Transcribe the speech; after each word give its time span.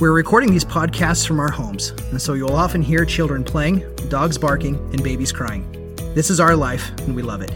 We're 0.00 0.12
recording 0.12 0.50
these 0.50 0.64
podcasts 0.64 1.26
from 1.26 1.38
our 1.40 1.50
homes, 1.50 1.90
and 2.10 2.22
so 2.22 2.32
you'll 2.32 2.54
often 2.54 2.80
hear 2.80 3.04
children 3.04 3.44
playing, 3.44 3.84
dogs 4.08 4.38
barking, 4.38 4.76
and 4.76 5.04
babies 5.04 5.30
crying. 5.30 5.70
This 6.14 6.30
is 6.30 6.40
our 6.40 6.56
life, 6.56 6.90
and 7.00 7.14
we 7.14 7.20
love 7.20 7.42
it. 7.42 7.52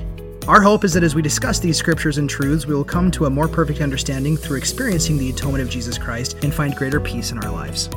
Our 0.46 0.60
hope 0.60 0.84
is 0.84 0.92
that 0.92 1.02
as 1.02 1.14
we 1.14 1.22
discuss 1.22 1.58
these 1.58 1.78
scriptures 1.78 2.18
and 2.18 2.28
truths, 2.28 2.66
we 2.66 2.74
will 2.74 2.84
come 2.84 3.10
to 3.12 3.24
a 3.24 3.30
more 3.30 3.48
perfect 3.48 3.80
understanding 3.80 4.36
through 4.36 4.58
experiencing 4.58 5.16
the 5.16 5.30
atonement 5.30 5.62
of 5.62 5.70
Jesus 5.70 5.96
Christ 5.96 6.36
and 6.44 6.52
find 6.52 6.76
greater 6.76 7.00
peace 7.00 7.32
in 7.32 7.38
our 7.38 7.50
lives. 7.50 7.88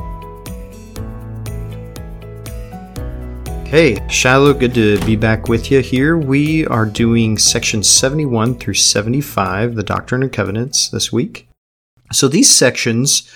Hey, 3.68 3.98
Shiloh, 4.08 4.54
good 4.54 4.72
to 4.72 4.98
be 5.04 5.14
back 5.14 5.50
with 5.50 5.70
you 5.70 5.80
here. 5.80 6.16
We 6.16 6.66
are 6.68 6.86
doing 6.86 7.36
section 7.36 7.82
71 7.82 8.54
through 8.54 8.72
75, 8.72 9.74
the 9.74 9.82
Doctrine 9.82 10.22
and 10.22 10.32
Covenants, 10.32 10.88
this 10.88 11.12
week. 11.12 11.48
So 12.10 12.26
these 12.26 12.50
sections 12.50 13.30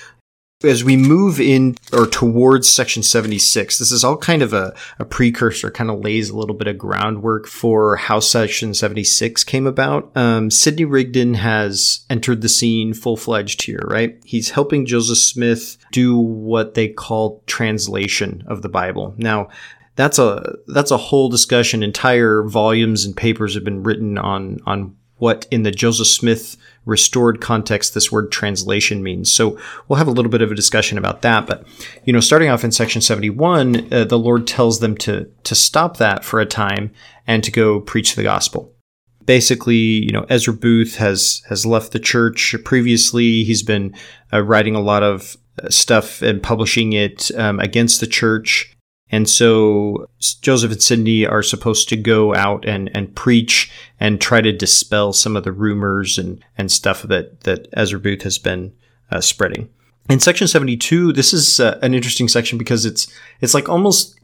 as 0.65 0.85
we 0.85 0.97
move 0.97 1.41
in 1.41 1.77
or 1.93 2.07
towards 2.07 2.69
section 2.69 3.03
76, 3.03 3.79
this 3.79 3.93
is 3.93 4.05
all 4.05 4.17
kind 4.17 4.43
of 4.43 4.53
a, 4.53 4.75
a, 4.99 5.05
precursor, 5.05 5.71
kind 5.71 5.91
of 5.91 6.01
lays 6.01 6.31
a 6.31 6.37
little 6.37 6.55
bit 6.55 6.69
of 6.69 6.79
groundwork 6.79 7.47
for 7.47 7.97
how 7.97 8.21
section 8.21 8.75
76 8.75 9.45
came 9.45 9.67
about. 9.67 10.11
Um, 10.17 10.51
Sidney 10.51 10.85
Rigdon 10.85 11.35
has 11.35 12.05
entered 12.09 12.41
the 12.41 12.49
scene 12.49 12.95
full 12.95 13.17
fledged 13.17 13.63
here, 13.63 13.83
right? 13.85 14.21
He's 14.25 14.51
helping 14.51 14.87
Joseph 14.87 15.19
Smith 15.19 15.77
do 15.93 16.17
what 16.17 16.75
they 16.75 16.89
call 16.89 17.43
translation 17.47 18.45
of 18.47 18.63
the 18.63 18.69
Bible. 18.69 19.15
Now, 19.17 19.49
that's 19.95 20.19
a 20.19 20.57
that's 20.69 20.91
a 20.91 20.97
whole 20.97 21.29
discussion. 21.29 21.83
Entire 21.83 22.43
volumes 22.45 23.05
and 23.05 23.17
papers 23.17 23.55
have 23.55 23.65
been 23.65 23.83
written 23.83 24.17
on 24.17 24.61
on 24.67 24.97
what 25.17 25.47
in 25.51 25.63
the 25.63 25.71
Joseph 25.71 26.09
Smith 26.09 26.57
restored 26.85 27.41
context 27.41 27.95
this 27.95 28.11
word 28.11 28.33
translation 28.33 29.03
means. 29.03 29.33
So 29.33 29.59
we'll 29.87 29.99
have 29.99 30.09
a 30.09 30.13
little 30.13 30.31
bit 30.31 30.43
of 30.43 30.51
a 30.51 30.57
discussion 30.57 30.99
about 30.99 31.23
that. 31.23 31.47
But, 31.47 31.67
you 32.05 32.13
know, 32.13 32.21
starting 32.21 32.51
off 32.51 32.65
in 32.65 32.73
section 32.73 33.01
71, 33.01 33.93
uh, 33.93 34.05
the 34.05 34.19
Lord 34.19 34.47
tells 34.47 34.81
them 34.81 34.97
to, 34.99 35.31
to 35.45 35.55
stop 35.55 35.99
that 35.99 36.25
for 36.25 36.41
a 36.41 36.47
time 36.47 36.93
and 37.27 37.45
to 37.45 37.51
go 37.51 37.81
preach 37.81 38.15
the 38.15 38.23
gospel. 38.23 38.73
Basically, 39.25 39.77
you 39.77 40.11
know, 40.11 40.27
Ezra 40.29 40.53
Booth 40.53 40.97
has, 40.97 41.43
has 41.49 41.65
left 41.65 41.93
the 41.93 42.01
church 42.01 42.57
previously. 42.65 43.45
He's 43.45 43.63
been 43.63 43.95
uh, 44.33 44.43
writing 44.43 44.75
a 44.75 44.81
lot 44.81 45.05
of 45.05 45.37
uh, 45.63 45.69
stuff 45.69 46.23
and 46.23 46.43
publishing 46.43 46.93
it 46.93 47.31
um, 47.37 47.61
against 47.61 48.01
the 48.01 48.07
church. 48.07 48.77
And 49.13 49.29
so 49.29 50.09
Joseph 50.41 50.73
and 50.73 50.83
Sidney 50.83 51.27
are 51.27 51.43
supposed 51.43 51.91
to 51.91 51.97
go 51.97 52.35
out 52.35 52.65
and, 52.65 52.91
and 52.95 53.15
preach 53.15 53.71
and 54.01 54.19
try 54.19 54.41
to 54.41 54.53
dispel 54.53 55.13
some 55.13 55.37
of 55.37 55.45
the 55.45 55.53
rumors 55.53 56.17
and, 56.17 56.43
and 56.57 56.73
stuff 56.73 57.03
that, 57.03 57.43
that 57.43 57.69
Ezra 57.75 58.01
Booth 58.01 58.23
has 58.23 58.39
been 58.39 58.73
uh, 59.11 59.21
spreading. 59.21 59.69
In 60.09 60.19
section 60.19 60.49
72, 60.49 61.13
this 61.13 61.35
is 61.35 61.61
uh, 61.61 61.79
an 61.83 61.93
interesting 61.95 62.27
section 62.27 62.59
because 62.59 62.87
it's, 62.87 63.07
it's 63.43 63.55
like 63.55 63.69
almost 63.69 64.19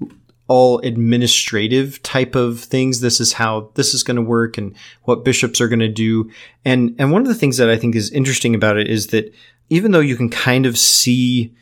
all 0.49 0.79
administrative 0.79 2.03
type 2.03 2.35
of 2.35 2.61
things. 2.61 3.01
This 3.01 3.21
is 3.21 3.35
how 3.35 3.71
this 3.75 3.93
is 3.93 4.03
going 4.03 4.17
to 4.17 4.23
work 4.23 4.57
and 4.57 4.75
what 5.05 5.25
bishops 5.25 5.61
are 5.61 5.69
going 5.69 5.79
to 5.81 5.89
do. 5.89 6.31
And, 6.65 6.97
and 6.99 7.13
one 7.13 7.21
of 7.21 7.29
the 7.29 7.35
things 7.35 7.59
that 7.59 7.69
I 7.69 7.77
think 7.77 7.95
is 7.95 8.11
interesting 8.11 8.55
about 8.55 8.79
it 8.79 8.89
is 8.89 9.09
that 9.09 9.33
even 9.69 9.93
though 9.93 10.01
you 10.01 10.17
can 10.17 10.31
kind 10.31 10.65
of 10.65 10.79
see 10.79 11.55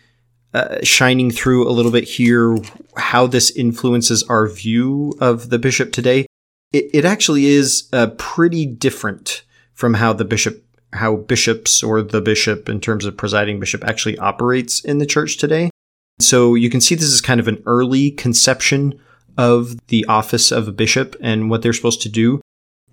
uh, 0.56 0.78
shining 0.82 1.30
through 1.30 1.68
a 1.68 1.70
little 1.70 1.92
bit 1.92 2.04
here 2.04 2.56
how 2.96 3.26
this 3.26 3.50
influences 3.50 4.22
our 4.22 4.48
view 4.48 5.12
of 5.20 5.50
the 5.50 5.58
bishop 5.58 5.92
today. 5.92 6.24
It, 6.72 6.86
it 6.94 7.04
actually 7.04 7.44
is 7.44 7.90
uh, 7.92 8.06
pretty 8.16 8.64
different 8.64 9.42
from 9.74 9.92
how 9.92 10.14
the 10.14 10.24
bishop, 10.24 10.64
how 10.94 11.16
bishops 11.16 11.82
or 11.82 12.00
the 12.00 12.22
bishop 12.22 12.70
in 12.70 12.80
terms 12.80 13.04
of 13.04 13.18
presiding 13.18 13.60
bishop 13.60 13.84
actually 13.84 14.16
operates 14.16 14.80
in 14.80 14.96
the 14.96 15.04
church 15.04 15.36
today. 15.36 15.68
So 16.20 16.54
you 16.54 16.70
can 16.70 16.80
see 16.80 16.94
this 16.94 17.04
is 17.04 17.20
kind 17.20 17.38
of 17.38 17.48
an 17.48 17.62
early 17.66 18.10
conception 18.10 18.98
of 19.36 19.76
the 19.88 20.06
office 20.06 20.50
of 20.50 20.66
a 20.66 20.72
bishop 20.72 21.14
and 21.20 21.50
what 21.50 21.60
they're 21.60 21.74
supposed 21.74 22.00
to 22.00 22.08
do. 22.08 22.40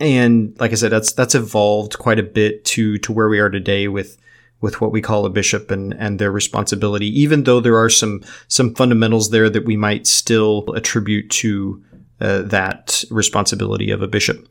And 0.01 0.53
like 0.59 0.72
I 0.72 0.75
said, 0.75 0.91
that's 0.91 1.13
that's 1.13 1.35
evolved 1.35 1.97
quite 1.97 2.19
a 2.19 2.24
bit 2.24 2.66
to 2.66 2.97
to 2.97 3.13
where 3.13 3.30
we 3.30 3.40
are 3.40 3.50
today 3.50 3.88
with 3.88 4.18
with 4.63 4.79
what 4.79 4.94
we 4.94 5.01
call 5.01 5.25
a 5.25 5.29
bishop 5.29 5.69
and, 5.69 5.94
and 5.96 6.18
their 6.18 6.31
responsibility, 6.31 7.07
even 7.19 7.44
though 7.44 7.59
there 7.59 7.78
are 7.78 7.90
some, 7.90 8.24
some 8.47 8.74
fundamentals 8.74 9.29
there 9.29 9.50
that 9.50 9.66
we 9.66 9.75
might 9.75 10.07
still 10.07 10.63
attribute 10.74 11.29
to 11.29 11.84
uh, 12.22 12.41
that 12.44 13.03
responsibility 13.12 13.91
of 13.91 14.01
a 14.01 14.07
bishop. 14.07 14.47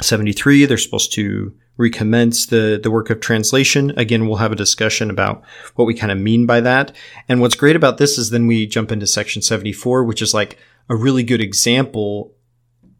73, 0.00 0.64
they're 0.66 0.78
supposed 0.78 1.12
to 1.12 1.52
recommence 1.76 2.46
the, 2.46 2.78
the 2.80 2.90
work 2.90 3.10
of 3.10 3.18
translation. 3.18 3.90
Again, 3.96 4.28
we'll 4.28 4.36
have 4.36 4.52
a 4.52 4.56
discussion 4.56 5.10
about 5.10 5.42
what 5.74 5.86
we 5.86 5.94
kind 5.94 6.12
of 6.12 6.18
mean 6.18 6.46
by 6.46 6.60
that. 6.60 6.94
And 7.28 7.40
what's 7.40 7.56
great 7.56 7.74
about 7.74 7.98
this 7.98 8.16
is 8.16 8.30
then 8.30 8.46
we 8.46 8.64
jump 8.64 8.92
into 8.92 9.08
section 9.08 9.42
74, 9.42 10.04
which 10.04 10.22
is 10.22 10.32
like 10.32 10.56
a 10.88 10.94
really 10.94 11.24
good 11.24 11.40
example 11.40 12.32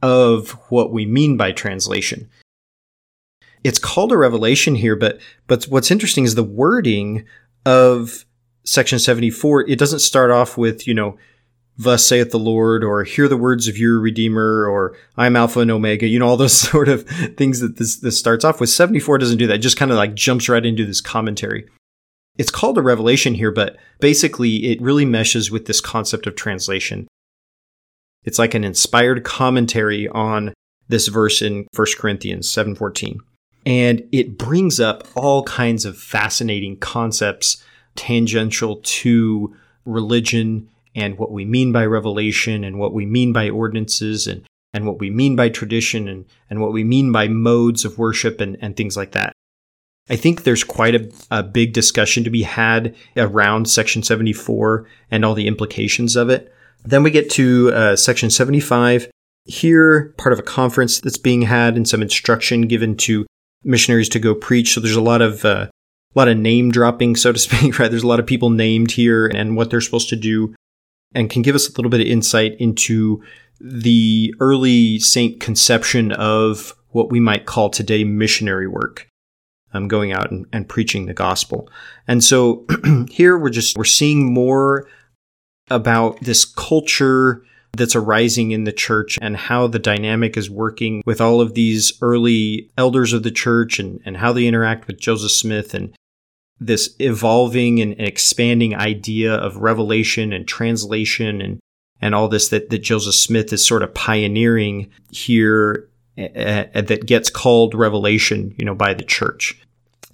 of 0.03 0.51
what 0.71 0.93
we 0.93 1.07
mean 1.07 1.37
by 1.37 1.53
translation 1.53 2.29
it's 3.65 3.79
called 3.79 4.13
a 4.13 4.17
revelation 4.17 4.77
here, 4.77 4.95
but 4.95 5.19
but 5.47 5.65
what's 5.65 5.91
interesting 5.91 6.25
is 6.25 6.35
the 6.35 6.45
wording 6.45 7.25
of 7.65 8.27
section 8.65 8.99
74. 8.99 9.69
It 9.69 9.79
doesn't 9.79 10.01
start 10.01 10.31
off 10.31 10.57
with, 10.57 10.87
you 10.87 10.95
know, 10.95 11.17
thus 11.77 12.07
saith 12.07 12.31
the 12.31 12.39
Lord, 12.39 12.85
or 12.85 13.03
hear 13.05 13.27
the 13.27 13.37
words 13.37 13.67
of 13.67 13.79
your 13.79 13.99
Redeemer, 13.99 14.69
or 14.69 14.97
I'm 15.17 15.35
Alpha 15.35 15.61
and 15.61 15.71
Omega, 15.71 16.07
you 16.07 16.19
know, 16.19 16.27
all 16.27 16.37
those 16.37 16.53
sort 16.71 16.89
of 16.89 17.09
things 17.37 17.61
that 17.61 17.79
this, 17.79 17.97
this 17.97 18.19
starts 18.19 18.45
off 18.45 18.61
with. 18.61 18.69
74 18.69 19.19
doesn't 19.19 19.39
do 19.39 19.47
that. 19.47 19.57
It 19.57 19.59
just 19.59 19.79
kind 19.79 19.91
of 19.91 19.97
like 19.97 20.15
jumps 20.15 20.49
right 20.49 20.65
into 20.65 20.85
this 20.85 21.01
commentary. 21.01 21.67
It's 22.37 22.51
called 22.51 22.79
a 22.79 22.83
revelation 22.83 23.35
here, 23.35 23.51
but 23.51 23.77
basically 24.01 24.67
it 24.67 24.83
really 24.83 25.05
meshes 25.05 25.51
with 25.51 25.67
this 25.67 25.81
concept 25.81 26.27
of 26.27 26.35
translation. 26.35 27.07
It's 28.25 28.39
like 28.39 28.55
an 28.55 28.65
inspired 28.65 29.25
commentary 29.25 30.09
on 30.09 30.53
this 30.89 31.09
verse 31.09 31.41
in 31.41 31.67
1 31.75 31.87
Corinthians 31.99 32.51
7:14. 32.51 33.19
And 33.67 34.07
it 34.13 34.37
brings 34.37 34.79
up 34.79 35.07
all 35.15 35.43
kinds 35.45 35.85
of 35.85 35.99
fascinating 35.99 36.77
concepts 36.79 37.63
tangential 37.97 38.81
to 38.83 39.55
religion 39.85 40.69
and 40.95 41.19
what 41.19 41.33
we 41.33 41.45
mean 41.45 41.73
by 41.73 41.85
revelation 41.87 42.65
and 42.65 42.79
what 42.79 42.93
we 42.93 43.07
mean 43.07 43.33
by 43.33 43.51
ordinances 43.51 44.27
and, 44.27 44.47
and 44.73 44.87
what 44.87 44.99
we 44.99 45.11
mean 45.11 45.37
by 45.37 45.49
tradition 45.49 46.09
and, 46.09 46.25
and 46.51 46.61
what 46.61 46.73
we 46.73 46.85
mean 46.85 47.13
by 47.13 47.29
modes 47.29 47.85
of 47.85 47.99
worship 47.99 48.41
and, 48.41 48.57
and 48.61 48.77
things 48.77 48.97
like 48.97 49.13
that. 49.13 49.33
I 50.09 50.17
think 50.17 50.43
there's 50.43 50.65
quite 50.65 50.95
a, 50.95 51.11
a 51.31 51.43
big 51.43 51.73
discussion 51.73 52.25
to 52.25 52.31
be 52.31 52.43
had 52.43 52.95
around 53.17 53.69
Section 53.69 54.03
74 54.03 54.87
and 55.11 55.25
all 55.25 55.35
the 55.35 55.47
implications 55.47 56.15
of 56.15 56.29
it. 56.29 56.53
Then 56.85 57.03
we 57.03 57.11
get 57.11 57.31
to 57.31 57.73
uh, 57.73 57.97
Section 57.97 58.31
75. 58.31 59.11
Here, 59.47 60.15
part 60.19 60.33
of 60.33 60.39
a 60.39 60.43
conference 60.43 61.01
that's 61.01 61.19
being 61.19 61.43
had 61.43 61.77
and 61.77 61.89
some 61.89 62.03
instruction 62.03 62.63
given 62.63 62.97
to 62.99 63.27
missionaries 63.65 64.09
to 64.11 64.19
go 64.19 64.35
preach. 64.35 64.75
So 64.75 64.81
there's 64.81 64.97
a 64.97 65.01
lot 65.01 65.23
of 65.23 65.45
uh, 65.45 65.69
a 65.69 66.19
lot 66.19 66.29
of 66.29 66.37
name 66.37 66.71
dropping, 66.71 67.17
so 67.17 67.33
to 67.33 67.39
speak. 67.39 67.79
Right? 67.79 67.91
There's 67.91 68.03
a 68.03 68.09
lot 68.09 68.21
of 68.21 68.27
people 68.27 68.51
named 68.51 68.93
here 68.93 69.27
and 69.27 69.57
what 69.57 69.71
they're 69.71 69.81
supposed 69.81 70.09
to 70.11 70.17
do, 70.17 70.55
and 71.15 71.31
can 71.31 71.43
give 71.43 71.55
us 71.55 71.69
a 71.69 71.73
little 71.73 71.91
bit 71.91 72.01
of 72.01 72.07
insight 72.07 72.57
into 72.59 73.23
the 73.61 74.35
early 74.41 74.99
saint 74.99 75.41
conception 75.41 76.13
of 76.13 76.75
what 76.89 77.11
we 77.11 77.21
might 77.21 77.47
call 77.47 77.71
today 77.71 78.05
missionary 78.05 78.69
work. 78.69 79.09
Um, 79.73 79.89
going 79.89 80.13
out 80.13 80.31
and, 80.31 80.47
and 80.53 80.69
preaching 80.69 81.07
the 81.07 81.15
gospel. 81.15 81.69
And 82.07 82.23
so 82.23 82.65
here 83.11 83.37
we're 83.37 83.51
just, 83.51 83.77
we're 83.77 83.83
seeing 83.83 84.33
more 84.33 84.87
about 85.69 86.21
this 86.21 86.45
culture 86.45 87.45
that's 87.77 87.97
arising 87.97 88.53
in 88.53 88.65
the 88.65 88.73
church 88.73 89.19
and 89.21 89.37
how 89.37 89.67
the 89.67 89.79
dynamic 89.79 90.37
is 90.37 90.51
working 90.51 91.03
with 91.07 91.21
all 91.21 91.41
of 91.41 91.55
these 91.55 91.93
early 92.01 92.71
elders 92.77 93.13
of 93.13 93.23
the 93.23 93.31
church 93.31 93.79
and, 93.79 94.01
and 94.05 94.17
how 94.17 94.33
they 94.33 94.47
interact 94.47 94.87
with 94.87 95.01
Joseph 95.01 95.33
Smith 95.33 95.75
and 95.75 95.95
this 96.61 96.95
evolving 96.99 97.81
and 97.81 98.01
expanding 98.01 98.75
idea 98.75 99.35
of 99.35 99.57
revelation 99.57 100.33
and 100.33 100.47
translation 100.47 101.41
and, 101.41 101.61
and 102.01 102.15
all 102.15 102.29
this 102.29 102.49
that, 102.49 102.71
that 102.71 102.83
Joseph 102.83 103.15
Smith 103.15 103.53
is 103.53 103.67
sort 103.67 103.83
of 103.83 103.95
pioneering 103.95 104.91
here 105.11 105.89
uh, 106.17 106.65
that 106.75 107.07
gets 107.07 107.29
called 107.29 107.75
revelation, 107.75 108.55
you 108.57 108.65
know, 108.65 108.75
by 108.75 108.95
the 108.95 109.03
church. 109.03 109.61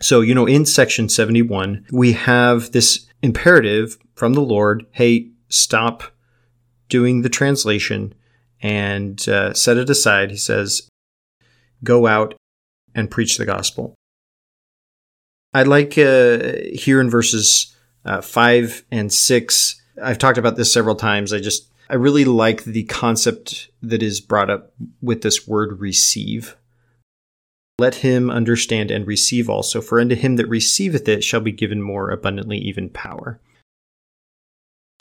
So, 0.00 0.22
you 0.22 0.34
know, 0.34 0.46
in 0.46 0.64
section 0.64 1.10
71, 1.10 1.86
we 1.92 2.12
have 2.12 2.72
this 2.72 3.06
imperative 3.22 3.98
from 4.14 4.32
the 4.32 4.40
Lord, 4.40 4.86
hey, 4.92 5.28
stop 5.50 6.04
doing 6.90 7.22
the 7.22 7.30
translation 7.30 8.12
and 8.60 9.26
uh, 9.28 9.54
set 9.54 9.78
it 9.78 9.88
aside. 9.88 10.30
He 10.30 10.36
says, 10.36 10.88
Go 11.82 12.06
out 12.06 12.34
and 12.94 13.10
preach 13.10 13.38
the 13.38 13.46
gospel. 13.46 13.94
I 15.54 15.62
like 15.62 15.96
uh, 15.96 16.52
here 16.74 17.00
in 17.00 17.08
verses 17.08 17.74
uh, 18.04 18.20
5 18.20 18.84
and 18.90 19.12
6. 19.12 19.82
I've 20.02 20.18
talked 20.18 20.38
about 20.38 20.56
this 20.56 20.72
several 20.72 20.94
times. 20.94 21.32
I 21.32 21.40
just, 21.40 21.68
I 21.88 21.94
really 21.94 22.24
like 22.24 22.64
the 22.64 22.84
concept 22.84 23.70
that 23.82 24.02
is 24.02 24.20
brought 24.20 24.50
up 24.50 24.72
with 25.00 25.22
this 25.22 25.48
word 25.48 25.80
receive. 25.80 26.56
Let 27.78 27.96
him 27.96 28.30
understand 28.30 28.90
and 28.90 29.06
receive 29.06 29.48
also, 29.48 29.80
for 29.80 29.98
unto 29.98 30.14
him 30.14 30.36
that 30.36 30.48
receiveth 30.48 31.08
it 31.08 31.24
shall 31.24 31.40
be 31.40 31.52
given 31.52 31.80
more 31.80 32.10
abundantly, 32.10 32.58
even 32.58 32.90
power. 32.90 33.40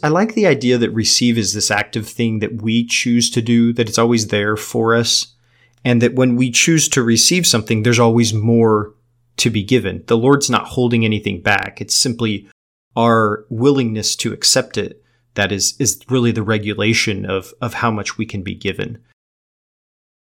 I 0.01 0.07
like 0.07 0.33
the 0.33 0.47
idea 0.47 0.77
that 0.77 0.91
receive 0.91 1.37
is 1.37 1.53
this 1.53 1.71
active 1.71 2.07
thing 2.07 2.39
that 2.39 2.61
we 2.61 2.85
choose 2.85 3.29
to 3.31 3.41
do, 3.41 3.73
that 3.73 3.89
it's 3.89 3.97
always 3.97 4.27
there 4.27 4.55
for 4.55 4.95
us, 4.95 5.35
and 5.83 6.01
that 6.01 6.15
when 6.15 6.35
we 6.35 6.51
choose 6.51 6.87
to 6.89 7.03
receive 7.03 7.45
something, 7.45 7.83
there's 7.83 7.99
always 7.99 8.33
more 8.33 8.93
to 9.37 9.49
be 9.49 9.63
given. 9.63 10.03
The 10.07 10.17
Lord's 10.17 10.49
not 10.49 10.67
holding 10.67 11.03
anything 11.03 11.41
back. 11.41 11.81
It's 11.81 11.95
simply 11.95 12.49
our 12.95 13.45
willingness 13.49 14.15
to 14.17 14.33
accept 14.33 14.77
it 14.77 15.03
that 15.35 15.51
is, 15.51 15.75
is 15.79 16.01
really 16.09 16.31
the 16.31 16.43
regulation 16.43 17.25
of, 17.25 17.53
of 17.61 17.75
how 17.75 17.91
much 17.91 18.17
we 18.17 18.25
can 18.25 18.41
be 18.41 18.55
given. 18.55 18.97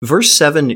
Verse 0.03 0.31
7, 0.31 0.75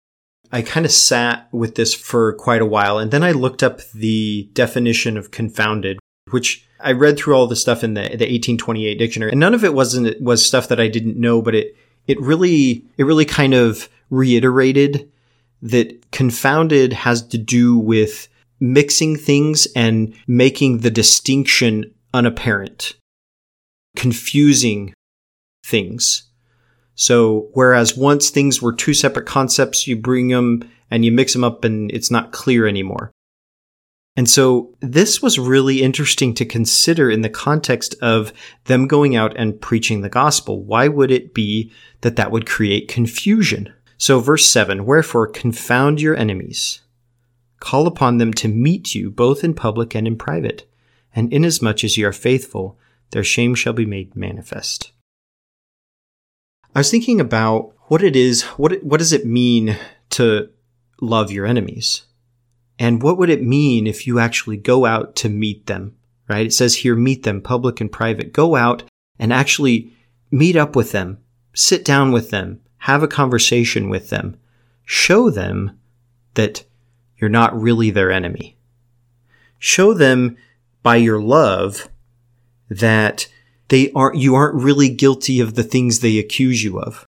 I 0.52 0.62
kind 0.62 0.86
of 0.86 0.92
sat 0.92 1.48
with 1.52 1.76
this 1.76 1.94
for 1.94 2.34
quite 2.34 2.62
a 2.62 2.66
while, 2.66 2.98
and 2.98 3.12
then 3.12 3.24
I 3.24 3.32
looked 3.32 3.64
up 3.64 3.82
the 3.94 4.50
definition 4.54 5.18
of 5.18 5.32
confounded, 5.32 6.00
which 6.32 6.65
I 6.80 6.92
read 6.92 7.18
through 7.18 7.36
all 7.36 7.48
the 7.48 7.56
stuff 7.56 7.84
in 7.84 7.94
the, 7.94 8.02
the 8.02 8.26
1828 8.26 8.96
dictionary, 8.96 9.32
and 9.32 9.40
none 9.40 9.54
of 9.54 9.64
it 9.64 9.74
wasn't 9.74 10.22
was 10.22 10.46
stuff 10.46 10.68
that 10.68 10.80
I 10.80 10.88
didn't 10.88 11.18
know, 11.18 11.42
but 11.42 11.56
it 11.56 11.76
it 12.08 12.20
really 12.20 12.86
it 12.98 13.04
really 13.06 13.26
kind 13.26 13.54
of 13.54 13.90
reiterated 14.10 15.12
that 15.62 16.12
confounded 16.12 16.94
has 16.94 17.22
to 17.28 17.38
do 17.38 17.78
with 17.78 18.28
mixing 18.60 19.16
things 19.18 19.68
and 19.76 20.14
making 20.28 20.80
the 20.80 20.92
distinction 20.92 21.94
unapparent, 22.14 22.96
confusing 23.96 24.94
things. 25.66 26.24
So, 26.96 27.50
whereas 27.54 27.98
once 27.98 28.30
things 28.30 28.62
were 28.62 28.74
two 28.74 28.94
separate 28.94 29.26
concepts, 29.26 29.88
you 29.88 29.98
bring 29.98 30.30
them 30.30 30.70
and 30.90 31.04
you 31.04 31.12
mix 31.12 31.34
them 31.34 31.44
up 31.44 31.64
and 31.66 31.92
it's 31.92 32.12
not 32.12 32.32
clear 32.32 32.68
anymore. 32.68 33.12
And 34.18 34.30
so 34.30 34.74
this 34.80 35.22
was 35.22 35.38
really 35.38 35.82
interesting 35.82 36.34
to 36.36 36.46
consider 36.46 37.10
in 37.10 37.22
the 37.22 37.30
context 37.30 37.96
of 38.02 38.32
them 38.66 38.88
going 38.88 39.16
out 39.16 39.36
and 39.36 39.60
preaching 39.60 40.02
the 40.02 40.10
gospel. 40.10 40.64
Why 40.64 40.88
would 40.88 41.12
it 41.12 41.34
be 41.34 41.72
that 42.02 42.16
that 42.16 42.32
would 42.32 42.48
create 42.48 42.88
confusion? 42.88 43.74
So 43.98 44.20
verse 44.20 44.46
7, 44.46 44.86
wherefore 44.86 45.28
confound 45.28 46.00
your 46.00 46.16
enemies. 46.16 46.82
Call 47.60 47.88
upon 47.88 48.18
them 48.18 48.34
to 48.36 48.48
meet 48.48 48.96
you 48.96 49.10
both 49.10 49.44
in 49.44 49.54
public 49.54 49.96
and 49.96 50.08
in 50.08 50.18
private. 50.18 50.70
And 51.14 51.32
inasmuch 51.32 51.84
as 51.84 51.98
ye 51.98 52.04
are 52.04 52.14
faithful, 52.14 52.78
their 53.12 53.24
shame 53.24 53.56
shall 53.56 53.74
be 53.74 53.86
made 53.86 54.16
manifest. 54.16 54.92
I 56.74 56.80
was 56.80 56.92
thinking 56.92 57.22
about 57.22 57.74
what 57.88 58.04
it 58.04 58.16
is, 58.16 58.44
what, 58.44 58.74
it, 58.74 58.84
what 58.84 58.98
does 58.98 59.14
it 59.14 59.26
mean 59.26 59.78
to 60.12 60.50
love 61.02 61.32
your 61.32 61.46
enemies? 61.46 62.06
And 62.78 63.02
what 63.02 63.18
would 63.18 63.30
it 63.30 63.44
mean 63.44 63.88
if 63.88 64.06
you 64.06 64.20
actually 64.20 64.58
go 64.58 64.86
out 64.86 65.16
to 65.18 65.30
meet 65.30 65.66
them, 65.66 65.96
right? 66.28 66.46
It 66.46 66.54
says 66.54 66.78
here, 66.78 66.96
meet 66.96 67.24
them, 67.24 67.42
public 67.42 67.80
and 67.80 67.92
private. 67.92 68.34
Go 68.34 68.56
out 68.56 68.84
and 69.18 69.32
actually 69.32 69.94
meet 70.32 70.56
up 70.56 70.76
with 70.76 70.92
them, 70.92 71.20
sit 71.54 71.86
down 71.86 72.12
with 72.12 72.32
them, 72.32 72.60
have 72.80 73.02
a 73.02 73.08
conversation 73.08 73.90
with 73.90 74.10
them, 74.10 74.38
show 74.84 75.30
them 75.30 75.80
that 76.34 76.66
you're 77.18 77.30
not 77.30 77.60
really 77.60 77.90
their 77.90 78.12
enemy. 78.12 78.58
Show 79.58 79.94
them 79.94 80.36
by 80.84 80.98
your 80.98 81.22
love 81.22 81.90
that 82.70 83.28
they 83.70 83.92
aren't, 83.94 84.18
you 84.18 84.36
aren't 84.36 84.62
really 84.62 84.90
guilty 84.90 85.40
of 85.40 85.56
the 85.56 85.64
things 85.64 86.00
they 86.00 86.20
accuse 86.20 86.64
you 86.64 86.80
of. 86.80 87.06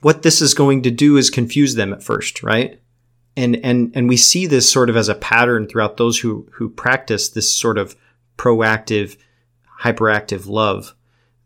What 0.00 0.22
this 0.22 0.40
is 0.40 0.54
going 0.54 0.82
to 0.82 0.90
do 0.90 1.16
is 1.16 1.30
confuse 1.30 1.74
them 1.74 1.92
at 1.92 2.04
first, 2.04 2.42
right? 2.42 2.80
And 3.38 3.64
and 3.64 3.92
and 3.94 4.08
we 4.08 4.16
see 4.16 4.46
this 4.46 4.70
sort 4.70 4.90
of 4.90 4.96
as 4.96 5.08
a 5.08 5.14
pattern 5.14 5.68
throughout 5.68 5.96
those 5.96 6.18
who 6.18 6.48
who 6.52 6.68
practice 6.68 7.28
this 7.28 7.54
sort 7.54 7.78
of 7.78 7.96
proactive 8.36 9.16
hyperactive 9.80 10.46
love 10.48 10.94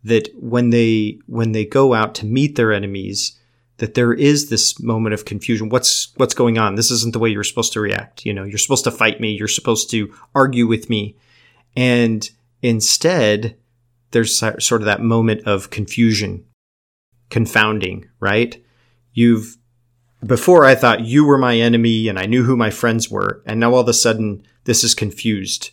that 0.03 0.29
when 0.35 0.71
they 0.71 1.19
when 1.27 1.53
they 1.53 1.65
go 1.65 1.93
out 1.93 2.15
to 2.17 2.27
meet 2.27 2.57
their 2.57 2.73
enemies 2.73 3.39
that 3.77 3.95
there 3.95 4.13
is 4.13 4.49
this 4.49 4.81
moment 4.81 5.13
of 5.13 5.25
confusion. 5.25 5.69
What's 5.69 6.13
what's 6.17 6.35
going 6.35 6.57
on? 6.57 6.77
This 6.77 6.91
isn't 6.91 7.13
the 7.13 7.19
way 7.19 7.31
you're 7.31 7.45
supposed 7.45 7.73
to 7.75 7.81
react. 7.81 8.25
You 8.25 8.33
know 8.33 8.45
you're 8.45 8.59
supposed 8.59 8.85
to 8.85 8.91
fight 8.91 9.21
me. 9.21 9.33
You're 9.33 9.49
supposed 9.49 9.91
to 9.91 10.13
argue 10.35 10.67
with 10.67 10.89
me. 10.89 11.17
And 11.77 12.29
instead 12.63 13.57
there's 14.13 14.39
sort 14.39 14.83
of 14.83 14.87
that 14.87 15.01
moment 15.03 15.47
of 15.47 15.71
confusion 15.71 16.45
confounding 17.29 18.09
right? 18.21 18.63
You've 19.15 19.59
before 20.25 20.65
I 20.65 20.75
thought 20.75 21.05
you 21.05 21.25
were 21.25 21.39
my 21.39 21.57
enemy 21.57 22.09
and 22.09 22.19
I 22.19 22.27
knew 22.27 22.45
who 22.45 22.57
my 22.57 22.71
friends 22.71 23.11
were, 23.11 23.43
and 23.47 23.59
now 23.59 23.75
all 23.75 23.81
of 23.81 23.89
a 23.89 23.95
sudden 23.95 24.47
this 24.65 24.85
is 24.85 24.95
confused. 24.95 25.71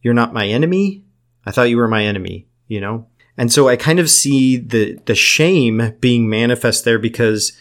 You're 0.00 0.14
not 0.14 0.32
my 0.32 0.46
enemy? 0.46 1.04
I 1.44 1.50
thought 1.50 1.70
you 1.70 1.76
were 1.76 1.88
my 1.88 2.04
enemy, 2.04 2.46
you 2.66 2.80
know? 2.80 3.06
And 3.36 3.52
so 3.52 3.68
I 3.68 3.76
kind 3.76 3.98
of 3.98 4.10
see 4.10 4.56
the, 4.56 4.98
the 5.06 5.14
shame 5.14 5.96
being 6.00 6.28
manifest 6.28 6.84
there 6.84 6.98
because 6.98 7.52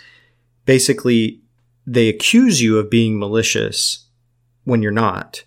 basically 0.65 1.41
they 1.85 2.09
accuse 2.09 2.61
you 2.61 2.77
of 2.77 2.89
being 2.89 3.19
malicious 3.19 4.07
when 4.63 4.81
you're 4.81 4.91
not. 4.91 5.43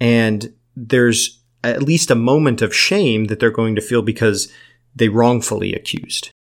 And 0.00 0.54
there's 0.76 1.40
at 1.64 1.82
least 1.82 2.10
a 2.10 2.16
moment 2.16 2.60
of 2.62 2.74
shame 2.74 3.26
that 3.26 3.40
they're 3.40 3.50
going 3.50 3.74
to 3.76 3.80
feel 3.80 4.02
because 4.02 4.52
they 4.94 5.08
wrongfully 5.08 5.74
accused. 5.74 6.31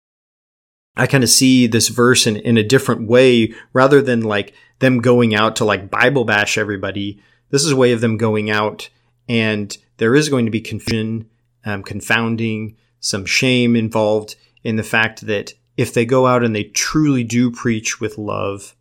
I 0.96 1.08
kind 1.08 1.24
of 1.24 1.30
see 1.30 1.68
this 1.68 1.88
verse 1.88 2.28
in, 2.28 2.36
in 2.38 2.58
a 2.58 2.64
different 2.64 3.08
way 3.08 3.54
rather 3.74 4.02
than 4.02 4.22
like 4.22 4.54
them 4.80 5.00
going 5.00 5.34
out 5.34 5.56
to 5.58 5.66
like 5.66 5.90
Bible 5.90 6.26
bash 6.26 6.58
everybody. 6.58 7.22
This 7.50 7.64
is 7.64 7.72
a 7.72 7.78
way 7.78 7.92
of 7.92 8.02
them 8.02 8.18
going 8.18 8.50
out 8.50 8.90
and 9.30 9.76
there 9.98 10.16
is 10.16 10.30
going 10.30 10.46
to 10.46 10.52
be 10.52 10.62
confusion, 10.62 11.30
um, 11.64 11.84
confounding, 11.84 12.76
some 13.00 13.26
shame 13.26 13.76
involved 13.76 14.36
in 14.64 14.76
the 14.76 14.84
fact 14.84 15.22
that 15.28 15.54
if 15.78 15.94
they 15.94 16.06
go 16.06 16.28
out 16.28 16.44
and 16.44 16.56
they 16.56 16.66
truly 16.66 17.24
do 17.24 17.52
preach 17.52 18.00
with 18.00 18.18
love 18.18 18.76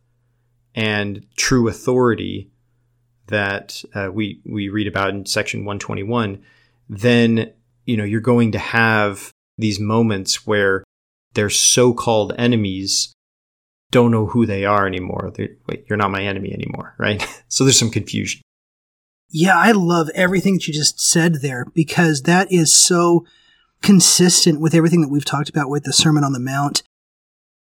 and 0.75 1.25
true 1.35 1.67
authority 1.67 2.51
that 3.27 3.83
uh, 3.95 4.09
we 4.11 4.41
we 4.45 4.69
read 4.69 4.87
about 4.87 5.09
in 5.09 5.25
section 5.25 5.61
121, 5.61 6.41
then 6.89 7.51
you 7.85 7.97
know 7.97 8.03
you're 8.03 8.21
going 8.21 8.51
to 8.51 8.59
have 8.59 9.31
these 9.57 9.79
moments 9.79 10.45
where 10.45 10.83
their 11.33 11.49
so-called 11.49 12.33
enemies 12.37 13.13
don't 13.91 14.11
know 14.11 14.25
who 14.25 14.45
they 14.45 14.65
are 14.65 14.87
anymore. 14.87 15.31
They're, 15.35 15.49
wait, 15.67 15.85
you're 15.89 15.97
not 15.97 16.11
my 16.11 16.23
enemy 16.23 16.53
anymore, 16.53 16.95
right? 16.97 17.25
so 17.47 17.63
there's 17.63 17.79
some 17.79 17.91
confusion. 17.91 18.41
Yeah, 19.29 19.57
I 19.57 19.71
love 19.71 20.09
everything 20.13 20.55
that 20.55 20.67
you 20.67 20.73
just 20.73 20.99
said 20.99 21.35
there 21.35 21.65
because 21.73 22.23
that 22.23 22.51
is 22.51 22.73
so 22.73 23.25
consistent 23.81 24.59
with 24.59 24.73
everything 24.73 25.01
that 25.01 25.09
we've 25.09 25.25
talked 25.25 25.49
about 25.49 25.69
with 25.69 25.83
the 25.83 25.93
Sermon 25.93 26.23
on 26.23 26.33
the 26.33 26.39
Mount. 26.39 26.83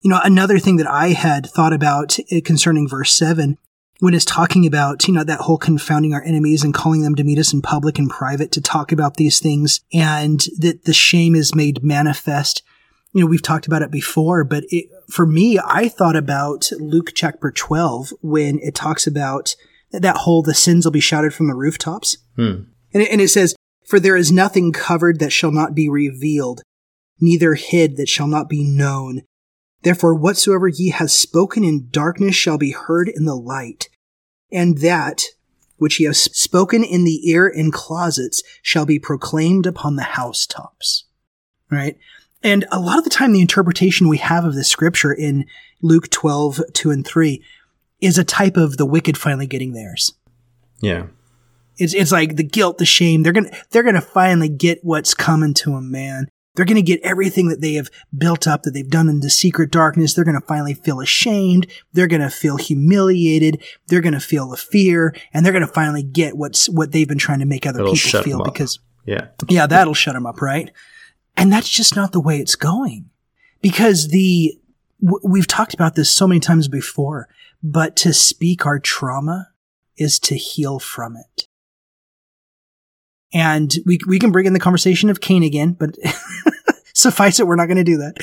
You 0.01 0.11
know, 0.11 0.21
another 0.23 0.59
thing 0.59 0.77
that 0.77 0.87
I 0.87 1.09
had 1.09 1.47
thought 1.47 1.73
about 1.73 2.19
eh, 2.31 2.41
concerning 2.41 2.89
verse 2.89 3.13
7 3.13 3.59
when 3.99 4.15
it's 4.15 4.25
talking 4.25 4.67
about, 4.67 5.09
you 5.09 5.15
know, 5.15 5.25
that 5.25 5.41
whole 5.41 5.59
confounding 5.59 6.13
our 6.13 6.23
enemies 6.23 6.63
and 6.63 6.75
calling 6.75 7.03
them 7.03 7.15
to 7.15 7.25
meet 7.25 7.39
us 7.39 7.53
in 7.53 7.63
public 7.63 7.99
and 7.99 8.11
private 8.11 8.53
to 8.53 8.61
talk 8.61 8.93
about 8.93 9.17
these 9.17 9.41
things 9.41 9.81
and 9.93 10.47
that 10.59 10.85
the 10.85 10.93
shame 10.93 11.35
is 11.35 11.55
made 11.55 11.83
manifest 11.83 12.63
you 13.17 13.23
know, 13.23 13.31
we've 13.31 13.41
talked 13.41 13.67
about 13.67 13.81
it 13.81 13.91
before, 13.91 14.45
but 14.45 14.65
it, 14.69 14.91
for 15.09 15.25
me, 15.25 15.59
I 15.59 15.89
thought 15.89 16.17
about 16.17 16.71
Luke 16.79 17.13
chapter 17.15 17.51
12 17.51 18.13
when 18.21 18.59
it 18.59 18.75
talks 18.75 19.07
about 19.07 19.57
that 19.91 20.19
whole, 20.19 20.43
the 20.43 20.53
sins 20.53 20.85
will 20.85 20.93
be 20.93 21.01
shouted 21.01 21.33
from 21.33 21.49
the 21.49 21.55
rooftops. 21.55 22.19
Hmm. 22.37 22.65
And, 22.93 23.03
it, 23.03 23.11
and 23.11 23.23
it 23.23 23.29
says, 23.29 23.57
for 23.87 23.99
there 23.99 24.19
is 24.19 24.31
nothing 24.31 24.71
covered 24.71 25.19
that 25.21 25.33
shall 25.33 25.51
not 25.51 25.75
be 25.75 25.89
revealed, 25.89 26.61
neither 27.19 27.55
hid 27.55 27.97
that 27.97 28.11
shall 28.11 28.27
not 28.27 28.51
be 28.51 28.63
known. 28.63 29.23
Therefore, 29.81 30.15
whatsoever 30.15 30.69
ye 30.69 30.91
have 30.91 31.11
spoken 31.11 31.65
in 31.65 31.89
darkness 31.91 32.37
shall 32.37 32.59
be 32.59 32.73
heard 32.73 33.09
in 33.09 33.25
the 33.25 33.35
light, 33.35 33.89
and 34.53 34.77
that 34.81 35.23
which 35.79 35.99
ye 36.01 36.05
have 36.05 36.19
spoken 36.19 36.85
in 36.85 37.05
the 37.05 37.31
ear 37.31 37.49
in 37.49 37.71
closets 37.71 38.43
shall 38.61 38.85
be 38.85 38.99
proclaimed 38.99 39.65
upon 39.65 39.97
the 39.97 40.03
housetops. 40.03 41.07
Right? 41.71 41.97
And 42.43 42.65
a 42.71 42.79
lot 42.79 42.99
of 42.99 43.05
the 43.05 43.11
time, 43.11 43.33
the 43.33 43.41
interpretation 43.41 44.09
we 44.09 44.19
have 44.19 44.45
of 44.45 44.55
this 44.55 44.69
scripture 44.69 45.13
in 45.13 45.47
Luke 45.83 46.11
12, 46.11 46.61
2 46.73 46.91
and 46.91 47.07
3 47.07 47.43
is 48.01 48.19
a 48.19 48.25
type 48.25 48.57
of 48.57 48.77
the 48.77 48.87
wicked 48.87 49.17
finally 49.17 49.47
getting 49.47 49.73
theirs. 49.73 50.13
Yeah. 50.81 51.07
It's, 51.79 51.95
it's 51.95 52.13
like 52.13 52.37
the 52.37 52.45
guilt, 52.45 52.79
the 52.79 52.85
shame. 52.87 53.23
They're 53.23 53.33
going 53.33 53.51
to, 53.51 53.57
they're 53.71 53.83
going 53.83 53.95
to 53.97 54.01
finally 54.01 54.49
get 54.49 54.81
what's 54.83 55.15
coming 55.15 55.55
to 55.55 55.73
them, 55.73 55.91
man. 55.91 56.29
They're 56.55 56.65
going 56.65 56.77
to 56.77 56.83
get 56.83 57.03
everything 57.03 57.49
that 57.49 57.61
they 57.61 57.75
have 57.75 57.91
built 58.17 58.47
up, 58.47 58.63
that 58.63 58.71
they've 58.71 58.89
done 58.89 59.11
in 59.11 59.21
the 59.21 59.29
secret 59.29 59.71
darkness. 59.71 60.15
They're 60.15 60.25
going 60.25 60.41
to 60.41 60.47
finally 60.47 60.73
feel 60.73 61.01
ashamed. 61.01 61.67
They're 61.93 62.07
going 62.07 62.23
to 62.23 62.31
feel 62.31 62.57
humiliated. 62.57 63.63
They're 63.89 64.01
going 64.01 64.15
to 64.15 64.21
feel 64.21 64.49
the 64.49 64.57
fear 64.57 65.15
and 65.35 65.45
they're 65.45 65.53
going 65.53 65.67
to 65.67 65.73
finally 65.73 66.03
get 66.03 66.37
what's, 66.37 66.67
what 66.69 66.93
they've 66.93 67.09
been 67.09 67.19
trying 67.19 67.41
to 67.41 67.45
make 67.47 67.67
other 67.67 67.81
It'll 67.81 67.95
people 67.95 68.23
feel 68.23 68.43
because, 68.43 68.79
Yeah. 69.05 69.29
yeah, 69.49 69.67
that'll 69.67 69.93
shut 69.93 70.15
them 70.15 70.25
up, 70.25 70.41
right? 70.41 70.71
And 71.37 71.53
that's 71.53 71.71
just 71.71 71.97
not 71.97 72.13
the 72.13 72.21
way 72.21 72.39
it's 72.39 72.57
going 72.57 73.11
because 73.61 74.09
the, 74.09 74.59
we've 75.01 75.47
talked 75.47 75.75
about 75.75 75.95
this 75.95 76.11
so 76.11 76.27
many 76.27 76.41
times 76.41 76.69
before, 76.69 77.29
but 77.63 77.97
to 77.97 78.13
speak 78.13 78.65
our 78.65 78.79
trauma 78.79 79.49
is 79.97 80.19
to 80.21 80.37
heal 80.37 80.79
from 80.79 81.17
it. 81.17 81.47
And 83.33 83.75
we, 83.85 83.99
we 84.07 84.19
can 84.19 84.33
bring 84.33 84.47
in 84.47 84.53
the 84.53 84.61
conversation 84.61 85.11
of 85.11 85.21
Cain 85.21 85.43
again, 85.43 85.73
but 85.73 85.97
suffice 86.95 87.39
it, 87.41 87.47
we're 87.47 87.57
not 87.57 87.67
going 87.67 87.77
to 87.77 87.85
do 87.85 87.99
that. 87.99 88.17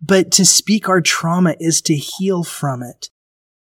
But 0.00 0.30
to 0.32 0.44
speak 0.44 0.88
our 0.88 1.00
trauma 1.00 1.56
is 1.58 1.82
to 1.82 1.96
heal 1.96 2.44
from 2.44 2.82
it 2.82 3.10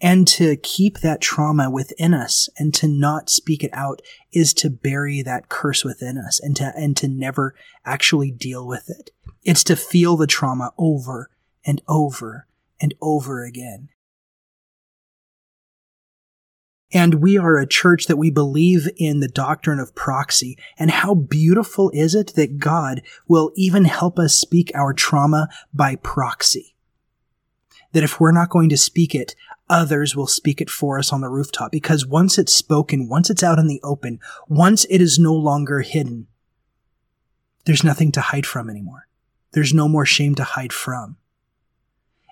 and 0.00 0.28
to 0.28 0.56
keep 0.56 0.98
that 0.98 1.20
trauma 1.20 1.70
within 1.70 2.12
us 2.12 2.48
and 2.58 2.74
to 2.74 2.86
not 2.86 3.30
speak 3.30 3.64
it 3.64 3.70
out 3.72 4.02
is 4.32 4.52
to 4.54 4.68
bury 4.68 5.22
that 5.22 5.48
curse 5.48 5.84
within 5.84 6.18
us 6.18 6.38
and 6.38 6.54
to, 6.56 6.72
and 6.76 6.96
to 6.98 7.08
never 7.08 7.54
actually 7.84 8.30
deal 8.30 8.66
with 8.66 8.90
it. 8.90 9.10
It's 9.42 9.64
to 9.64 9.76
feel 9.76 10.16
the 10.16 10.26
trauma 10.26 10.72
over 10.76 11.30
and 11.64 11.80
over 11.88 12.46
and 12.80 12.94
over 13.00 13.44
again. 13.44 13.88
And 16.92 17.16
we 17.16 17.36
are 17.36 17.58
a 17.58 17.66
church 17.66 18.06
that 18.06 18.16
we 18.16 18.30
believe 18.30 18.88
in 18.96 19.20
the 19.20 19.28
doctrine 19.28 19.80
of 19.80 19.94
proxy. 19.94 20.56
And 20.78 20.90
how 20.90 21.14
beautiful 21.14 21.90
is 21.90 22.14
it 22.14 22.34
that 22.36 22.58
God 22.58 23.02
will 23.26 23.50
even 23.56 23.86
help 23.86 24.18
us 24.18 24.34
speak 24.34 24.70
our 24.74 24.92
trauma 24.92 25.48
by 25.74 25.96
proxy? 25.96 26.76
That 27.92 28.04
if 28.04 28.20
we're 28.20 28.32
not 28.32 28.50
going 28.50 28.68
to 28.68 28.76
speak 28.76 29.14
it, 29.14 29.34
others 29.68 30.14
will 30.14 30.26
speak 30.26 30.60
it 30.60 30.70
for 30.70 30.98
us 30.98 31.12
on 31.12 31.20
the 31.20 31.28
rooftop. 31.28 31.72
Because 31.72 32.06
once 32.06 32.38
it's 32.38 32.54
spoken, 32.54 33.08
once 33.08 33.30
it's 33.30 33.42
out 33.42 33.58
in 33.58 33.66
the 33.66 33.80
open, 33.82 34.20
once 34.48 34.84
it 34.90 35.00
is 35.00 35.18
no 35.18 35.34
longer 35.34 35.80
hidden, 35.80 36.26
there's 37.64 37.84
nothing 37.84 38.12
to 38.12 38.20
hide 38.20 38.46
from 38.46 38.70
anymore. 38.70 39.08
There's 39.52 39.74
no 39.74 39.88
more 39.88 40.06
shame 40.06 40.34
to 40.36 40.44
hide 40.44 40.72
from. 40.72 41.16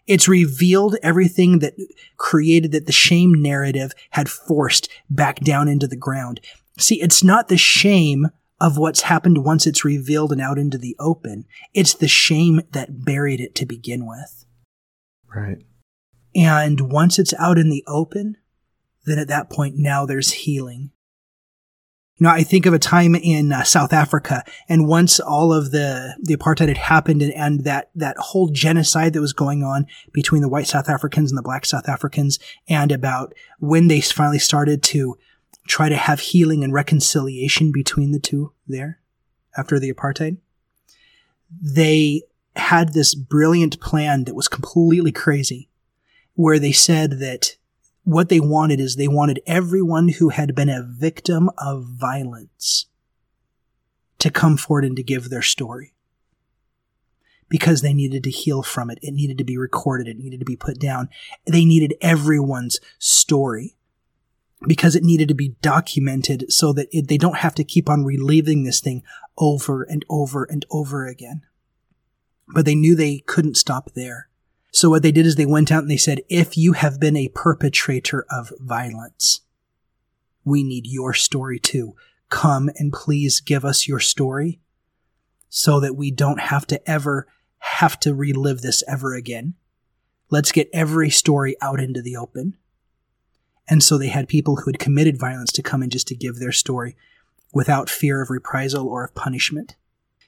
It's 0.07 0.29
revealed 0.29 0.97
everything 1.03 1.61
that 1.61 1.75
created 2.17 2.73
that 2.73 2.87
the 2.87 2.93
shame 2.93 3.33
narrative 3.33 3.93
had 4.11 4.29
forced 4.29 4.89
back 5.09 5.41
down 5.41 5.67
into 5.67 5.89
the 5.89 5.97
ground. 5.97 6.41
See, 6.79 7.01
it's 7.01 7.25
not 7.25 7.49
the 7.49 7.57
shame 7.57 8.29
of 8.61 8.77
what's 8.79 9.03
happened 9.03 9.45
once 9.45 9.67
it's 9.67 9.85
revealed 9.85 10.33
and 10.33 10.41
out 10.41 10.59
into 10.59 10.79
the 10.79 10.95
open. 10.99 11.47
It's 11.73 11.95
the 11.95 12.09
shame 12.09 12.61
that 12.73 13.05
buried 13.05 13.41
it 13.41 13.55
to 13.57 13.67
begin 13.67 14.07
with. 14.07 14.45
Right. 15.35 15.59
And 16.35 16.93
once 16.93 17.19
it's 17.19 17.35
out 17.35 17.59
in 17.59 17.71
the 17.71 17.85
open, 17.87 18.37
then 19.07 19.19
at 19.19 19.29
that 19.29 19.51
point 19.51 19.77
now 19.77 20.07
there's 20.07 20.33
healing. 20.33 20.91
You 22.17 22.27
know, 22.27 22.31
I 22.31 22.45
think 22.45 22.65
of 22.65 22.73
a 22.73 22.79
time 22.79 23.17
in 23.17 23.53
uh, 23.53 23.65
South 23.65 23.93
Africa, 23.93 24.45
and 24.69 24.87
once 24.87 25.19
all 25.19 25.53
of 25.53 25.73
the 25.73 26.15
the 26.23 26.37
apartheid 26.37 26.69
had 26.69 26.77
happened, 26.77 27.23
and, 27.23 27.33
and 27.35 27.65
that 27.65 27.91
that 27.97 28.17
whole 28.19 28.51
genocide 28.51 29.15
that 29.15 29.21
was 29.21 29.33
going 29.33 29.65
on 29.65 29.87
between 30.13 30.41
the 30.41 30.49
white 30.49 30.69
South 30.69 30.89
Africans 30.89 31.33
and 31.33 31.39
the 31.39 31.43
black 31.43 31.67
South 31.67 31.89
Africans, 31.89 32.39
and 32.69 32.93
about 32.93 33.35
when 33.59 33.89
they 33.89 34.01
finally 34.01 34.39
started 34.39 34.81
to 34.85 35.19
try 35.67 35.89
to 35.89 35.97
have 35.97 36.21
healing 36.21 36.63
and 36.63 36.73
reconciliation 36.73 37.73
between 37.73 38.13
the 38.13 38.21
two 38.21 38.53
there 38.69 39.01
after 39.57 39.81
the 39.81 39.93
apartheid, 39.93 40.37
they 41.61 42.23
had 42.55 42.93
this 42.93 43.17
brilliant 43.17 43.81
plan 43.81 44.25
that 44.25 44.37
was 44.37 44.47
completely 44.47 45.11
crazy, 45.11 45.69
where 46.35 46.59
they 46.59 46.73
said 46.73 47.19
that 47.21 47.57
what 48.05 48.29
they 48.29 48.41
wanted 48.41 48.81
is 48.81 48.97
they 48.97 49.09
wanted 49.09 49.41
everyone 49.47 50.09
who 50.09 50.29
had 50.29 50.55
been 50.55 50.69
a 50.69 50.83
victim 50.83 51.51
of 51.59 51.85
violence 51.85 52.87
to 54.19 54.31
come 54.31 54.57
forward 54.57 54.85
and 54.85 54.97
to 54.97 55.03
give 55.03 55.31
their 55.31 55.43
story. 55.43 55.95
Because 57.49 57.83
they 57.83 57.93
needed 57.93 58.25
to 58.25 58.31
heal 58.31 58.63
from 58.63 58.91
it. 58.91 58.99
It 59.03 59.13
needed 59.13 59.39
to 59.39 59.45
be 59.45 59.57
recorded. 59.57 60.09
It 60.09 60.19
needed 60.19 60.41
to 60.41 60.47
be 60.47 60.57
put 60.57 60.79
down. 60.79 61.09
They 61.47 61.65
needed 61.65 61.95
everyone's 62.01 62.81
story 62.99 63.77
because 64.67 64.97
it 64.97 65.05
needed 65.05 65.29
to 65.29 65.35
be 65.35 65.57
documented 65.61 66.53
so 66.53 66.73
that 66.73 66.89
it, 66.91 67.09
they 67.09 67.19
don't 67.19 67.39
have 67.39 67.55
to 67.57 67.65
keep 67.65 67.89
on 67.89 68.05
reliving 68.05 68.65
this 68.65 68.81
thing 68.81 69.03
over 69.37 69.83
and 69.83 70.05
over 70.09 70.45
and 70.45 70.65
over 70.71 71.07
again. 71.07 71.43
But 72.49 72.65
they 72.65 72.75
knew 72.75 72.95
they 72.95 73.19
couldn't 73.19 73.57
stop 73.57 73.93
there. 73.95 74.29
So 74.75 74.91
what 74.91 75.05
they 75.05 75.13
did 75.13 75.25
is 75.25 75.37
they 75.37 75.47
went 75.47 75.71
out 75.71 75.83
and 75.83 75.91
they 75.91 75.97
said, 75.97 76.23
if 76.29 76.57
you 76.59 76.73
have 76.73 76.99
been 76.99 77.17
a 77.17 77.29
perpetrator 77.29 78.27
of 78.29 78.53
violence, 78.59 79.43
we 80.45 80.65
need 80.65 80.85
your 80.85 81.15
story 81.15 81.61
too. 81.61 81.95
Come 82.29 82.69
and 82.75 82.93
please 82.93 83.39
give 83.39 83.65
us 83.65 83.87
your 83.87 84.01
story 84.01 84.59
so 85.49 85.79
that 85.79 85.95
we 85.95 86.11
don't 86.11 86.41
have 86.41 86.67
to 86.67 86.91
ever 86.91 87.29
have 87.59 88.01
to 88.01 88.15
relive 88.15 88.63
this 88.63 88.83
ever 88.89 89.15
again. 89.15 89.55
Let's 90.29 90.51
get 90.51 90.69
every 90.73 91.09
story 91.09 91.55
out 91.63 91.81
into 91.81 92.03
the 92.03 92.17
open. 92.17 92.57
And 93.69 93.81
so 93.81 93.97
they 93.97 94.09
had 94.09 94.29
people 94.29 94.57
who 94.57 94.73
had 94.73 94.81
committed 94.81 95.21
violence 95.21 95.53
to 95.53 95.63
come 95.63 95.85
in 95.85 95.91
just 95.91 96.09
to 96.09 96.17
give 96.17 96.41
their 96.41 96.51
story 96.51 96.97
without 97.53 97.89
fear 97.89 98.21
of 98.21 98.29
reprisal 98.29 98.89
or 98.89 99.05
of 99.05 99.15
punishment. 99.15 99.77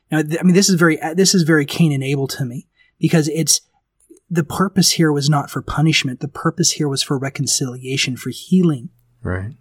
Now, 0.09 0.19
I 0.19 0.45
mean, 0.45 0.55
this 0.55 0.69
is 0.69 0.77
very, 0.77 1.01
this 1.17 1.35
is 1.35 1.43
very 1.43 1.67
Cain 1.67 1.91
and 1.91 2.05
Abel 2.05 2.29
to 2.29 2.45
me 2.45 2.69
because 3.01 3.27
it's, 3.27 3.63
the 4.29 4.45
purpose 4.45 4.93
here 4.93 5.13
was 5.13 5.31
not 5.31 5.51
for 5.51 5.63
punishment. 5.63 6.21
The 6.21 6.29
purpose 6.29 6.73
here 6.73 6.89
was 6.89 7.03
for 7.03 7.19
reconciliation, 7.19 8.17
for 8.17 8.31
healing. 8.31 8.91
Right. 9.23 9.53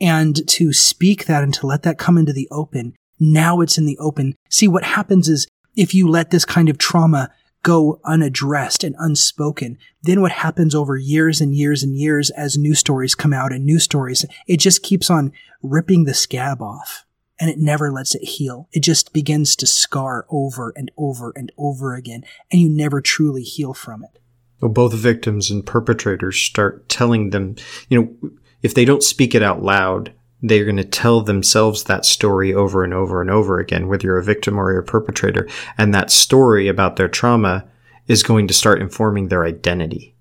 And 0.00 0.46
to 0.48 0.72
speak 0.72 1.26
that 1.26 1.42
and 1.42 1.54
to 1.54 1.66
let 1.66 1.82
that 1.84 1.98
come 1.98 2.18
into 2.18 2.32
the 2.32 2.48
open, 2.50 2.94
now 3.18 3.60
it's 3.60 3.78
in 3.78 3.86
the 3.86 3.98
open. 3.98 4.34
See, 4.50 4.68
what 4.68 4.84
happens 4.84 5.28
is 5.28 5.46
if 5.76 5.94
you 5.94 6.08
let 6.08 6.30
this 6.30 6.44
kind 6.44 6.68
of 6.68 6.76
trauma 6.76 7.30
go 7.62 8.00
unaddressed 8.04 8.82
and 8.82 8.96
unspoken, 8.98 9.78
then 10.02 10.20
what 10.20 10.32
happens 10.32 10.74
over 10.74 10.96
years 10.96 11.40
and 11.40 11.54
years 11.54 11.82
and 11.82 11.96
years 11.96 12.30
as 12.30 12.58
new 12.58 12.74
stories 12.74 13.14
come 13.14 13.32
out 13.32 13.52
and 13.52 13.64
new 13.64 13.78
stories, 13.78 14.26
it 14.48 14.58
just 14.58 14.82
keeps 14.82 15.08
on 15.08 15.32
ripping 15.62 16.04
the 16.04 16.14
scab 16.14 16.60
off 16.60 17.06
and 17.42 17.50
it 17.50 17.58
never 17.58 17.90
lets 17.90 18.14
it 18.14 18.22
heal. 18.22 18.68
It 18.72 18.84
just 18.84 19.12
begins 19.12 19.56
to 19.56 19.66
scar 19.66 20.26
over 20.30 20.72
and 20.76 20.92
over 20.96 21.32
and 21.34 21.50
over 21.58 21.96
again, 21.96 22.22
and 22.52 22.60
you 22.60 22.68
never 22.70 23.00
truly 23.00 23.42
heal 23.42 23.74
from 23.74 24.04
it. 24.04 24.20
Well, 24.60 24.70
both 24.70 24.94
victims 24.94 25.50
and 25.50 25.66
perpetrators 25.66 26.38
start 26.38 26.88
telling 26.88 27.30
them, 27.30 27.56
you 27.88 28.00
know, 28.00 28.30
if 28.62 28.74
they 28.74 28.84
don't 28.84 29.02
speak 29.02 29.34
it 29.34 29.42
out 29.42 29.60
loud, 29.60 30.12
they're 30.40 30.62
going 30.64 30.76
to 30.76 30.84
tell 30.84 31.20
themselves 31.20 31.82
that 31.84 32.04
story 32.04 32.54
over 32.54 32.84
and 32.84 32.94
over 32.94 33.20
and 33.20 33.28
over 33.28 33.58
again, 33.58 33.88
whether 33.88 34.06
you're 34.06 34.18
a 34.18 34.24
victim 34.24 34.56
or 34.56 34.78
a 34.78 34.84
perpetrator. 34.84 35.48
And 35.76 35.92
that 35.92 36.12
story 36.12 36.68
about 36.68 36.94
their 36.94 37.08
trauma 37.08 37.68
is 38.06 38.22
going 38.22 38.46
to 38.46 38.54
start 38.54 38.80
informing 38.80 39.28
their 39.28 39.44
identity. 39.44 40.14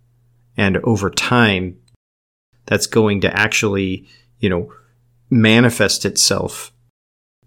And 0.57 0.77
over 0.77 1.11
time, 1.11 1.77
that's 2.65 2.87
going 2.87 3.21
to 3.21 3.39
actually, 3.39 4.07
you 4.39 4.49
know, 4.49 4.73
manifest 5.29 6.03
itself 6.03 6.73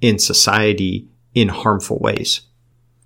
in 0.04 0.18
society 0.18 1.08
in 1.32 1.48
harmful 1.48 1.98
ways. 1.98 2.42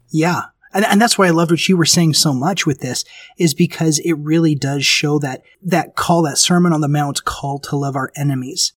Yeah. 0.08 0.46
And, 0.72 0.84
and 0.84 1.00
that's 1.00 1.16
why 1.16 1.28
I 1.28 1.30
loved 1.30 1.52
what 1.52 1.68
you 1.68 1.76
were 1.76 1.84
saying 1.84 2.14
so 2.14 2.34
much 2.34 2.66
with 2.66 2.80
this 2.80 3.04
is 3.38 3.54
because 3.54 4.00
it 4.00 4.14
really 4.14 4.56
does 4.56 4.84
show 4.84 5.20
that, 5.20 5.42
that 5.62 5.94
call, 5.94 6.22
that 6.22 6.38
Sermon 6.38 6.72
on 6.72 6.80
the 6.80 6.88
Mount 6.88 7.24
call 7.24 7.60
to 7.60 7.76
love 7.76 7.94
our 7.94 8.10
enemies. 8.16 8.72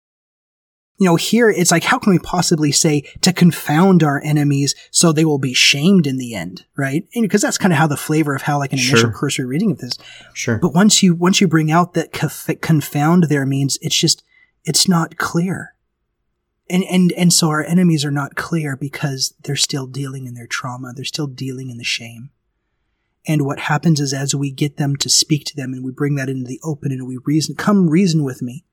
You 0.99 1.07
know, 1.07 1.15
here 1.15 1.49
it's 1.49 1.71
like, 1.71 1.85
how 1.85 2.01
can 2.01 2.11
we 2.11 2.19
possibly 2.19 2.73
say 2.73 3.03
to 3.21 3.33
confound 3.33 4.03
our 4.03 4.21
enemies 4.25 4.75
so 4.91 5.13
they 5.13 5.25
will 5.25 5.39
be 5.39 5.55
shamed 5.55 6.09
in 6.09 6.19
the 6.19 6.35
end, 6.35 6.67
right? 6.77 7.07
And 7.15 7.23
because 7.23 7.41
that's 7.41 7.57
kind 7.57 7.73
of 7.73 7.79
how 7.79 7.87
the 7.87 7.97
flavor 7.97 8.35
of 8.35 8.43
how 8.43 8.59
like 8.59 8.73
an 8.73 8.81
initial 8.81 8.99
Sure. 8.99 9.13
cursory 9.13 9.45
reading 9.45 9.71
of 9.71 9.79
this. 9.79 9.97
Sure. 10.35 10.59
But 10.59 10.75
once 10.75 11.05
you, 11.05 11.15
once 11.15 11.41
you 11.41 11.47
bring 11.47 11.71
out 11.71 11.95
that 11.95 12.11
confound 12.61 13.25
there 13.25 13.47
means 13.47 13.79
it's 13.81 13.97
just, 13.97 14.25
it's 14.65 14.89
not 14.89 15.19
clear. 15.19 15.77
And, 16.71 16.85
and, 16.85 17.13
and 17.13 17.33
so 17.33 17.49
our 17.49 17.65
enemies 17.65 18.05
are 18.05 18.11
not 18.11 18.35
clear 18.35 18.77
because 18.77 19.35
they're 19.43 19.57
still 19.57 19.87
dealing 19.87 20.27
in 20.27 20.35
their 20.35 20.47
trauma. 20.47 20.93
They're 20.95 21.05
still 21.05 21.27
dealing 21.27 21.71
in 21.71 21.79
the 21.79 21.85
shame. 21.85 22.31
And 23.27 23.45
what 23.45 23.61
happens 23.61 24.01
is 24.01 24.13
as 24.13 24.35
we 24.35 24.51
get 24.51 24.77
them 24.77 24.97
to 24.97 25.09
speak 25.09 25.45
to 25.47 25.57
them 25.57 25.73
and 25.73 25.85
we 25.85 25.93
bring 25.93 26.15
that 26.17 26.29
into 26.29 26.47
the 26.47 26.61
open 26.63 26.93
and 26.93 27.07
we 27.07 27.19
reason, 27.25 27.55
come 27.57 27.89
reason 27.89 28.25
with 28.25 28.43
me. 28.43 28.65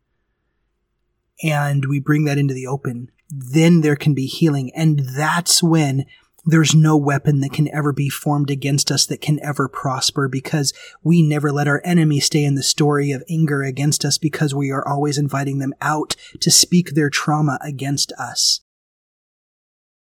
And 1.43 1.85
we 1.85 1.99
bring 1.99 2.23
that 2.25 2.37
into 2.37 2.53
the 2.53 2.67
open, 2.67 3.11
then 3.29 3.81
there 3.81 3.97
can 3.97 4.13
be 4.13 4.25
healing. 4.25 4.71
And 4.75 4.99
that's 4.99 5.61
when 5.61 6.05
there's 6.45 6.75
no 6.75 6.95
weapon 6.95 7.39
that 7.39 7.51
can 7.53 7.67
ever 7.73 7.91
be 7.91 8.09
formed 8.09 8.51
against 8.51 8.91
us 8.91 9.05
that 9.07 9.21
can 9.21 9.39
ever 9.43 9.67
prosper 9.67 10.27
because 10.27 10.73
we 11.03 11.21
never 11.21 11.51
let 11.51 11.67
our 11.67 11.81
enemy 11.83 12.19
stay 12.19 12.43
in 12.43 12.55
the 12.55 12.63
story 12.63 13.11
of 13.11 13.23
anger 13.29 13.63
against 13.63 14.05
us 14.05 14.17
because 14.17 14.53
we 14.53 14.69
are 14.71 14.87
always 14.87 15.17
inviting 15.17 15.57
them 15.57 15.73
out 15.81 16.15
to 16.39 16.51
speak 16.51 16.91
their 16.91 17.09
trauma 17.09 17.57
against 17.61 18.11
us. 18.13 18.61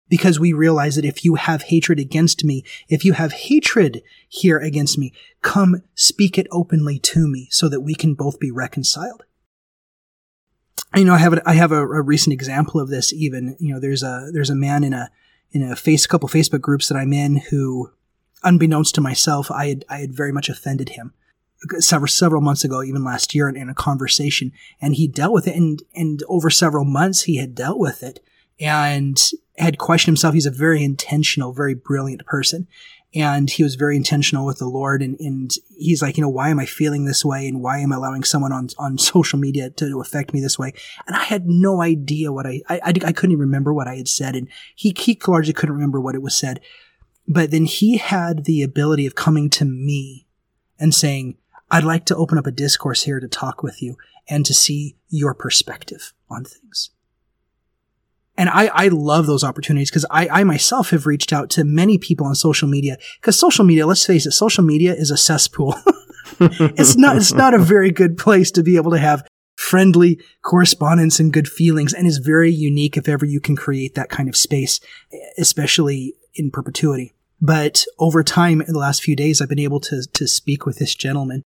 because 0.09 0.41
we 0.41 0.53
realize 0.53 0.97
that 0.97 1.05
if 1.05 1.25
you 1.25 1.35
have 1.35 1.63
hatred 1.65 1.99
against 1.99 2.45
me, 2.45 2.65
if 2.89 3.05
you 3.05 3.13
have 3.13 3.33
hatred 3.33 4.03
here 4.27 4.59
against 4.59 4.99
me, 4.99 5.13
come 5.43 5.83
speak 5.95 6.39
it 6.39 6.47
openly 6.51 6.99
to 6.99 7.29
me 7.29 7.47
so 7.51 7.69
that 7.69 7.83
we 7.83 7.95
can 7.95 8.15
both 8.15 8.41
be 8.41 8.51
reconciled. 8.51 9.25
You 10.97 11.05
know, 11.05 11.15
I 11.15 11.19
have 11.19 11.35
a, 11.35 11.43
I 11.49 11.53
have 11.55 11.73
a, 11.73 11.83
a 11.83 12.01
recent 12.03 12.33
example 12.33 12.81
of 12.81 12.89
this. 12.89 13.13
Even 13.13 13.57
you 13.61 13.75
know, 13.75 13.81
there's 13.81 14.03
a 14.03 14.31
there's 14.33 14.49
a 14.49 14.55
man 14.55 14.83
in 14.83 14.95
a 14.95 15.11
in 15.53 15.63
a 15.63 15.77
face 15.77 16.05
a 16.05 16.09
couple 16.09 16.29
Facebook 16.29 16.61
groups 16.61 16.89
that 16.89 16.97
I'm 16.97 17.13
in 17.13 17.37
who, 17.37 17.91
unbeknownst 18.43 18.95
to 18.97 19.01
myself, 19.01 19.51
I 19.51 19.69
had 19.69 19.85
I 19.89 19.99
had 19.99 20.15
very 20.15 20.33
much 20.33 20.49
offended 20.49 20.91
him 20.91 21.13
several 21.79 22.09
several 22.09 22.41
months 22.41 22.65
ago, 22.65 22.83
even 22.83 23.05
last 23.05 23.35
year, 23.35 23.49
in, 23.49 23.57
in 23.57 23.69
a 23.69 23.75
conversation, 23.75 24.53
and 24.81 24.95
he 24.95 25.09
dealt 25.09 25.33
with 25.33 25.47
it, 25.47 25.57
and 25.57 25.83
and 25.95 26.23
over 26.29 26.51
several 26.51 26.85
months 26.85 27.23
he 27.23 27.37
had 27.37 27.55
dealt 27.55 27.79
with 27.79 28.03
it, 28.03 28.21
and 28.61 29.31
had 29.57 29.79
questioned 29.79 30.13
himself. 30.13 30.35
He's 30.35 30.47
a 30.47 30.51
very 30.51 30.83
intentional, 30.83 31.53
very 31.53 31.75
brilliant 31.75 32.25
person. 32.27 32.69
And 33.21 33.51
he 33.51 33.63
was 33.63 33.75
very 33.75 33.97
intentional 33.97 34.47
with 34.47 34.59
the 34.59 34.69
Lord. 34.69 35.03
And, 35.03 35.19
and 35.21 35.51
he's 35.77 36.03
like, 36.03 36.17
you 36.17 36.23
know, 36.23 36.29
why 36.29 36.51
am 36.51 36.61
I 36.61 36.67
feeling 36.67 37.05
this 37.05 37.25
way? 37.25 37.47
And 37.47 37.61
why 37.63 37.79
am 37.79 37.93
I 37.93 37.97
allowing 37.97 38.25
someone 38.25 38.53
on, 38.53 38.69
on 38.79 38.99
social 38.99 39.39
media 39.39 39.71
to, 39.71 40.01
affect 40.01 40.33
me 40.33 40.41
this 40.41 40.59
way? 40.59 40.73
And 41.07 41.17
I 41.17 41.25
had 41.25 41.47
no 41.47 41.83
idea 41.83 42.33
what 42.33 42.47
I, 42.47 42.63
I, 42.69 42.81
I, 42.85 42.89
I 42.89 43.13
couldn't 43.13 43.33
even 43.33 43.41
remember 43.41 43.73
what 43.73 43.89
I 43.89 43.97
had 43.97 44.09
said. 44.09 44.37
And 44.37 44.49
he, 44.75 44.95
he 44.97 45.19
largely 45.27 45.53
couldn't 45.53 45.75
remember 45.75 46.01
what 46.01 46.15
it 46.15 46.23
was 46.23 46.37
said. 46.37 46.61
But 47.27 47.51
then 47.51 47.65
he 47.65 47.99
had 47.99 48.45
the 48.45 48.63
ability 48.63 49.07
of 49.07 49.15
coming 49.15 49.51
to 49.51 49.65
me 49.65 50.27
and 50.79 50.95
saying, 50.95 51.37
I'd 51.71 51.85
like 51.85 52.07
to 52.07 52.17
open 52.17 52.39
up 52.39 52.47
a 52.47 52.53
discourse 52.53 53.03
here 53.03 53.21
to 53.21 53.29
talk 53.29 53.63
with 53.63 53.83
you 53.83 53.97
and 54.29 54.47
to 54.47 54.55
see 54.55 54.97
your 55.09 55.35
perspective 55.35 56.13
on 56.31 56.45
things. 56.45 56.91
And 58.39 58.49
I, 58.49 58.71
I 58.73 58.89
love 58.89 59.27
those 59.27 59.43
opportunities 59.43 59.91
because 59.91 60.07
I, 60.11 60.29
I 60.29 60.45
myself 60.45 60.91
have 60.91 61.07
reached 61.07 61.33
out 61.33 61.51
to 61.51 61.65
many 61.65 61.99
people 61.99 62.25
on 62.25 62.37
social 62.37 62.69
media 62.69 62.97
because 63.21 63.37
social 63.37 63.65
media, 63.65 63.85
let's 63.85 64.07
face 64.07 64.27
it, 64.27 64.31
social 64.31 64.63
media 64.63 64.95
is 64.95 65.11
a 65.11 65.17
cesspool. 65.17 65.75
it's 66.41 66.97
not, 66.97 67.17
it's 67.17 67.35
not 67.35 67.53
a 67.53 67.59
very 67.59 67.91
good 67.91 68.17
place 68.17 68.53
to 68.53 68.63
be 68.63 68.77
able 68.77 68.93
to 68.93 68.99
have 68.99 69.27
friendly 69.57 70.21
correspondence 70.43 71.19
and 71.19 71.33
good 71.33 71.49
feelings 71.49 71.93
and 71.93 72.07
is 72.07 72.19
very 72.19 72.53
unique 72.53 72.97
if 72.97 73.09
ever 73.09 73.27
you 73.27 73.41
can 73.41 73.57
create 73.57 73.97
that 73.97 74.09
kind 74.09 74.29
of 74.29 74.37
space, 74.37 74.79
especially 75.37 76.15
in 76.37 76.53
perpetuity. 76.53 77.13
But 77.41 77.85
over 77.99 78.23
time, 78.23 78.61
in 78.61 78.73
the 78.73 78.79
last 78.79 79.03
few 79.03 79.17
days, 79.17 79.41
I've 79.41 79.49
been 79.49 79.59
able 79.59 79.81
to, 79.81 80.03
to 80.13 80.29
speak 80.29 80.65
with 80.65 80.79
this 80.79 80.95
gentleman 80.95 81.43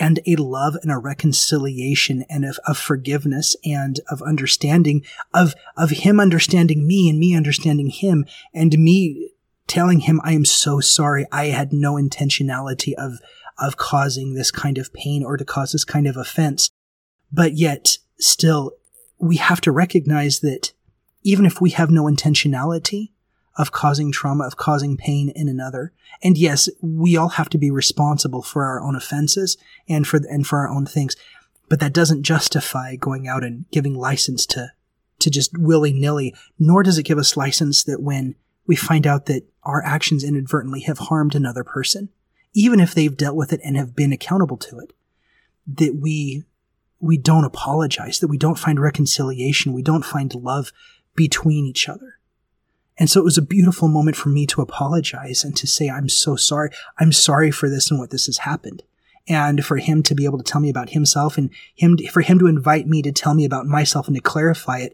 and 0.00 0.18
a 0.26 0.34
love 0.36 0.74
and 0.82 0.90
a 0.90 0.96
reconciliation 0.98 2.24
and 2.30 2.44
of, 2.44 2.58
of 2.66 2.78
forgiveness 2.78 3.54
and 3.64 4.00
of 4.10 4.22
understanding 4.22 5.04
of, 5.34 5.54
of 5.76 5.90
him 5.90 6.18
understanding 6.18 6.86
me 6.86 7.08
and 7.10 7.18
me 7.18 7.36
understanding 7.36 7.90
him 7.90 8.24
and 8.54 8.78
me 8.78 9.30
telling 9.66 10.00
him, 10.00 10.20
I 10.24 10.32
am 10.32 10.46
so 10.46 10.80
sorry. 10.80 11.26
I 11.30 11.46
had 11.46 11.72
no 11.72 11.94
intentionality 11.94 12.94
of, 12.94 13.20
of 13.58 13.76
causing 13.76 14.34
this 14.34 14.50
kind 14.50 14.78
of 14.78 14.92
pain 14.92 15.22
or 15.22 15.36
to 15.36 15.44
cause 15.44 15.72
this 15.72 15.84
kind 15.84 16.08
of 16.08 16.16
offense. 16.16 16.70
But 17.30 17.52
yet 17.52 17.98
still 18.18 18.72
we 19.18 19.36
have 19.36 19.60
to 19.60 19.70
recognize 19.70 20.40
that 20.40 20.72
even 21.22 21.44
if 21.44 21.60
we 21.60 21.70
have 21.70 21.90
no 21.90 22.04
intentionality, 22.04 23.10
of 23.60 23.72
causing 23.72 24.10
trauma, 24.10 24.46
of 24.46 24.56
causing 24.56 24.96
pain 24.96 25.30
in 25.36 25.46
another. 25.46 25.92
And 26.22 26.38
yes, 26.38 26.70
we 26.80 27.14
all 27.14 27.28
have 27.28 27.50
to 27.50 27.58
be 27.58 27.70
responsible 27.70 28.40
for 28.40 28.64
our 28.64 28.80
own 28.80 28.96
offenses 28.96 29.58
and 29.86 30.06
for, 30.06 30.16
and 30.30 30.46
for 30.46 30.60
our 30.60 30.68
own 30.70 30.86
things. 30.86 31.14
But 31.68 31.78
that 31.80 31.92
doesn't 31.92 32.22
justify 32.22 32.96
going 32.96 33.28
out 33.28 33.44
and 33.44 33.66
giving 33.70 33.94
license 33.94 34.46
to, 34.46 34.72
to 35.18 35.28
just 35.28 35.58
willy 35.58 35.92
nilly, 35.92 36.34
nor 36.58 36.82
does 36.82 36.96
it 36.96 37.02
give 37.02 37.18
us 37.18 37.36
license 37.36 37.84
that 37.84 38.00
when 38.00 38.34
we 38.66 38.76
find 38.76 39.06
out 39.06 39.26
that 39.26 39.42
our 39.62 39.84
actions 39.84 40.24
inadvertently 40.24 40.80
have 40.80 40.98
harmed 40.98 41.34
another 41.34 41.62
person, 41.62 42.08
even 42.54 42.80
if 42.80 42.94
they've 42.94 43.16
dealt 43.16 43.36
with 43.36 43.52
it 43.52 43.60
and 43.62 43.76
have 43.76 43.94
been 43.94 44.10
accountable 44.10 44.56
to 44.56 44.78
it, 44.78 44.94
that 45.66 45.96
we, 46.00 46.44
we 46.98 47.18
don't 47.18 47.44
apologize, 47.44 48.20
that 48.20 48.28
we 48.28 48.38
don't 48.38 48.58
find 48.58 48.80
reconciliation, 48.80 49.74
we 49.74 49.82
don't 49.82 50.04
find 50.06 50.34
love 50.34 50.72
between 51.14 51.66
each 51.66 51.90
other. 51.90 52.19
And 53.00 53.08
so 53.08 53.18
it 53.18 53.24
was 53.24 53.38
a 53.38 53.42
beautiful 53.42 53.88
moment 53.88 54.14
for 54.14 54.28
me 54.28 54.44
to 54.46 54.60
apologize 54.60 55.42
and 55.42 55.56
to 55.56 55.66
say, 55.66 55.88
I'm 55.88 56.10
so 56.10 56.36
sorry. 56.36 56.70
I'm 56.98 57.12
sorry 57.12 57.50
for 57.50 57.70
this 57.70 57.90
and 57.90 57.98
what 57.98 58.10
this 58.10 58.26
has 58.26 58.38
happened. 58.38 58.82
And 59.26 59.64
for 59.64 59.78
him 59.78 60.02
to 60.02 60.14
be 60.14 60.26
able 60.26 60.36
to 60.36 60.44
tell 60.44 60.60
me 60.60 60.68
about 60.68 60.90
himself 60.90 61.38
and 61.38 61.50
him, 61.74 61.96
for 62.12 62.20
him 62.20 62.38
to 62.38 62.46
invite 62.46 62.86
me 62.86 63.00
to 63.02 63.10
tell 63.10 63.32
me 63.32 63.46
about 63.46 63.66
myself 63.66 64.06
and 64.06 64.16
to 64.16 64.22
clarify 64.22 64.80
it. 64.80 64.92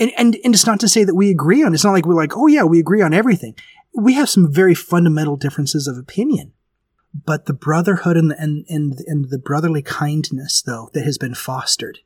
And, 0.00 0.10
and, 0.18 0.36
and 0.42 0.52
it's 0.52 0.66
not 0.66 0.80
to 0.80 0.88
say 0.88 1.04
that 1.04 1.14
we 1.14 1.30
agree 1.30 1.62
on, 1.62 1.72
it's 1.72 1.84
not 1.84 1.92
like 1.92 2.06
we're 2.06 2.14
like, 2.14 2.36
oh 2.36 2.48
yeah, 2.48 2.64
we 2.64 2.80
agree 2.80 3.02
on 3.02 3.14
everything. 3.14 3.54
We 3.94 4.14
have 4.14 4.28
some 4.28 4.52
very 4.52 4.74
fundamental 4.74 5.36
differences 5.36 5.86
of 5.86 5.96
opinion. 5.96 6.52
But 7.14 7.46
the 7.46 7.52
brotherhood 7.52 8.16
and 8.16 8.32
the, 8.32 8.40
and, 8.40 8.64
and, 8.68 8.98
and 9.06 9.30
the 9.30 9.38
brotherly 9.38 9.82
kindness, 9.82 10.60
though, 10.60 10.90
that 10.94 11.04
has 11.04 11.18
been 11.18 11.34
fostered 11.34 12.00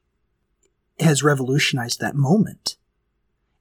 has 1.00 1.22
revolutionized 1.22 2.00
that 2.00 2.14
moment. 2.14 2.76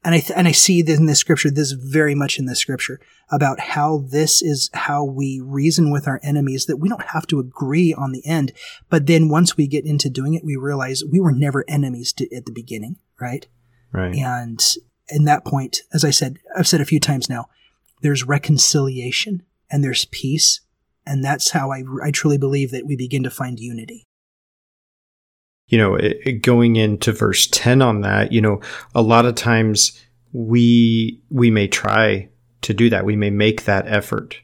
And 0.08 0.16
I, 0.16 0.20
th- 0.22 0.38
and 0.38 0.48
I 0.48 0.54
see 0.54 0.82
this 0.82 0.98
in 0.98 1.06
this 1.06 1.20
scripture, 1.20 1.52
this 1.52 1.74
very 1.74 2.16
much 2.16 2.40
in 2.40 2.46
this 2.46 2.60
scripture 2.60 3.02
about 3.30 3.60
how 3.60 4.06
this 4.10 4.42
is 4.42 4.70
how 4.74 5.04
we 5.04 5.42
reason 5.44 5.92
with 5.92 6.08
our 6.08 6.22
enemies, 6.24 6.66
that 6.68 6.78
we 6.78 6.88
don't 6.88 7.08
have 7.08 7.28
to 7.28 7.42
agree 7.42 7.94
on 7.94 8.14
the 8.14 8.26
end. 8.26 8.54
But 8.90 9.06
then 9.06 9.28
once 9.28 9.58
we 9.58 9.68
get 9.68 9.86
into 9.86 10.10
doing 10.10 10.34
it, 10.34 10.46
we 10.46 10.56
realize 10.56 11.04
we 11.04 11.20
were 11.20 11.34
never 11.34 11.66
enemies 11.68 12.14
to, 12.14 12.34
at 12.34 12.46
the 12.46 12.54
beginning, 12.54 12.96
right? 13.20 13.48
Right. 13.92 14.16
And 14.16 14.64
in 15.10 15.26
that 15.26 15.44
point, 15.44 15.82
as 15.92 16.06
I 16.06 16.12
said, 16.12 16.38
I've 16.58 16.70
said 16.70 16.80
a 16.80 16.86
few 16.86 17.02
times 17.02 17.30
now, 17.30 17.48
there's 18.02 18.24
reconciliation 18.24 19.44
and 19.70 19.84
there's 19.84 20.06
peace. 20.06 20.62
And 21.06 21.22
that's 21.22 21.52
how 21.52 21.74
I, 21.74 21.84
I 22.02 22.12
truly 22.12 22.38
believe 22.38 22.72
that 22.72 22.88
we 22.88 22.96
begin 22.96 23.24
to 23.24 23.30
find 23.30 23.60
unity 23.60 24.07
you 25.68 25.78
know, 25.78 25.96
it, 25.96 26.42
going 26.42 26.76
into 26.76 27.12
verse 27.12 27.48
10 27.48 27.82
on 27.82 28.02
that, 28.02 28.32
you 28.32 28.42
know, 28.42 28.62
a 28.96 29.02
lot 29.02 29.26
of 29.26 29.36
times 29.36 30.02
we, 30.34 31.20
we 31.30 31.52
may 31.52 31.68
try 31.68 32.30
to 32.62 32.74
do 32.74 32.90
that. 32.90 33.06
We 33.06 33.16
may 33.16 33.30
make 33.30 33.66
that 33.66 33.88
effort 33.88 34.38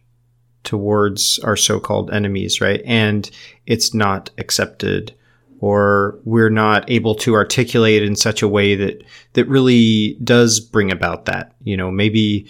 towards 0.64 1.40
our 1.40 1.58
so-called 1.58 2.12
enemies, 2.12 2.62
right? 2.62 2.82
And 2.86 3.30
it's 3.66 3.94
not 3.94 4.30
accepted 4.38 5.14
or 5.60 6.20
we're 6.26 6.50
not 6.50 6.90
able 6.90 7.16
to 7.16 7.34
articulate 7.36 8.04
in 8.04 8.18
such 8.18 8.42
a 8.42 8.48
way 8.48 8.76
that, 8.76 9.02
that 9.34 9.48
really 9.48 10.18
does 10.24 10.60
bring 10.60 10.92
about 10.92 11.26
that. 11.26 11.54
You 11.64 11.78
know, 11.78 11.90
maybe, 11.90 12.48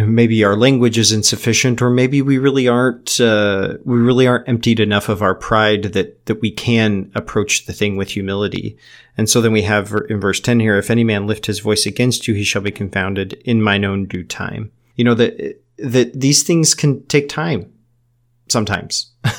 maybe 0.00 0.42
our 0.44 0.56
language 0.56 0.96
is 0.96 1.12
insufficient 1.12 1.82
or 1.82 1.90
maybe 1.90 2.22
we 2.22 2.38
really 2.38 2.66
aren't 2.66 3.20
uh, 3.20 3.74
we 3.84 3.98
really 3.98 4.26
aren't 4.26 4.48
emptied 4.48 4.80
enough 4.80 5.08
of 5.08 5.22
our 5.22 5.34
pride 5.34 5.84
that 5.94 6.24
that 6.26 6.40
we 6.40 6.50
can 6.50 7.10
approach 7.14 7.66
the 7.66 7.72
thing 7.72 7.96
with 7.96 8.10
humility. 8.10 8.76
And 9.16 9.28
so 9.28 9.40
then 9.40 9.52
we 9.52 9.62
have 9.62 9.94
in 10.08 10.20
verse 10.20 10.40
10 10.40 10.60
here 10.60 10.76
if 10.78 10.90
any 10.90 11.04
man 11.04 11.26
lift 11.26 11.46
his 11.46 11.60
voice 11.60 11.86
against 11.86 12.26
you 12.26 12.34
he 12.34 12.44
shall 12.44 12.62
be 12.62 12.70
confounded 12.70 13.34
in 13.44 13.62
mine 13.62 13.84
own 13.84 14.06
due 14.06 14.24
time. 14.24 14.72
You 14.96 15.04
know 15.04 15.14
that 15.14 15.60
that 15.78 16.18
these 16.18 16.42
things 16.42 16.74
can 16.74 17.04
take 17.06 17.28
time 17.28 17.72
sometimes. 18.48 19.12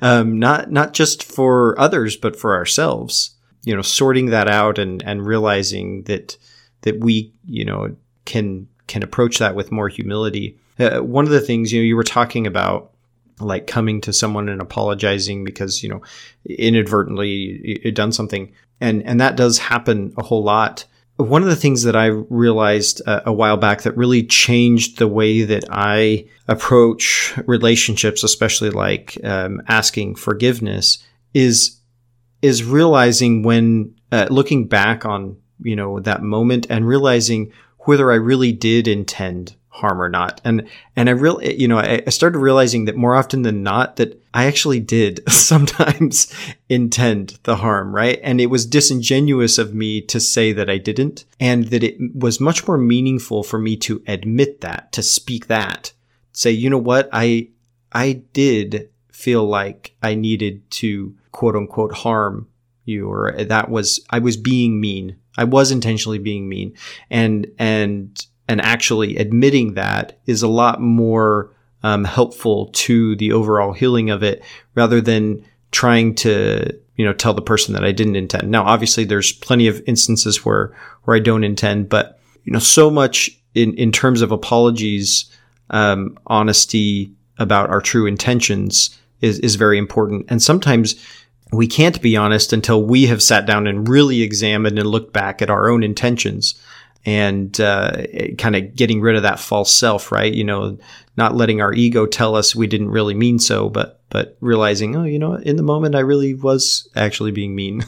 Um, 0.00 0.38
not 0.38 0.70
not 0.70 0.94
just 0.94 1.22
for 1.22 1.78
others 1.78 2.16
but 2.16 2.36
for 2.36 2.54
ourselves. 2.54 3.34
You 3.64 3.76
know 3.76 3.82
sorting 3.82 4.26
that 4.26 4.48
out 4.48 4.78
and 4.78 5.02
and 5.02 5.26
realizing 5.26 6.04
that 6.04 6.38
that 6.82 7.00
we 7.00 7.34
you 7.44 7.64
know 7.64 7.96
can 8.24 8.68
can 8.86 9.02
approach 9.02 9.38
that 9.38 9.54
with 9.54 9.72
more 9.72 9.88
humility. 9.88 10.58
Uh, 10.78 10.98
one 11.00 11.24
of 11.24 11.30
the 11.30 11.40
things, 11.40 11.72
you 11.72 11.80
know, 11.80 11.84
you 11.84 11.96
were 11.96 12.04
talking 12.04 12.46
about 12.46 12.90
like 13.40 13.66
coming 13.66 14.00
to 14.02 14.12
someone 14.12 14.48
and 14.48 14.60
apologizing 14.60 15.44
because, 15.44 15.82
you 15.82 15.88
know, 15.88 16.02
inadvertently 16.46 17.80
you 17.84 17.92
done 17.92 18.12
something. 18.12 18.52
And, 18.80 19.02
and 19.04 19.20
that 19.20 19.36
does 19.36 19.58
happen 19.58 20.12
a 20.16 20.22
whole 20.22 20.42
lot. 20.42 20.84
One 21.16 21.42
of 21.42 21.48
the 21.48 21.56
things 21.56 21.84
that 21.84 21.94
I 21.94 22.06
realized 22.06 23.00
uh, 23.06 23.20
a 23.24 23.32
while 23.32 23.56
back 23.56 23.82
that 23.82 23.96
really 23.96 24.24
changed 24.24 24.98
the 24.98 25.08
way 25.08 25.42
that 25.42 25.64
I 25.70 26.26
approach 26.48 27.32
relationships, 27.46 28.24
especially 28.24 28.70
like 28.70 29.16
um, 29.24 29.62
asking 29.68 30.16
forgiveness, 30.16 30.98
is 31.32 31.78
is 32.42 32.64
realizing 32.64 33.42
when 33.42 33.94
uh, 34.12 34.26
looking 34.28 34.66
back 34.66 35.06
on 35.06 35.36
you 35.62 35.76
know 35.76 36.00
that 36.00 36.22
moment 36.22 36.66
and 36.68 36.86
realizing 36.86 37.52
whether 37.86 38.10
I 38.10 38.16
really 38.16 38.52
did 38.52 38.88
intend 38.88 39.54
harm 39.74 40.00
or 40.00 40.08
not. 40.08 40.40
And, 40.44 40.68
and 40.94 41.08
I 41.08 41.12
really, 41.12 41.60
you 41.60 41.66
know, 41.66 41.78
I, 41.78 42.00
I 42.06 42.10
started 42.10 42.38
realizing 42.38 42.84
that 42.84 42.94
more 42.96 43.16
often 43.16 43.42
than 43.42 43.64
not 43.64 43.96
that 43.96 44.22
I 44.32 44.46
actually 44.46 44.78
did 44.78 45.20
sometimes 45.28 46.32
intend 46.68 47.40
the 47.42 47.56
harm, 47.56 47.92
right? 47.92 48.20
And 48.22 48.40
it 48.40 48.46
was 48.46 48.66
disingenuous 48.66 49.58
of 49.58 49.74
me 49.74 50.00
to 50.02 50.20
say 50.20 50.52
that 50.52 50.70
I 50.70 50.78
didn't 50.78 51.24
and 51.40 51.64
that 51.68 51.82
it 51.82 51.96
was 52.14 52.40
much 52.40 52.68
more 52.68 52.78
meaningful 52.78 53.42
for 53.42 53.58
me 53.58 53.76
to 53.78 54.00
admit 54.06 54.60
that, 54.60 54.92
to 54.92 55.02
speak 55.02 55.48
that, 55.48 55.92
say, 56.32 56.52
you 56.52 56.70
know 56.70 56.78
what? 56.78 57.08
I, 57.12 57.48
I 57.92 58.22
did 58.32 58.90
feel 59.10 59.44
like 59.44 59.96
I 60.02 60.14
needed 60.14 60.70
to 60.72 61.16
quote 61.32 61.56
unquote 61.56 61.94
harm 61.94 62.46
you 62.84 63.10
or 63.10 63.32
that 63.32 63.70
was, 63.70 64.04
I 64.10 64.18
was 64.18 64.36
being 64.36 64.80
mean. 64.80 65.16
I 65.36 65.44
was 65.44 65.70
intentionally 65.70 66.18
being 66.18 66.48
mean. 66.48 66.74
And, 67.10 67.46
and 67.58 68.24
and 68.48 68.60
actually 68.60 69.16
admitting 69.16 69.74
that 69.74 70.18
is 70.26 70.42
a 70.42 70.48
lot 70.48 70.80
more 70.80 71.50
um, 71.82 72.04
helpful 72.04 72.66
to 72.72 73.16
the 73.16 73.32
overall 73.32 73.72
healing 73.72 74.10
of 74.10 74.22
it 74.22 74.42
rather 74.74 75.00
than 75.00 75.44
trying 75.70 76.14
to 76.14 76.78
you 76.96 77.04
know 77.04 77.12
tell 77.12 77.34
the 77.34 77.42
person 77.42 77.74
that 77.74 77.84
I 77.84 77.92
didn't 77.92 78.16
intend. 78.16 78.50
Now, 78.50 78.64
obviously, 78.64 79.04
there's 79.04 79.32
plenty 79.32 79.66
of 79.66 79.82
instances 79.86 80.44
where 80.44 80.74
where 81.04 81.16
I 81.16 81.20
don't 81.20 81.44
intend, 81.44 81.88
but 81.88 82.20
you 82.44 82.52
know, 82.52 82.58
so 82.58 82.90
much 82.90 83.30
in 83.54 83.74
in 83.74 83.92
terms 83.92 84.22
of 84.22 84.32
apologies, 84.32 85.24
um, 85.70 86.18
honesty 86.26 87.12
about 87.38 87.70
our 87.70 87.80
true 87.80 88.06
intentions 88.06 88.96
is 89.20 89.38
is 89.40 89.56
very 89.56 89.78
important, 89.78 90.26
and 90.28 90.42
sometimes 90.42 90.94
we 91.56 91.66
can't 91.66 92.00
be 92.00 92.16
honest 92.16 92.52
until 92.52 92.82
we 92.82 93.06
have 93.06 93.22
sat 93.22 93.46
down 93.46 93.66
and 93.66 93.88
really 93.88 94.22
examined 94.22 94.78
and 94.78 94.88
looked 94.88 95.12
back 95.12 95.42
at 95.42 95.50
our 95.50 95.70
own 95.70 95.82
intentions 95.82 96.54
and 97.06 97.60
uh, 97.60 98.06
kind 98.38 98.56
of 98.56 98.74
getting 98.74 99.00
rid 99.00 99.16
of 99.16 99.22
that 99.22 99.38
false 99.38 99.74
self, 99.74 100.10
right? 100.10 100.32
You 100.32 100.44
know, 100.44 100.78
not 101.16 101.34
letting 101.34 101.60
our 101.60 101.72
ego 101.72 102.06
tell 102.06 102.34
us 102.34 102.54
we 102.54 102.66
didn't 102.66 102.90
really 102.90 103.14
mean 103.14 103.38
so, 103.38 103.68
but 103.68 104.00
but 104.10 104.36
realizing, 104.40 104.96
oh, 104.96 105.04
you 105.04 105.18
know, 105.18 105.34
in 105.34 105.56
the 105.56 105.62
moment 105.62 105.94
I 105.94 106.00
really 106.00 106.34
was 106.34 106.88
actually 106.94 107.32
being 107.32 107.54
mean. 107.54 107.84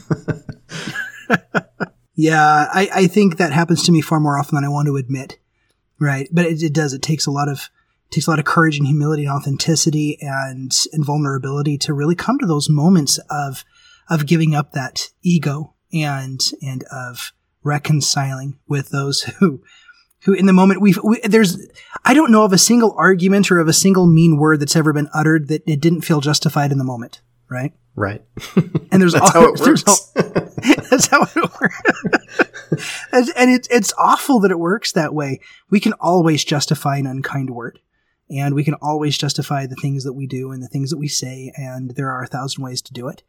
yeah, 2.15 2.67
I, 2.71 2.89
I 2.93 3.07
think 3.07 3.37
that 3.37 3.53
happens 3.53 3.83
to 3.83 3.91
me 3.91 4.01
far 4.01 4.19
more 4.19 4.37
often 4.37 4.55
than 4.55 4.65
I 4.65 4.69
want 4.69 4.87
to 4.87 4.97
admit, 4.97 5.39
right? 5.99 6.27
But 6.31 6.45
it, 6.45 6.61
it 6.61 6.73
does. 6.73 6.93
It 6.93 7.01
takes 7.01 7.25
a 7.25 7.31
lot 7.31 7.47
of 7.47 7.69
takes 8.11 8.27
a 8.27 8.29
lot 8.29 8.39
of 8.39 8.45
courage 8.45 8.77
and 8.77 8.87
humility 8.87 9.25
and 9.25 9.33
authenticity 9.33 10.17
and 10.21 10.71
and 10.93 11.05
vulnerability 11.05 11.77
to 11.77 11.93
really 11.93 12.15
come 12.15 12.39
to 12.39 12.45
those 12.45 12.69
moments 12.69 13.19
of 13.29 13.63
of 14.09 14.25
giving 14.25 14.55
up 14.55 14.71
that 14.71 15.09
ego 15.23 15.73
and 15.93 16.39
and 16.61 16.83
of 16.91 17.33
reconciling 17.63 18.57
with 18.67 18.89
those 18.89 19.23
who 19.23 19.61
who 20.23 20.33
in 20.33 20.45
the 20.45 20.53
moment 20.53 20.81
we've 20.81 20.99
we, 21.03 21.19
there's 21.23 21.57
I 22.05 22.13
don't 22.13 22.31
know 22.31 22.43
of 22.43 22.53
a 22.53 22.57
single 22.57 22.93
argument 22.97 23.51
or 23.51 23.59
of 23.59 23.67
a 23.67 23.73
single 23.73 24.07
mean 24.07 24.37
word 24.37 24.59
that's 24.59 24.75
ever 24.75 24.93
been 24.93 25.09
uttered 25.13 25.47
that 25.49 25.63
it 25.67 25.81
didn't 25.81 26.01
feel 26.01 26.21
justified 26.21 26.71
in 26.71 26.77
the 26.77 26.83
moment, 26.83 27.21
right? 27.49 27.73
Right. 27.95 28.23
And 28.89 29.01
there's 29.01 29.13
that's 29.13 29.35
all, 29.35 29.41
how 29.41 29.53
it 29.53 29.59
works. 29.59 29.83
all, 29.85 29.97
that's 30.89 31.07
how 31.07 31.23
it 31.23 31.35
works. 31.35 32.81
and 33.11 33.29
and 33.35 33.51
it, 33.51 33.67
it's 33.69 33.93
awful 33.97 34.39
that 34.39 34.51
it 34.51 34.57
works 34.57 34.93
that 34.93 35.13
way. 35.13 35.41
We 35.69 35.79
can 35.81 35.93
always 35.93 36.45
justify 36.45 36.97
an 36.97 37.05
unkind 37.05 37.49
word. 37.49 37.79
And 38.29 38.53
we 38.53 38.63
can 38.63 38.73
always 38.75 39.17
justify 39.17 39.65
the 39.65 39.75
things 39.75 40.03
that 40.03 40.13
we 40.13 40.27
do 40.27 40.51
and 40.51 40.61
the 40.61 40.67
things 40.67 40.89
that 40.89 40.97
we 40.97 41.07
say, 41.07 41.53
and 41.55 41.91
there 41.91 42.11
are 42.11 42.23
a 42.23 42.27
thousand 42.27 42.63
ways 42.63 42.81
to 42.83 42.93
do 42.93 43.07
it. 43.07 43.23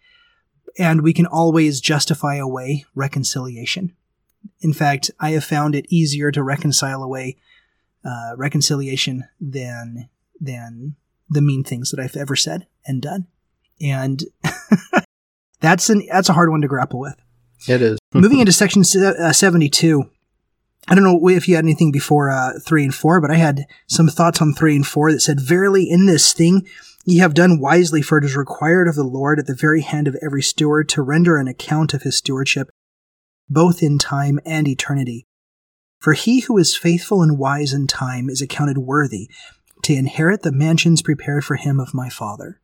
And 0.79 1.03
we 1.03 1.13
can 1.13 1.27
always 1.27 1.81
justify 1.81 2.37
away 2.37 2.85
reconciliation. 2.95 3.95
In 4.61 4.73
fact, 4.73 5.11
I 5.21 5.31
have 5.31 5.45
found 5.45 5.75
it 5.75 5.87
easier 5.89 6.31
to 6.33 6.43
reconcile 6.43 7.03
away 7.03 7.37
uh, 8.05 8.35
reconciliation 8.37 9.25
than 9.41 10.09
than 10.41 10.97
the 11.29 11.43
mean 11.43 11.65
things 11.65 11.91
that 11.91 12.01
I've 12.01 12.17
ever 12.17 12.37
said 12.37 12.67
and 12.87 13.03
done, 13.03 13.27
and 13.81 14.23
that's 15.61 15.91
an 15.91 16.07
that's 16.11 16.29
a 16.29 16.33
hard 16.33 16.51
one 16.51 16.61
to 16.63 16.69
grapple 16.69 17.01
with. 17.01 17.17
It 17.69 17.83
is. 17.83 17.99
Moving 18.15 18.39
into 18.39 18.53
section 18.53 18.83
uh, 18.83 19.33
seventy 19.33 19.69
two. 19.69 20.11
I 20.89 20.95
don't 20.95 21.05
know 21.05 21.29
if 21.29 21.47
you 21.47 21.55
had 21.55 21.65
anything 21.65 21.93
before 21.93 22.31
uh, 22.31 22.59
three 22.65 22.83
and 22.83 22.95
four, 22.95 23.21
but 23.21 23.31
I 23.31 23.37
had 23.37 23.67
some 23.87 24.09
thoughts 24.09 24.41
on 24.41 24.55
three 24.55 24.75
and 24.75 24.87
four 24.87 25.13
that 25.13 25.21
said, 25.21 25.41
"Verily, 25.41 25.89
in 25.89 26.07
this 26.07 26.33
thing 26.33 26.67
ye 27.05 27.19
have 27.19 27.35
done 27.35 27.61
wisely, 27.61 28.01
for 28.01 28.19
it 28.19 28.25
is 28.25 28.37
required 28.37 28.89
of 28.89 28.95
the 28.95 29.05
Lord 29.05 29.39
at 29.39 29.47
the 29.47 29.55
very 29.55 29.83
hand 29.83 30.09
of 30.09 30.17
every 30.23 30.43
steward 30.43 30.89
to 30.91 31.03
render 31.03 31.37
an 31.37 31.49
account 31.49 31.93
of 31.93 32.03
his 32.03 32.17
stewardship, 32.17 32.71
both 33.49 33.83
in 33.83 33.99
time 33.99 34.41
and 34.47 34.67
eternity. 34.67 35.27
For 36.01 36.15
he 36.15 36.41
who 36.41 36.57
is 36.59 36.77
faithful 36.77 37.23
and 37.23 37.39
wise 37.39 37.73
in 37.73 37.87
time 37.87 38.31
is 38.31 38.41
accounted 38.41 38.79
worthy 38.79 39.29
to 39.83 39.95
inherit 39.95 40.43
the 40.43 40.53
mansions 40.53 41.03
prepared 41.03 41.45
for 41.45 41.57
him 41.57 41.81
of 41.81 41.95
my 41.95 42.09
Father. 42.09 42.61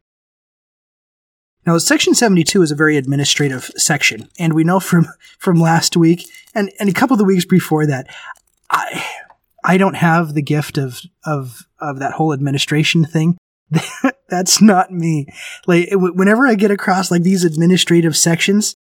Now, 1.66 1.78
section 1.78 2.14
72 2.14 2.62
is 2.62 2.70
a 2.70 2.76
very 2.76 2.96
administrative 2.96 3.70
section, 3.76 4.28
and 4.38 4.52
we 4.52 4.64
know 4.64 4.80
from, 4.80 5.06
from 5.38 5.60
last 5.60 5.96
week 5.96 6.28
and, 6.54 6.70
and 6.78 6.88
a 6.88 6.92
couple 6.92 7.14
of 7.14 7.18
the 7.18 7.24
weeks 7.24 7.44
before 7.44 7.86
that, 7.86 8.06
I, 8.70 9.06
I 9.64 9.78
don't 9.78 9.96
have 9.96 10.34
the 10.34 10.42
gift 10.42 10.78
of, 10.78 11.00
of, 11.24 11.66
of 11.78 11.98
that 12.00 12.12
whole 12.12 12.32
administration 12.32 13.04
thing. 13.04 13.38
That's 14.28 14.60
not 14.60 14.90
me. 14.90 15.26
Like, 15.66 15.88
whenever 15.92 16.46
I 16.46 16.54
get 16.54 16.70
across 16.70 17.10
like 17.10 17.22
these 17.22 17.44
administrative 17.44 18.16
sections, 18.16 18.74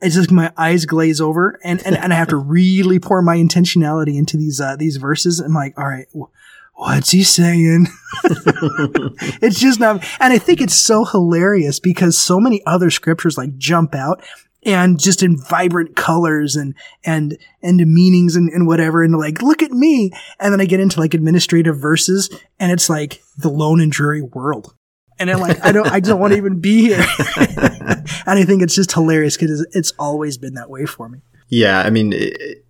it's 0.00 0.14
just 0.14 0.30
my 0.30 0.50
eyes 0.56 0.86
glaze 0.86 1.20
over 1.20 1.58
and, 1.62 1.84
and, 1.84 1.96
and 1.96 2.12
I 2.12 2.16
have 2.16 2.28
to 2.28 2.36
really 2.38 2.98
pour 2.98 3.20
my 3.20 3.36
intentionality 3.36 4.16
into 4.16 4.36
these, 4.36 4.60
uh, 4.60 4.76
these 4.76 4.96
verses. 4.96 5.40
I'm 5.40 5.52
like, 5.52 5.78
all 5.78 5.86
right, 5.86 6.06
what's 6.80 7.10
he 7.10 7.22
saying? 7.22 7.86
it's 8.24 9.60
just 9.60 9.78
not, 9.78 10.04
and 10.18 10.32
I 10.32 10.38
think 10.38 10.60
it's 10.60 10.74
so 10.74 11.04
hilarious 11.04 11.78
because 11.78 12.16
so 12.18 12.40
many 12.40 12.64
other 12.66 12.90
scriptures 12.90 13.36
like 13.36 13.56
jump 13.58 13.94
out 13.94 14.24
and 14.64 14.98
just 14.98 15.22
in 15.22 15.36
vibrant 15.36 15.94
colors 15.96 16.56
and, 16.56 16.74
and, 17.04 17.38
and 17.62 17.78
meanings 17.86 18.34
and, 18.34 18.50
and 18.50 18.66
whatever. 18.66 19.02
And 19.02 19.16
like, 19.16 19.42
look 19.42 19.62
at 19.62 19.72
me. 19.72 20.10
And 20.38 20.52
then 20.52 20.60
I 20.60 20.64
get 20.64 20.80
into 20.80 21.00
like 21.00 21.14
administrative 21.14 21.78
verses 21.78 22.30
and 22.58 22.72
it's 22.72 22.88
like 22.88 23.22
the 23.36 23.50
lone 23.50 23.80
and 23.80 23.92
dreary 23.92 24.22
world 24.22 24.74
and 25.18 25.30
I'm 25.30 25.38
like, 25.38 25.62
I 25.62 25.70
don't, 25.70 25.86
I 25.86 26.00
don't 26.00 26.18
want 26.18 26.32
to 26.32 26.38
even 26.38 26.60
be 26.60 26.80
here. 26.80 27.04
and 27.36 28.38
I 28.38 28.44
think 28.44 28.62
it's 28.62 28.74
just 28.74 28.92
hilarious 28.92 29.36
because 29.36 29.66
it's 29.72 29.92
always 29.98 30.38
been 30.38 30.54
that 30.54 30.70
way 30.70 30.86
for 30.86 31.10
me. 31.10 31.20
Yeah, 31.48 31.80
I 31.80 31.90
mean, 31.90 32.14
it, 32.14 32.64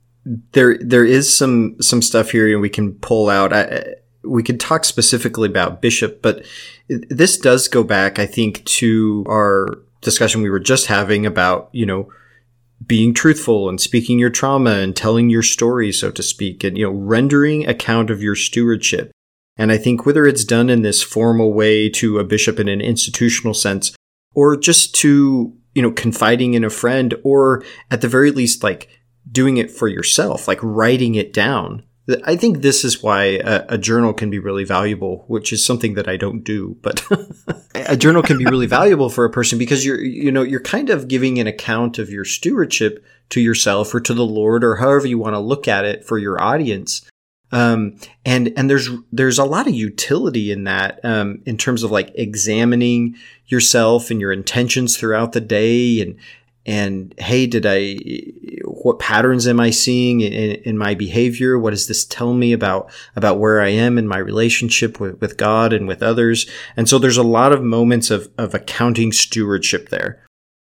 there 0.52 0.76
there 0.78 1.04
is 1.04 1.34
some 1.34 1.80
some 1.80 2.02
stuff 2.02 2.30
here 2.30 2.58
we 2.58 2.68
can 2.68 2.94
pull 2.94 3.28
out. 3.28 3.52
I, 3.52 3.84
we 4.22 4.42
could 4.42 4.60
talk 4.60 4.84
specifically 4.84 5.48
about 5.48 5.80
Bishop, 5.80 6.22
but 6.22 6.44
this 6.88 7.38
does 7.38 7.68
go 7.68 7.82
back, 7.82 8.18
I 8.18 8.26
think, 8.26 8.64
to 8.64 9.24
our 9.28 9.78
discussion 10.00 10.42
we 10.42 10.50
were 10.50 10.60
just 10.60 10.86
having 10.86 11.26
about 11.26 11.68
you 11.72 11.84
know 11.84 12.10
being 12.86 13.12
truthful 13.12 13.68
and 13.68 13.78
speaking 13.80 14.18
your 14.18 14.30
trauma 14.30 14.72
and 14.72 14.96
telling 14.96 15.28
your 15.28 15.42
story, 15.42 15.92
so 15.92 16.10
to 16.10 16.22
speak, 16.22 16.64
and 16.64 16.76
you 16.76 16.84
know 16.84 16.92
rendering 16.92 17.66
account 17.66 18.10
of 18.10 18.22
your 18.22 18.36
stewardship. 18.36 19.10
And 19.56 19.70
I 19.70 19.76
think 19.76 20.06
whether 20.06 20.26
it's 20.26 20.44
done 20.44 20.70
in 20.70 20.82
this 20.82 21.02
formal 21.02 21.52
way 21.52 21.90
to 21.90 22.18
a 22.18 22.24
bishop 22.24 22.58
in 22.58 22.68
an 22.68 22.80
institutional 22.80 23.54
sense, 23.54 23.94
or 24.34 24.56
just 24.56 24.94
to, 24.96 25.54
you 25.74 25.82
know, 25.82 25.92
confiding 25.92 26.54
in 26.54 26.64
a 26.64 26.70
friend, 26.70 27.14
or 27.22 27.62
at 27.90 28.00
the 28.00 28.08
very 28.08 28.30
least, 28.30 28.62
like 28.62 28.88
doing 29.30 29.58
it 29.58 29.70
for 29.70 29.86
yourself, 29.86 30.48
like 30.48 30.58
writing 30.62 31.14
it 31.14 31.32
down. 31.32 31.82
I 32.24 32.36
think 32.36 32.62
this 32.62 32.84
is 32.84 33.02
why 33.02 33.40
a, 33.44 33.64
a, 33.70 33.78
journal 33.78 34.12
can 34.12 34.30
be 34.30 34.38
really 34.38 34.64
valuable, 34.64 35.24
which 35.28 35.52
is 35.52 35.64
something 35.64 35.94
that 35.94 36.08
I 36.08 36.16
don't 36.16 36.42
do, 36.42 36.76
but 36.82 37.04
a 37.74 37.96
journal 37.96 38.22
can 38.22 38.38
be 38.38 38.46
really 38.46 38.66
valuable 38.66 39.10
for 39.10 39.24
a 39.24 39.30
person 39.30 39.58
because 39.58 39.84
you're, 39.84 40.00
you 40.00 40.32
know, 40.32 40.42
you're 40.42 40.60
kind 40.60 40.90
of 40.90 41.08
giving 41.08 41.38
an 41.38 41.46
account 41.46 41.98
of 41.98 42.10
your 42.10 42.24
stewardship 42.24 43.04
to 43.30 43.40
yourself 43.40 43.94
or 43.94 44.00
to 44.00 44.14
the 44.14 44.24
Lord 44.24 44.64
or 44.64 44.76
however 44.76 45.06
you 45.06 45.18
want 45.18 45.34
to 45.34 45.38
look 45.38 45.68
at 45.68 45.84
it 45.84 46.04
for 46.04 46.18
your 46.18 46.42
audience. 46.42 47.06
Um, 47.52 47.98
and, 48.24 48.52
and 48.56 48.70
there's, 48.70 48.88
there's 49.12 49.38
a 49.38 49.44
lot 49.44 49.66
of 49.66 49.74
utility 49.74 50.50
in 50.52 50.64
that, 50.64 51.04
um, 51.04 51.42
in 51.46 51.56
terms 51.58 51.82
of 51.82 51.90
like 51.90 52.12
examining 52.14 53.16
yourself 53.46 54.10
and 54.10 54.20
your 54.20 54.32
intentions 54.32 54.96
throughout 54.96 55.32
the 55.32 55.40
day 55.40 56.00
and, 56.00 56.16
and 56.66 57.14
hey, 57.18 57.46
did 57.46 57.66
I, 57.66 57.98
what 58.84 58.98
patterns 58.98 59.46
am 59.46 59.60
I 59.60 59.70
seeing 59.70 60.20
in, 60.20 60.32
in, 60.32 60.78
my 60.78 60.94
behavior? 60.94 61.58
What 61.58 61.70
does 61.70 61.86
this 61.86 62.04
tell 62.04 62.32
me 62.34 62.52
about, 62.52 62.90
about 63.14 63.38
where 63.38 63.60
I 63.60 63.68
am 63.68 63.98
in 63.98 64.08
my 64.08 64.18
relationship 64.18 64.98
with, 64.98 65.20
with 65.20 65.36
God 65.36 65.72
and 65.72 65.86
with 65.86 66.02
others? 66.02 66.48
And 66.76 66.88
so 66.88 66.98
there's 66.98 67.16
a 67.16 67.22
lot 67.22 67.52
of 67.52 67.62
moments 67.62 68.10
of, 68.10 68.28
of 68.38 68.54
accounting 68.54 69.12
stewardship 69.12 69.88
there. 69.90 70.24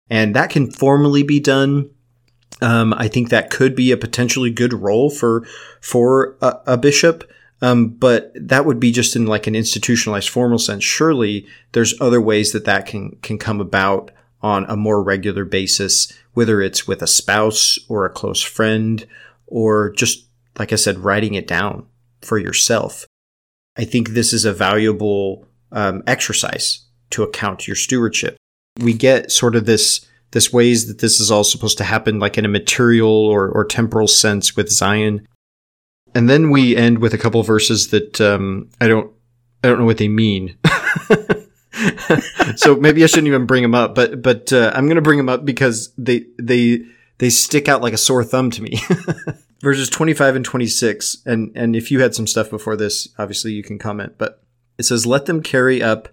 And 0.10 0.36
that 0.36 0.50
can 0.50 0.72
formally 0.72 1.24
be 1.24 1.40
done 1.40 1.90
um, 2.62 2.94
I 2.94 3.08
think 3.08 3.30
that 3.30 3.50
could 3.50 3.76
be 3.76 3.92
a 3.92 3.98
potentially 3.98 4.52
good 4.52 4.74
role 4.74 5.10
for 5.10 5.46
for 5.82 6.38
a, 6.42 6.60
a 6.68 6.78
bishop. 6.78 7.30
Um, 7.64 7.90
but 7.90 8.32
that 8.36 8.66
would 8.66 8.80
be 8.80 8.92
just 8.92 9.16
in 9.16 9.28
like 9.28 9.46
an 9.46 9.56
institutionalized 9.56 10.30
formal 10.30 10.58
sense. 10.58 10.84
Surely 10.84 11.48
there's 11.74 12.00
other 12.02 12.20
ways 12.20 12.52
that 12.52 12.66
that 12.66 12.86
can 12.86 13.18
can 13.22 13.38
come 13.38 13.62
about 13.62 14.12
on 14.42 14.66
a 14.66 14.76
more 14.76 15.04
regular 15.04 15.46
basis, 15.46 16.12
whether 16.34 16.62
it's 16.62 16.88
with 16.88 17.02
a 17.02 17.08
spouse 17.08 17.78
or 17.88 18.06
a 18.06 18.10
close 18.10 18.42
friend, 18.42 19.06
or 19.48 19.92
just 19.92 20.28
like 20.58 20.74
I 20.74 20.78
said, 20.78 21.00
writing 21.00 21.34
it 21.34 21.48
down 21.48 21.86
for 22.22 22.38
yourself. 22.38 23.06
I 23.78 23.86
think 23.86 24.10
this 24.10 24.34
is 24.34 24.46
a 24.46 24.54
valuable 24.54 25.48
um, 25.72 26.04
exercise 26.06 26.86
to 27.12 27.24
account 27.24 27.68
your 27.68 27.76
stewardship. 27.76 28.38
We 28.80 28.94
get 28.94 29.32
sort 29.32 29.56
of 29.56 29.66
this 29.66 30.06
this 30.32 30.54
ways 30.54 30.88
that 30.88 31.00
this 31.00 31.20
is 31.20 31.30
all 31.30 31.44
supposed 31.44 31.78
to 31.78 31.84
happen 31.84 32.20
like 32.20 32.38
in 32.38 32.46
a 32.46 32.50
material 32.50 33.12
or, 33.12 33.50
or 33.50 33.66
temporal 33.66 34.08
sense 34.08 34.56
with 34.56 34.70
Zion. 34.70 35.28
And 36.16 36.30
then 36.30 36.52
we 36.52 36.76
end 36.76 37.00
with 37.00 37.14
a 37.14 37.18
couple 37.18 37.44
verses 37.44 37.90
that 37.90 38.22
um, 38.22 38.70
I 38.80 38.88
don't 38.88 39.12
I 39.64 39.68
don't 39.68 39.80
know 39.80 39.86
what 39.86 39.98
they 39.98 40.08
mean. 40.08 40.58
so 42.56 42.76
maybe 42.76 43.04
I 43.04 43.08
shouldn't 43.08 43.28
even 43.28 43.46
bring 43.46 43.64
them 43.64 43.76
up, 43.76 43.96
but 43.96 44.22
but 44.22 44.52
uh, 44.54 44.72
I'm 44.74 44.86
going 44.86 44.96
to 44.96 45.02
bring 45.02 45.18
them 45.18 45.30
up 45.30 45.46
because 45.46 45.94
they 45.98 46.26
they 46.38 46.84
they 47.18 47.30
stick 47.30 47.68
out 47.68 47.82
like 47.82 47.94
a 47.94 47.98
sore 47.98 48.24
thumb 48.24 48.52
to 48.52 48.62
me. 48.62 48.80
verses 49.62 49.90
25 49.90 50.38
and 50.38 50.46
26 50.46 51.18
and 51.26 51.52
and 51.56 51.76
if 51.76 51.92
you 51.92 52.02
had 52.02 52.16
some 52.16 52.28
stuff 52.28 52.50
before 52.50 52.76
this 52.76 53.08
obviously 53.18 53.52
you 53.54 53.64
can 53.64 53.78
comment 53.78 54.16
but 54.18 54.44
it 54.78 54.84
says 54.84 55.06
let 55.06 55.28
them 55.28 55.42
carry 55.42 55.82
up 55.82 56.10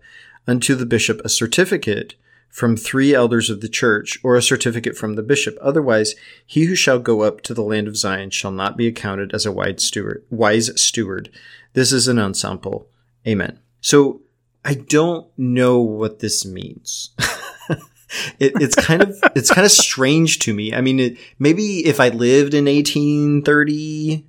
unto 0.46 0.74
the 0.74 0.86
bishop 0.86 1.20
a 1.24 1.28
certificate 1.28 2.14
from 2.48 2.76
three 2.76 3.14
elders 3.14 3.50
of 3.50 3.60
the 3.60 3.68
church 3.68 4.18
or 4.22 4.36
a 4.36 4.42
certificate 4.42 4.96
from 4.96 5.14
the 5.14 5.22
bishop 5.22 5.56
otherwise 5.60 6.14
he 6.46 6.64
who 6.64 6.74
shall 6.74 6.98
go 6.98 7.22
up 7.22 7.40
to 7.40 7.54
the 7.54 7.62
land 7.62 7.88
of 7.88 7.96
zion 7.96 8.30
shall 8.30 8.52
not 8.52 8.76
be 8.76 8.86
accounted 8.86 9.34
as 9.34 9.46
a 9.46 9.52
wise 9.52 9.82
steward 9.82 10.22
wise 10.30 10.70
steward 10.80 11.30
this 11.72 11.92
is 11.92 12.06
an 12.06 12.18
ensample. 12.18 12.86
amen 13.26 13.58
so 13.80 14.20
i 14.68 14.74
don't 14.74 15.26
know 15.36 15.80
what 15.80 16.20
this 16.20 16.44
means 16.44 17.14
it, 18.38 18.52
it's 18.60 18.74
kind 18.74 19.02
of 19.02 19.18
it's 19.34 19.50
kind 19.50 19.64
of 19.64 19.70
strange 19.70 20.38
to 20.40 20.54
me. 20.54 20.72
I 20.72 20.80
mean, 20.80 21.00
it, 21.00 21.18
maybe 21.38 21.86
if 21.86 22.00
I 22.00 22.08
lived 22.08 22.54
in 22.54 22.64
1830, 22.64 24.26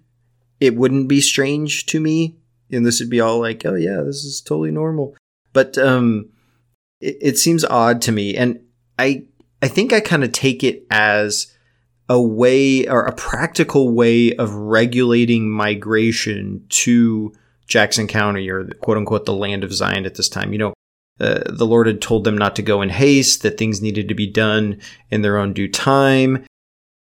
it 0.60 0.76
wouldn't 0.76 1.08
be 1.08 1.22
strange 1.22 1.86
to 1.88 2.00
me, 2.00 2.36
and 2.72 2.86
this 2.86 3.00
would 3.00 3.10
be 3.10 3.22
all 3.22 3.40
like, 3.40 3.66
oh 3.66 3.76
yeah, 3.76 4.02
this 4.02 4.24
is 4.24 4.42
totally 4.42 4.72
normal. 4.72 5.16
But 5.54 5.78
um, 5.78 6.30
it, 7.00 7.18
it 7.22 7.38
seems 7.38 7.64
odd 7.66 8.02
to 8.04 8.12
me, 8.12 8.36
and 8.36 8.60
I 8.98 9.26
I 9.62 9.68
think 9.68 9.94
I 9.94 10.00
kind 10.00 10.24
of 10.24 10.32
take 10.32 10.64
it 10.64 10.86
as 10.90 11.54
a 12.10 12.22
way 12.22 12.88
or 12.88 13.06
a 13.06 13.14
practical 13.14 13.94
way 13.94 14.36
of 14.36 14.54
regulating 14.54 15.50
migration 15.50 16.66
to 16.70 17.32
Jackson 17.70 18.08
County 18.08 18.50
or 18.50 18.66
quote 18.82 18.98
unquote 18.98 19.26
the 19.26 19.34
land 19.34 19.64
of 19.64 19.74
Zion 19.74 20.06
at 20.06 20.16
this 20.16 20.28
time. 20.28 20.52
You 20.52 20.60
know, 20.60 20.74
uh, 21.20 21.44
the 21.46 21.66
Lord 21.66 21.88
had 21.88 22.02
told 22.02 22.24
them 22.24 22.38
not 22.38 22.56
to 22.58 22.62
go 22.62 22.82
in 22.82 22.90
haste, 22.90 23.44
that 23.44 23.58
things 23.58 23.82
needed 23.82 24.10
to 24.10 24.16
be 24.16 24.28
done 24.28 24.82
in 25.10 25.22
their 25.22 25.38
own 25.38 25.54
due 25.54 25.70
time. 25.70 26.46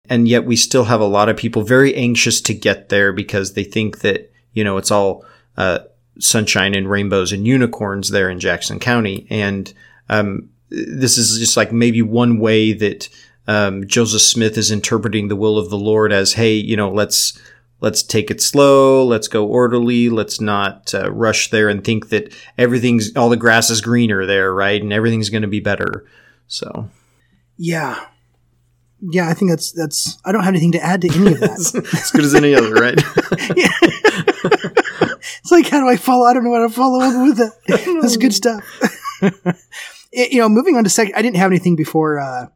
And 0.10 0.28
yet 0.28 0.46
we 0.46 0.56
still 0.56 0.86
have 0.86 1.02
a 1.02 1.06
lot 1.06 1.30
of 1.30 1.38
people 1.38 1.64
very 1.64 1.96
anxious 1.96 2.42
to 2.42 2.54
get 2.54 2.90
there 2.90 3.14
because 3.14 3.54
they 3.54 3.64
think 3.64 4.00
that, 4.00 4.32
you 4.54 4.64
know, 4.64 4.78
it's 4.78 4.92
all 4.92 5.26
uh, 5.58 5.80
sunshine 6.20 6.76
and 6.76 6.90
rainbows 6.90 7.32
and 7.32 7.48
unicorns 7.48 8.10
there 8.10 8.30
in 8.30 8.40
Jackson 8.40 8.80
County. 8.80 9.26
And 9.30 9.74
um, 10.10 10.50
this 10.70 11.18
is 11.18 11.40
just 11.40 11.58
like 11.58 11.72
maybe 11.72 12.02
one 12.02 12.40
way 12.40 12.74
that 12.74 13.10
um, 13.48 13.88
Joseph 13.88 14.22
Smith 14.22 14.58
is 14.58 14.72
interpreting 14.72 15.28
the 15.28 15.36
will 15.36 15.58
of 15.58 15.70
the 15.70 15.78
Lord 15.78 16.12
as, 16.12 16.34
hey, 16.34 16.54
you 16.54 16.78
know, 16.78 16.92
let's 16.92 17.40
let's 17.82 18.04
take 18.04 18.32
it 18.32 18.42
slow. 18.42 19.06
Let's 19.06 19.28
go 19.28 19.46
orderly. 19.46 20.10
Let's 20.10 20.42
not 20.42 20.94
uh, 20.94 21.12
rush 21.12 21.50
there 21.50 21.70
and 21.70 21.84
think 21.84 22.10
that 22.10 22.34
everything's 22.58 23.16
all 23.16 23.30
the 23.30 23.38
grass 23.38 23.70
is 23.70 23.82
greener 23.82 24.26
there, 24.26 24.54
right? 24.54 24.82
And 24.82 24.94
everything's 24.94 25.30
going 25.30 25.44
to 25.44 25.48
be 25.48 25.60
better. 25.60 26.06
So, 26.48 26.90
yeah, 27.58 28.06
yeah, 29.02 29.30
I 29.30 29.34
think 29.34 29.52
that's 29.52 29.72
that's. 29.72 30.18
I 30.26 30.32
don't 30.32 30.44
have 30.44 30.54
anything 30.54 30.72
to 30.74 30.84
add 30.84 31.02
to 31.02 31.10
any 31.14 31.34
of 31.34 31.40
that. 31.40 31.90
as 31.94 32.12
good 32.12 32.24
as 32.24 32.34
any 32.34 32.56
other, 32.56 32.74
right? 32.74 32.96
it's 35.40 35.52
like 35.52 35.68
how 35.68 35.80
do 35.80 35.88
I 35.88 35.98
follow? 35.98 36.26
I 36.26 36.34
don't 36.34 36.44
know 36.44 36.54
how 36.54 36.68
to 36.68 36.74
follow 36.74 37.02
up 37.02 37.28
with 37.28 37.40
it. 37.40 38.02
That's 38.02 38.18
good 38.18 38.34
stuff. 38.34 38.64
it, 40.12 40.32
you 40.32 40.40
know, 40.40 40.50
moving 40.50 40.76
on 40.76 40.84
to 40.84 40.90
second. 40.90 41.14
I 41.16 41.22
didn't 41.22 41.38
have 41.38 41.52
anything 41.52 41.76
before 41.76 42.20
uh, 42.20 42.48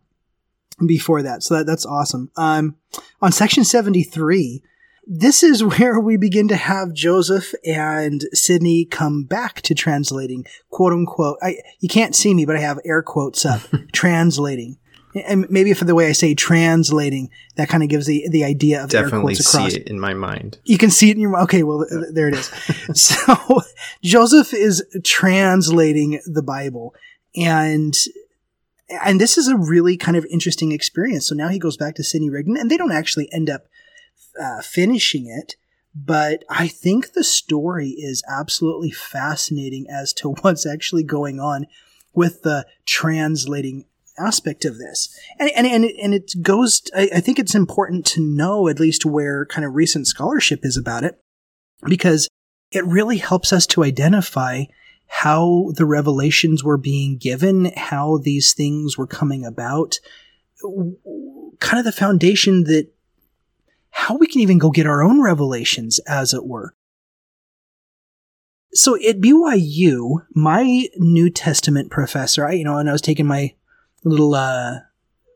before 0.85 1.21
that, 1.23 1.43
so 1.43 1.57
that 1.57 1.65
that's 1.65 1.85
awesome. 1.85 2.31
Um, 2.35 2.77
on 3.21 3.31
section 3.31 3.63
seventy 3.63 4.03
three 4.03 4.63
this 5.09 5.41
is 5.41 5.63
where 5.79 5.99
we 5.99 6.15
begin 6.15 6.47
to 6.47 6.55
have 6.55 6.93
Joseph 6.93 7.53
and 7.65 8.23
Sidney 8.31 8.85
come 8.85 9.23
back 9.23 9.61
to 9.63 9.73
translating, 9.73 10.45
quote 10.69 10.93
unquote. 10.93 11.37
I, 11.41 11.57
you 11.79 11.89
can't 11.89 12.15
see 12.15 12.33
me, 12.33 12.45
but 12.45 12.55
I 12.55 12.59
have 12.59 12.79
air 12.85 13.01
quotes 13.01 13.45
up, 13.45 13.61
translating. 13.91 14.77
And 15.25 15.49
maybe 15.49 15.73
for 15.73 15.85
the 15.85 15.95
way 15.95 16.07
I 16.07 16.11
say 16.11 16.35
translating, 16.35 17.31
that 17.55 17.67
kind 17.67 17.81
of 17.81 17.89
gives 17.89 18.05
the, 18.05 18.27
the 18.29 18.43
idea 18.43 18.83
of 18.83 18.91
Definitely 18.91 19.33
air 19.33 19.37
quotes 19.37 19.39
across. 19.39 19.71
see 19.71 19.79
it 19.79 19.87
in 19.87 19.99
my 19.99 20.13
mind. 20.13 20.59
You 20.65 20.77
can 20.77 20.91
see 20.91 21.09
it 21.09 21.15
in 21.15 21.21
your, 21.21 21.35
okay, 21.41 21.63
well, 21.63 21.83
there 22.13 22.27
it 22.27 22.35
is. 22.35 22.45
so 22.93 23.61
Joseph 24.03 24.53
is 24.53 24.85
translating 25.03 26.21
the 26.27 26.43
Bible 26.43 26.93
and 27.35 27.95
and 29.03 29.21
this 29.21 29.37
is 29.37 29.47
a 29.47 29.55
really 29.55 29.97
kind 29.97 30.17
of 30.17 30.25
interesting 30.31 30.71
experience. 30.71 31.27
So 31.27 31.35
now 31.35 31.47
he 31.49 31.59
goes 31.59 31.77
back 31.77 31.93
to 31.95 32.03
Sidney 32.03 32.31
Rigdon, 32.31 32.57
and 32.57 32.71
they 32.71 32.77
don't 32.77 32.91
actually 32.91 33.31
end 33.31 33.47
up 33.47 33.67
uh, 34.41 34.61
finishing 34.61 35.27
it. 35.27 35.55
But 35.95 36.43
I 36.49 36.67
think 36.67 37.13
the 37.13 37.23
story 37.23 37.89
is 37.89 38.23
absolutely 38.29 38.91
fascinating 38.91 39.87
as 39.89 40.13
to 40.13 40.29
what's 40.41 40.65
actually 40.65 41.03
going 41.03 41.39
on 41.39 41.65
with 42.13 42.41
the 42.41 42.65
translating 42.85 43.85
aspect 44.17 44.65
of 44.65 44.77
this. 44.77 45.17
And, 45.39 45.49
and, 45.55 45.65
and, 45.65 45.85
it, 45.85 45.95
and 46.01 46.13
it 46.13 46.33
goes, 46.41 46.83
I, 46.95 47.09
I 47.15 47.19
think 47.21 47.39
it's 47.39 47.55
important 47.55 48.05
to 48.07 48.21
know 48.21 48.67
at 48.67 48.79
least 48.79 49.05
where 49.05 49.45
kind 49.45 49.65
of 49.65 49.75
recent 49.75 50.07
scholarship 50.07 50.59
is 50.63 50.77
about 50.77 51.03
it, 51.03 51.19
because 51.85 52.27
it 52.71 52.85
really 52.85 53.17
helps 53.17 53.53
us 53.53 53.65
to 53.67 53.83
identify 53.83 54.65
how 55.07 55.71
the 55.75 55.85
revelations 55.85 56.63
were 56.63 56.77
being 56.77 57.17
given, 57.17 57.71
how 57.75 58.17
these 58.17 58.53
things 58.53 58.97
were 58.97 59.07
coming 59.07 59.43
about, 59.43 59.99
kind 61.59 61.79
of 61.79 61.85
the 61.85 61.91
foundation 61.91 62.65
that 62.65 62.91
how 63.99 64.15
we 64.15 64.27
can 64.27 64.39
even 64.39 64.57
go 64.57 64.71
get 64.71 64.87
our 64.87 65.03
own 65.03 65.21
revelations, 65.21 65.99
as 66.07 66.33
it 66.33 66.45
were. 66.45 66.73
So 68.73 68.95
at 68.95 69.19
BYU, 69.19 70.25
my 70.33 70.87
New 70.95 71.29
Testament 71.29 71.91
professor, 71.91 72.47
I, 72.47 72.53
you 72.53 72.63
know, 72.63 72.77
and 72.77 72.87
I 72.87 72.93
was 72.93 73.01
taking 73.01 73.27
my 73.27 73.53
little, 74.05 74.35
uh, 74.35 74.79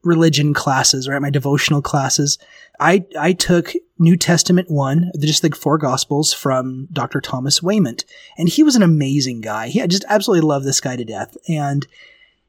religion 0.04 0.54
classes, 0.54 1.10
right? 1.10 1.22
My 1.22 1.30
devotional 1.30 1.82
classes. 1.82 2.38
I, 2.80 3.06
I 3.20 3.34
took 3.34 3.74
New 4.00 4.16
Testament 4.16 4.72
one, 4.72 5.12
just 5.20 5.44
like 5.44 5.56
four 5.56 5.78
gospels 5.78 6.34
from 6.34 6.88
Dr. 6.92 7.20
Thomas 7.20 7.62
Wayment. 7.62 8.06
And 8.38 8.48
he 8.48 8.64
was 8.64 8.78
an 8.78 8.84
amazing 8.84 9.42
guy. 9.42 9.68
He, 9.68 9.82
I 9.82 9.88
just 9.88 10.06
absolutely 10.08 10.48
love 10.48 10.64
this 10.64 10.80
guy 10.80 10.96
to 10.96 11.06
death. 11.06 11.36
And, 11.50 11.86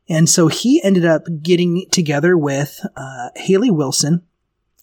and 0.09 0.29
so 0.29 0.47
he 0.47 0.83
ended 0.83 1.05
up 1.05 1.27
getting 1.43 1.87
together 1.91 2.39
with, 2.39 2.87
uh, 2.97 3.31
Haley 3.37 3.71
Wilson, 3.71 4.23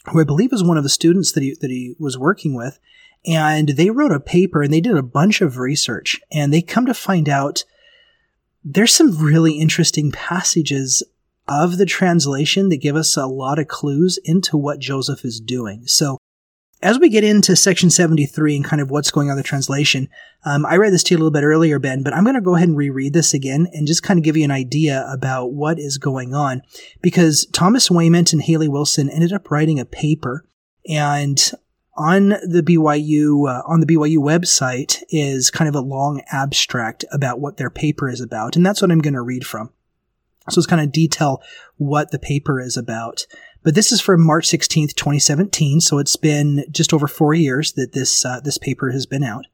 who 0.05 0.19
I 0.19 0.23
believe 0.23 0.51
was 0.51 0.63
one 0.63 0.77
of 0.77 0.83
the 0.83 0.89
students 0.89 1.31
that 1.33 1.43
he, 1.43 1.55
that 1.61 1.69
he 1.69 1.95
was 1.99 2.17
working 2.17 2.55
with. 2.55 2.79
And 3.25 3.69
they 3.69 3.91
wrote 3.91 4.11
a 4.11 4.19
paper 4.19 4.63
and 4.63 4.73
they 4.73 4.81
did 4.81 4.97
a 4.97 5.03
bunch 5.03 5.41
of 5.41 5.57
research 5.57 6.19
and 6.31 6.51
they 6.51 6.61
come 6.61 6.87
to 6.87 6.93
find 6.93 7.29
out 7.29 7.63
there's 8.63 8.93
some 8.93 9.17
really 9.17 9.59
interesting 9.59 10.11
passages 10.11 11.03
of 11.47 11.77
the 11.77 11.85
translation 11.85 12.69
that 12.69 12.77
give 12.77 12.95
us 12.95 13.17
a 13.17 13.25
lot 13.25 13.59
of 13.59 13.67
clues 13.67 14.17
into 14.23 14.57
what 14.57 14.79
Joseph 14.79 15.25
is 15.25 15.39
doing. 15.39 15.85
So 15.85 16.17
as 16.81 16.99
we 16.99 17.09
get 17.09 17.23
into 17.23 17.55
section 17.55 17.89
73 17.89 18.55
and 18.55 18.65
kind 18.65 18.81
of 18.81 18.89
what's 18.89 19.11
going 19.11 19.29
on 19.29 19.37
the 19.37 19.43
translation, 19.43 20.09
um, 20.45 20.65
I 20.65 20.77
read 20.77 20.93
this 20.93 21.03
to 21.03 21.13
you 21.13 21.17
a 21.17 21.19
little 21.19 21.31
bit 21.31 21.43
earlier, 21.43 21.77
Ben, 21.77 22.01
but 22.01 22.13
I'm 22.13 22.23
going 22.23 22.35
to 22.35 22.41
go 22.41 22.55
ahead 22.55 22.67
and 22.67 22.77
reread 22.77 23.13
this 23.13 23.33
again 23.33 23.67
and 23.73 23.85
just 23.85 24.03
kind 24.03 24.17
of 24.17 24.23
give 24.23 24.35
you 24.35 24.43
an 24.43 24.51
idea 24.51 25.07
about 25.11 25.53
what 25.53 25.77
is 25.77 25.97
going 25.97 26.33
on. 26.33 26.63
Because 27.01 27.45
Thomas 27.51 27.91
Wayment 27.91 28.33
and 28.33 28.41
Haley 28.41 28.67
Wilson 28.67 29.09
ended 29.09 29.31
up 29.31 29.51
writing 29.51 29.79
a 29.79 29.85
paper, 29.85 30.45
and 30.87 31.51
on 31.95 32.29
the 32.29 32.63
BYU 32.65 33.47
uh, 33.47 33.61
on 33.67 33.81
the 33.81 33.85
BYU 33.85 34.17
website 34.17 35.03
is 35.09 35.51
kind 35.51 35.67
of 35.69 35.75
a 35.75 35.81
long 35.81 36.21
abstract 36.31 37.05
about 37.11 37.39
what 37.39 37.57
their 37.57 37.69
paper 37.69 38.09
is 38.09 38.21
about, 38.21 38.55
and 38.55 38.65
that's 38.65 38.81
what 38.81 38.91
I'm 38.91 39.01
going 39.01 39.13
to 39.13 39.21
read 39.21 39.45
from. 39.45 39.71
So 40.49 40.59
it's 40.59 40.67
kind 40.67 40.81
of 40.81 40.91
detail 40.91 41.41
what 41.77 42.11
the 42.11 42.19
paper 42.19 42.59
is 42.59 42.75
about. 42.75 43.27
But 43.63 43.75
this 43.75 43.91
is 43.91 44.01
from 44.01 44.25
March 44.25 44.47
16th, 44.47 44.95
2017. 44.95 45.81
So 45.81 45.99
it's 45.99 46.15
been 46.15 46.65
just 46.71 46.93
over 46.93 47.07
four 47.07 47.33
years 47.33 47.73
that 47.73 47.93
this, 47.93 48.25
uh, 48.25 48.39
this 48.39 48.57
paper 48.57 48.91
has 48.91 49.05
been 49.05 49.23
out. 49.23 49.45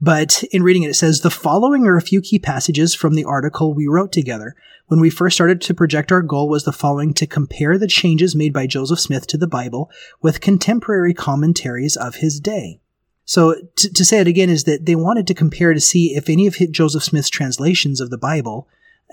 But 0.00 0.42
in 0.52 0.62
reading 0.62 0.82
it, 0.82 0.90
it 0.90 0.94
says 0.94 1.20
the 1.20 1.30
following 1.30 1.86
are 1.86 1.96
a 1.96 2.02
few 2.02 2.20
key 2.20 2.38
passages 2.38 2.94
from 2.94 3.14
the 3.14 3.24
article 3.24 3.72
we 3.72 3.86
wrote 3.86 4.12
together. 4.12 4.54
When 4.86 5.00
we 5.00 5.08
first 5.08 5.34
started 5.34 5.60
to 5.62 5.74
project 5.74 6.12
our 6.12 6.20
goal 6.20 6.48
was 6.48 6.64
the 6.64 6.72
following 6.72 7.14
to 7.14 7.26
compare 7.26 7.78
the 7.78 7.86
changes 7.86 8.36
made 8.36 8.52
by 8.52 8.66
Joseph 8.66 9.00
Smith 9.00 9.26
to 9.28 9.38
the 9.38 9.46
Bible 9.46 9.90
with 10.20 10.42
contemporary 10.42 11.14
commentaries 11.14 11.96
of 11.96 12.16
his 12.16 12.38
day. 12.38 12.80
So 13.24 13.54
to, 13.76 13.92
to 13.92 14.04
say 14.04 14.20
it 14.20 14.26
again 14.26 14.50
is 14.50 14.64
that 14.64 14.84
they 14.84 14.94
wanted 14.94 15.26
to 15.28 15.34
compare 15.34 15.72
to 15.72 15.80
see 15.80 16.14
if 16.14 16.28
any 16.28 16.46
of 16.46 16.56
Joseph 16.70 17.02
Smith's 17.02 17.30
translations 17.30 18.00
of 18.00 18.10
the 18.10 18.18
Bible, 18.18 18.68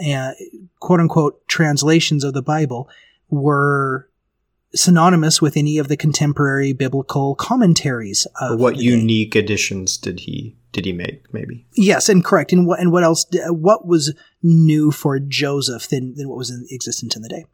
uh, 0.05 0.33
quote 0.81 0.99
unquote 0.99 1.47
translations 1.47 2.25
of 2.25 2.33
the 2.33 2.41
Bible, 2.41 2.89
were 3.29 4.09
synonymous 4.73 5.41
with 5.41 5.57
any 5.57 5.77
of 5.77 5.87
the 5.87 5.97
contemporary 5.97 6.73
biblical 6.73 7.35
commentaries. 7.35 8.27
Of 8.39 8.59
what 8.59 8.77
unique 8.77 9.35
additions 9.35 9.97
did 9.97 10.21
he 10.21 10.55
did 10.71 10.85
he 10.85 10.93
make? 10.93 11.33
Maybe 11.33 11.65
yes, 11.73 12.09
and 12.09 12.23
correct. 12.23 12.53
And 12.53 12.65
what 12.65 12.79
and 12.79 12.91
what 12.91 13.03
else? 13.03 13.25
What 13.47 13.85
was 13.85 14.13
new 14.41 14.91
for 14.91 15.19
Joseph 15.19 15.87
than 15.89 16.15
than 16.15 16.29
what 16.29 16.37
was 16.37 16.49
in, 16.49 16.65
existence 16.69 17.15
in 17.15 17.21
the 17.21 17.29
day? 17.29 17.45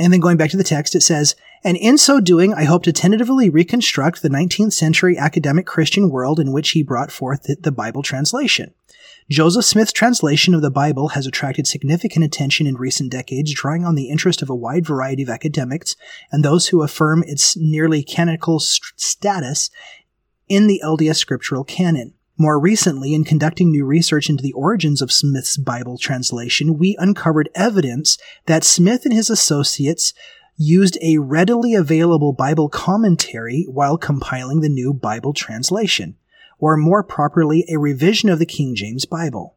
And 0.00 0.14
then 0.14 0.20
going 0.20 0.38
back 0.38 0.48
to 0.50 0.56
the 0.56 0.64
text, 0.64 0.94
it 0.94 1.02
says, 1.02 1.36
and 1.62 1.76
in 1.76 1.98
so 1.98 2.20
doing, 2.20 2.54
I 2.54 2.64
hope 2.64 2.84
to 2.84 2.92
tentatively 2.92 3.50
reconstruct 3.50 4.22
the 4.22 4.30
19th 4.30 4.72
century 4.72 5.18
academic 5.18 5.66
Christian 5.66 6.08
world 6.08 6.40
in 6.40 6.52
which 6.52 6.70
he 6.70 6.82
brought 6.82 7.12
forth 7.12 7.42
the 7.42 7.70
Bible 7.70 8.02
translation. 8.02 8.72
Joseph 9.28 9.66
Smith's 9.66 9.92
translation 9.92 10.54
of 10.54 10.62
the 10.62 10.70
Bible 10.70 11.08
has 11.08 11.26
attracted 11.26 11.66
significant 11.66 12.24
attention 12.24 12.66
in 12.66 12.76
recent 12.76 13.12
decades, 13.12 13.52
drawing 13.52 13.84
on 13.84 13.94
the 13.94 14.08
interest 14.08 14.40
of 14.40 14.48
a 14.48 14.54
wide 14.54 14.86
variety 14.86 15.22
of 15.22 15.28
academics 15.28 15.96
and 16.32 16.42
those 16.42 16.68
who 16.68 16.82
affirm 16.82 17.22
its 17.26 17.54
nearly 17.54 18.02
canonical 18.02 18.58
st- 18.58 18.98
status 18.98 19.70
in 20.48 20.66
the 20.66 20.80
LDS 20.82 21.16
scriptural 21.16 21.62
canon. 21.62 22.14
More 22.40 22.58
recently, 22.58 23.12
in 23.12 23.24
conducting 23.24 23.70
new 23.70 23.84
research 23.84 24.30
into 24.30 24.42
the 24.42 24.54
origins 24.54 25.02
of 25.02 25.12
Smith's 25.12 25.58
Bible 25.58 25.98
translation, 25.98 26.78
we 26.78 26.96
uncovered 26.98 27.50
evidence 27.54 28.16
that 28.46 28.64
Smith 28.64 29.04
and 29.04 29.12
his 29.12 29.28
associates 29.28 30.14
used 30.56 30.96
a 31.02 31.18
readily 31.18 31.74
available 31.74 32.32
Bible 32.32 32.70
commentary 32.70 33.66
while 33.68 33.98
compiling 33.98 34.62
the 34.62 34.70
new 34.70 34.94
Bible 34.94 35.34
translation, 35.34 36.16
or 36.58 36.78
more 36.78 37.02
properly, 37.02 37.66
a 37.68 37.78
revision 37.78 38.30
of 38.30 38.38
the 38.38 38.46
King 38.46 38.74
James 38.74 39.04
Bible. 39.04 39.56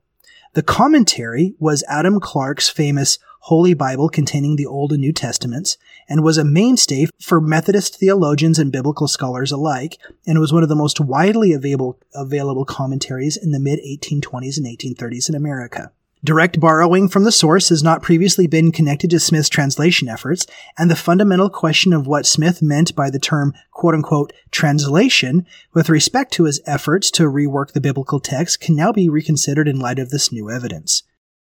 The 0.52 0.62
commentary 0.62 1.56
was 1.60 1.86
Adam 1.88 2.20
Clarke's 2.20 2.68
famous 2.68 3.18
Holy 3.48 3.74
Bible 3.74 4.08
containing 4.08 4.56
the 4.56 4.66
Old 4.66 4.94
and 4.94 5.02
New 5.02 5.12
Testaments, 5.12 5.78
and 6.08 6.24
was 6.24 6.38
a 6.38 6.46
mainstay 6.46 7.08
for 7.20 7.42
Methodist 7.42 8.00
theologians 8.00 8.58
and 8.58 8.72
biblical 8.72 9.06
scholars 9.06 9.52
alike, 9.52 9.98
and 10.26 10.40
was 10.40 10.54
one 10.54 10.64
of 10.64 10.70
the 10.70 10.78
most 10.78 11.02
widely 11.02 11.52
available, 11.52 12.00
available 12.16 12.64
commentaries 12.64 13.36
in 13.36 13.52
the 13.52 13.60
mid 13.60 13.80
1820s 13.80 14.56
and 14.56 14.66
1830s 14.66 15.28
in 15.28 15.36
America. 15.36 15.92
Direct 16.24 16.62
borrowing 16.62 17.10
from 17.10 17.26
the 17.26 17.34
source 17.34 17.68
has 17.68 17.84
not 17.84 18.02
previously 18.02 18.48
been 18.48 18.72
connected 18.72 19.10
to 19.10 19.20
Smith's 19.20 19.50
translation 19.50 20.08
efforts, 20.08 20.48
and 20.78 20.90
the 20.90 20.96
fundamental 20.96 21.50
question 21.50 21.92
of 21.92 22.08
what 22.08 22.26
Smith 22.26 22.62
meant 22.62 22.96
by 22.96 23.10
the 23.10 23.20
term 23.20 23.54
quote 23.72 23.94
unquote 23.94 24.32
translation 24.52 25.46
with 25.74 25.90
respect 25.90 26.32
to 26.32 26.46
his 26.46 26.62
efforts 26.66 27.12
to 27.12 27.24
rework 27.24 27.74
the 27.74 27.82
biblical 27.82 28.22
text 28.22 28.62
can 28.62 28.74
now 28.74 28.94
be 28.94 29.10
reconsidered 29.10 29.68
in 29.68 29.82
light 29.82 30.00
of 30.00 30.12
this 30.12 30.32
new 30.32 30.50
evidence. 30.50 31.04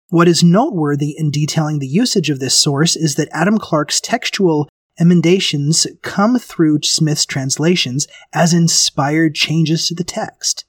What 0.10 0.28
is 0.28 0.44
noteworthy 0.44 1.16
in 1.18 1.32
detailing 1.32 1.80
the 1.80 1.88
usage 1.88 2.30
of 2.30 2.40
this 2.40 2.58
source 2.58 2.96
is 2.96 3.16
that 3.16 3.30
Adam 3.32 3.58
Clarke's 3.58 4.00
textual 4.00 4.70
emendations 5.00 5.88
come 6.04 6.38
through 6.38 6.82
Smith's 6.84 7.26
translations 7.26 8.08
as 8.32 8.54
inspired 8.54 9.34
changes 9.34 9.88
to 9.88 9.96
the 9.96 10.04
text. 10.04 10.66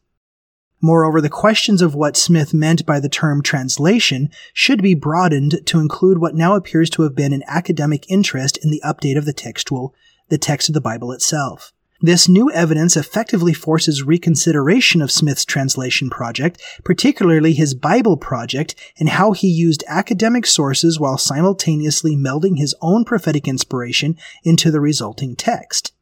Moreover, 0.80 1.20
the 1.20 1.28
questions 1.28 1.82
of 1.82 1.94
what 1.94 2.16
Smith 2.16 2.54
meant 2.54 2.86
by 2.86 2.98
the 2.98 3.08
term 3.08 3.42
translation 3.42 4.30
should 4.52 4.82
be 4.82 4.94
broadened 4.94 5.66
to 5.66 5.80
include 5.80 6.18
what 6.18 6.34
now 6.34 6.54
appears 6.54 6.88
to 6.90 7.02
have 7.02 7.14
been 7.14 7.32
an 7.32 7.44
academic 7.46 8.10
interest 8.10 8.58
in 8.62 8.70
the 8.70 8.82
update 8.84 9.18
of 9.18 9.26
the 9.26 9.32
textual, 9.32 9.94
the 10.28 10.38
text 10.38 10.68
of 10.68 10.74
the 10.74 10.80
Bible 10.80 11.12
itself. 11.12 11.72
This 12.00 12.28
new 12.28 12.50
evidence 12.50 12.94
effectively 12.94 13.54
forces 13.54 14.02
reconsideration 14.02 15.00
of 15.00 15.10
Smith's 15.10 15.46
translation 15.46 16.10
project, 16.10 16.60
particularly 16.84 17.54
his 17.54 17.74
Bible 17.74 18.18
project, 18.18 18.74
and 18.98 19.08
how 19.08 19.32
he 19.32 19.48
used 19.48 19.82
academic 19.88 20.44
sources 20.44 21.00
while 21.00 21.16
simultaneously 21.16 22.14
melding 22.14 22.58
his 22.58 22.74
own 22.82 23.04
prophetic 23.04 23.48
inspiration 23.48 24.16
into 24.44 24.70
the 24.70 24.80
resulting 24.80 25.34
text. 25.36 25.92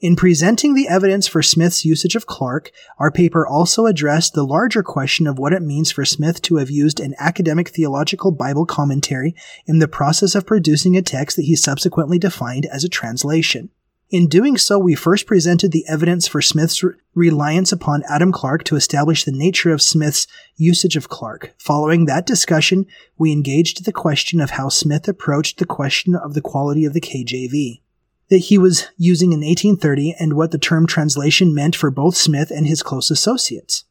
In 0.00 0.16
presenting 0.16 0.74
the 0.74 0.88
evidence 0.88 1.26
for 1.26 1.42
Smith's 1.42 1.84
usage 1.84 2.16
of 2.16 2.26
Clarke, 2.26 2.70
our 2.98 3.10
paper 3.10 3.46
also 3.46 3.86
addressed 3.86 4.34
the 4.34 4.44
larger 4.44 4.82
question 4.82 5.26
of 5.26 5.38
what 5.38 5.52
it 5.52 5.62
means 5.62 5.90
for 5.92 6.04
Smith 6.04 6.42
to 6.42 6.56
have 6.56 6.70
used 6.70 7.00
an 7.00 7.14
academic 7.18 7.68
theological 7.68 8.32
Bible 8.32 8.66
commentary 8.66 9.34
in 9.64 9.78
the 9.78 9.88
process 9.88 10.34
of 10.34 10.44
producing 10.44 10.96
a 10.96 11.02
text 11.02 11.36
that 11.36 11.44
he 11.44 11.56
subsequently 11.56 12.18
defined 12.18 12.66
as 12.66 12.84
a 12.84 12.90
translation. 12.90 13.70
In 14.08 14.28
doing 14.28 14.56
so, 14.56 14.78
we 14.78 14.94
first 14.94 15.26
presented 15.26 15.72
the 15.72 15.84
evidence 15.88 16.28
for 16.28 16.40
Smith's 16.40 16.80
re- 16.82 16.94
reliance 17.14 17.72
upon 17.72 18.04
Adam 18.08 18.30
Clarke 18.30 18.62
to 18.64 18.76
establish 18.76 19.24
the 19.24 19.32
nature 19.32 19.72
of 19.72 19.82
Smith's 19.82 20.28
usage 20.54 20.94
of 20.94 21.08
Clarke. 21.08 21.54
Following 21.58 22.04
that 22.04 22.24
discussion, 22.24 22.86
we 23.18 23.32
engaged 23.32 23.84
the 23.84 23.92
question 23.92 24.40
of 24.40 24.50
how 24.50 24.68
Smith 24.68 25.08
approached 25.08 25.58
the 25.58 25.66
question 25.66 26.14
of 26.14 26.34
the 26.34 26.40
quality 26.40 26.84
of 26.84 26.92
the 26.94 27.00
KJV 27.00 27.80
that 28.28 28.38
he 28.38 28.58
was 28.58 28.88
using 28.96 29.32
in 29.32 29.40
1830 29.40 30.14
and 30.18 30.34
what 30.34 30.50
the 30.50 30.58
term 30.58 30.86
translation 30.86 31.54
meant 31.54 31.76
for 31.76 31.90
both 31.90 32.16
Smith 32.16 32.50
and 32.50 32.66
his 32.66 32.82
close 32.82 33.10
associates. 33.10 33.84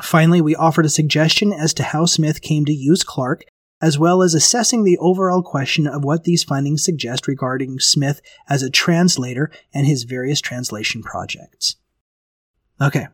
Finally, 0.00 0.40
we 0.40 0.56
offered 0.56 0.86
a 0.86 0.90
suggestion 0.90 1.52
as 1.52 1.74
to 1.74 1.82
how 1.82 2.06
Smith 2.06 2.40
came 2.40 2.64
to 2.64 2.72
use 2.72 3.04
Clarke 3.04 3.44
as 3.82 3.98
well 3.98 4.22
as 4.22 4.32
assessing 4.32 4.84
the 4.84 4.96
overall 4.98 5.42
question 5.42 5.88
of 5.88 6.04
what 6.04 6.22
these 6.22 6.44
findings 6.44 6.84
suggest 6.84 7.26
regarding 7.26 7.80
Smith 7.80 8.22
as 8.48 8.62
a 8.62 8.70
translator 8.70 9.50
and 9.74 9.86
his 9.86 10.04
various 10.04 10.40
translation 10.40 11.02
projects. 11.02 11.76
Okay, 12.80 13.08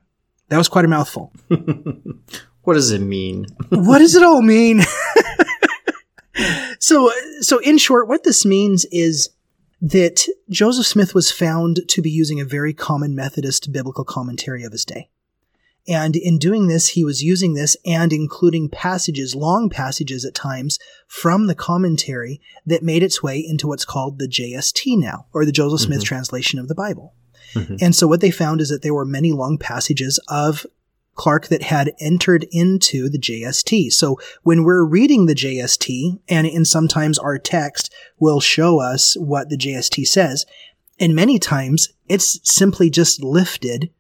that 0.50 0.58
was 0.58 0.68
quite 0.68 0.84
a 0.84 0.88
mouthful. 0.88 1.32
what 2.62 2.74
does 2.74 2.90
it 2.90 3.00
mean? 3.00 3.46
what 3.70 3.98
does 3.98 4.14
it 4.14 4.22
all 4.22 4.42
mean? 4.42 4.82
so, 6.78 7.10
so 7.40 7.58
in 7.60 7.78
short, 7.78 8.06
what 8.06 8.24
this 8.24 8.44
means 8.44 8.84
is 8.92 9.30
that 9.80 10.26
Joseph 10.50 10.86
Smith 10.86 11.14
was 11.14 11.30
found 11.30 11.80
to 11.88 12.02
be 12.02 12.10
using 12.10 12.40
a 12.40 12.44
very 12.44 12.74
common 12.74 13.14
Methodist 13.14 13.72
biblical 13.72 14.04
commentary 14.04 14.64
of 14.64 14.72
his 14.72 14.84
day. 14.84 15.08
And 15.88 16.16
in 16.16 16.38
doing 16.38 16.68
this, 16.68 16.88
he 16.88 17.02
was 17.02 17.22
using 17.22 17.54
this 17.54 17.76
and 17.86 18.12
including 18.12 18.68
passages, 18.68 19.34
long 19.34 19.70
passages 19.70 20.24
at 20.24 20.34
times, 20.34 20.78
from 21.06 21.46
the 21.46 21.54
commentary 21.54 22.40
that 22.66 22.82
made 22.82 23.02
its 23.02 23.22
way 23.22 23.38
into 23.38 23.66
what's 23.66 23.86
called 23.86 24.18
the 24.18 24.28
JST 24.28 24.98
now, 24.98 25.26
or 25.32 25.44
the 25.44 25.52
Joseph 25.52 25.80
Smith 25.80 26.00
mm-hmm. 26.00 26.06
translation 26.06 26.58
of 26.58 26.68
the 26.68 26.74
Bible. 26.74 27.14
Mm-hmm. 27.54 27.76
And 27.80 27.96
so 27.96 28.06
what 28.06 28.20
they 28.20 28.30
found 28.30 28.60
is 28.60 28.68
that 28.68 28.82
there 28.82 28.94
were 28.94 29.06
many 29.06 29.32
long 29.32 29.56
passages 29.56 30.20
of 30.28 30.66
Clarke 31.14 31.48
that 31.48 31.62
had 31.62 31.94
entered 32.00 32.46
into 32.50 33.08
the 33.08 33.18
JST. 33.18 33.92
So 33.92 34.18
when 34.42 34.64
we're 34.64 34.84
reading 34.84 35.26
the 35.26 35.34
JST, 35.34 36.20
and 36.28 36.46
in 36.46 36.64
sometimes 36.64 37.18
our 37.18 37.38
text 37.38 37.92
will 38.18 38.40
show 38.40 38.78
us 38.80 39.16
what 39.18 39.48
the 39.48 39.58
JST 39.58 40.06
says, 40.06 40.44
and 41.00 41.14
many 41.14 41.38
times 41.38 41.88
it's 42.08 42.38
simply 42.48 42.90
just 42.90 43.22
lifted 43.22 43.90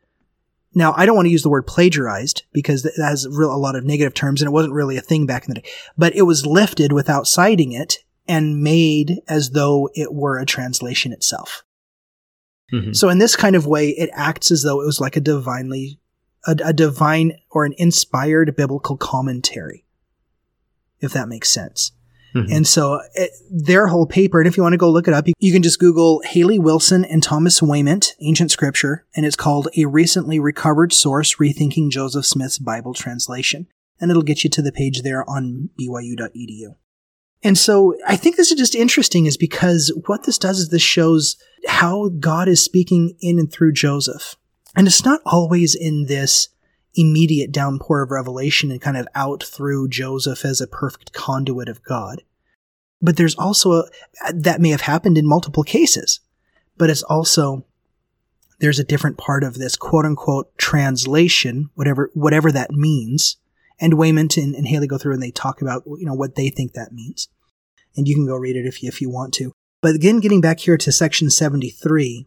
now, 0.74 0.92
I 0.96 1.06
don't 1.06 1.16
want 1.16 1.26
to 1.26 1.32
use 1.32 1.42
the 1.42 1.48
word 1.48 1.66
plagiarized 1.66 2.44
because 2.52 2.82
that 2.82 2.92
has 2.98 3.24
a 3.24 3.30
lot 3.30 3.74
of 3.74 3.84
negative 3.84 4.14
terms 4.14 4.42
and 4.42 4.48
it 4.48 4.52
wasn't 4.52 4.74
really 4.74 4.96
a 4.96 5.02
thing 5.02 5.26
back 5.26 5.48
in 5.48 5.54
the 5.54 5.60
day, 5.60 5.68
but 5.96 6.14
it 6.14 6.22
was 6.22 6.46
lifted 6.46 6.92
without 6.92 7.26
citing 7.26 7.72
it 7.72 7.98
and 8.26 8.62
made 8.62 9.20
as 9.26 9.50
though 9.50 9.88
it 9.94 10.12
were 10.12 10.38
a 10.38 10.44
translation 10.44 11.12
itself. 11.12 11.64
Mm-hmm. 12.72 12.92
So 12.92 13.08
in 13.08 13.18
this 13.18 13.34
kind 13.34 13.56
of 13.56 13.66
way, 13.66 13.88
it 13.90 14.10
acts 14.12 14.50
as 14.50 14.62
though 14.62 14.82
it 14.82 14.86
was 14.86 15.00
like 15.00 15.16
a 15.16 15.20
divinely, 15.20 16.00
a, 16.46 16.54
a 16.62 16.72
divine 16.74 17.38
or 17.50 17.64
an 17.64 17.74
inspired 17.78 18.54
biblical 18.54 18.98
commentary, 18.98 19.86
if 21.00 21.12
that 21.12 21.28
makes 21.28 21.48
sense. 21.48 21.92
Mm-hmm. 22.34 22.52
And 22.52 22.66
so 22.66 23.00
it, 23.14 23.30
their 23.50 23.86
whole 23.86 24.06
paper, 24.06 24.40
and 24.40 24.46
if 24.46 24.56
you 24.56 24.62
want 24.62 24.74
to 24.74 24.78
go 24.78 24.90
look 24.90 25.08
it 25.08 25.14
up, 25.14 25.26
you, 25.26 25.34
you, 25.38 25.52
can 25.52 25.62
just 25.62 25.78
Google 25.78 26.22
Haley 26.24 26.58
Wilson 26.58 27.04
and 27.04 27.22
Thomas 27.22 27.62
Wayment, 27.62 28.14
Ancient 28.20 28.50
Scripture, 28.50 29.06
and 29.16 29.24
it's 29.24 29.36
called 29.36 29.68
A 29.76 29.86
Recently 29.86 30.38
Recovered 30.38 30.92
Source 30.92 31.36
Rethinking 31.36 31.90
Joseph 31.90 32.26
Smith's 32.26 32.58
Bible 32.58 32.94
Translation. 32.94 33.66
And 34.00 34.10
it'll 34.10 34.22
get 34.22 34.44
you 34.44 34.50
to 34.50 34.62
the 34.62 34.72
page 34.72 35.02
there 35.02 35.28
on 35.28 35.70
byu.edu. 35.80 36.76
And 37.42 37.56
so 37.56 37.94
I 38.06 38.16
think 38.16 38.36
this 38.36 38.50
is 38.50 38.58
just 38.58 38.74
interesting 38.74 39.26
is 39.26 39.36
because 39.36 39.92
what 40.06 40.24
this 40.24 40.38
does 40.38 40.58
is 40.58 40.68
this 40.68 40.82
shows 40.82 41.36
how 41.66 42.08
God 42.08 42.48
is 42.48 42.64
speaking 42.64 43.16
in 43.20 43.38
and 43.38 43.50
through 43.50 43.72
Joseph. 43.72 44.36
And 44.76 44.86
it's 44.86 45.04
not 45.04 45.20
always 45.24 45.74
in 45.74 46.06
this 46.06 46.48
immediate 46.94 47.52
downpour 47.52 48.02
of 48.02 48.10
revelation 48.10 48.70
and 48.70 48.80
kind 48.80 48.96
of 48.96 49.08
out 49.14 49.42
through 49.42 49.88
Joseph 49.88 50.44
as 50.44 50.60
a 50.60 50.66
perfect 50.66 51.12
conduit 51.12 51.68
of 51.68 51.82
God. 51.82 52.22
But 53.00 53.16
there's 53.16 53.36
also 53.36 53.72
a, 53.72 53.84
that 54.32 54.60
may 54.60 54.70
have 54.70 54.80
happened 54.82 55.16
in 55.16 55.26
multiple 55.26 55.62
cases, 55.62 56.20
but 56.76 56.90
it's 56.90 57.02
also 57.04 57.64
there's 58.58 58.78
a 58.78 58.84
different 58.84 59.18
part 59.18 59.44
of 59.44 59.54
this 59.54 59.76
quote 59.76 60.04
unquote 60.04 60.56
translation, 60.58 61.70
whatever 61.74 62.10
whatever 62.14 62.50
that 62.52 62.72
means. 62.72 63.36
And 63.80 63.94
Wayment 63.94 64.36
and, 64.36 64.56
and 64.56 64.66
Haley 64.66 64.88
go 64.88 64.98
through 64.98 65.14
and 65.14 65.22
they 65.22 65.30
talk 65.30 65.62
about 65.62 65.84
you 65.86 66.04
know 66.04 66.14
what 66.14 66.34
they 66.34 66.48
think 66.48 66.72
that 66.72 66.92
means, 66.92 67.28
and 67.96 68.08
you 68.08 68.16
can 68.16 68.26
go 68.26 68.34
read 68.34 68.56
it 68.56 68.66
if 68.66 68.82
you 68.82 68.88
if 68.88 69.00
you 69.00 69.08
want 69.08 69.32
to. 69.34 69.52
But 69.80 69.94
again, 69.94 70.18
getting 70.18 70.40
back 70.40 70.58
here 70.58 70.76
to 70.76 70.90
section 70.90 71.30
73, 71.30 72.26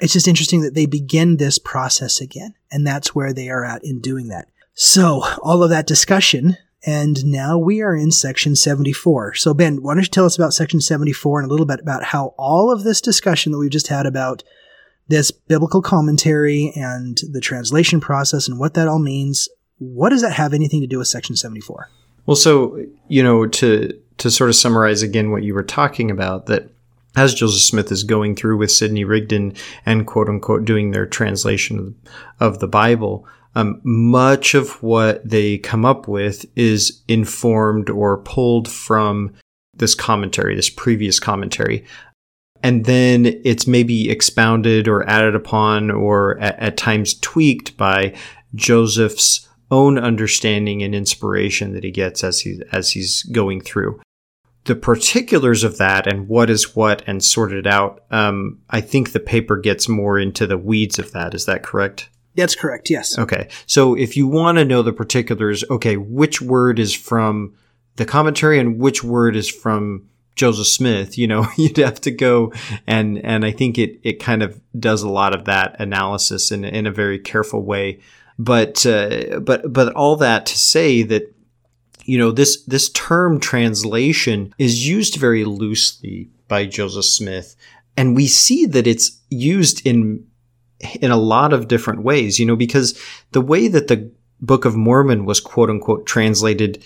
it's 0.00 0.12
just 0.12 0.28
interesting 0.28 0.62
that 0.62 0.74
they 0.74 0.86
begin 0.86 1.36
this 1.36 1.58
process 1.58 2.20
again. 2.20 2.54
And 2.70 2.86
that's 2.86 3.14
where 3.14 3.32
they 3.32 3.48
are 3.48 3.64
at 3.64 3.84
in 3.84 4.00
doing 4.00 4.28
that. 4.28 4.48
So 4.74 5.22
all 5.42 5.62
of 5.62 5.70
that 5.70 5.86
discussion. 5.86 6.58
And 6.84 7.24
now 7.24 7.58
we 7.58 7.80
are 7.82 7.96
in 7.96 8.12
section 8.12 8.54
74. 8.54 9.34
So 9.34 9.54
Ben, 9.54 9.82
why 9.82 9.94
don't 9.94 10.02
you 10.02 10.08
tell 10.08 10.26
us 10.26 10.36
about 10.36 10.54
section 10.54 10.80
74 10.80 11.40
and 11.40 11.48
a 11.48 11.50
little 11.50 11.66
bit 11.66 11.80
about 11.80 12.04
how 12.04 12.34
all 12.38 12.70
of 12.70 12.84
this 12.84 13.00
discussion 13.00 13.52
that 13.52 13.58
we've 13.58 13.70
just 13.70 13.88
had 13.88 14.06
about 14.06 14.44
this 15.08 15.30
biblical 15.30 15.82
commentary 15.82 16.72
and 16.76 17.18
the 17.32 17.40
translation 17.40 18.00
process 18.00 18.48
and 18.48 18.58
what 18.58 18.74
that 18.74 18.88
all 18.88 18.98
means, 18.98 19.48
what 19.78 20.10
does 20.10 20.22
that 20.22 20.32
have 20.32 20.52
anything 20.52 20.80
to 20.80 20.86
do 20.86 20.98
with 20.98 21.08
section 21.08 21.36
74? 21.36 21.88
Well, 22.26 22.36
so, 22.36 22.84
you 23.08 23.22
know, 23.22 23.46
to 23.46 23.98
to 24.18 24.30
sort 24.30 24.50
of 24.50 24.56
summarize 24.56 25.02
again 25.02 25.30
what 25.30 25.42
you 25.42 25.54
were 25.54 25.62
talking 25.62 26.10
about, 26.10 26.46
that 26.46 26.70
as 27.16 27.34
Joseph 27.34 27.62
Smith 27.62 27.90
is 27.90 28.04
going 28.04 28.36
through 28.36 28.58
with 28.58 28.70
Sidney 28.70 29.04
Rigdon 29.04 29.54
and 29.84 30.06
quote 30.06 30.28
unquote 30.28 30.64
doing 30.64 30.90
their 30.90 31.06
translation 31.06 31.96
of 32.38 32.60
the 32.60 32.68
Bible, 32.68 33.26
um, 33.54 33.80
much 33.82 34.54
of 34.54 34.82
what 34.82 35.26
they 35.28 35.56
come 35.58 35.86
up 35.86 36.06
with 36.06 36.44
is 36.56 37.02
informed 37.08 37.88
or 37.88 38.18
pulled 38.18 38.68
from 38.68 39.32
this 39.74 39.94
commentary, 39.94 40.54
this 40.54 40.70
previous 40.70 41.18
commentary. 41.18 41.84
And 42.62 42.84
then 42.84 43.26
it's 43.44 43.66
maybe 43.66 44.10
expounded 44.10 44.88
or 44.88 45.08
added 45.08 45.34
upon 45.34 45.90
or 45.90 46.38
at, 46.38 46.58
at 46.58 46.76
times 46.76 47.14
tweaked 47.14 47.76
by 47.76 48.14
Joseph's 48.54 49.48
own 49.70 49.98
understanding 49.98 50.82
and 50.82 50.94
inspiration 50.94 51.72
that 51.72 51.84
he 51.84 51.90
gets 51.90 52.22
as 52.22 52.40
he 52.40 52.60
as 52.72 52.90
he's 52.90 53.22
going 53.24 53.60
through 53.60 54.00
the 54.66 54.74
particulars 54.74 55.64
of 55.64 55.78
that 55.78 56.06
and 56.06 56.28
what 56.28 56.50
is 56.50 56.74
what 56.74 57.02
and 57.06 57.24
sorted 57.24 57.66
out, 57.66 58.04
um, 58.10 58.60
I 58.68 58.80
think 58.80 59.12
the 59.12 59.20
paper 59.20 59.56
gets 59.56 59.88
more 59.88 60.18
into 60.18 60.46
the 60.46 60.58
weeds 60.58 60.98
of 60.98 61.12
that. 61.12 61.34
Is 61.34 61.46
that 61.46 61.62
correct? 61.62 62.08
That's 62.34 62.54
correct. 62.54 62.90
Yes. 62.90 63.18
Okay. 63.18 63.48
So 63.66 63.94
if 63.94 64.16
you 64.16 64.26
want 64.26 64.58
to 64.58 64.64
know 64.64 64.82
the 64.82 64.92
particulars, 64.92 65.64
okay, 65.70 65.96
which 65.96 66.42
word 66.42 66.78
is 66.78 66.94
from 66.94 67.54
the 67.94 68.04
commentary 68.04 68.58
and 68.58 68.78
which 68.78 69.02
word 69.02 69.36
is 69.36 69.48
from 69.48 70.08
Joseph 70.34 70.66
Smith, 70.66 71.16
you 71.16 71.26
know, 71.26 71.46
you'd 71.56 71.78
have 71.78 72.00
to 72.02 72.10
go 72.10 72.52
and, 72.86 73.24
and 73.24 73.44
I 73.44 73.52
think 73.52 73.78
it, 73.78 74.00
it 74.02 74.20
kind 74.20 74.42
of 74.42 74.60
does 74.78 75.02
a 75.02 75.08
lot 75.08 75.34
of 75.34 75.46
that 75.46 75.80
analysis 75.80 76.50
in, 76.50 76.64
in 76.64 76.86
a 76.86 76.92
very 76.92 77.18
careful 77.18 77.62
way. 77.62 78.00
But, 78.38 78.84
uh, 78.84 79.40
but, 79.40 79.72
but 79.72 79.94
all 79.94 80.16
that 80.16 80.44
to 80.46 80.58
say 80.58 81.02
that 81.04 81.32
you 82.06 82.18
know, 82.18 82.30
this, 82.30 82.62
this 82.62 82.88
term 82.90 83.40
translation 83.40 84.54
is 84.58 84.86
used 84.86 85.16
very 85.16 85.44
loosely 85.44 86.30
by 86.48 86.66
Joseph 86.66 87.04
Smith. 87.04 87.56
And 87.96 88.14
we 88.14 88.26
see 88.26 88.66
that 88.66 88.86
it's 88.86 89.20
used 89.30 89.86
in, 89.86 90.26
in 91.00 91.10
a 91.10 91.16
lot 91.16 91.52
of 91.52 91.68
different 91.68 92.02
ways, 92.02 92.38
you 92.38 92.46
know, 92.46 92.56
because 92.56 93.00
the 93.32 93.40
way 93.40 93.68
that 93.68 93.88
the 93.88 94.10
Book 94.40 94.64
of 94.64 94.76
Mormon 94.76 95.24
was 95.24 95.40
quote 95.40 95.70
unquote 95.70 96.06
translated 96.06 96.82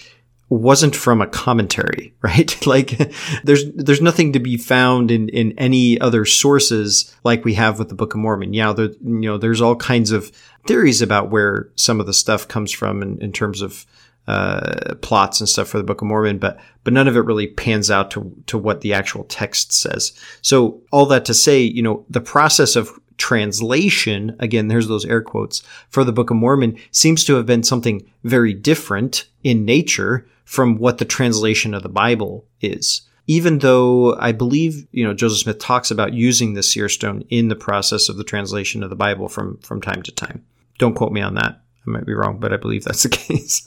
wasn't 0.48 0.96
from 0.96 1.22
a 1.22 1.26
commentary, 1.26 2.12
right? 2.22 2.66
like 2.66 2.98
there's 3.44 3.64
there's 3.72 4.02
nothing 4.02 4.32
to 4.32 4.40
be 4.40 4.56
found 4.56 5.10
in 5.10 5.28
in 5.30 5.56
any 5.58 6.00
other 6.00 6.24
sources 6.24 7.14
like 7.24 7.44
we 7.44 7.54
have 7.54 7.78
with 7.78 7.88
the 7.88 7.94
Book 7.94 8.14
of 8.14 8.20
Mormon. 8.20 8.52
Yeah, 8.52 8.72
there, 8.72 8.90
you 9.02 9.20
know, 9.20 9.38
there's 9.38 9.60
all 9.60 9.76
kinds 9.76 10.10
of 10.10 10.30
theories 10.66 11.02
about 11.02 11.30
where 11.30 11.70
some 11.76 12.00
of 12.00 12.06
the 12.06 12.12
stuff 12.12 12.46
comes 12.46 12.70
from 12.70 13.02
in, 13.02 13.18
in 13.22 13.32
terms 13.32 13.62
of 13.62 13.86
uh, 14.26 14.94
plots 15.02 15.40
and 15.40 15.48
stuff 15.48 15.68
for 15.68 15.78
the 15.78 15.84
Book 15.84 16.00
of 16.02 16.06
Mormon, 16.06 16.38
but 16.38 16.58
but 16.84 16.92
none 16.92 17.08
of 17.08 17.16
it 17.16 17.24
really 17.24 17.46
pans 17.46 17.90
out 17.90 18.10
to 18.12 18.32
to 18.46 18.58
what 18.58 18.80
the 18.80 18.92
actual 18.92 19.24
text 19.24 19.72
says. 19.72 20.12
So 20.42 20.80
all 20.92 21.06
that 21.06 21.24
to 21.26 21.34
say, 21.34 21.60
you 21.62 21.82
know, 21.82 22.04
the 22.08 22.20
process 22.20 22.76
of 22.76 22.90
translation, 23.16 24.34
again, 24.38 24.68
there's 24.68 24.88
those 24.88 25.04
air 25.04 25.20
quotes 25.20 25.62
for 25.90 26.04
the 26.04 26.12
Book 26.12 26.30
of 26.30 26.36
Mormon, 26.36 26.78
seems 26.90 27.24
to 27.24 27.34
have 27.34 27.46
been 27.46 27.62
something 27.62 28.10
very 28.24 28.54
different 28.54 29.26
in 29.44 29.64
nature 29.64 30.26
from 30.44 30.78
what 30.78 30.98
the 30.98 31.04
translation 31.04 31.74
of 31.74 31.82
the 31.82 31.88
Bible 31.88 32.44
is. 32.60 33.02
Even 33.26 33.58
though 33.58 34.16
I 34.16 34.32
believe, 34.32 34.88
you 34.90 35.04
know, 35.04 35.14
Joseph 35.14 35.40
Smith 35.40 35.58
talks 35.58 35.90
about 35.90 36.14
using 36.14 36.54
the 36.54 36.62
seer 36.62 36.88
stone 36.88 37.22
in 37.28 37.48
the 37.48 37.54
process 37.54 38.08
of 38.08 38.16
the 38.16 38.24
translation 38.24 38.82
of 38.82 38.90
the 38.90 38.96
Bible 38.96 39.28
from 39.28 39.58
from 39.58 39.80
time 39.80 40.02
to 40.02 40.12
time. 40.12 40.44
Don't 40.78 40.94
quote 40.94 41.12
me 41.12 41.20
on 41.20 41.34
that. 41.34 41.60
I 41.86 41.90
might 41.90 42.06
be 42.06 42.14
wrong, 42.14 42.38
but 42.38 42.52
I 42.52 42.56
believe 42.56 42.84
that's 42.84 43.02
the 43.02 43.08
case. 43.08 43.66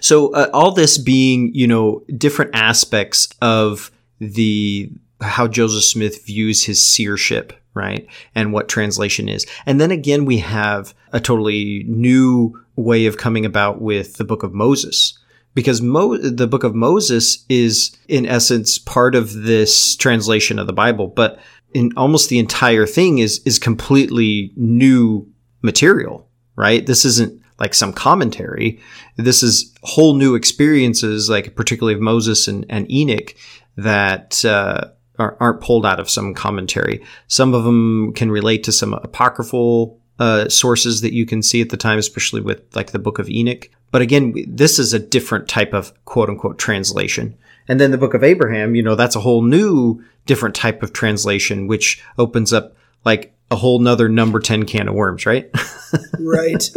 so 0.00 0.32
uh, 0.34 0.50
all 0.52 0.72
this 0.72 0.98
being, 0.98 1.54
you 1.54 1.66
know, 1.66 2.04
different 2.16 2.54
aspects 2.54 3.28
of 3.40 3.90
the 4.18 4.90
how 5.20 5.48
Joseph 5.48 5.84
Smith 5.84 6.24
views 6.26 6.64
his 6.64 6.84
seership, 6.84 7.52
right? 7.74 8.06
And 8.34 8.52
what 8.52 8.68
translation 8.68 9.28
is. 9.28 9.46
And 9.66 9.80
then 9.80 9.90
again, 9.90 10.24
we 10.24 10.38
have 10.38 10.94
a 11.12 11.20
totally 11.20 11.84
new 11.88 12.60
way 12.76 13.06
of 13.06 13.16
coming 13.16 13.44
about 13.44 13.80
with 13.80 14.16
the 14.16 14.24
book 14.24 14.42
of 14.42 14.54
Moses. 14.54 15.18
Because 15.54 15.82
Mo- 15.82 16.18
the 16.18 16.46
book 16.46 16.62
of 16.62 16.76
Moses 16.76 17.44
is, 17.48 17.96
in 18.06 18.26
essence, 18.26 18.78
part 18.78 19.16
of 19.16 19.32
this 19.32 19.96
translation 19.96 20.58
of 20.58 20.68
the 20.68 20.72
Bible, 20.72 21.08
but 21.08 21.40
in 21.74 21.92
almost 21.96 22.28
the 22.28 22.38
entire 22.38 22.86
thing 22.86 23.18
is 23.18 23.40
is 23.44 23.58
completely 23.58 24.52
new 24.56 25.26
material 25.62 26.27
right? 26.58 26.84
This 26.84 27.04
isn't 27.04 27.40
like 27.58 27.72
some 27.72 27.92
commentary. 27.92 28.80
This 29.16 29.42
is 29.42 29.72
whole 29.82 30.14
new 30.14 30.34
experiences, 30.34 31.30
like 31.30 31.54
particularly 31.54 31.94
of 31.94 32.00
Moses 32.00 32.48
and, 32.48 32.66
and 32.68 32.90
Enoch, 32.90 33.34
that 33.76 34.44
uh, 34.44 34.88
aren't 35.18 35.60
pulled 35.60 35.86
out 35.86 36.00
of 36.00 36.10
some 36.10 36.34
commentary. 36.34 37.04
Some 37.28 37.54
of 37.54 37.64
them 37.64 38.12
can 38.12 38.30
relate 38.30 38.64
to 38.64 38.72
some 38.72 38.92
apocryphal 38.92 39.98
uh, 40.18 40.48
sources 40.48 41.00
that 41.00 41.12
you 41.12 41.26
can 41.26 41.42
see 41.42 41.60
at 41.60 41.70
the 41.70 41.76
time, 41.76 41.98
especially 41.98 42.40
with 42.40 42.62
like 42.74 42.90
the 42.90 42.98
Book 42.98 43.18
of 43.18 43.30
Enoch. 43.30 43.70
But 43.90 44.02
again, 44.02 44.34
this 44.46 44.78
is 44.78 44.92
a 44.92 44.98
different 44.98 45.48
type 45.48 45.72
of 45.72 45.92
quote 46.04 46.28
unquote 46.28 46.58
translation. 46.58 47.36
And 47.68 47.80
then 47.80 47.90
the 47.90 47.98
Book 47.98 48.14
of 48.14 48.24
Abraham, 48.24 48.74
you 48.74 48.82
know, 48.82 48.94
that's 48.94 49.16
a 49.16 49.20
whole 49.20 49.42
new 49.42 50.02
different 50.26 50.54
type 50.54 50.82
of 50.82 50.92
translation, 50.92 51.66
which 51.66 52.02
opens 52.18 52.52
up 52.52 52.76
like 53.04 53.34
a 53.50 53.56
whole 53.56 53.78
nother 53.78 54.08
number 54.08 54.40
10 54.40 54.64
can 54.64 54.88
of 54.88 54.94
worms, 54.94 55.26
right? 55.26 55.50
right. 56.20 56.70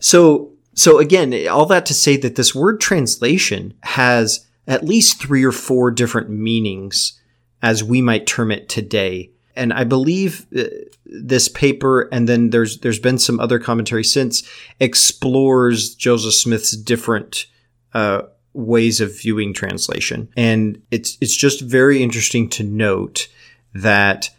so, 0.00 0.52
so 0.74 0.98
again, 0.98 1.34
all 1.48 1.66
that 1.66 1.86
to 1.86 1.94
say 1.94 2.16
that 2.16 2.36
this 2.36 2.54
word 2.54 2.80
translation 2.80 3.74
has 3.82 4.46
at 4.66 4.84
least 4.84 5.20
three 5.20 5.44
or 5.44 5.52
four 5.52 5.90
different 5.90 6.30
meanings 6.30 7.18
as 7.62 7.82
we 7.82 8.00
might 8.00 8.26
term 8.26 8.50
it 8.50 8.68
today. 8.68 9.30
And 9.56 9.72
I 9.72 9.84
believe 9.84 10.46
uh, 10.56 10.64
this 11.04 11.48
paper, 11.48 12.02
and 12.12 12.28
then 12.28 12.50
there's 12.50 12.78
there's 12.78 13.00
been 13.00 13.18
some 13.18 13.40
other 13.40 13.58
commentary 13.58 14.04
since, 14.04 14.48
explores 14.78 15.94
Joseph 15.94 16.34
Smith's 16.34 16.76
different 16.76 17.46
uh, 17.92 18.22
ways 18.52 19.00
of 19.00 19.18
viewing 19.18 19.52
translation, 19.52 20.28
and 20.36 20.80
it's 20.92 21.18
it's 21.20 21.34
just 21.34 21.60
very 21.60 22.02
interesting 22.02 22.48
to 22.50 22.62
note 22.62 23.26
that 23.74 24.30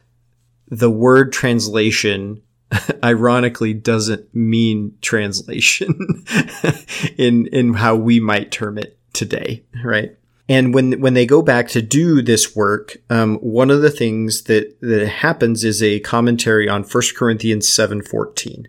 the 0.69 0.91
word 0.91 1.33
translation 1.33 2.41
ironically 3.03 3.73
doesn't 3.73 4.33
mean 4.33 4.97
translation 5.01 6.25
in 7.17 7.47
in 7.47 7.73
how 7.73 7.95
we 7.95 8.19
might 8.19 8.51
term 8.51 8.77
it 8.77 8.97
today, 9.13 9.63
right? 9.83 10.15
And 10.47 10.73
when 10.73 10.99
when 10.99 11.13
they 11.13 11.25
go 11.25 11.41
back 11.41 11.67
to 11.69 11.81
do 11.81 12.21
this 12.21 12.55
work, 12.55 12.97
um, 13.09 13.37
one 13.37 13.69
of 13.69 13.81
the 13.81 13.91
things 13.91 14.43
that 14.43 14.79
that 14.81 15.07
happens 15.07 15.63
is 15.63 15.81
a 15.81 15.99
commentary 15.99 16.67
on 16.67 16.83
1 16.83 17.03
Corinthians 17.15 17.67
seven 17.67 18.01
fourteen. 18.01 18.67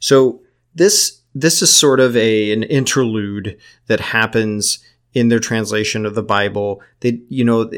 So 0.00 0.40
this 0.74 1.20
this 1.34 1.62
is 1.62 1.74
sort 1.74 2.00
of 2.00 2.16
a 2.16 2.52
an 2.52 2.62
interlude 2.64 3.58
that 3.86 4.00
happens 4.00 4.78
in 5.14 5.28
their 5.28 5.38
translation 5.40 6.06
of 6.06 6.14
the 6.14 6.22
Bible. 6.22 6.82
They 7.00 7.20
you 7.28 7.44
know 7.44 7.70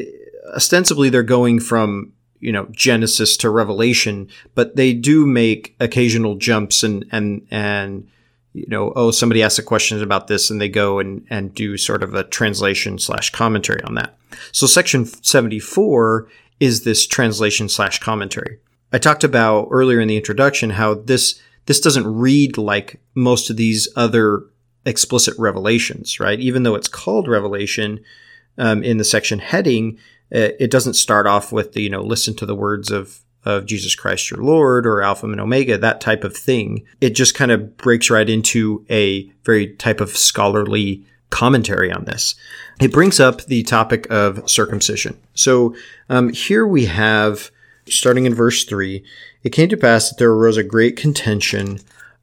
ostensibly 0.53 1.09
they're 1.09 1.23
going 1.23 1.59
from 1.59 2.13
you 2.41 2.51
know 2.51 2.67
Genesis 2.71 3.37
to 3.37 3.49
Revelation, 3.49 4.27
but 4.55 4.75
they 4.75 4.93
do 4.93 5.25
make 5.25 5.75
occasional 5.79 6.35
jumps 6.35 6.83
and 6.83 7.05
and 7.11 7.47
and 7.49 8.07
you 8.53 8.65
know 8.67 8.91
oh 8.95 9.11
somebody 9.11 9.41
asks 9.41 9.59
a 9.59 9.63
question 9.63 10.01
about 10.01 10.27
this 10.27 10.49
and 10.49 10.59
they 10.59 10.69
go 10.69 10.99
and 10.99 11.25
and 11.29 11.53
do 11.53 11.77
sort 11.77 12.03
of 12.03 12.13
a 12.13 12.25
translation 12.25 12.99
slash 12.99 13.29
commentary 13.29 13.81
on 13.83 13.95
that. 13.95 14.17
So 14.51 14.67
section 14.67 15.05
seventy 15.05 15.59
four 15.59 16.27
is 16.59 16.83
this 16.83 17.07
translation 17.07 17.69
slash 17.69 17.99
commentary. 17.99 18.59
I 18.91 18.97
talked 18.97 19.23
about 19.23 19.69
earlier 19.71 20.01
in 20.01 20.09
the 20.09 20.17
introduction 20.17 20.71
how 20.71 20.95
this 20.95 21.41
this 21.67 21.79
doesn't 21.79 22.07
read 22.07 22.57
like 22.57 22.99
most 23.15 23.49
of 23.49 23.57
these 23.57 23.87
other 23.95 24.43
explicit 24.85 25.35
revelations, 25.37 26.19
right? 26.19 26.39
Even 26.39 26.63
though 26.63 26.75
it's 26.75 26.87
called 26.87 27.27
Revelation 27.27 28.03
um, 28.57 28.83
in 28.83 28.97
the 28.97 29.03
section 29.03 29.39
heading, 29.39 29.97
it 30.31 30.71
doesn't 30.71 30.93
start 30.93 31.27
off 31.27 31.51
with 31.51 31.73
the, 31.73 31.81
you 31.81 31.89
know, 31.89 32.01
listen 32.01 32.35
to 32.35 32.45
the 32.45 32.55
words 32.55 32.89
of, 32.89 33.19
of 33.43 33.65
Jesus 33.65 33.95
Christ 33.95 34.31
your 34.31 34.41
Lord 34.41 34.85
or 34.85 35.01
Alpha 35.01 35.25
and 35.25 35.39
Omega, 35.39 35.77
that 35.77 36.01
type 36.01 36.23
of 36.23 36.35
thing. 36.35 36.85
It 37.01 37.11
just 37.11 37.35
kind 37.35 37.51
of 37.51 37.77
breaks 37.77 38.09
right 38.09 38.29
into 38.29 38.85
a 38.89 39.29
very 39.43 39.75
type 39.75 39.99
of 39.99 40.15
scholarly 40.15 41.05
commentary 41.29 41.91
on 41.91 42.05
this. 42.05 42.35
It 42.79 42.91
brings 42.91 43.19
up 43.19 43.45
the 43.45 43.63
topic 43.63 44.07
of 44.09 44.49
circumcision. 44.49 45.19
So 45.33 45.75
um, 46.09 46.29
here 46.29 46.67
we 46.67 46.85
have, 46.85 47.51
starting 47.87 48.25
in 48.25 48.33
verse 48.33 48.63
3, 48.65 49.03
it 49.43 49.49
came 49.49 49.69
to 49.69 49.77
pass 49.77 50.09
that 50.09 50.17
there 50.17 50.31
arose 50.31 50.57
a 50.57 50.63
great 50.63 50.95
contention 50.95 51.79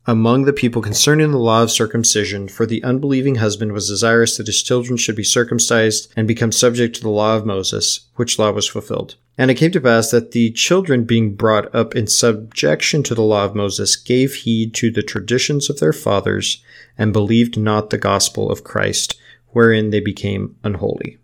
among 0.06 0.44
the 0.44 0.52
people 0.52 0.80
concerning 0.80 1.30
the 1.30 1.38
law 1.38 1.62
of 1.62 1.70
circumcision, 1.70 2.48
for 2.48 2.64
the 2.64 2.82
unbelieving 2.82 3.36
husband 3.36 3.72
was 3.72 3.88
desirous 3.88 4.36
that 4.36 4.46
his 4.46 4.62
children 4.62 4.96
should 4.96 5.16
be 5.16 5.24
circumcised 5.24 6.12
and 6.16 6.26
become 6.26 6.52
subject 6.52 6.96
to 6.96 7.02
the 7.02 7.10
law 7.10 7.36
of 7.36 7.44
Moses, 7.44 8.08
which 8.16 8.38
law 8.38 8.50
was 8.50 8.66
fulfilled. 8.66 9.16
And 9.36 9.50
it 9.50 9.54
came 9.54 9.70
to 9.70 9.80
pass 9.80 10.10
that 10.10 10.32
the 10.32 10.50
children 10.50 11.04
being 11.04 11.34
brought 11.34 11.72
up 11.74 11.94
in 11.94 12.06
subjection 12.06 13.02
to 13.04 13.14
the 13.14 13.22
law 13.22 13.44
of 13.44 13.54
Moses 13.54 13.94
gave 13.96 14.34
heed 14.34 14.74
to 14.74 14.90
the 14.90 15.02
traditions 15.02 15.70
of 15.70 15.78
their 15.78 15.92
fathers 15.92 16.62
and 16.96 17.12
believed 17.12 17.56
not 17.56 17.90
the 17.90 17.98
gospel 17.98 18.50
of 18.50 18.64
Christ, 18.64 19.14
wherein 19.48 19.90
they 19.90 20.00
became 20.00 20.56
unholy. 20.64 21.18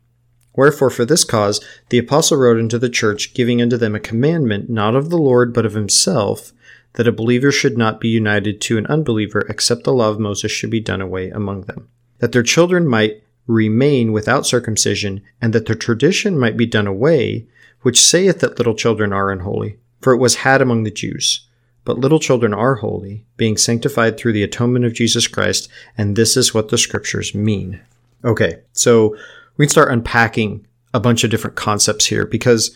Wherefore, 0.57 0.91
for 0.91 1.05
this 1.05 1.25
cause, 1.25 1.61
the 1.89 1.99
apostle 1.99 2.39
wrote 2.39 2.59
unto 2.59 2.79
the 2.79 2.89
church, 2.89 3.35
giving 3.35 3.61
unto 3.61 3.77
them 3.77 3.95
a 3.95 4.01
commandment, 4.01 4.71
not 4.71 4.95
of 4.95 5.11
the 5.11 5.19
Lord, 5.19 5.53
but 5.53 5.67
of 5.67 5.73
himself, 5.73 6.53
that 6.95 7.09
a 7.09 7.13
believer 7.13 7.53
should 7.53 7.77
not 7.77 8.01
be 8.01 8.09
united 8.09 8.61
to 8.63 8.79
an 8.79 8.87
unbeliever, 8.87 9.41
except 9.49 9.85
the 9.85 9.93
law 9.93 10.11
of 10.11 10.19
Moses 10.19 10.51
should 10.51 10.71
be 10.71 10.81
done 10.81 11.01
away 11.01 11.31
among 11.31 11.63
them. 11.63 11.89
That 12.19 12.33
their 12.33 12.43
children 12.43 12.87
might 12.87 13.23
remain 13.47 14.13
without 14.13 14.47
circumcision, 14.47 15.23
and 15.41 15.53
that 15.53 15.67
their 15.67 15.77
tradition 15.77 16.39
might 16.39 16.57
be 16.57 16.67
done 16.67 16.87
away, 16.87 17.47
which 17.83 18.01
saith 18.01 18.41
that 18.41 18.59
little 18.59 18.75
children 18.75 19.13
are 19.13 19.31
unholy. 19.31 19.79
For 20.01 20.13
it 20.13 20.19
was 20.19 20.37
had 20.37 20.63
among 20.63 20.85
the 20.85 20.91
Jews. 20.91 21.47
But 21.85 21.99
little 21.99 22.19
children 22.19 22.55
are 22.55 22.77
holy, 22.77 23.27
being 23.37 23.57
sanctified 23.57 24.17
through 24.17 24.33
the 24.33 24.43
atonement 24.43 24.85
of 24.85 24.95
Jesus 24.95 25.27
Christ, 25.27 25.69
and 25.99 26.17
this 26.17 26.37
is 26.37 26.55
what 26.55 26.69
the 26.69 26.79
scriptures 26.79 27.35
mean. 27.35 27.81
Okay, 28.25 28.61
so 28.73 29.17
we 29.57 29.67
can 29.67 29.71
start 29.71 29.93
unpacking 29.93 30.67
a 30.95 31.01
bunch 31.01 31.25
of 31.25 31.31
different 31.31 31.57
concepts 31.57 32.07
here 32.07 32.25
because 32.25 32.75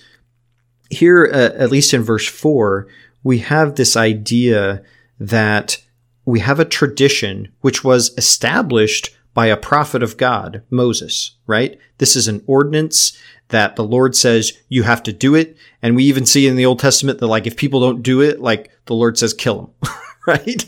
here, 0.90 1.30
uh, 1.32 1.54
at 1.56 1.70
least 1.70 1.94
in 1.94 2.02
verse 2.02 2.26
4, 2.26 2.86
we 3.22 3.38
have 3.38 3.74
this 3.74 3.96
idea 3.96 4.82
that 5.18 5.82
we 6.24 6.40
have 6.40 6.60
a 6.60 6.64
tradition 6.64 7.52
which 7.60 7.82
was 7.82 8.12
established 8.18 9.16
by 9.34 9.46
a 9.46 9.56
prophet 9.56 10.02
of 10.02 10.16
God, 10.16 10.62
Moses, 10.70 11.36
right? 11.46 11.78
This 11.98 12.16
is 12.16 12.28
an 12.28 12.42
ordinance 12.46 13.16
that 13.48 13.76
the 13.76 13.84
Lord 13.84 14.14
says 14.16 14.52
you 14.68 14.82
have 14.82 15.02
to 15.04 15.12
do 15.12 15.34
it. 15.34 15.56
And 15.82 15.96
we 15.96 16.04
even 16.04 16.26
see 16.26 16.46
in 16.46 16.56
the 16.56 16.66
Old 16.66 16.80
Testament 16.80 17.18
that 17.20 17.26
like 17.26 17.46
if 17.46 17.56
people 17.56 17.80
don't 17.80 18.02
do 18.02 18.20
it, 18.20 18.40
like 18.40 18.70
the 18.86 18.94
Lord 18.94 19.18
says 19.18 19.32
kill 19.32 19.72
them, 19.80 19.92
right? 20.26 20.64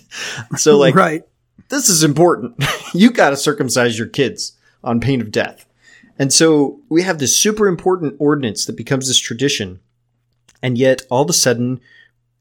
So 0.56 0.78
like 0.78 0.94
right. 0.94 1.22
this 1.68 1.88
is 1.88 2.02
important. 2.02 2.62
you 2.94 3.10
got 3.10 3.30
to 3.30 3.36
circumcise 3.36 3.98
your 3.98 4.08
kids 4.08 4.56
on 4.82 5.00
pain 5.00 5.20
of 5.20 5.30
death. 5.30 5.66
And 6.18 6.32
so 6.32 6.80
we 6.88 7.02
have 7.02 7.18
this 7.18 7.36
super 7.36 7.66
important 7.66 8.16
ordinance 8.18 8.66
that 8.66 8.76
becomes 8.76 9.08
this 9.08 9.18
tradition. 9.18 9.80
And 10.62 10.76
yet 10.76 11.02
all 11.10 11.22
of 11.22 11.30
a 11.30 11.34
sudden 11.34 11.80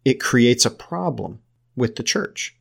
it 0.10 0.20
creates 0.20 0.66
a 0.66 0.72
problem 0.72 1.39
with 1.76 1.95
the 1.95 2.03
church 2.03 2.55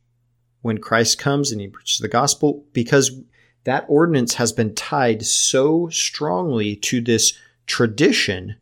when 0.61 0.77
Christ 0.77 1.17
comes 1.17 1.51
and 1.51 1.59
he 1.59 1.67
preaches 1.67 1.97
the 1.97 2.07
gospel 2.07 2.63
because 2.73 3.19
that 3.63 3.85
ordinance 3.87 4.35
has 4.35 4.51
been 4.51 4.75
tied 4.75 5.25
so 5.25 5.89
strongly 5.89 6.75
to 6.75 7.01
this 7.01 7.33
tradition 7.65 8.55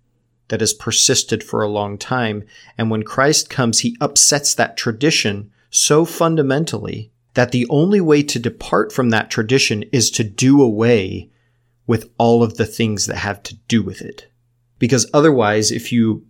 that 0.47 0.61
has 0.61 0.73
persisted 0.73 1.43
for 1.43 1.61
a 1.61 1.69
long 1.69 1.97
time. 1.97 2.45
And 2.77 2.89
when 2.89 3.03
Christ 3.03 3.49
comes, 3.49 3.79
he 3.79 3.97
upsets 3.99 4.55
that 4.55 4.77
tradition 4.77 5.51
so 5.69 6.05
fundamentally 6.05 7.11
that 7.33 7.51
the 7.51 7.67
only 7.69 7.99
way 7.99 8.23
to 8.23 8.39
depart 8.39 8.93
from 8.93 9.09
that 9.09 9.29
tradition 9.29 9.83
is 9.91 10.09
to 10.11 10.23
do 10.23 10.61
away 10.61 11.29
with 11.87 12.09
all 12.17 12.41
of 12.41 12.55
the 12.55 12.65
things 12.65 13.05
that 13.07 13.17
have 13.17 13.43
to 13.43 13.55
do 13.67 13.83
with 13.83 14.01
it. 14.01 14.31
Because 14.79 15.09
otherwise, 15.13 15.73
if 15.73 15.91
you, 15.91 16.25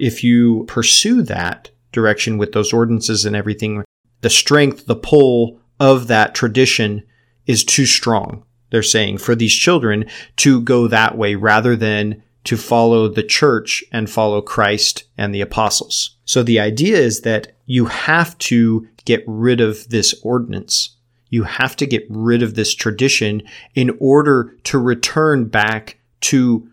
if 0.00 0.24
you 0.24 0.64
pursue 0.66 1.22
that 1.22 1.70
direction 1.92 2.38
with 2.38 2.52
those 2.52 2.72
ordinances 2.72 3.24
and 3.24 3.36
everything, 3.36 3.84
the 4.20 4.30
strength, 4.30 4.86
the 4.86 4.96
pull 4.96 5.60
of 5.78 6.08
that 6.08 6.34
tradition 6.34 7.02
is 7.46 7.64
too 7.64 7.86
strong. 7.86 8.44
They're 8.70 8.82
saying 8.82 9.18
for 9.18 9.34
these 9.34 9.54
children 9.54 10.06
to 10.36 10.60
go 10.62 10.88
that 10.88 11.18
way 11.18 11.34
rather 11.34 11.76
than 11.76 12.22
to 12.44 12.56
follow 12.56 13.08
the 13.08 13.22
church 13.22 13.84
and 13.92 14.10
follow 14.10 14.40
Christ 14.40 15.04
and 15.16 15.34
the 15.34 15.40
apostles. 15.40 16.16
So 16.24 16.42
the 16.42 16.58
idea 16.58 16.96
is 16.96 17.20
that 17.20 17.52
you 17.66 17.86
have 17.86 18.36
to 18.38 18.88
get 19.04 19.22
rid 19.26 19.60
of 19.60 19.88
this 19.90 20.14
ordinance. 20.22 20.96
You 21.28 21.44
have 21.44 21.76
to 21.76 21.86
get 21.86 22.04
rid 22.08 22.42
of 22.42 22.54
this 22.54 22.74
tradition 22.74 23.42
in 23.74 23.96
order 24.00 24.56
to 24.64 24.78
return 24.78 25.46
back 25.46 25.98
to 26.22 26.68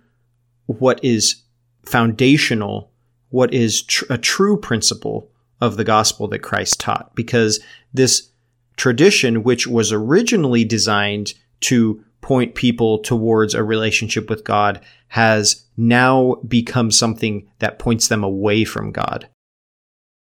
what 0.66 1.04
is 1.04 1.44
foundational, 1.86 2.89
what 3.30 3.54
is 3.54 3.84
tr- 3.84 4.06
a 4.10 4.18
true 4.18 4.58
principle 4.58 5.30
of 5.62 5.78
the 5.78 5.84
gospel 5.84 6.28
that 6.30 6.40
Christ 6.40 6.80
taught. 6.80 7.16
Because 7.16 7.60
this 7.94 8.30
tradition, 8.78 9.44
which 9.44 9.68
was 9.68 9.92
originally 9.92 10.64
designed 10.64 11.34
to 11.62 12.04
point 12.22 12.56
people 12.56 13.00
towards 13.00 13.54
a 13.54 13.64
relationship 13.64 14.30
with 14.30 14.44
God, 14.44 14.82
has 15.10 15.66
now 15.78 16.36
become 16.48 16.92
something 16.92 17.48
that 17.60 17.80
points 17.80 18.08
them 18.08 18.24
away 18.24 18.64
from 18.64 18.92
God. 18.92 19.28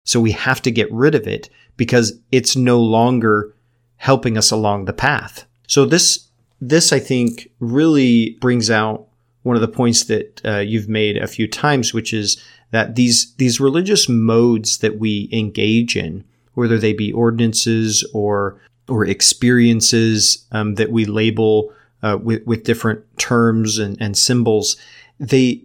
So 0.05 0.20
we 0.20 0.32
have 0.32 0.62
to 0.64 0.72
get 0.72 0.91
rid 0.91 1.14
of 1.14 1.28
it 1.28 1.49
because 1.78 2.20
it's 2.32 2.55
no 2.55 2.80
longer 2.80 3.53
helping 3.97 4.38
us 4.38 4.49
along 4.49 4.86
the 4.86 4.93
path. 4.93 5.45
So 5.68 5.86
this, 5.86 6.30
this 6.60 6.91
I 6.91 6.99
think 6.99 7.49
really 7.60 8.38
brings 8.41 8.72
out 8.72 9.09
one 9.44 9.56
of 9.56 9.62
the 9.62 9.68
points 9.68 10.04
that 10.06 10.42
uh, 10.46 10.58
you've 10.60 10.90
made 10.90 11.18
a 11.18 11.28
few 11.28 11.48
times, 11.48 11.94
which 11.94 12.14
is 12.14 12.44
that 12.72 12.96
these, 12.96 13.34
these 13.36 13.60
religious 13.60 14.08
modes 14.10 14.80
that 14.80 15.00
we 15.00 15.30
engage 15.32 15.96
in 15.96 16.24
whether 16.60 16.78
they 16.78 16.94
be 16.94 17.12
ordinances 17.14 18.04
or 18.14 18.60
or 18.88 19.06
experiences 19.06 20.46
um, 20.52 20.76
that 20.76 20.92
we 20.92 21.06
label 21.06 21.72
uh, 22.02 22.18
with, 22.22 22.46
with 22.46 22.64
different 22.64 23.04
terms 23.18 23.78
and, 23.78 23.98
and 24.02 24.18
symbols, 24.18 24.76
they 25.20 25.64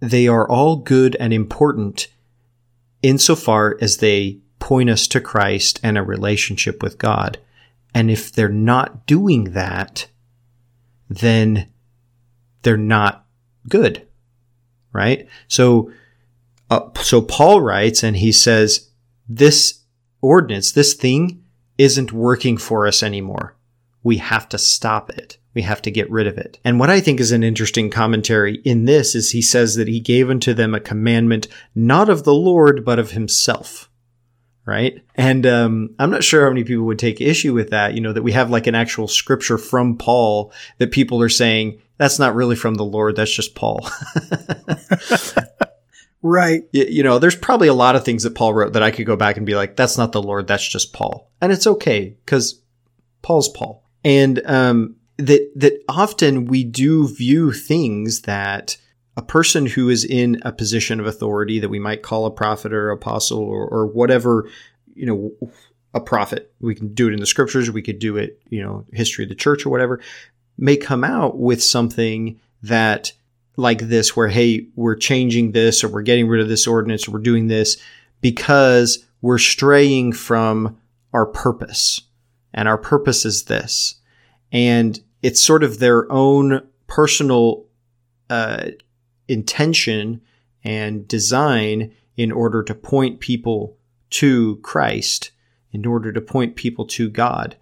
they 0.00 0.28
are 0.28 0.48
all 0.48 0.76
good 0.76 1.16
and 1.18 1.32
important 1.32 2.08
insofar 3.02 3.76
as 3.80 3.98
they 3.98 4.38
point 4.58 4.88
us 4.88 5.06
to 5.08 5.20
Christ 5.20 5.80
and 5.82 5.98
a 5.98 6.02
relationship 6.02 6.82
with 6.82 6.98
God. 6.98 7.38
And 7.94 8.10
if 8.10 8.30
they're 8.30 8.48
not 8.48 9.06
doing 9.06 9.52
that, 9.52 10.06
then 11.08 11.68
they're 12.62 12.76
not 12.76 13.26
good, 13.68 14.06
right? 14.92 15.28
So, 15.48 15.92
uh, 16.70 16.88
so 17.00 17.22
Paul 17.22 17.60
writes, 17.60 18.02
and 18.02 18.16
he 18.16 18.32
says, 18.32 18.90
"This 19.28 19.80
ordinance, 20.20 20.72
this 20.72 20.94
thing 20.94 21.44
isn't 21.78 22.12
working 22.12 22.56
for 22.56 22.86
us 22.86 23.02
anymore. 23.02 23.56
We 24.02 24.18
have 24.18 24.48
to 24.50 24.58
stop 24.58 25.10
it. 25.10 25.38
We 25.54 25.62
have 25.62 25.82
to 25.82 25.90
get 25.90 26.10
rid 26.10 26.26
of 26.26 26.38
it. 26.38 26.58
And 26.64 26.78
what 26.78 26.90
I 26.90 27.00
think 27.00 27.18
is 27.18 27.32
an 27.32 27.42
interesting 27.42 27.90
commentary 27.90 28.56
in 28.64 28.84
this 28.84 29.14
is 29.14 29.30
he 29.30 29.42
says 29.42 29.74
that 29.76 29.88
he 29.88 30.00
gave 30.00 30.30
unto 30.30 30.52
them 30.52 30.74
a 30.74 30.80
commandment 30.80 31.48
not 31.74 32.08
of 32.08 32.24
the 32.24 32.34
Lord, 32.34 32.84
but 32.84 32.98
of 32.98 33.12
himself. 33.12 33.90
Right. 34.64 35.04
And 35.14 35.46
um, 35.46 35.94
I'm 35.98 36.10
not 36.10 36.24
sure 36.24 36.42
how 36.42 36.48
many 36.48 36.64
people 36.64 36.86
would 36.86 36.98
take 36.98 37.20
issue 37.20 37.54
with 37.54 37.70
that, 37.70 37.94
you 37.94 38.00
know, 38.00 38.12
that 38.12 38.24
we 38.24 38.32
have 38.32 38.50
like 38.50 38.66
an 38.66 38.74
actual 38.74 39.06
scripture 39.06 39.58
from 39.58 39.96
Paul 39.96 40.52
that 40.78 40.90
people 40.90 41.22
are 41.22 41.28
saying, 41.28 41.80
that's 41.98 42.18
not 42.18 42.34
really 42.34 42.56
from 42.56 42.74
the 42.74 42.84
Lord, 42.84 43.16
that's 43.16 43.34
just 43.34 43.54
Paul. 43.54 43.88
Right. 46.26 46.64
You, 46.72 46.84
you, 46.88 47.02
know, 47.04 47.20
there's 47.20 47.36
probably 47.36 47.68
a 47.68 47.74
lot 47.74 47.94
of 47.94 48.04
things 48.04 48.24
that 48.24 48.34
Paul 48.34 48.52
wrote 48.52 48.72
that 48.72 48.82
I 48.82 48.90
could 48.90 49.06
go 49.06 49.14
back 49.14 49.36
and 49.36 49.46
be 49.46 49.54
like, 49.54 49.76
that's 49.76 49.96
not 49.96 50.10
the 50.10 50.22
Lord, 50.22 50.48
that's 50.48 50.68
just 50.68 50.92
Paul. 50.92 51.30
And 51.40 51.52
it's 51.52 51.68
okay 51.68 52.16
because 52.24 52.60
Paul's 53.22 53.48
Paul. 53.48 53.88
And 54.04 54.42
um, 54.44 54.96
that 55.18 55.48
that 55.54 55.84
often 55.88 56.46
we 56.46 56.64
do 56.64 57.06
view 57.06 57.52
things 57.52 58.22
that 58.22 58.76
a 59.16 59.22
person 59.22 59.66
who 59.66 59.88
is 59.88 60.04
in 60.04 60.40
a 60.42 60.50
position 60.50 60.98
of 60.98 61.06
authority 61.06 61.60
that 61.60 61.68
we 61.68 61.78
might 61.78 62.02
call 62.02 62.26
a 62.26 62.30
prophet 62.30 62.72
or 62.72 62.90
apostle 62.90 63.38
or, 63.38 63.66
or 63.68 63.86
whatever, 63.86 64.50
you 64.94 65.06
know, 65.06 65.50
a 65.94 66.00
prophet. 66.00 66.52
We 66.60 66.74
can 66.74 66.92
do 66.92 67.08
it 67.08 67.14
in 67.14 67.20
the 67.20 67.26
scriptures. 67.26 67.70
We 67.70 67.82
could 67.82 68.00
do 68.00 68.16
it, 68.16 68.40
you 68.50 68.62
know, 68.62 68.84
history 68.92 69.24
of 69.24 69.28
the 69.28 69.36
church 69.36 69.64
or 69.64 69.70
whatever, 69.70 70.00
may 70.58 70.76
come 70.76 71.04
out 71.04 71.38
with 71.38 71.62
something 71.62 72.40
that 72.62 73.12
like 73.56 73.80
this 73.80 74.14
where, 74.14 74.28
hey, 74.28 74.66
we're 74.74 74.96
changing 74.96 75.52
this 75.52 75.82
or 75.82 75.88
we're 75.88 76.02
getting 76.02 76.28
rid 76.28 76.40
of 76.40 76.48
this 76.48 76.66
ordinance 76.66 77.08
or 77.08 77.12
we're 77.12 77.18
doing 77.18 77.48
this 77.48 77.76
because 78.20 79.04
we're 79.22 79.38
straying 79.38 80.12
from 80.12 80.78
our 81.12 81.26
purpose. 81.26 82.02
And 82.52 82.68
our 82.68 82.78
purpose 82.78 83.24
is 83.24 83.44
this. 83.44 83.96
And 84.52 84.98
it's 85.22 85.40
sort 85.40 85.62
of 85.62 85.78
their 85.78 86.10
own 86.10 86.66
personal 86.86 87.66
uh, 88.30 88.68
intention 89.28 90.20
and 90.64 91.06
design 91.06 91.94
in 92.16 92.32
order 92.32 92.62
to 92.62 92.74
point 92.74 93.20
people 93.20 93.76
to 94.10 94.56
Christ, 94.56 95.32
in 95.72 95.84
order 95.86 96.12
to 96.12 96.20
point 96.20 96.56
people 96.56 96.86
to 96.86 97.10
God. 97.10 97.56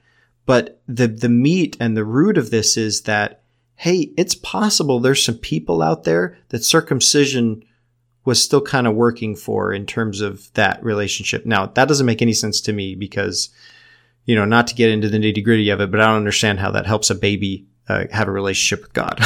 But 0.46 0.80
the, 0.86 1.06
the 1.06 1.28
meat 1.28 1.76
and 1.80 1.96
the 1.96 2.04
root 2.04 2.36
of 2.36 2.50
this 2.50 2.76
is 2.76 3.02
that 3.02 3.44
hey, 3.76 4.12
it's 4.16 4.34
possible 4.34 5.00
there's 5.00 5.24
some 5.24 5.36
people 5.36 5.82
out 5.82 6.04
there 6.04 6.38
that 6.50 6.64
circumcision 6.64 7.64
was 8.24 8.42
still 8.42 8.62
kind 8.62 8.86
of 8.86 8.94
working 8.94 9.36
for 9.36 9.72
in 9.72 9.84
terms 9.84 10.20
of 10.20 10.52
that 10.54 10.82
relationship. 10.82 11.44
Now, 11.44 11.66
that 11.66 11.88
doesn't 11.88 12.06
make 12.06 12.22
any 12.22 12.32
sense 12.32 12.60
to 12.62 12.72
me 12.72 12.94
because, 12.94 13.50
you 14.24 14.34
know, 14.34 14.44
not 14.44 14.66
to 14.68 14.74
get 14.74 14.90
into 14.90 15.08
the 15.08 15.18
nitty 15.18 15.44
gritty 15.44 15.68
of 15.70 15.80
it, 15.80 15.90
but 15.90 16.00
I 16.00 16.06
don't 16.06 16.16
understand 16.16 16.60
how 16.60 16.70
that 16.70 16.86
helps 16.86 17.10
a 17.10 17.14
baby 17.14 17.66
uh, 17.88 18.04
have 18.10 18.28
a 18.28 18.32
relationship 18.32 18.82
with 18.84 18.94
God. 18.94 19.20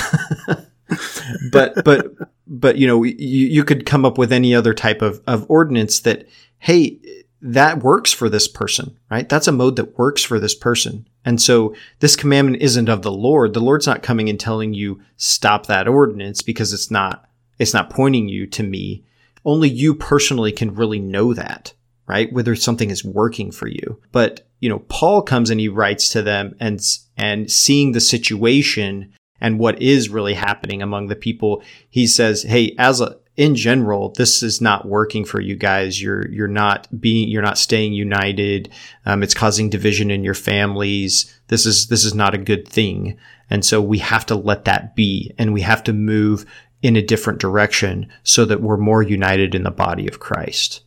but, 1.53 1.85
but, 1.85 2.07
but, 2.49 2.77
you 2.77 2.89
know, 2.89 3.05
you, 3.05 3.15
you 3.47 3.63
could 3.63 3.87
come 3.87 4.05
up 4.05 4.19
with 4.19 4.33
any 4.33 4.55
other 4.55 4.75
type 4.75 5.03
of, 5.03 5.23
of 5.29 5.49
ordinance 5.49 6.01
that, 6.01 6.27
hey, 6.59 6.99
that 7.41 7.83
works 7.83 8.13
for 8.13 8.29
this 8.29 8.49
person, 8.49 8.97
right? 9.11 9.29
That's 9.29 9.49
a 9.49 9.53
mode 9.53 9.77
that 9.77 9.99
works 9.99 10.23
for 10.23 10.41
this 10.41 10.55
person. 10.55 11.09
And 11.25 11.41
so 11.41 11.75
this 12.01 12.17
commandment 12.17 12.63
isn't 12.63 12.89
of 12.89 13.03
the 13.03 13.13
Lord. 13.13 13.55
The 13.55 13.61
Lord's 13.61 13.87
not 13.87 14.03
coming 14.03 14.29
and 14.29 14.41
telling 14.41 14.75
you 14.75 15.01
stop 15.17 15.67
that 15.67 15.87
ordinance 15.87 16.43
because 16.43 16.73
it's 16.73 16.91
not, 16.91 17.29
it's 17.59 17.75
not 17.75 17.91
pointing 17.91 18.29
you 18.29 18.47
to 18.49 18.63
me. 18.63 19.05
Only 19.45 19.69
you 19.69 19.95
personally 19.95 20.51
can 20.51 20.75
really 20.75 20.99
know 20.99 21.33
that, 21.35 21.73
right? 22.07 22.33
Whether 22.33 22.57
something 22.57 22.91
is 22.91 23.05
working 23.05 23.53
for 23.53 23.69
you. 23.69 24.01
But, 24.11 24.49
you 24.59 24.69
know, 24.69 24.81
Paul 24.89 25.23
comes 25.23 25.51
and 25.51 25.61
he 25.61 25.69
writes 25.69 26.09
to 26.11 26.23
them 26.23 26.57
and, 26.59 26.81
and 27.17 27.51
seeing 27.51 27.93
the 27.93 28.01
situation 28.01 29.13
and 29.41 29.61
what 29.61 29.81
is 29.81 30.09
really 30.09 30.35
happening 30.35 30.83
among 30.83 31.07
the 31.07 31.17
people, 31.17 31.63
he 31.89 32.07
says, 32.09 32.43
Hey, 32.43 32.75
as 32.79 33.01
a, 33.01 33.17
in 33.39 33.55
general, 33.55 34.11
this 34.11 34.43
is 34.43 34.61
not 34.61 34.89
working 34.89 35.25
for 35.25 35.41
you 35.41 35.55
guys. 35.55 36.03
You're 36.03 36.29
you're 36.29 36.49
not 36.49 36.89
being 37.01 37.29
you're 37.29 37.41
not 37.41 37.57
staying 37.57 37.93
united. 37.93 38.69
Um, 39.07 39.23
it's 39.23 39.33
causing 39.33 39.71
division 39.71 40.11
in 40.11 40.25
your 40.25 40.35
families. 40.35 41.33
This 41.47 41.65
is 41.65 41.87
this 41.87 42.05
is 42.05 42.15
not 42.15 42.35
a 42.35 42.39
good 42.39 42.67
thing. 42.67 43.17
And 43.49 43.65
so 43.65 43.81
we 43.81 43.99
have 43.99 44.27
to 44.27 44.35
let 44.35 44.65
that 44.65 44.97
be, 44.97 45.33
and 45.39 45.55
we 45.55 45.61
have 45.63 45.85
to 45.85 45.93
move 45.93 46.45
in 46.83 46.97
a 46.97 47.03
different 47.03 47.39
direction 47.39 48.11
so 48.25 48.45
that 48.45 48.61
we're 48.61 48.77
more 48.77 49.03
united 49.03 49.55
in 49.55 49.63
the 49.63 49.71
body 49.71 50.09
of 50.09 50.19
Christ. 50.19 50.83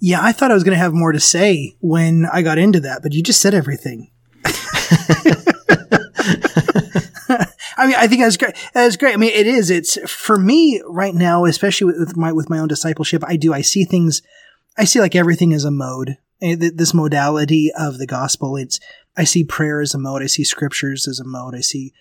Yeah, 0.00 0.18
I 0.22 0.32
thought 0.32 0.50
I 0.50 0.54
was 0.54 0.64
going 0.64 0.76
to 0.76 0.82
have 0.82 0.92
more 0.92 1.12
to 1.12 1.20
say 1.20 1.76
when 1.80 2.26
I 2.30 2.42
got 2.42 2.58
into 2.58 2.80
that, 2.80 3.02
but 3.02 3.12
you 3.12 3.22
just 3.22 3.40
said 3.40 3.54
everything. 3.54 4.10
I 7.76 7.86
mean, 7.86 7.96
I 7.96 8.06
think 8.06 8.22
that's 8.22 8.36
great. 8.36 8.56
That's 8.72 8.96
great. 8.96 9.14
I 9.14 9.16
mean, 9.16 9.32
it 9.32 9.46
is. 9.46 9.70
It's 9.70 9.98
for 10.10 10.38
me 10.38 10.82
right 10.86 11.14
now, 11.14 11.44
especially 11.44 11.86
with 11.86 12.16
my 12.16 12.32
with 12.32 12.48
my 12.48 12.58
own 12.58 12.68
discipleship. 12.68 13.22
I 13.26 13.36
do. 13.36 13.52
I 13.52 13.60
see 13.60 13.84
things. 13.84 14.22
I 14.78 14.84
see 14.84 15.00
like 15.00 15.14
everything 15.14 15.52
as 15.52 15.64
a 15.64 15.70
mode. 15.70 16.16
Eh, 16.40 16.56
this 16.58 16.94
modality 16.94 17.70
of 17.78 17.98
the 17.98 18.06
gospel. 18.06 18.56
It's. 18.56 18.80
I 19.16 19.24
see 19.24 19.44
prayer 19.44 19.80
as 19.80 19.94
a 19.94 19.98
mode. 19.98 20.22
I 20.22 20.26
see 20.26 20.44
scriptures 20.44 21.06
as 21.08 21.20
a 21.20 21.24
mode. 21.24 21.54
I 21.54 21.60
see 21.60 21.92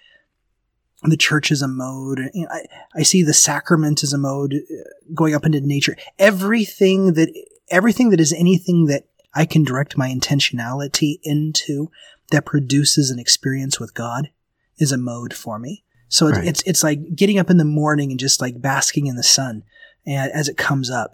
the 1.04 1.18
church 1.18 1.52
as 1.52 1.62
a 1.62 1.68
mode. 1.68 2.20
I, 2.50 2.66
I 2.96 3.04
see 3.04 3.24
the 3.24 3.34
sacrament 3.34 4.04
as 4.04 4.14
a 4.14 4.18
mode, 4.18 4.54
uh, 4.54 4.90
going 5.14 5.36
up 5.36 5.46
into 5.46 5.62
nature. 5.62 5.98
Everything 6.18 7.14
that 7.14 7.30
everything 7.70 8.10
that 8.12 8.20
is 8.20 8.34
anything 8.34 8.86
that 8.86 9.06
I 9.34 9.46
can 9.46 9.64
direct 9.64 9.98
my 9.98 10.10
intentionality 10.10 11.20
into 11.24 11.92
that 12.32 12.46
produces 12.46 13.10
an 13.10 13.20
experience 13.20 13.80
with 13.80 13.94
God 13.94 14.30
is 14.78 14.92
a 14.92 14.98
mode 14.98 15.34
for 15.34 15.60
me. 15.60 15.84
So 16.08 16.28
it's, 16.28 16.38
right. 16.38 16.48
it's, 16.48 16.62
it's 16.64 16.84
like 16.84 17.16
getting 17.16 17.40
up 17.40 17.50
in 17.50 17.58
the 17.58 17.66
morning 17.66 18.12
and 18.12 18.20
just 18.20 18.42
like 18.42 18.62
basking 18.62 19.08
in 19.08 19.16
the 19.16 19.24
sun 19.24 19.64
and 20.06 20.32
as 20.32 20.48
it 20.48 20.58
comes 20.58 20.90
up. 20.90 21.14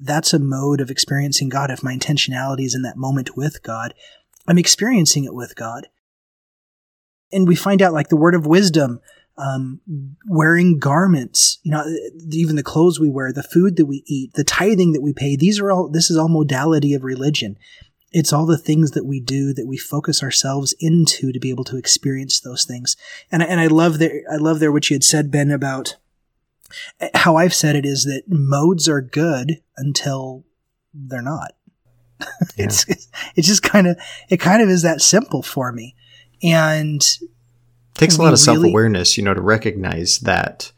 That's 0.00 0.34
a 0.34 0.40
mode 0.40 0.80
of 0.80 0.90
experiencing 0.90 1.48
God. 1.48 1.70
If 1.70 1.84
my 1.84 1.94
intentionality 1.94 2.64
is 2.64 2.74
in 2.74 2.82
that 2.82 2.96
moment 2.96 3.36
with 3.36 3.62
God, 3.62 3.94
I'm 4.46 4.58
experiencing 4.58 5.24
it 5.24 5.34
with 5.34 5.54
God. 5.54 5.86
And 7.32 7.46
we 7.46 7.54
find 7.54 7.80
out 7.80 7.92
like 7.92 8.08
the 8.08 8.16
word 8.16 8.34
of 8.34 8.44
wisdom, 8.44 9.00
um, 9.36 9.80
wearing 10.28 10.78
garments, 10.78 11.58
you 11.62 11.70
know, 11.70 11.84
even 12.30 12.56
the 12.56 12.62
clothes 12.62 13.00
we 13.00 13.08
wear, 13.08 13.32
the 13.32 13.42
food 13.42 13.76
that 13.76 13.86
we 13.86 14.02
eat, 14.06 14.34
the 14.34 14.44
tithing 14.44 14.92
that 14.92 15.00
we 15.02 15.12
pay. 15.12 15.36
These 15.36 15.60
are 15.60 15.70
all, 15.70 15.88
this 15.88 16.10
is 16.10 16.16
all 16.16 16.28
modality 16.28 16.92
of 16.94 17.04
religion 17.04 17.56
it's 18.14 18.32
all 18.32 18.46
the 18.46 18.56
things 18.56 18.92
that 18.92 19.04
we 19.04 19.18
do 19.18 19.52
that 19.52 19.66
we 19.66 19.76
focus 19.76 20.22
ourselves 20.22 20.72
into 20.78 21.32
to 21.32 21.40
be 21.40 21.50
able 21.50 21.64
to 21.64 21.76
experience 21.76 22.40
those 22.40 22.64
things. 22.64 22.96
And 23.30 23.42
and 23.42 23.60
I 23.60 23.66
love 23.66 23.98
there 23.98 24.22
I 24.32 24.36
love 24.36 24.60
there 24.60 24.72
what 24.72 24.88
you 24.88 24.94
had 24.94 25.04
said 25.04 25.32
Ben 25.32 25.50
about 25.50 25.96
eh, 27.00 27.10
how 27.14 27.36
I've 27.36 27.52
said 27.52 27.74
it 27.74 27.84
is 27.84 28.04
that 28.04 28.22
modes 28.28 28.88
are 28.88 29.02
good 29.02 29.60
until 29.76 30.44
they're 30.94 31.20
not. 31.20 31.52
Yeah. 32.56 32.66
it's 32.66 32.86
it's 33.34 33.48
just 33.48 33.64
kind 33.64 33.88
of 33.88 33.98
it 34.30 34.38
kind 34.38 34.62
of 34.62 34.68
is 34.68 34.82
that 34.82 35.02
simple 35.02 35.42
for 35.42 35.72
me. 35.72 35.96
And 36.42 37.02
it 37.02 37.28
takes 37.94 38.16
a 38.16 38.22
lot 38.22 38.32
of 38.32 38.46
really, 38.46 38.60
self-awareness, 38.60 39.16
you 39.16 39.24
know, 39.24 39.34
to 39.34 39.40
recognize 39.40 40.20
that 40.20 40.70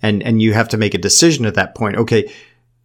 and 0.00 0.22
and 0.22 0.40
you 0.40 0.54
have 0.54 0.68
to 0.70 0.78
make 0.78 0.94
a 0.94 0.98
decision 0.98 1.44
at 1.44 1.54
that 1.54 1.74
point. 1.74 1.96
Okay, 1.96 2.32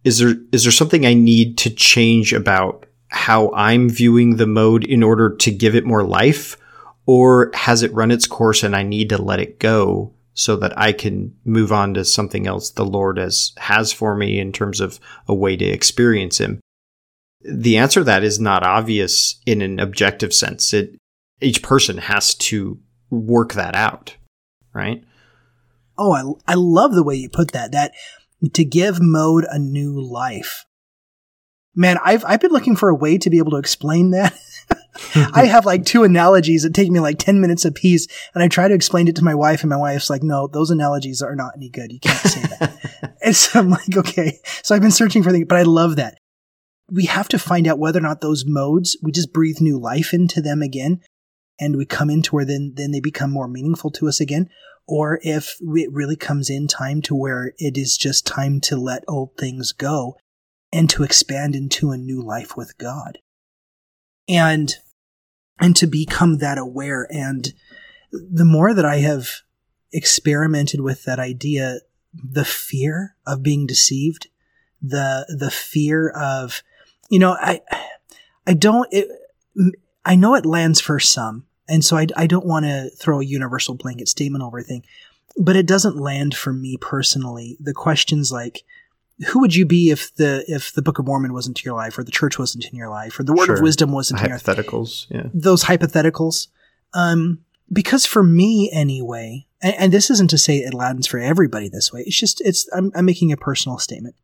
is 0.04 0.18
there 0.18 0.34
is 0.52 0.64
there 0.64 0.72
something 0.72 1.06
I 1.06 1.14
need 1.14 1.56
to 1.58 1.70
change 1.70 2.34
about 2.34 2.86
how 3.14 3.52
I'm 3.54 3.88
viewing 3.88 4.36
the 4.36 4.46
mode 4.46 4.84
in 4.84 5.02
order 5.02 5.34
to 5.36 5.50
give 5.52 5.74
it 5.74 5.86
more 5.86 6.02
life? 6.02 6.56
Or 7.06 7.50
has 7.54 7.82
it 7.82 7.92
run 7.94 8.10
its 8.10 8.26
course 8.26 8.62
and 8.62 8.74
I 8.74 8.82
need 8.82 9.10
to 9.10 9.22
let 9.22 9.38
it 9.38 9.60
go 9.60 10.12
so 10.32 10.56
that 10.56 10.76
I 10.76 10.92
can 10.92 11.36
move 11.44 11.70
on 11.70 11.94
to 11.94 12.04
something 12.04 12.46
else 12.46 12.70
the 12.70 12.84
Lord 12.84 13.18
has, 13.18 13.52
has 13.58 13.92
for 13.92 14.16
me 14.16 14.40
in 14.40 14.52
terms 14.52 14.80
of 14.80 14.98
a 15.28 15.34
way 15.34 15.56
to 15.56 15.64
experience 15.64 16.38
Him? 16.38 16.60
The 17.42 17.76
answer 17.76 18.00
to 18.00 18.04
that 18.04 18.24
is 18.24 18.40
not 18.40 18.64
obvious 18.64 19.40
in 19.46 19.62
an 19.62 19.78
objective 19.78 20.34
sense. 20.34 20.72
It, 20.72 20.96
each 21.40 21.62
person 21.62 21.98
has 21.98 22.34
to 22.34 22.80
work 23.10 23.52
that 23.52 23.76
out, 23.76 24.16
right? 24.72 25.04
Oh, 25.96 26.12
I, 26.46 26.52
I 26.52 26.54
love 26.54 26.94
the 26.94 27.04
way 27.04 27.14
you 27.14 27.28
put 27.28 27.52
that. 27.52 27.70
That 27.72 27.92
to 28.54 28.64
give 28.64 29.00
mode 29.00 29.44
a 29.48 29.58
new 29.58 30.00
life 30.00 30.64
man, 31.74 31.98
I've 32.04 32.24
I've 32.24 32.40
been 32.40 32.52
looking 32.52 32.76
for 32.76 32.88
a 32.88 32.94
way 32.94 33.18
to 33.18 33.30
be 33.30 33.38
able 33.38 33.52
to 33.52 33.58
explain 33.58 34.10
that. 34.10 34.34
I 35.34 35.46
have 35.46 35.66
like 35.66 35.84
two 35.84 36.04
analogies 36.04 36.62
that 36.62 36.74
take 36.74 36.90
me 36.90 37.00
like 37.00 37.18
10 37.18 37.40
minutes 37.40 37.64
apiece 37.64 38.06
and 38.34 38.42
I 38.42 38.48
try 38.48 38.68
to 38.68 38.74
explain 38.74 39.08
it 39.08 39.16
to 39.16 39.24
my 39.24 39.34
wife 39.34 39.62
and 39.62 39.70
my 39.70 39.76
wife's 39.76 40.08
like, 40.08 40.22
no, 40.22 40.46
those 40.46 40.70
analogies 40.70 41.20
are 41.20 41.34
not 41.34 41.54
any 41.56 41.68
good. 41.68 41.92
You 41.92 42.00
can't 42.00 42.18
say 42.18 42.40
that. 42.42 43.16
and 43.22 43.34
so 43.36 43.60
I'm 43.60 43.70
like, 43.70 43.96
okay. 43.96 44.38
So 44.62 44.74
I've 44.74 44.82
been 44.82 44.90
searching 44.90 45.22
for 45.22 45.32
things, 45.32 45.46
but 45.48 45.58
I 45.58 45.62
love 45.62 45.96
that. 45.96 46.18
We 46.90 47.06
have 47.06 47.28
to 47.28 47.38
find 47.38 47.66
out 47.66 47.78
whether 47.78 47.98
or 47.98 48.02
not 48.02 48.20
those 48.20 48.44
modes, 48.46 48.96
we 49.02 49.10
just 49.10 49.32
breathe 49.32 49.60
new 49.60 49.78
life 49.78 50.14
into 50.14 50.40
them 50.40 50.62
again 50.62 51.00
and 51.58 51.76
we 51.76 51.86
come 51.86 52.10
into 52.10 52.34
where 52.34 52.44
then, 52.44 52.74
then 52.76 52.92
they 52.92 53.00
become 53.00 53.30
more 53.30 53.48
meaningful 53.48 53.90
to 53.92 54.08
us 54.08 54.20
again. 54.20 54.48
Or 54.86 55.18
if 55.22 55.56
it 55.60 55.92
really 55.92 56.16
comes 56.16 56.50
in 56.50 56.68
time 56.68 57.02
to 57.02 57.14
where 57.14 57.52
it 57.58 57.76
is 57.76 57.96
just 57.96 58.26
time 58.26 58.60
to 58.62 58.76
let 58.76 59.02
old 59.08 59.36
things 59.36 59.72
go 59.72 60.16
and 60.74 60.90
to 60.90 61.04
expand 61.04 61.54
into 61.54 61.92
a 61.92 61.96
new 61.96 62.20
life 62.20 62.56
with 62.56 62.76
God. 62.78 63.18
And, 64.28 64.74
and 65.60 65.76
to 65.76 65.86
become 65.86 66.38
that 66.38 66.58
aware. 66.58 67.06
And 67.10 67.54
the 68.10 68.44
more 68.44 68.74
that 68.74 68.84
I 68.84 68.96
have 68.96 69.28
experimented 69.92 70.80
with 70.80 71.04
that 71.04 71.20
idea, 71.20 71.78
the 72.12 72.44
fear 72.44 73.14
of 73.24 73.42
being 73.42 73.66
deceived, 73.66 74.26
the, 74.82 75.32
the 75.38 75.50
fear 75.50 76.08
of, 76.08 76.64
you 77.08 77.20
know, 77.20 77.36
I, 77.38 77.60
I 78.44 78.54
don't, 78.54 78.88
it, 78.90 79.06
I 80.04 80.16
know 80.16 80.34
it 80.34 80.44
lands 80.44 80.80
for 80.80 80.98
some. 80.98 81.46
And 81.68 81.84
so 81.84 81.96
I, 81.96 82.08
I 82.16 82.26
don't 82.26 82.46
want 82.46 82.64
to 82.64 82.90
throw 82.98 83.20
a 83.20 83.24
universal 83.24 83.76
blanket 83.76 84.08
statement 84.08 84.42
over 84.42 84.58
a 84.58 84.64
thing, 84.64 84.84
but 85.36 85.54
it 85.54 85.66
doesn't 85.66 85.96
land 85.96 86.34
for 86.34 86.52
me 86.52 86.78
personally. 86.80 87.56
The 87.60 87.74
questions 87.74 88.32
like, 88.32 88.64
who 89.28 89.40
would 89.40 89.54
you 89.54 89.64
be 89.64 89.90
if 89.90 90.14
the 90.14 90.44
if 90.48 90.72
the 90.72 90.82
Book 90.82 90.98
of 90.98 91.06
Mormon 91.06 91.32
wasn't 91.32 91.60
in 91.60 91.64
your 91.64 91.76
life, 91.76 91.96
or 91.96 92.04
the 92.04 92.10
church 92.10 92.38
wasn't 92.38 92.64
in 92.64 92.76
your 92.76 92.88
life, 92.88 93.18
or 93.18 93.22
the 93.22 93.32
Word 93.32 93.46
sure. 93.46 93.54
of 93.56 93.62
Wisdom 93.62 93.92
wasn't 93.92 94.20
in 94.20 94.26
your 94.26 94.36
life? 94.36 94.44
Hypotheticals, 94.44 95.06
yeah. 95.10 95.28
Those 95.32 95.64
hypotheticals. 95.64 96.48
Um, 96.92 97.44
because 97.72 98.06
for 98.06 98.22
me, 98.22 98.70
anyway, 98.72 99.46
and, 99.62 99.74
and, 99.74 99.92
this 99.92 100.10
isn't 100.10 100.30
to 100.30 100.38
say 100.38 100.58
it 100.58 100.74
lands 100.74 101.06
for 101.06 101.18
everybody 101.18 101.68
this 101.68 101.92
way. 101.92 102.02
It's 102.06 102.18
just 102.18 102.40
it's 102.40 102.68
I'm, 102.72 102.90
I'm 102.94 103.04
making 103.04 103.32
a 103.32 103.36
personal 103.36 103.78
statement, 103.78 104.16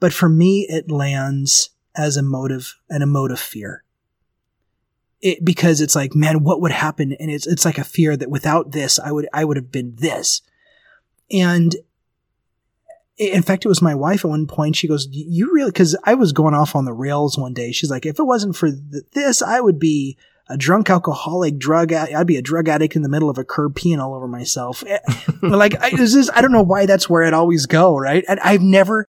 but 0.00 0.12
for 0.12 0.28
me, 0.28 0.66
it 0.68 0.90
lands 0.90 1.70
as 1.94 2.16
a 2.16 2.22
motive 2.22 2.74
and 2.88 3.02
a 3.02 3.06
mode 3.06 3.30
of 3.30 3.40
fear. 3.40 3.84
It, 5.20 5.44
because 5.44 5.80
it's 5.80 5.94
like, 5.94 6.16
man, 6.16 6.42
what 6.42 6.60
would 6.60 6.72
happen? 6.72 7.12
And 7.18 7.30
it's 7.30 7.46
it's 7.46 7.64
like 7.64 7.78
a 7.78 7.84
fear 7.84 8.16
that 8.16 8.30
without 8.30 8.72
this, 8.72 8.98
I 8.98 9.12
would 9.12 9.28
I 9.32 9.44
would 9.44 9.56
have 9.56 9.70
been 9.70 9.94
this, 9.96 10.42
and 11.30 11.76
in 13.18 13.42
fact, 13.42 13.64
it 13.64 13.68
was 13.68 13.82
my 13.82 13.94
wife 13.94 14.24
at 14.24 14.28
one 14.30 14.46
point. 14.46 14.76
She 14.76 14.88
goes, 14.88 15.06
"You 15.10 15.52
really?" 15.52 15.70
Because 15.70 15.96
I 16.04 16.14
was 16.14 16.32
going 16.32 16.54
off 16.54 16.74
on 16.74 16.84
the 16.84 16.92
rails 16.92 17.38
one 17.38 17.52
day. 17.52 17.72
She's 17.72 17.90
like, 17.90 18.06
"If 18.06 18.18
it 18.18 18.24
wasn't 18.24 18.56
for 18.56 18.70
th- 18.70 19.04
this, 19.12 19.42
I 19.42 19.60
would 19.60 19.78
be 19.78 20.16
a 20.48 20.56
drunk 20.56 20.90
alcoholic, 20.90 21.58
drug. 21.58 21.92
I'd 21.92 22.26
be 22.26 22.36
a 22.36 22.42
drug 22.42 22.68
addict 22.68 22.96
in 22.96 23.02
the 23.02 23.08
middle 23.08 23.30
of 23.30 23.38
a 23.38 23.44
curb, 23.44 23.74
peeing 23.74 24.02
all 24.02 24.14
over 24.14 24.28
myself." 24.28 24.82
Eh, 24.86 24.98
like, 25.42 25.80
I, 25.80 25.90
this, 25.90 26.30
I 26.34 26.40
don't 26.40 26.52
know 26.52 26.62
why 26.62 26.86
that's 26.86 27.08
where 27.08 27.24
I'd 27.24 27.34
always 27.34 27.66
go. 27.66 27.96
Right? 27.96 28.24
And 28.28 28.40
I've 28.40 28.62
never 28.62 29.06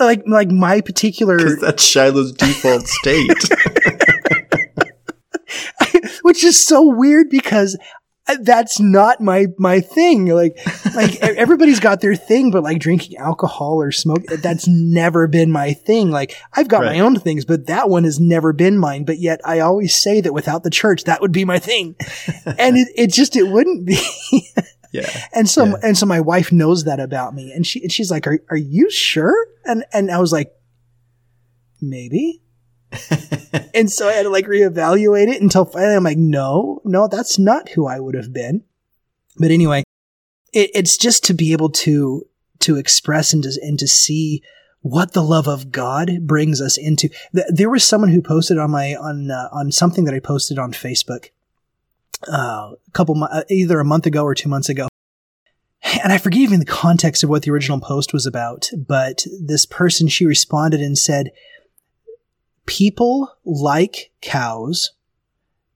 like 0.00 0.22
like 0.26 0.50
my 0.50 0.80
particular. 0.80 1.56
That's 1.60 1.84
Shiloh's 1.84 2.32
default 2.32 2.86
state. 2.88 3.48
Which 6.22 6.44
is 6.44 6.64
so 6.64 6.86
weird 6.86 7.28
because 7.30 7.76
Uh, 8.30 8.36
that's 8.42 8.78
not 8.78 9.20
my 9.20 9.46
my 9.58 9.80
thing. 9.80 10.26
Like 10.26 10.58
like 10.94 11.16
everybody's 11.20 11.80
got 11.80 12.00
their 12.00 12.14
thing, 12.14 12.50
but 12.50 12.62
like 12.62 12.78
drinking 12.78 13.16
alcohol 13.16 13.82
or 13.82 13.90
smoke, 13.90 14.30
uh, 14.30 14.36
that's 14.36 14.68
never 14.68 15.26
been 15.26 15.50
my 15.50 15.72
thing. 15.72 16.10
Like 16.10 16.36
I've 16.52 16.68
got 16.68 16.82
right. 16.82 16.92
my 16.92 17.00
own 17.00 17.18
things, 17.18 17.44
but 17.44 17.66
that 17.66 17.88
one 17.88 18.04
has 18.04 18.20
never 18.20 18.52
been 18.52 18.78
mine. 18.78 19.04
But 19.04 19.18
yet 19.18 19.40
I 19.44 19.60
always 19.60 19.94
say 19.94 20.20
that 20.20 20.32
without 20.32 20.62
the 20.62 20.70
church, 20.70 21.04
that 21.04 21.20
would 21.20 21.32
be 21.32 21.44
my 21.44 21.58
thing, 21.58 21.96
and 22.46 22.76
it, 22.76 22.88
it 22.94 23.12
just 23.12 23.34
it 23.36 23.48
wouldn't 23.48 23.86
be. 23.86 24.00
yeah. 24.92 25.26
And 25.34 25.48
so 25.48 25.64
yeah. 25.64 25.74
and 25.82 25.98
so 25.98 26.06
my 26.06 26.20
wife 26.20 26.52
knows 26.52 26.84
that 26.84 27.00
about 27.00 27.34
me, 27.34 27.52
and 27.52 27.66
she 27.66 27.82
and 27.82 27.90
she's 27.90 28.10
like, 28.10 28.26
"Are 28.26 28.38
are 28.50 28.56
you 28.56 28.90
sure?" 28.90 29.46
And 29.64 29.84
and 29.92 30.10
I 30.10 30.18
was 30.18 30.32
like, 30.32 30.52
"Maybe." 31.80 32.42
And 33.74 33.90
so 33.90 34.08
I 34.08 34.12
had 34.12 34.24
to 34.24 34.30
like 34.30 34.46
reevaluate 34.46 35.28
it 35.28 35.40
until 35.40 35.64
finally 35.64 35.94
I'm 35.94 36.04
like, 36.04 36.18
no, 36.18 36.80
no, 36.84 37.08
that's 37.08 37.38
not 37.38 37.70
who 37.70 37.86
I 37.86 38.00
would 38.00 38.14
have 38.14 38.32
been. 38.32 38.64
But 39.38 39.50
anyway, 39.50 39.84
it, 40.52 40.70
it's 40.74 40.96
just 40.96 41.24
to 41.24 41.34
be 41.34 41.52
able 41.52 41.70
to 41.70 42.26
to 42.60 42.76
express 42.76 43.32
and 43.32 43.42
to, 43.44 43.58
and 43.62 43.78
to 43.78 43.88
see 43.88 44.42
what 44.82 45.12
the 45.12 45.22
love 45.22 45.46
of 45.46 45.70
God 45.70 46.10
brings 46.22 46.60
us 46.60 46.76
into. 46.76 47.08
There 47.32 47.70
was 47.70 47.84
someone 47.84 48.10
who 48.10 48.22
posted 48.22 48.58
on 48.58 48.70
my 48.70 48.94
on 48.94 49.30
uh, 49.30 49.48
on 49.52 49.72
something 49.72 50.04
that 50.04 50.14
I 50.14 50.20
posted 50.20 50.58
on 50.58 50.72
Facebook 50.72 51.30
uh, 52.28 52.72
a 52.86 52.90
couple 52.92 53.22
uh, 53.22 53.42
either 53.48 53.80
a 53.80 53.84
month 53.84 54.06
ago 54.06 54.24
or 54.24 54.34
two 54.34 54.48
months 54.48 54.68
ago. 54.68 54.88
And 56.02 56.12
I 56.12 56.18
forget 56.18 56.42
even 56.42 56.60
the 56.60 56.66
context 56.66 57.24
of 57.24 57.30
what 57.30 57.42
the 57.42 57.50
original 57.50 57.80
post 57.80 58.12
was 58.12 58.26
about, 58.26 58.68
but 58.76 59.26
this 59.40 59.64
person 59.64 60.08
she 60.08 60.26
responded 60.26 60.80
and 60.80 60.96
said, 60.96 61.30
"People 62.70 63.36
like 63.44 64.12
cows 64.20 64.92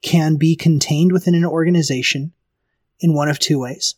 can 0.01 0.37
be 0.37 0.55
contained 0.55 1.13
within 1.13 1.35
an 1.35 1.45
organization 1.45 2.33
in 3.01 3.15
one 3.15 3.29
of 3.29 3.39
two 3.39 3.59
ways 3.59 3.97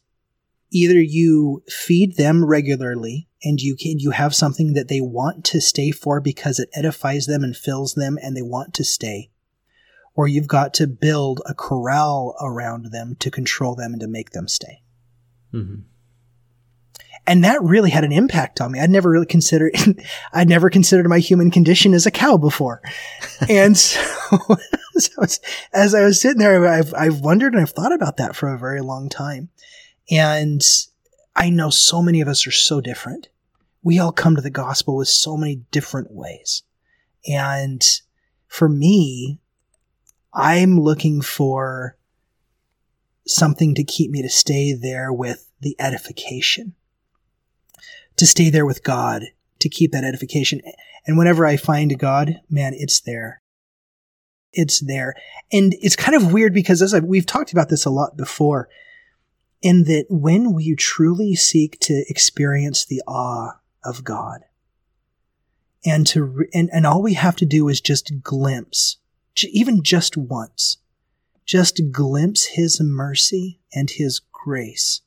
either 0.71 1.01
you 1.01 1.63
feed 1.69 2.17
them 2.17 2.45
regularly 2.45 3.29
and 3.43 3.61
you 3.61 3.77
can 3.77 3.99
you 3.99 4.11
have 4.11 4.35
something 4.35 4.73
that 4.73 4.89
they 4.89 5.01
want 5.01 5.45
to 5.45 5.61
stay 5.61 5.91
for 5.91 6.21
because 6.21 6.59
it 6.59 6.69
edifies 6.75 7.27
them 7.27 7.45
and 7.45 7.57
fills 7.57 7.95
them 7.95 8.19
and 8.23 8.37
they 8.37 8.43
want 8.43 8.75
to 8.75 8.85
stay 8.85 9.31
or 10.15 10.27
you've 10.27 10.49
got 10.49 10.73
to 10.75 10.87
build 10.87 11.41
a 11.47 11.55
corral 11.55 12.35
around 12.41 12.87
them 12.93 13.15
to 13.19 13.31
control 13.31 13.75
them 13.75 13.93
and 13.93 14.01
to 14.01 14.09
make 14.09 14.31
them 14.31 14.49
stay 14.49 14.83
mm-hmm. 15.53 15.83
And 17.27 17.45
that 17.45 17.63
really 17.63 17.91
had 17.91 18.05
an 18.05 18.13
impact 18.13 18.61
on 18.61 18.73
me 18.73 18.81
i'd 18.81 18.91
never 18.91 19.11
really 19.11 19.27
considered 19.27 19.73
i'd 20.33 20.49
never 20.49 20.71
considered 20.71 21.09
my 21.09 21.19
human 21.19 21.51
condition 21.51 21.95
as 21.95 22.07
a 22.07 22.11
cow 22.11 22.37
before 22.37 22.81
and 23.49 23.77
so, 23.77 23.99
so 24.97 25.23
as 25.73 25.95
i 25.95 26.03
was 26.03 26.21
sitting 26.21 26.39
there 26.39 26.67
I've, 26.67 26.95
I've 26.95 27.21
wondered 27.21 27.53
and 27.53 27.63
i've 27.63 27.71
thought 27.71 27.93
about 27.93 28.17
that 28.19 28.37
for 28.37 28.49
a 28.53 28.59
very 28.59 28.81
long 28.81 29.09
time 29.09 29.51
and 30.11 30.63
I 31.37 31.51
know 31.51 31.69
so 31.69 32.01
many 32.01 32.23
of 32.23 32.29
us 32.29 32.47
are 32.47 32.53
so 32.53 32.81
different. 32.81 33.29
We 33.83 33.99
all 33.99 34.11
come 34.11 34.37
to 34.37 34.43
the 34.43 34.51
gospel 34.51 34.97
with 34.97 35.09
so 35.09 35.37
many 35.37 35.57
different 35.71 36.11
ways. 36.11 36.63
And 37.29 37.85
for 38.49 38.71
me, 38.71 39.39
I'm 40.33 40.81
looking 40.81 41.21
for 41.21 41.97
something 43.27 43.75
to 43.75 43.85
keep 43.85 44.11
me 44.11 44.23
to 44.23 44.31
stay 44.31 44.73
there 44.73 45.13
with 45.13 45.51
the 45.61 45.77
edification, 45.79 46.75
to 48.17 48.27
stay 48.27 48.51
there 48.51 48.67
with 48.67 48.83
God, 48.83 49.25
to 49.61 49.69
keep 49.69 49.93
that 49.93 50.05
edification. 50.05 50.61
And 51.07 51.17
whenever 51.17 51.47
I 51.47 51.57
find 51.57 51.99
God, 51.99 52.41
man, 52.51 52.75
it's 52.75 53.01
there. 53.01 53.43
It's 54.53 54.81
there. 54.81 55.15
And 55.53 55.75
it's 55.81 55.97
kind 55.97 56.17
of 56.17 56.33
weird 56.33 56.55
because 56.55 56.83
as 56.83 56.95
I've, 56.95 57.05
we've 57.05 57.27
talked 57.27 57.53
about 57.53 57.69
this 57.69 57.85
a 57.85 57.91
lot 57.91 58.17
before, 58.17 58.69
in 59.63 59.85
that 59.85 60.07
when 60.09 60.53
we 60.53 60.75
truly 60.75 61.35
seek 61.35 61.79
to 61.81 62.05
experience 62.09 62.85
the 62.85 63.03
awe 63.07 63.59
of 63.85 64.05
God, 64.05 64.41
and 65.85 66.07
to 66.09 66.45
and, 66.53 66.69
and 66.73 66.85
all 66.85 67.03
we 67.03 67.15
have 67.15 67.37
to 67.37 67.47
do 67.47 67.69
is 67.69 67.81
just 67.81 68.23
glimpse, 68.23 68.97
even 69.45 69.83
just 69.83 70.17
once, 70.17 70.79
just 71.45 71.81
glimpse 71.93 72.47
His 72.47 72.81
mercy 72.81 73.61
and 73.73 73.91
His 73.91 74.21
grace 74.33 75.03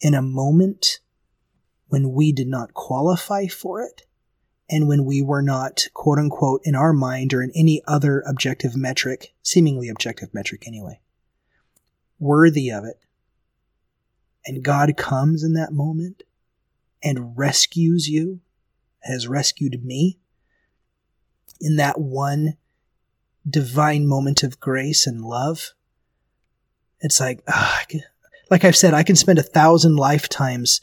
in 0.00 0.14
a 0.14 0.22
moment 0.22 1.00
when 1.92 2.10
we 2.10 2.32
did 2.32 2.48
not 2.48 2.72
qualify 2.72 3.46
for 3.46 3.82
it 3.82 4.06
and 4.70 4.88
when 4.88 5.04
we 5.04 5.20
were 5.20 5.42
not, 5.42 5.88
quote 5.92 6.18
unquote, 6.18 6.62
in 6.64 6.74
our 6.74 6.94
mind 6.94 7.34
or 7.34 7.42
in 7.42 7.52
any 7.54 7.82
other 7.86 8.24
objective 8.26 8.74
metric, 8.74 9.34
seemingly 9.42 9.90
objective 9.90 10.32
metric 10.32 10.66
anyway, 10.66 10.98
worthy 12.18 12.70
of 12.70 12.86
it, 12.86 12.98
and 14.46 14.64
God 14.64 14.96
comes 14.96 15.44
in 15.44 15.52
that 15.52 15.74
moment 15.74 16.22
and 17.04 17.36
rescues 17.36 18.08
you, 18.08 18.40
has 19.02 19.28
rescued 19.28 19.84
me 19.84 20.18
in 21.60 21.76
that 21.76 22.00
one 22.00 22.56
divine 23.46 24.06
moment 24.06 24.42
of 24.42 24.60
grace 24.60 25.06
and 25.06 25.22
love. 25.22 25.74
It's 27.00 27.20
like, 27.20 27.42
uh, 27.46 27.80
like 28.50 28.64
I've 28.64 28.76
said, 28.76 28.94
I 28.94 29.02
can 29.02 29.14
spend 29.16 29.38
a 29.38 29.42
thousand 29.42 29.96
lifetimes 29.96 30.80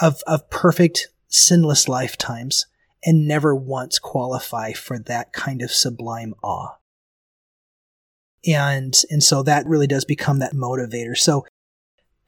of, 0.00 0.22
of 0.26 0.48
perfect, 0.50 1.08
sinless 1.28 1.88
lifetimes 1.88 2.66
and 3.04 3.26
never 3.26 3.54
once 3.54 3.98
qualify 3.98 4.72
for 4.72 4.98
that 4.98 5.32
kind 5.32 5.62
of 5.62 5.70
sublime 5.70 6.34
awe. 6.42 6.76
And, 8.46 9.00
and 9.10 9.22
so 9.22 9.42
that 9.42 9.66
really 9.66 9.86
does 9.86 10.04
become 10.04 10.38
that 10.40 10.54
motivator. 10.54 11.16
So 11.16 11.46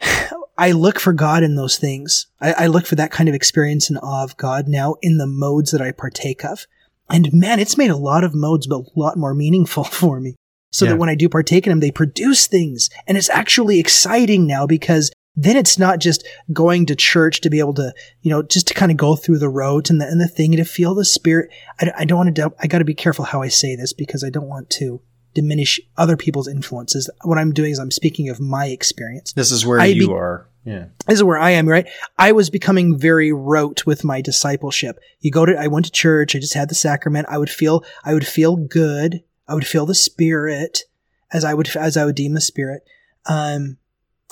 I 0.58 0.72
look 0.72 1.00
for 1.00 1.12
God 1.12 1.42
in 1.42 1.56
those 1.56 1.78
things. 1.78 2.26
I, 2.40 2.52
I, 2.52 2.66
look 2.68 2.86
for 2.86 2.94
that 2.94 3.10
kind 3.10 3.28
of 3.28 3.34
experience 3.34 3.90
and 3.90 3.98
awe 4.00 4.22
of 4.22 4.36
God 4.36 4.68
now 4.68 4.94
in 5.02 5.18
the 5.18 5.26
modes 5.26 5.72
that 5.72 5.82
I 5.82 5.90
partake 5.90 6.44
of. 6.44 6.66
And 7.10 7.32
man, 7.32 7.58
it's 7.58 7.76
made 7.76 7.90
a 7.90 7.96
lot 7.96 8.24
of 8.24 8.34
modes 8.34 8.68
a 8.68 8.80
lot 8.96 9.16
more 9.16 9.34
meaningful 9.34 9.84
for 9.84 10.20
me. 10.20 10.36
So 10.70 10.84
yeah. 10.84 10.92
that 10.92 10.98
when 10.98 11.08
I 11.08 11.14
do 11.14 11.28
partake 11.28 11.66
in 11.66 11.70
them, 11.70 11.80
they 11.80 11.92
produce 11.92 12.46
things. 12.46 12.90
And 13.06 13.16
it's 13.16 13.30
actually 13.30 13.78
exciting 13.78 14.46
now 14.46 14.66
because 14.66 15.12
then 15.36 15.56
it's 15.56 15.78
not 15.78 15.98
just 15.98 16.26
going 16.52 16.86
to 16.86 16.94
church 16.94 17.40
to 17.40 17.50
be 17.50 17.58
able 17.58 17.74
to, 17.74 17.92
you 18.22 18.30
know, 18.30 18.42
just 18.42 18.68
to 18.68 18.74
kind 18.74 18.92
of 18.92 18.96
go 18.96 19.16
through 19.16 19.38
the 19.38 19.48
roads 19.48 19.90
and 19.90 20.00
the, 20.00 20.06
and 20.06 20.20
the 20.20 20.28
thing 20.28 20.54
and 20.54 20.64
to 20.64 20.70
feel 20.70 20.94
the 20.94 21.04
spirit. 21.04 21.50
I, 21.80 21.92
I 21.98 22.04
don't 22.04 22.18
want 22.18 22.36
to, 22.36 22.52
I 22.60 22.66
got 22.66 22.78
to 22.78 22.84
be 22.84 22.94
careful 22.94 23.24
how 23.24 23.42
I 23.42 23.48
say 23.48 23.74
this 23.74 23.92
because 23.92 24.22
I 24.22 24.30
don't 24.30 24.48
want 24.48 24.70
to 24.70 25.00
diminish 25.34 25.80
other 25.96 26.16
people's 26.16 26.46
influences. 26.46 27.10
What 27.24 27.38
I'm 27.38 27.52
doing 27.52 27.72
is 27.72 27.78
I'm 27.78 27.90
speaking 27.90 28.28
of 28.28 28.38
my 28.38 28.66
experience. 28.66 29.32
This 29.32 29.50
is 29.50 29.66
where 29.66 29.80
I 29.80 29.86
you 29.86 30.06
be- 30.06 30.12
are. 30.12 30.48
Yeah. 30.64 30.86
This 31.06 31.16
is 31.16 31.24
where 31.24 31.36
I 31.36 31.50
am, 31.50 31.68
right? 31.68 31.86
I 32.18 32.32
was 32.32 32.48
becoming 32.48 32.96
very 32.96 33.32
rote 33.32 33.84
with 33.84 34.02
my 34.02 34.22
discipleship. 34.22 34.98
You 35.20 35.30
go 35.30 35.44
to, 35.44 35.54
I 35.58 35.66
went 35.66 35.84
to 35.86 35.92
church. 35.92 36.34
I 36.34 36.38
just 36.38 36.54
had 36.54 36.70
the 36.70 36.74
sacrament. 36.74 37.26
I 37.28 37.36
would 37.36 37.50
feel, 37.50 37.84
I 38.02 38.14
would 38.14 38.26
feel 38.26 38.56
good. 38.56 39.22
I 39.46 39.52
would 39.52 39.66
feel 39.66 39.84
the 39.84 39.94
spirit 39.94 40.84
as 41.32 41.44
I 41.44 41.52
would, 41.52 41.76
as 41.76 41.98
I 41.98 42.06
would 42.06 42.14
deem 42.14 42.32
the 42.32 42.40
spirit. 42.40 42.82
Um, 43.26 43.76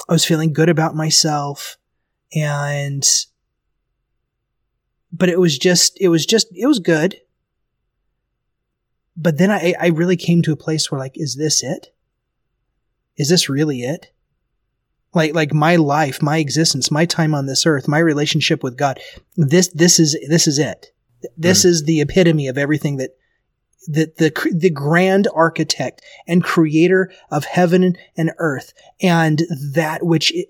I 0.09 0.13
was 0.13 0.25
feeling 0.25 0.53
good 0.53 0.69
about 0.69 0.95
myself 0.95 1.77
and, 2.35 3.07
but 5.13 5.29
it 5.29 5.39
was 5.39 5.59
just, 5.59 6.01
it 6.01 6.09
was 6.09 6.27
just, 6.27 6.49
it 6.53 6.67
was 6.67 6.79
good 6.79 7.17
but 9.17 9.39
then 9.39 9.51
I, 9.51 9.75
I 9.79 9.89
really 9.89 10.17
came 10.17 10.43
to 10.43 10.53
a 10.53 10.57
place 10.57 10.91
where 10.91 10.99
like, 10.99 11.13
is 11.15 11.37
this 11.37 11.63
it? 11.63 11.95
Is 13.17 13.29
this 13.29 13.49
really 13.49 13.83
it? 13.83 14.13
Like, 15.15 15.35
like 15.35 15.53
my 15.53 15.77
life, 15.77 16.23
my 16.23 16.39
existence, 16.39 16.91
my 16.91 17.05
time 17.05 17.35
on 17.35 17.47
this 17.47 17.67
earth, 17.67 17.87
my 17.87 17.99
relationship 17.99 18.63
with 18.63 18.79
God. 18.79 18.99
This, 19.37 19.69
this 19.69 20.01
is, 20.01 20.17
this 20.29 20.47
is 20.47 20.59
it. 20.59 20.93
This 21.37 21.63
mm. 21.63 21.67
is 21.67 21.85
the 21.85 22.01
epitome 22.01 22.49
of 22.49 22.57
everything 22.57 22.97
that, 22.97 23.11
that 23.89 24.17
the, 24.17 24.33
the 24.55 24.71
grand 24.71 25.29
architect 25.35 26.03
and 26.27 26.45
creator 26.45 27.13
of 27.31 27.45
heaven 27.45 27.97
and 28.17 28.33
earth 28.39 28.73
and 29.01 29.43
that 29.73 30.05
which 30.05 30.33
it, 30.35 30.49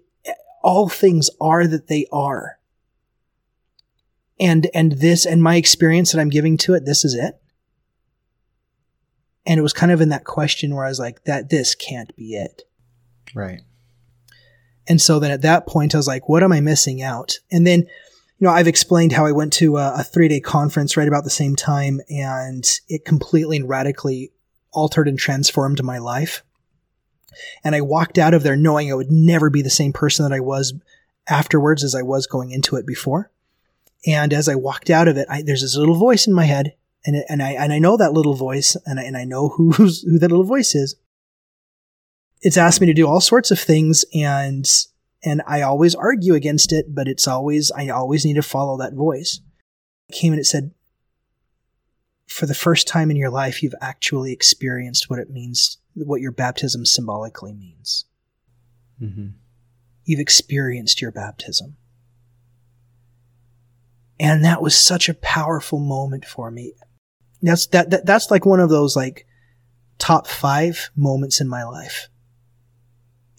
all 0.62 0.88
things 0.88 1.30
are 1.40 1.66
that 1.66 1.88
they 1.88 2.06
are. 2.12 2.58
And, 4.38 4.68
and 4.74 4.92
this, 4.92 5.24
and 5.24 5.42
my 5.42 5.56
experience 5.56 6.12
that 6.12 6.20
I'm 6.20 6.30
giving 6.30 6.56
to 6.58 6.74
it, 6.74 6.84
this 6.84 7.04
is 7.04 7.14
it. 7.14 7.40
And 9.46 9.58
it 9.58 9.62
was 9.62 9.72
kind 9.72 9.92
of 9.92 10.00
in 10.00 10.08
that 10.10 10.24
question 10.24 10.74
where 10.74 10.84
I 10.84 10.88
was 10.88 10.98
like, 10.98 11.24
that 11.24 11.48
this 11.48 11.74
can't 11.74 12.14
be 12.16 12.34
it. 12.34 12.62
Right. 13.34 13.62
And 14.88 15.00
so 15.00 15.18
then 15.18 15.30
at 15.30 15.42
that 15.42 15.66
point, 15.66 15.94
I 15.94 15.98
was 15.98 16.08
like, 16.08 16.28
what 16.28 16.42
am 16.42 16.52
I 16.52 16.60
missing 16.60 17.02
out? 17.02 17.38
And 17.50 17.66
then, 17.66 17.86
you 18.42 18.48
know, 18.48 18.54
I've 18.54 18.66
explained 18.66 19.12
how 19.12 19.24
I 19.24 19.30
went 19.30 19.52
to 19.54 19.76
a, 19.76 20.00
a 20.00 20.02
three 20.02 20.26
day 20.26 20.40
conference 20.40 20.96
right 20.96 21.06
about 21.06 21.22
the 21.22 21.30
same 21.30 21.54
time 21.54 22.00
and 22.10 22.68
it 22.88 23.04
completely 23.04 23.56
and 23.58 23.68
radically 23.68 24.32
altered 24.72 25.06
and 25.06 25.16
transformed 25.16 25.80
my 25.84 25.98
life. 25.98 26.42
And 27.62 27.76
I 27.76 27.82
walked 27.82 28.18
out 28.18 28.34
of 28.34 28.42
there 28.42 28.56
knowing 28.56 28.90
I 28.90 28.96
would 28.96 29.12
never 29.12 29.48
be 29.48 29.62
the 29.62 29.70
same 29.70 29.92
person 29.92 30.28
that 30.28 30.34
I 30.34 30.40
was 30.40 30.74
afterwards 31.28 31.84
as 31.84 31.94
I 31.94 32.02
was 32.02 32.26
going 32.26 32.50
into 32.50 32.74
it 32.74 32.84
before. 32.84 33.30
And 34.08 34.32
as 34.32 34.48
I 34.48 34.56
walked 34.56 34.90
out 34.90 35.06
of 35.06 35.16
it, 35.16 35.28
I, 35.30 35.42
there's 35.42 35.62
this 35.62 35.76
little 35.76 35.94
voice 35.94 36.26
in 36.26 36.32
my 36.32 36.46
head 36.46 36.74
and 37.04 37.24
and 37.28 37.44
I 37.44 37.52
and 37.52 37.72
I 37.72 37.78
know 37.78 37.96
that 37.96 38.12
little 38.12 38.34
voice, 38.34 38.76
and 38.86 38.98
I, 38.98 39.04
and 39.04 39.16
I 39.16 39.24
know 39.24 39.50
who's 39.50 40.02
who 40.08 40.18
that 40.18 40.30
little 40.30 40.44
voice 40.44 40.74
is. 40.74 40.96
It's 42.40 42.56
asked 42.56 42.80
me 42.80 42.88
to 42.88 42.94
do 42.94 43.06
all 43.06 43.20
sorts 43.20 43.52
of 43.52 43.60
things, 43.60 44.04
and 44.12 44.68
and 45.24 45.42
I 45.46 45.62
always 45.62 45.94
argue 45.94 46.34
against 46.34 46.72
it, 46.72 46.94
but 46.94 47.08
it's 47.08 47.28
always 47.28 47.70
I 47.70 47.88
always 47.88 48.24
need 48.24 48.34
to 48.34 48.42
follow 48.42 48.76
that 48.78 48.94
voice. 48.94 49.40
It 50.08 50.14
came 50.14 50.32
and 50.32 50.40
it 50.40 50.44
said, 50.44 50.72
for 52.26 52.46
the 52.46 52.54
first 52.54 52.88
time 52.88 53.10
in 53.10 53.16
your 53.16 53.30
life, 53.30 53.62
you've 53.62 53.74
actually 53.80 54.32
experienced 54.32 55.10
what 55.10 55.18
it 55.18 55.30
means, 55.30 55.78
what 55.94 56.20
your 56.20 56.32
baptism 56.32 56.86
symbolically 56.86 57.52
means. 57.52 58.06
Mm-hmm. 59.00 59.28
You've 60.04 60.20
experienced 60.20 61.00
your 61.00 61.12
baptism. 61.12 61.76
And 64.18 64.44
that 64.44 64.62
was 64.62 64.78
such 64.78 65.08
a 65.08 65.14
powerful 65.14 65.80
moment 65.80 66.24
for 66.24 66.50
me 66.50 66.74
That's 67.42 67.66
that, 67.68 67.90
that 67.90 68.06
that's 68.06 68.30
like 68.30 68.46
one 68.46 68.60
of 68.60 68.70
those 68.70 68.94
like 68.94 69.26
top 69.98 70.26
five 70.26 70.90
moments 70.96 71.40
in 71.40 71.48
my 71.48 71.64
life. 71.64 72.08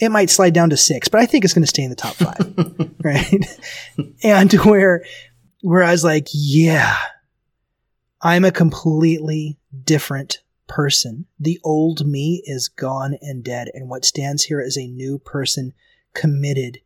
It 0.03 0.11
might 0.11 0.29
slide 0.29 0.53
down 0.53 0.69
to 0.71 0.77
six, 0.77 1.07
but 1.07 1.21
I 1.21 1.25
think 1.25 1.45
it's 1.45 1.53
going 1.53 1.63
to 1.63 1.67
stay 1.67 1.83
in 1.83 1.89
the 1.89 1.95
top 1.95 2.15
five, 2.15 2.91
right? 3.03 3.45
and 4.23 4.51
where 4.53 5.05
where 5.61 5.83
I 5.83 5.91
was 5.91 6.03
like, 6.03 6.27
yeah, 6.33 6.97
I'm 8.21 8.43
a 8.43 8.51
completely 8.51 9.57
different 9.83 10.39
person. 10.67 11.25
The 11.39 11.59
old 11.63 12.05
me 12.05 12.43
is 12.45 12.67
gone 12.67 13.17
and 13.21 13.43
dead, 13.43 13.69
and 13.73 13.89
what 13.89 14.03
stands 14.03 14.43
here 14.43 14.59
is 14.59 14.77
a 14.77 14.87
new 14.87 15.19
person 15.19 15.73
committed 16.13 16.79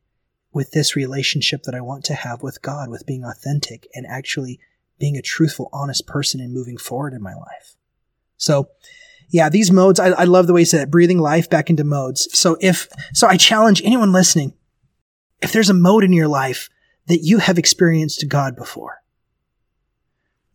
with 0.53 0.71
this 0.71 0.95
relationship 0.95 1.63
that 1.63 1.75
I 1.75 1.81
want 1.81 2.03
to 2.05 2.13
have 2.13 2.43
with 2.43 2.61
God, 2.61 2.89
with 2.89 3.05
being 3.05 3.23
authentic 3.23 3.87
and 3.93 4.05
actually 4.07 4.59
being 4.99 5.17
a 5.17 5.21
truthful, 5.21 5.69
honest 5.73 6.07
person 6.07 6.39
and 6.39 6.53
moving 6.53 6.77
forward 6.77 7.13
in 7.13 7.21
my 7.21 7.33
life. 7.33 7.75
So, 8.37 8.69
yeah, 9.29 9.49
these 9.49 9.71
modes, 9.71 9.99
I, 9.99 10.09
I 10.09 10.23
love 10.23 10.47
the 10.47 10.53
way 10.53 10.61
you 10.61 10.65
said 10.65 10.81
it, 10.81 10.91
breathing 10.91 11.19
life 11.19 11.49
back 11.49 11.69
into 11.69 11.83
modes. 11.83 12.27
So 12.37 12.57
if, 12.61 12.87
so 13.13 13.27
I 13.27 13.37
challenge 13.37 13.81
anyone 13.83 14.11
listening, 14.11 14.53
if 15.41 15.51
there's 15.51 15.69
a 15.69 15.75
mode 15.75 16.03
in 16.03 16.13
your 16.13 16.27
life 16.27 16.69
that 17.07 17.19
you 17.23 17.39
have 17.39 17.57
experienced 17.57 18.25
God 18.27 18.55
before, 18.55 19.01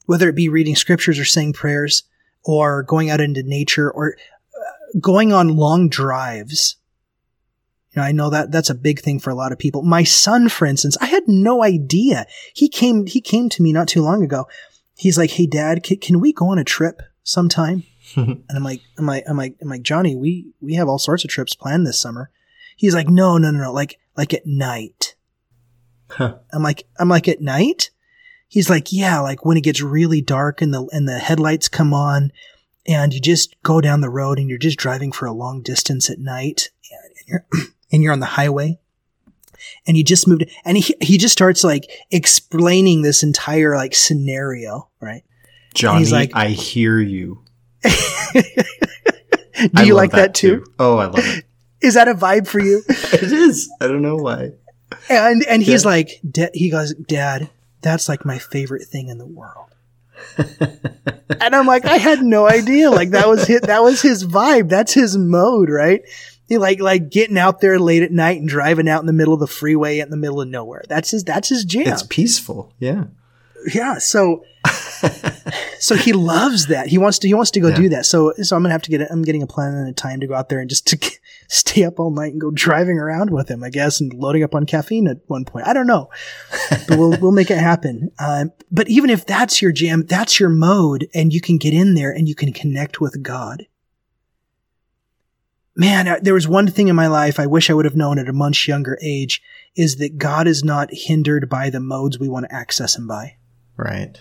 whether 0.07 0.29
it 0.29 0.37
be 0.37 0.49
reading 0.49 0.75
scriptures 0.75 1.19
or 1.19 1.25
saying 1.25 1.53
prayers 1.53 2.05
or 2.45 2.83
going 2.83 3.11
out 3.11 3.21
into 3.21 3.43
nature 3.43 3.91
or 3.91 4.17
uh, 4.55 4.99
going 5.01 5.33
on 5.33 5.57
long 5.57 5.89
drives 5.89 6.77
you 7.95 8.01
know, 8.01 8.07
I 8.07 8.13
know 8.13 8.31
that 8.31 8.51
that's 8.51 8.71
a 8.71 8.75
big 8.75 9.01
thing 9.01 9.19
for 9.19 9.29
a 9.31 9.35
lot 9.35 9.53
of 9.53 9.59
people. 9.59 9.83
My 9.83 10.03
son, 10.03 10.49
for 10.49 10.65
instance, 10.65 10.97
I 11.01 11.07
had 11.07 11.25
no 11.27 11.63
idea. 11.63 12.27
He 12.55 12.69
came, 12.69 13.07
he 13.07 13.21
came 13.21 13.51
to 13.51 13.63
me 13.63 13.73
not 13.73 13.87
too 13.87 14.03
long 14.03 14.25
ago. 14.25 14.47
He's 14.97 15.19
like, 15.19 15.33
Hey 15.33 15.47
dad, 15.47 15.83
can, 15.83 15.99
can 15.99 16.21
we 16.21 16.33
go 16.33 16.49
on 16.49 16.59
a 16.59 16.65
trip 16.65 17.03
sometime? 17.23 17.85
and 18.17 18.45
I'm 18.55 18.65
like, 18.65 18.81
I'm 18.99 19.07
like, 19.07 19.25
I'm 19.29 19.37
like, 19.37 19.57
I'm 19.61 19.69
like, 19.69 19.83
Johnny, 19.83 20.17
we, 20.17 20.53
we 20.61 20.75
have 20.75 20.89
all 20.89 20.99
sorts 20.99 21.25
of 21.25 21.31
trips 21.31 21.55
planned 21.55 21.87
this 21.87 22.01
summer. 22.01 22.31
He's 22.77 22.95
like, 22.95 23.09
no, 23.09 23.39
no, 23.39 23.51
no, 23.51 23.63
no, 23.65 23.73
like, 23.73 23.99
like 24.17 24.35
at 24.35 24.47
night. 24.47 25.15
Huh. 26.11 26.37
I'm 26.53 26.63
like, 26.63 26.85
I'm 26.99 27.09
like 27.09 27.29
at 27.29 27.41
night. 27.41 27.91
He's 28.49 28.69
like, 28.69 28.93
yeah, 28.93 29.21
like 29.21 29.45
when 29.45 29.57
it 29.57 29.63
gets 29.63 29.81
really 29.81 30.21
dark 30.21 30.61
and 30.61 30.75
the, 30.75 30.87
and 30.93 31.09
the 31.09 31.19
headlights 31.19 31.69
come 31.69 31.95
on 31.95 32.33
and 32.87 33.15
you 33.15 33.21
just 33.21 33.57
go 33.63 33.81
down 33.81 34.01
the 34.01 34.11
road 34.11 34.39
and 34.39 34.49
you're 34.49 34.59
just 34.59 34.79
driving 34.79 35.13
for 35.13 35.27
a 35.27 35.33
long 35.33 35.63
distance 35.63 36.11
at 36.11 36.19
night 36.19 36.69
and 36.91 37.15
you're, 37.27 37.47
and 37.93 38.03
you're 38.03 38.13
on 38.13 38.21
the 38.21 38.27
highway 38.27 38.79
and 39.87 39.97
you 39.97 40.05
just 40.05 40.29
moved 40.29 40.45
and 40.65 40.77
he, 40.77 40.95
he 41.01 41.17
just 41.17 41.33
starts 41.33 41.65
like 41.65 41.91
explaining 42.11 43.03
this 43.03 43.23
entire 43.23 43.77
like 43.77 43.95
scenario, 43.95 44.91
right? 45.01 45.23
Johnny, 45.75 46.05
like, 46.07 46.33
I 46.35 46.49
hear 46.49 47.01
you. 47.01 47.43
Do 49.75 49.87
you 49.87 49.95
like 49.95 50.13
that, 50.13 50.17
that 50.17 50.35
too? 50.35 50.61
too? 50.61 50.73
Oh, 50.79 50.99
I 50.99 51.07
love 51.07 51.25
it. 51.25 51.45
Is 51.81 51.95
that 51.95 52.09
a 52.09 52.15
vibe 52.15 52.47
for 52.47 52.61
you? 52.61 52.83
it 52.89 53.33
is. 53.33 53.69
I 53.81 53.89
don't 53.89 54.03
know 54.03 54.15
why. 54.15 54.53
And 55.09 55.45
and 55.49 55.61
he's 55.65 55.83
yeah. 55.83 55.91
like, 55.91 56.21
he 56.55 56.71
goes, 56.71 56.95
Dad, 56.95 57.51
that's 57.81 58.09
like 58.09 58.25
my 58.25 58.39
favorite 58.39 58.87
thing 58.87 59.09
in 59.09 59.19
the 59.19 59.27
world. 59.27 59.75
and 60.39 61.57
I'm 61.57 61.67
like, 61.67 61.85
I 61.85 61.97
had 61.97 62.23
no 62.23 62.47
idea. 62.47 62.89
Like 62.89 63.11
that 63.11 63.27
was 63.27 63.49
his, 63.49 63.63
that 63.63 63.83
was 63.83 64.01
his 64.01 64.25
vibe. 64.25 64.69
That's 64.69 64.95
his 64.95 65.17
mode, 65.17 65.71
right? 65.71 66.03
He 66.47 66.59
like 66.59 66.79
like 66.79 67.11
getting 67.11 67.39
out 67.39 67.61
there 67.61 67.81
late 67.81 68.05
at 68.05 68.13
night 68.13 68.39
and 68.39 68.49
driving 68.49 68.89
out 68.89 69.01
in 69.01 69.07
the 69.07 69.13
middle 69.13 69.35
of 69.35 69.41
the 69.41 69.49
freeway 69.49 69.99
in 69.99 70.11
the 70.11 70.17
middle 70.17 70.41
of 70.41 70.47
nowhere. 70.49 70.85
That's 70.89 71.11
his 71.11 71.25
that's 71.25 71.49
his 71.49 71.65
jam. 71.65 71.89
It's 71.89 72.05
peaceful. 72.05 72.73
Yeah. 72.79 73.07
Yeah. 73.73 73.99
So 73.99 74.45
so 75.79 75.97
he 75.97 76.13
loves 76.13 76.67
that. 76.67 76.87
He 76.87 76.99
wants 76.99 77.19
to 77.21 77.29
he 77.29 77.35
wants 77.35 77.51
to 77.53 77.61
go 77.61 77.69
yeah. 77.69 77.77
do 77.77 77.89
that. 77.91 78.07
So 78.07 78.33
so 78.43 78.57
I'm 78.57 78.63
gonna 78.63 78.73
have 78.73 78.83
to 78.83 78.91
get 78.91 79.01
it. 79.01 79.09
I'm 79.11 79.23
getting 79.23 79.43
a 79.43 79.47
plan 79.47 79.75
and 79.75 79.89
a 79.89 79.93
time 79.93 80.21
to 80.21 80.27
go 80.27 80.35
out 80.35 80.49
there 80.49 80.61
and 80.61 80.71
just 80.71 80.87
to 80.89 81.19
stay 81.49 81.85
up 81.85 81.99
all 81.99 82.11
night 82.11 82.33
and 82.33 82.41
go 82.41 82.51
driving 82.51 82.99
around 82.99 83.31
with 83.31 83.51
him, 83.51 83.63
I 83.63 83.71
guess, 83.71 84.01
and 84.01 84.13
loading 84.15 84.43
up 84.43 84.55
on 84.55 84.67
caffeine 84.67 85.09
at 85.09 85.19
one 85.27 85.45
point. 85.45 85.67
I 85.67 85.73
don't 85.73 85.87
know, 85.87 86.09
but 86.89 86.99
we'll 86.99 87.19
we'll 87.21 87.33
make 87.33 87.51
it 87.51 87.59
happen. 87.59 88.11
Um, 88.19 88.53
but 88.71 88.89
even 88.89 89.11
if 89.11 89.27
that's 89.27 89.61
your 89.61 89.73
jam, 89.73 90.07
that's 90.07 90.39
your 90.39 90.51
mode, 90.51 91.09
and 91.15 91.33
you 91.33 91.41
can 91.41 91.59
get 91.59 91.75
in 91.75 91.95
there 91.95 92.13
and 92.13 92.29
you 92.29 92.35
can 92.35 92.53
connect 92.53 93.01
with 93.01 93.23
God 93.23 93.67
man, 95.75 96.19
there 96.23 96.35
was 96.35 96.49
one 96.49 96.69
thing 96.69 96.89
in 96.89 96.97
my 96.97 97.07
life 97.07 97.41
I 97.41 97.47
wish 97.47 97.71
I 97.71 97.75
would 97.75 97.85
have 97.85 97.97
known 97.97 98.19
at 98.19 98.29
a 98.29 98.33
much 98.33 98.69
younger 98.69 98.99
age 99.03 99.43
is 99.75 99.97
that 99.97 100.19
God 100.19 100.47
is 100.47 100.63
not 100.63 100.91
hindered 100.93 101.49
by 101.49 101.71
the 101.71 101.81
modes 101.81 102.19
we 102.19 102.29
want 102.29 102.47
to 102.49 102.55
access 102.55 102.97
Him 102.97 103.07
by. 103.07 103.37
Right. 103.77 104.21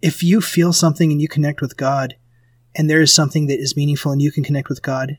If 0.00 0.22
you 0.22 0.40
feel 0.40 0.72
something 0.72 1.12
and 1.12 1.20
you 1.20 1.28
connect 1.28 1.60
with 1.60 1.76
God, 1.76 2.16
and 2.74 2.88
there 2.88 3.00
is 3.00 3.12
something 3.12 3.46
that 3.46 3.60
is 3.60 3.76
meaningful 3.76 4.12
and 4.12 4.22
you 4.22 4.32
can 4.32 4.42
connect 4.42 4.68
with 4.68 4.82
God, 4.82 5.18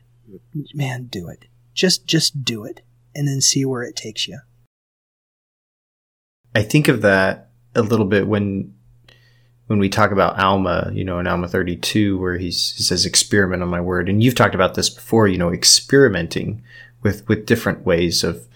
man, 0.74 1.04
do 1.04 1.28
it. 1.28 1.46
Just, 1.72 2.06
just 2.06 2.44
do 2.44 2.64
it, 2.64 2.82
and 3.14 3.26
then 3.26 3.40
see 3.40 3.64
where 3.64 3.82
it 3.82 3.96
takes 3.96 4.28
you. 4.28 4.40
I 6.54 6.62
think 6.62 6.88
of 6.88 7.02
that 7.02 7.50
a 7.74 7.82
little 7.82 8.06
bit 8.06 8.28
when 8.28 8.74
when 9.66 9.78
we 9.78 9.88
talk 9.88 10.10
about 10.10 10.38
Alma, 10.38 10.90
you 10.92 11.04
know, 11.04 11.18
in 11.18 11.26
Alma 11.26 11.48
32, 11.48 12.18
where 12.18 12.36
he's, 12.36 12.74
he 12.76 12.82
says, 12.82 13.06
experiment 13.06 13.62
on 13.62 13.68
my 13.68 13.80
word. 13.80 14.08
And 14.08 14.22
you've 14.22 14.34
talked 14.34 14.54
about 14.54 14.74
this 14.74 14.90
before, 14.90 15.26
you 15.26 15.38
know, 15.38 15.50
experimenting 15.50 16.62
with, 17.02 17.26
with 17.28 17.46
different 17.46 17.84
ways 17.86 18.22
of, 18.22 18.46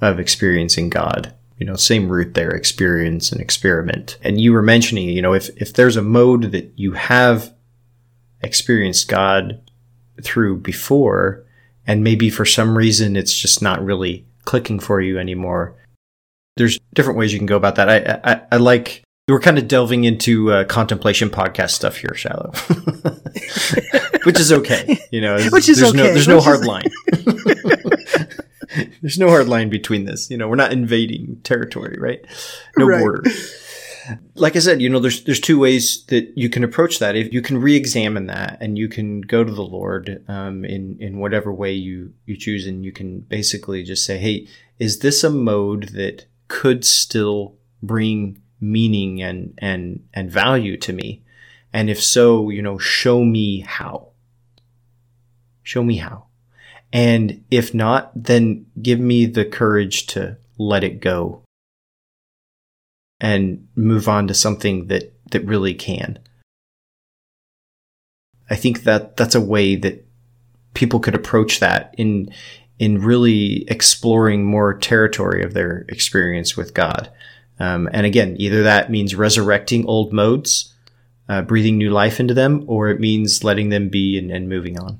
of 0.00 0.18
experiencing 0.18 0.88
God. 0.88 1.34
You 1.62 1.66
know, 1.66 1.76
same 1.76 2.08
root 2.08 2.34
there, 2.34 2.50
experience 2.50 3.30
and 3.30 3.40
experiment. 3.40 4.18
And 4.20 4.40
you 4.40 4.52
were 4.52 4.62
mentioning, 4.62 5.08
you 5.10 5.22
know, 5.22 5.32
if, 5.32 5.48
if 5.56 5.72
there's 5.72 5.96
a 5.96 6.02
mode 6.02 6.50
that 6.50 6.72
you 6.74 6.94
have 6.94 7.54
experienced 8.40 9.06
God 9.06 9.60
through 10.24 10.56
before, 10.56 11.46
and 11.86 12.02
maybe 12.02 12.30
for 12.30 12.44
some 12.44 12.76
reason 12.76 13.14
it's 13.14 13.32
just 13.32 13.62
not 13.62 13.80
really 13.80 14.26
clicking 14.44 14.80
for 14.80 15.00
you 15.00 15.20
anymore, 15.20 15.76
there's 16.56 16.80
different 16.94 17.16
ways 17.16 17.32
you 17.32 17.38
can 17.38 17.46
go 17.46 17.58
about 17.58 17.76
that. 17.76 17.88
I, 17.88 18.32
I, 18.32 18.40
I 18.50 18.56
like 18.56 19.04
we're 19.28 19.38
kind 19.38 19.56
of 19.56 19.68
delving 19.68 20.02
into 20.02 20.50
uh, 20.50 20.64
contemplation 20.64 21.30
podcast 21.30 21.70
stuff 21.70 21.96
here, 21.96 22.16
shallow, 22.16 22.50
which 24.24 24.40
is 24.40 24.52
okay. 24.52 24.98
You 25.12 25.20
know, 25.20 25.40
which 25.50 25.68
is 25.68 25.78
there's 25.78 25.90
okay. 25.90 25.98
no 25.98 26.12
there's 26.12 26.26
no 26.26 26.40
hard 26.40 26.64
line. 26.64 26.90
there's 29.02 29.18
no 29.18 29.28
hard 29.28 29.48
line 29.48 29.70
between 29.70 30.04
this. 30.04 30.30
You 30.30 30.36
know, 30.36 30.48
we're 30.48 30.56
not 30.56 30.72
invading 30.72 31.40
territory, 31.42 31.96
right? 31.98 32.24
No 32.76 32.86
right. 32.86 33.00
border. 33.00 33.24
Like 34.34 34.56
I 34.56 34.58
said, 34.58 34.82
you 34.82 34.88
know, 34.88 34.98
there's 34.98 35.22
there's 35.24 35.40
two 35.40 35.58
ways 35.58 36.04
that 36.06 36.32
you 36.36 36.50
can 36.50 36.64
approach 36.64 36.98
that. 36.98 37.14
If 37.14 37.32
you 37.32 37.40
can 37.40 37.58
re-examine 37.58 38.26
that, 38.26 38.58
and 38.60 38.76
you 38.76 38.88
can 38.88 39.20
go 39.20 39.44
to 39.44 39.52
the 39.52 39.62
Lord 39.62 40.24
um, 40.26 40.64
in 40.64 40.96
in 40.98 41.18
whatever 41.18 41.52
way 41.52 41.72
you 41.72 42.12
you 42.26 42.36
choose, 42.36 42.66
and 42.66 42.84
you 42.84 42.90
can 42.90 43.20
basically 43.20 43.84
just 43.84 44.04
say, 44.04 44.18
"Hey, 44.18 44.48
is 44.80 44.98
this 44.98 45.22
a 45.22 45.30
mode 45.30 45.90
that 45.90 46.26
could 46.48 46.84
still 46.84 47.54
bring 47.82 48.42
meaning 48.62 49.22
and 49.22 49.54
and 49.58 50.04
and 50.14 50.30
value 50.30 50.76
to 50.76 50.92
me 50.92 51.22
and 51.72 51.90
if 51.90 52.00
so 52.00 52.48
you 52.48 52.62
know 52.62 52.78
show 52.78 53.24
me 53.24 53.60
how 53.60 54.08
show 55.62 55.82
me 55.82 55.96
how 55.96 56.26
and 56.92 57.44
if 57.50 57.72
not 57.74 58.10
then 58.14 58.66
give 58.80 59.00
me 59.00 59.26
the 59.26 59.44
courage 59.44 60.06
to 60.06 60.36
let 60.58 60.84
it 60.84 61.00
go 61.00 61.42
and 63.20 63.66
move 63.74 64.08
on 64.08 64.26
to 64.26 64.34
something 64.34 64.88
that 64.88 65.12
that 65.30 65.44
really 65.44 65.74
can 65.74 66.18
i 68.50 68.56
think 68.56 68.82
that 68.82 69.16
that's 69.16 69.34
a 69.34 69.40
way 69.40 69.76
that 69.76 70.06
people 70.74 71.00
could 71.00 71.14
approach 71.14 71.60
that 71.60 71.94
in 71.98 72.32
in 72.78 73.00
really 73.00 73.64
exploring 73.68 74.44
more 74.44 74.74
territory 74.74 75.42
of 75.42 75.54
their 75.54 75.84
experience 75.88 76.56
with 76.56 76.74
god 76.74 77.10
um, 77.58 77.88
and 77.92 78.06
again, 78.06 78.36
either 78.38 78.64
that 78.64 78.90
means 78.90 79.14
resurrecting 79.14 79.86
old 79.86 80.12
modes, 80.12 80.74
uh, 81.28 81.42
breathing 81.42 81.78
new 81.78 81.90
life 81.90 82.18
into 82.18 82.34
them, 82.34 82.64
or 82.66 82.88
it 82.88 83.00
means 83.00 83.44
letting 83.44 83.68
them 83.68 83.88
be 83.88 84.18
and, 84.18 84.30
and 84.30 84.48
moving 84.48 84.78
on. 84.80 84.98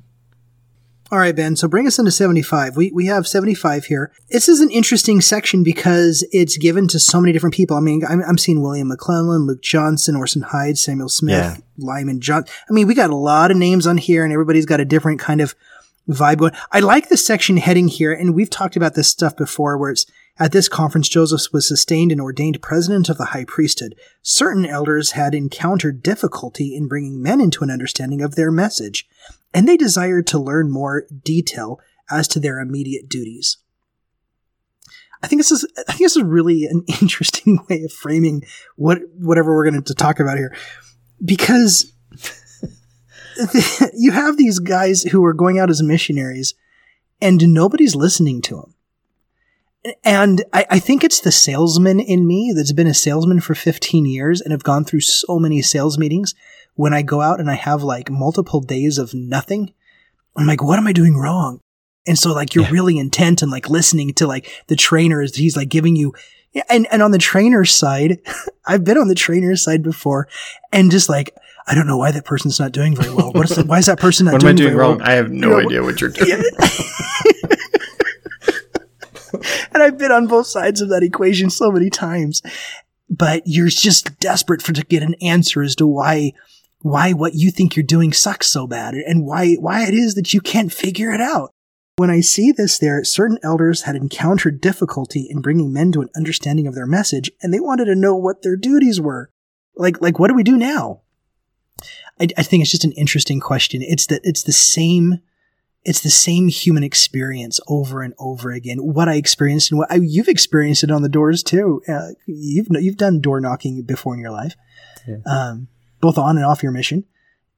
All 1.13 1.19
right, 1.19 1.37
Ben. 1.37 1.57
So 1.57 1.69
bring 1.69 1.87
us 1.87 1.99
into 1.99 2.11
75. 2.11 2.75
We, 2.75 2.91
we 2.91 3.05
have 3.05 3.29
75 3.29 3.85
here. 3.85 4.11
This 4.31 4.49
is 4.49 4.61
an 4.61 4.71
interesting 4.71 5.21
section 5.21 5.63
because 5.63 6.27
it's 6.33 6.57
given 6.57 6.89
to 6.89 6.99
so 6.99 7.21
many 7.21 7.35
different 7.35 7.55
people. 7.55 7.77
I 7.77 7.81
mean, 7.81 8.01
I'm, 8.09 8.23
I'm 8.23 8.39
seeing 8.39 8.63
William 8.63 8.91
McLellin, 8.91 9.47
Luke 9.47 9.61
Johnson, 9.61 10.17
Orson 10.17 10.41
Hyde, 10.41 10.79
Samuel 10.79 11.11
Smith, 11.11 11.35
yeah. 11.35 11.57
Lyman 11.77 12.23
John. 12.23 12.47
I 12.49 12.73
mean, 12.73 12.87
we 12.87 12.95
got 12.95 13.11
a 13.11 13.15
lot 13.15 13.51
of 13.51 13.59
names 13.59 13.87
on 13.87 13.99
here 13.99 14.25
and 14.25 14.33
everybody's 14.33 14.65
got 14.65 14.81
a 14.81 14.87
different 14.87 15.21
kind 15.21 15.43
of 15.43 15.55
vibe 16.09 16.39
going. 16.39 16.53
I 16.73 16.81
like 16.81 17.11
the 17.11 17.19
section 17.19 17.59
heading 17.59 17.89
here. 17.89 18.15
And 18.15 18.35
we've 18.35 18.49
talked 18.49 18.77
about 18.77 18.95
this 18.95 19.09
stuff 19.09 19.37
before 19.37 19.77
where 19.77 19.91
it's, 19.91 20.07
at 20.39 20.53
this 20.53 20.67
conference, 20.67 21.11
Joseph 21.11 21.53
was 21.53 21.69
sustained 21.69 22.11
and 22.11 22.23
ordained 22.23 22.63
president 22.63 23.11
of 23.11 23.19
the 23.19 23.27
high 23.27 23.45
priesthood. 23.45 23.95
Certain 24.23 24.65
elders 24.65 25.11
had 25.11 25.35
encountered 25.35 26.03
difficulty 26.03 26.75
in 26.75 26.89
bringing 26.89 27.23
men 27.23 27.39
into 27.39 27.63
an 27.63 27.71
understanding 27.71 28.23
of 28.23 28.35
their 28.35 28.51
message, 28.51 29.07
and 29.55 29.69
they 29.69 29.77
desired 29.77 30.27
to 30.29 30.39
learn 30.39 30.71
more 30.71 31.07
detail 31.25 31.81
as 32.11 32.29
to 32.29 32.41
their 32.41 32.59
immediate 32.59 33.09
duties. 33.09 33.59
I 35.23 35.29
think 35.29 35.41
this 35.41 35.53
is 35.53 35.67
I 35.89 35.93
think 35.93 36.01
this 36.01 36.17
is 36.17 36.23
really 36.23 36.65
an 36.65 36.85
interesting 37.01 37.59
way 37.69 37.83
of 37.85 37.93
framing 37.93 38.43
what 38.77 38.99
whatever 39.17 39.55
we're 39.55 39.71
going 39.71 39.83
to 39.83 39.95
talk 39.95 40.21
about 40.21 40.37
here. 40.37 40.55
because 41.25 41.93
you 43.95 44.13
have 44.13 44.37
these 44.37 44.59
guys 44.59 45.03
who 45.03 45.25
are 45.25 45.33
going 45.33 45.59
out 45.59 45.71
as 45.71 45.83
missionaries 45.83 46.55
and 47.21 47.41
nobody's 47.49 47.95
listening 47.95 48.43
to 48.43 48.57
them. 48.57 48.72
And 50.05 50.45
I, 50.53 50.67
I, 50.71 50.79
think 50.79 51.03
it's 51.03 51.21
the 51.21 51.33
salesman 51.33 51.99
in 51.99 52.25
me 52.27 52.53
that's 52.55 52.73
been 52.73 52.87
a 52.87 52.95
salesman 52.95 53.41
for 53.41 53.55
15 53.55 54.07
years 54.07 54.41
and 54.41 54.53
have 54.53 54.63
gone 54.63 54.85
through 54.85 55.01
so 55.01 55.41
many 55.41 55.61
sales 55.61 55.99
meetings. 55.99 56.35
When 56.75 56.95
I 56.95 57.03
go 57.03 57.21
out 57.21 57.41
and 57.41 57.51
I 57.51 57.55
have 57.55 57.83
like 57.83 58.09
multiple 58.09 58.61
days 58.61 58.97
of 58.97 59.13
nothing, 59.13 59.75
I'm 60.37 60.47
like, 60.47 60.63
what 60.63 60.79
am 60.79 60.87
I 60.87 60.93
doing 60.93 61.17
wrong? 61.17 61.61
And 62.07 62.19
so 62.19 62.33
like 62.33 62.55
you're 62.55 62.65
yeah. 62.65 62.71
really 62.71 62.99
intent 62.99 63.43
and 63.43 63.51
like 63.51 63.69
listening 63.69 64.15
to 64.15 64.27
like 64.27 64.49
the 64.69 64.77
trainers. 64.77 65.35
He's 65.35 65.57
like 65.57 65.69
giving 65.69 65.97
you, 65.97 66.15
and, 66.69 66.87
and 66.93 67.03
on 67.03 67.11
the 67.11 67.19
trainer 67.19 67.65
side, 67.65 68.21
I've 68.67 68.85
been 68.85 68.99
on 68.99 69.09
the 69.09 69.15
trainer 69.17 69.57
side 69.57 69.83
before 69.83 70.29
and 70.73 70.93
just 70.93 71.09
like, 71.09 71.35
I 71.67 71.75
don't 71.75 71.87
know 71.87 71.97
why 71.97 72.11
that 72.11 72.25
person's 72.25 72.59
not 72.59 72.73
doing 72.73 72.97
very 72.97 73.15
well. 73.15 73.33
What 73.33 73.51
is 73.51 73.57
that, 73.57 73.67
why 73.67 73.79
is 73.79 73.87
that 73.87 74.01
person 74.01 74.27
not 74.27 74.33
what 74.33 74.41
doing, 74.41 74.51
am 74.51 74.57
I 74.57 74.63
doing 74.63 74.77
wrong? 74.77 74.99
Well? 74.99 75.09
I 75.09 75.13
have 75.13 75.31
no 75.31 75.49
you 75.49 75.55
know, 75.55 75.61
idea 75.61 75.83
what 75.83 76.01
you're 76.01 76.11
doing. 76.11 76.31
and 79.73 79.83
I've 79.83 79.99
been 79.99 80.13
on 80.13 80.27
both 80.27 80.47
sides 80.47 80.81
of 80.81 80.89
that 80.91 81.03
equation 81.03 81.51
so 81.51 81.71
many 81.71 81.91
times. 81.91 82.43
But 83.09 83.43
you're 83.47 83.69
just 83.69 84.19
desperate 84.21 84.63
for 84.63 84.73
to 84.73 84.85
get 84.85 85.03
an 85.03 85.15
answer 85.21 85.63
as 85.63 85.77
to 85.77 85.87
why 85.87 86.33
why 86.81 87.13
what 87.13 87.35
you 87.35 87.51
think 87.51 87.77
you're 87.77 87.85
doing 87.85 88.13
sucks 88.13 88.49
so 88.49 88.67
bad 88.67 88.95
and 88.95 89.25
why 89.25 89.55
why 89.55 89.87
it 89.87 89.95
is 89.95 90.15
that 90.15 90.35
you 90.35 90.41
can't 90.41 90.73
figure 90.73 91.13
it 91.13 91.21
out. 91.21 91.53
When 91.97 92.11
I 92.11 92.21
see 92.21 92.53
this 92.53 92.79
there, 92.79 93.05
certain 93.05 93.39
elders 93.43 93.83
had 93.83 93.97
encountered 93.97 94.61
difficulty 94.61 95.27
in 95.29 95.43
bringing 95.43 95.73
men 95.73 95.93
to 95.93 96.01
an 96.01 96.09
understanding 96.17 96.67
of 96.67 96.75
their 96.75 96.87
message, 96.87 97.31
and 97.43 97.53
they 97.53 97.61
wanted 97.61 97.85
to 97.85 97.95
know 97.95 98.17
what 98.17 98.43
their 98.43 98.57
duties 98.57 98.99
were. 99.01 99.31
Like, 99.77 100.01
like, 100.01 100.19
what 100.19 100.29
do 100.29 100.35
we 100.35 100.43
do 100.43 100.57
now? 100.57 101.03
I, 102.19 102.29
I 102.37 102.43
think 102.43 102.63
it's 102.63 102.71
just 102.71 102.85
an 102.85 102.93
interesting 102.93 103.41
question. 103.41 103.83
It's 103.83 104.07
that 104.07 104.23
it's 104.25 104.43
the 104.43 104.53
same 104.53 105.21
it's 105.85 106.01
the 106.01 106.11
same 106.11 106.49
human 106.49 106.85
experience 106.85 107.59
over 107.67 108.03
and 108.03 108.15
over 108.19 108.53
again. 108.53 108.79
What 108.79 109.09
I 109.09 109.15
experienced 109.15 109.71
and 109.71 109.79
what 109.79 109.91
I, 109.91 109.97
you've 109.97 110.29
experienced 110.29 110.85
it 110.85 110.91
on 110.91 111.03
the 111.03 111.09
doors 111.09 111.43
too. 111.43 111.83
Uh, 111.89 112.11
you've 112.27 112.69
you've 112.71 112.97
done 112.97 113.21
door 113.21 113.41
knocking 113.41 113.83
before 113.83 114.15
in 114.15 114.21
your 114.21 114.31
life, 114.31 114.55
yeah. 115.07 115.17
um, 115.27 115.69
both 116.01 116.19
on 116.19 116.37
and 116.37 116.47
off 116.47 116.63
your 116.63 116.73
mission. 116.73 117.05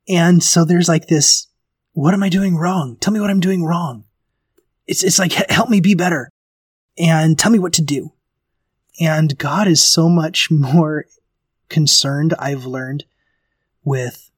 And 0.08 0.42
so 0.42 0.64
there's 0.64 0.88
like 0.88 1.08
this: 1.08 1.48
What 1.92 2.14
am 2.14 2.22
I 2.22 2.30
doing 2.30 2.56
wrong? 2.56 2.96
Tell 2.98 3.12
me 3.12 3.20
what 3.20 3.30
I'm 3.30 3.40
doing 3.40 3.62
wrong. 3.62 4.04
It's 4.86 5.04
it's 5.04 5.18
like 5.18 5.32
help 5.50 5.68
me 5.68 5.80
be 5.80 5.94
better, 5.94 6.30
and 6.96 7.38
tell 7.38 7.52
me 7.52 7.58
what 7.58 7.74
to 7.74 7.82
do. 7.82 8.12
And 9.00 9.36
God 9.36 9.68
is 9.68 9.82
so 9.82 10.08
much 10.08 10.50
more 10.50 11.04
concerned. 11.68 12.32
I've 12.38 12.64
learned 12.64 13.04
with 13.84 14.30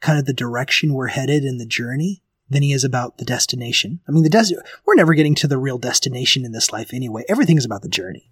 kind 0.00 0.18
of 0.18 0.24
the 0.24 0.32
direction 0.32 0.94
we're 0.94 1.08
headed 1.08 1.44
in 1.44 1.58
the 1.58 1.66
journey 1.66 2.21
than 2.52 2.62
he 2.62 2.72
is 2.72 2.84
about 2.84 3.18
the 3.18 3.24
destination. 3.24 4.00
I 4.08 4.12
mean, 4.12 4.22
the 4.22 4.30
des- 4.30 4.54
we're 4.86 4.94
never 4.94 5.14
getting 5.14 5.34
to 5.36 5.48
the 5.48 5.58
real 5.58 5.78
destination 5.78 6.44
in 6.44 6.52
this 6.52 6.72
life 6.72 6.92
anyway. 6.92 7.24
Everything 7.28 7.56
is 7.56 7.64
about 7.64 7.82
the 7.82 7.88
journey. 7.88 8.30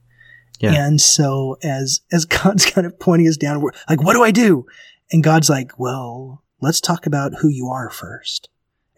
Yeah. 0.60 0.72
And 0.72 1.00
so 1.00 1.56
as 1.62 2.00
as 2.12 2.24
God's 2.26 2.66
kind 2.66 2.86
of 2.86 2.98
pointing 2.98 3.28
us 3.28 3.36
down, 3.36 3.60
we're 3.60 3.72
like, 3.88 4.02
what 4.02 4.14
do 4.14 4.22
I 4.22 4.30
do? 4.30 4.66
And 5.10 5.24
God's 5.24 5.50
like, 5.50 5.78
well, 5.78 6.44
let's 6.60 6.80
talk 6.80 7.06
about 7.06 7.34
who 7.40 7.48
you 7.48 7.68
are 7.68 7.90
first. 7.90 8.48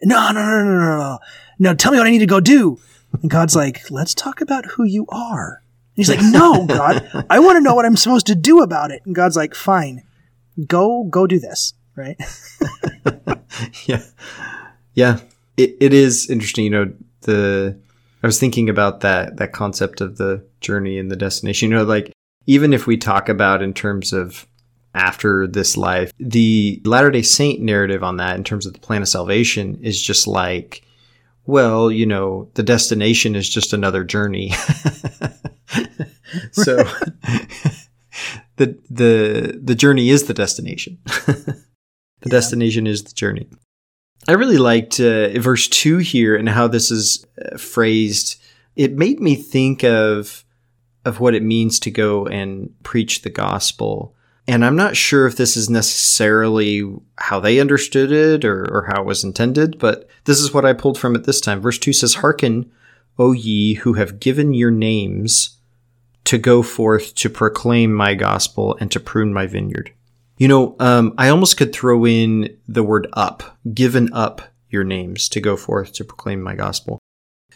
No, 0.01 0.31
no, 0.31 0.41
no, 0.41 0.63
no, 0.63 0.79
no, 0.79 0.97
no. 0.97 1.19
No, 1.59 1.73
tell 1.73 1.91
me 1.91 1.97
what 1.97 2.07
I 2.07 2.11
need 2.11 2.19
to 2.19 2.25
go 2.25 2.39
do. 2.39 2.77
And 3.21 3.29
God's 3.29 3.55
like, 3.55 3.89
let's 3.89 4.13
talk 4.13 4.41
about 4.41 4.65
who 4.65 4.83
you 4.83 5.05
are. 5.09 5.63
And 5.95 6.05
he's 6.05 6.09
like, 6.09 6.21
no, 6.21 6.65
God, 6.67 7.25
I 7.29 7.39
want 7.39 7.57
to 7.57 7.61
know 7.61 7.75
what 7.75 7.85
I'm 7.85 7.95
supposed 7.95 8.27
to 8.27 8.35
do 8.35 8.61
about 8.61 8.91
it. 8.91 9.01
And 9.05 9.15
God's 9.15 9.37
like, 9.37 9.55
fine, 9.55 10.03
go, 10.67 11.03
go 11.05 11.25
do 11.25 11.39
this. 11.39 11.73
Right. 11.95 12.17
yeah. 13.85 14.03
Yeah, 14.93 15.19
it, 15.57 15.75
it 15.79 15.93
is 15.93 16.29
interesting. 16.29 16.65
You 16.65 16.69
know, 16.69 16.93
the 17.21 17.79
I 18.21 18.27
was 18.27 18.39
thinking 18.39 18.69
about 18.69 19.01
that 19.01 19.37
that 19.37 19.53
concept 19.53 20.01
of 20.01 20.17
the 20.17 20.45
journey 20.61 20.97
and 20.97 21.11
the 21.11 21.15
destination. 21.15 21.71
You 21.71 21.77
know, 21.77 21.83
like 21.83 22.11
even 22.45 22.73
if 22.73 22.87
we 22.87 22.97
talk 22.97 23.29
about 23.29 23.61
in 23.61 23.73
terms 23.73 24.13
of 24.13 24.47
after 24.95 25.47
this 25.47 25.75
life, 25.75 26.11
the 26.19 26.81
Latter 26.85 27.11
Day 27.11 27.21
Saint 27.21 27.61
narrative 27.61 28.03
on 28.03 28.17
that 28.17 28.35
in 28.35 28.43
terms 28.43 28.65
of 28.65 28.73
the 28.73 28.79
plan 28.79 29.01
of 29.01 29.07
salvation 29.07 29.79
is 29.81 30.01
just 30.01 30.27
like, 30.27 30.83
well, 31.45 31.91
you 31.91 32.05
know, 32.05 32.49
the 32.53 32.63
destination 32.63 33.35
is 33.35 33.49
just 33.49 33.73
another 33.73 34.03
journey. 34.03 34.51
so 36.51 36.77
the 38.57 38.77
the 38.89 39.59
the 39.61 39.75
journey 39.75 40.09
is 40.09 40.23
the 40.23 40.33
destination. 40.33 40.99
the 41.05 41.63
yeah. 42.25 42.29
destination 42.29 42.87
is 42.87 43.03
the 43.03 43.13
journey. 43.13 43.47
I 44.27 44.33
really 44.33 44.57
liked 44.57 44.99
uh, 44.99 45.39
verse 45.39 45.67
2 45.67 45.97
here 45.97 46.35
and 46.35 46.47
how 46.47 46.67
this 46.67 46.91
is 46.91 47.25
uh, 47.43 47.57
phrased. 47.57 48.41
It 48.75 48.93
made 48.93 49.19
me 49.19 49.35
think 49.35 49.83
of 49.83 50.43
of 51.05 51.19
what 51.19 51.35
it 51.35 51.43
means 51.43 51.79
to 51.81 51.91
go 51.91 52.25
and 52.27 52.73
preach 52.83 53.21
the 53.21 53.29
gospel. 53.29 54.15
And 54.47 54.63
I'm 54.63 54.77
not 54.77 54.95
sure 54.95 55.27
if 55.27 55.35
this 55.35 55.57
is 55.57 55.69
necessarily 55.69 56.89
how 57.17 57.41
they 57.41 57.59
understood 57.59 58.11
it 58.11 58.45
or, 58.45 58.65
or 58.73 58.85
how 58.85 59.01
it 59.01 59.05
was 59.05 59.23
intended, 59.23 59.79
but 59.79 60.07
this 60.25 60.39
is 60.39 60.53
what 60.53 60.65
I 60.65 60.73
pulled 60.73 60.97
from 60.97 61.15
it 61.15 61.25
this 61.25 61.41
time. 61.41 61.61
Verse 61.61 61.77
2 61.77 61.91
says, 61.91 62.15
Hearken, 62.15 62.71
O 63.19 63.31
ye 63.31 63.75
who 63.75 63.93
have 63.93 64.19
given 64.19 64.53
your 64.53 64.71
names 64.71 65.57
to 66.23 66.37
go 66.37 66.63
forth 66.63 67.13
to 67.15 67.29
proclaim 67.29 67.93
my 67.93 68.15
gospel 68.15 68.77
and 68.79 68.91
to 68.91 68.99
prune 68.99 69.33
my 69.33 69.45
vineyard. 69.45 69.91
You 70.37 70.47
know, 70.47 70.75
um, 70.79 71.13
I 71.17 71.29
almost 71.29 71.57
could 71.57 71.73
throw 71.73 72.05
in 72.05 72.57
the 72.67 72.83
word 72.83 73.07
up, 73.13 73.57
given 73.73 74.11
up 74.13 74.41
your 74.69 74.83
names 74.83 75.29
to 75.29 75.39
go 75.39 75.55
forth 75.55 75.93
to 75.93 76.03
proclaim 76.03 76.41
my 76.41 76.55
gospel. 76.55 76.99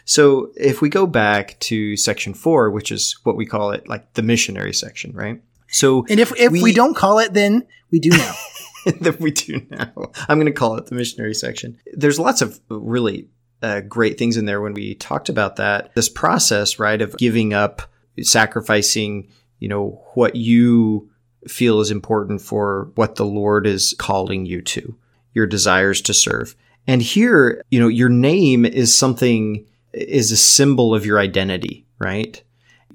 So 0.05 0.51
if 0.55 0.82
we 0.82 0.88
go 0.88 1.05
back 1.05 1.59
to 1.61 1.97
section 1.97 2.34
four, 2.34 2.71
which 2.71 2.91
is 2.91 3.17
what 3.23 3.36
we 3.36 3.45
call 3.45 3.71
it, 3.71 3.89
like 3.89 4.13
the 4.13 4.21
missionary 4.21 4.73
section, 4.73 5.11
right? 5.13 5.41
So, 5.67 6.05
and 6.09 6.19
if, 6.19 6.32
if 6.38 6.51
we, 6.51 6.63
we 6.63 6.73
don't 6.73 6.95
call 6.95 7.19
it, 7.19 7.34
then 7.34 7.67
we 7.91 7.99
do 7.99 8.09
now. 8.09 8.34
then 9.01 9.17
we 9.19 9.32
do 9.32 9.65
now. 9.69 9.91
I'm 10.30 10.38
going 10.38 10.45
to 10.45 10.53
call 10.53 10.78
it 10.78 10.86
the 10.86 10.95
missionary 10.95 11.34
section. 11.34 11.78
There's 11.93 12.19
lots 12.19 12.41
of 12.41 12.59
really 12.69 13.28
uh, 13.61 13.82
great 13.82 14.17
things 14.17 14.38
in 14.38 14.45
there 14.45 14.61
when 14.61 14.73
we 14.73 14.95
talked 14.95 15.30
about 15.30 15.57
that. 15.57 15.93
This 15.95 16.09
process, 16.09 16.80
right, 16.80 17.01
of 17.01 17.17
giving 17.17 17.53
up, 17.53 17.82
sacrificing, 18.21 19.30
you 19.59 19.67
know, 19.67 20.01
what 20.13 20.36
you 20.36 21.09
feel 21.48 21.80
is 21.80 21.91
important 21.91 22.41
for 22.41 22.91
what 22.95 23.16
the 23.16 23.26
Lord 23.26 23.66
is 23.66 23.95
calling 23.98 24.45
you 24.45 24.62
to, 24.62 24.95
your 25.34 25.48
desires 25.48 26.02
to 26.02 26.14
serve. 26.14 26.56
And 26.88 27.02
here, 27.02 27.62
you 27.70 27.80
know, 27.80 27.88
your 27.88 28.10
name 28.10 28.66
is 28.66 28.95
something, 28.95 29.66
is 29.93 30.32
a 30.32 30.38
symbol 30.38 30.93
of 30.93 31.06
your 31.06 31.20
identity, 31.20 31.86
right? 32.00 32.41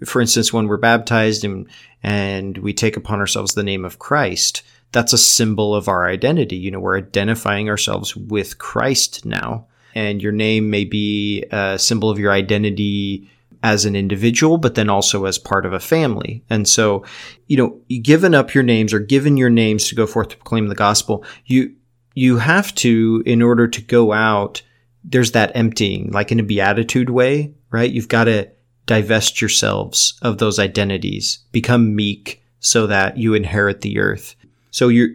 For 0.04 0.20
instance, 0.20 0.52
when 0.52 0.66
we're 0.66 0.78
baptized 0.78 1.44
and, 1.44 1.68
and 2.02 2.58
we 2.58 2.72
take 2.72 2.96
upon 2.96 3.20
ourselves 3.20 3.54
the 3.54 3.62
name 3.62 3.84
of 3.84 3.98
Christ, 3.98 4.62
that's 4.92 5.12
a 5.12 5.18
symbol 5.18 5.74
of 5.74 5.88
our 5.88 6.06
identity. 6.06 6.56
You 6.56 6.70
know, 6.70 6.80
we're 6.80 6.98
identifying 6.98 7.68
ourselves 7.68 8.16
with 8.16 8.58
Christ 8.58 9.24
now. 9.24 9.66
And 9.94 10.22
your 10.22 10.32
name 10.32 10.70
may 10.70 10.84
be 10.84 11.44
a 11.50 11.78
symbol 11.78 12.08
of 12.08 12.18
your 12.18 12.32
identity 12.32 13.30
as 13.62 13.84
an 13.84 13.94
individual, 13.94 14.58
but 14.58 14.74
then 14.74 14.88
also 14.88 15.24
as 15.24 15.38
part 15.38 15.64
of 15.64 15.72
a 15.72 15.80
family. 15.80 16.44
And 16.50 16.68
so, 16.68 17.04
you 17.46 17.56
know, 17.56 17.80
given 18.02 18.34
up 18.34 18.54
your 18.54 18.64
names 18.64 18.92
or 18.92 18.98
given 18.98 19.36
your 19.36 19.50
names 19.50 19.88
to 19.88 19.94
go 19.94 20.06
forth 20.06 20.28
to 20.28 20.36
proclaim 20.36 20.68
the 20.68 20.74
gospel, 20.74 21.24
you, 21.46 21.74
you 22.14 22.38
have 22.38 22.74
to, 22.76 23.22
in 23.24 23.40
order 23.40 23.68
to 23.68 23.80
go 23.80 24.12
out, 24.12 24.62
there's 25.04 25.32
that 25.32 25.52
emptying, 25.54 26.10
like 26.10 26.32
in 26.32 26.40
a 26.40 26.44
beatitude 26.44 27.10
way, 27.10 27.54
right? 27.70 27.90
You've 27.90 28.08
got 28.08 28.24
to 28.24 28.50
divest 28.86 29.40
yourselves 29.40 30.18
of 30.22 30.38
those 30.38 30.58
identities, 30.58 31.38
become 31.52 31.94
meek 31.94 32.42
so 32.58 32.86
that 32.88 33.16
you 33.16 33.34
inherit 33.34 33.80
the 33.80 33.98
earth. 33.98 34.34
So 34.70 34.88
you're 34.88 35.10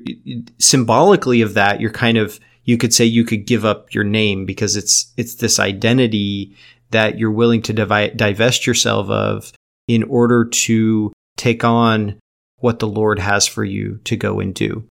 symbolically 0.59 1.41
of 1.41 1.53
that, 1.55 1.81
you're 1.81 1.91
kind 1.91 2.17
of, 2.17 2.39
you 2.63 2.77
could 2.77 2.93
say 2.93 3.05
you 3.05 3.23
could 3.23 3.45
give 3.45 3.65
up 3.65 3.93
your 3.93 4.03
name 4.03 4.45
because 4.45 4.75
it's, 4.75 5.11
it's 5.17 5.35
this 5.35 5.59
identity 5.59 6.55
that 6.91 7.17
you're 7.17 7.31
willing 7.31 7.61
to 7.63 7.73
divest 7.73 8.65
yourself 8.65 9.09
of 9.09 9.51
in 9.87 10.03
order 10.03 10.45
to 10.45 11.11
take 11.35 11.63
on 11.63 12.19
what 12.57 12.79
the 12.79 12.87
Lord 12.87 13.19
has 13.19 13.47
for 13.47 13.63
you 13.63 13.99
to 14.05 14.15
go 14.15 14.39
and 14.39 14.53
do. 14.53 14.87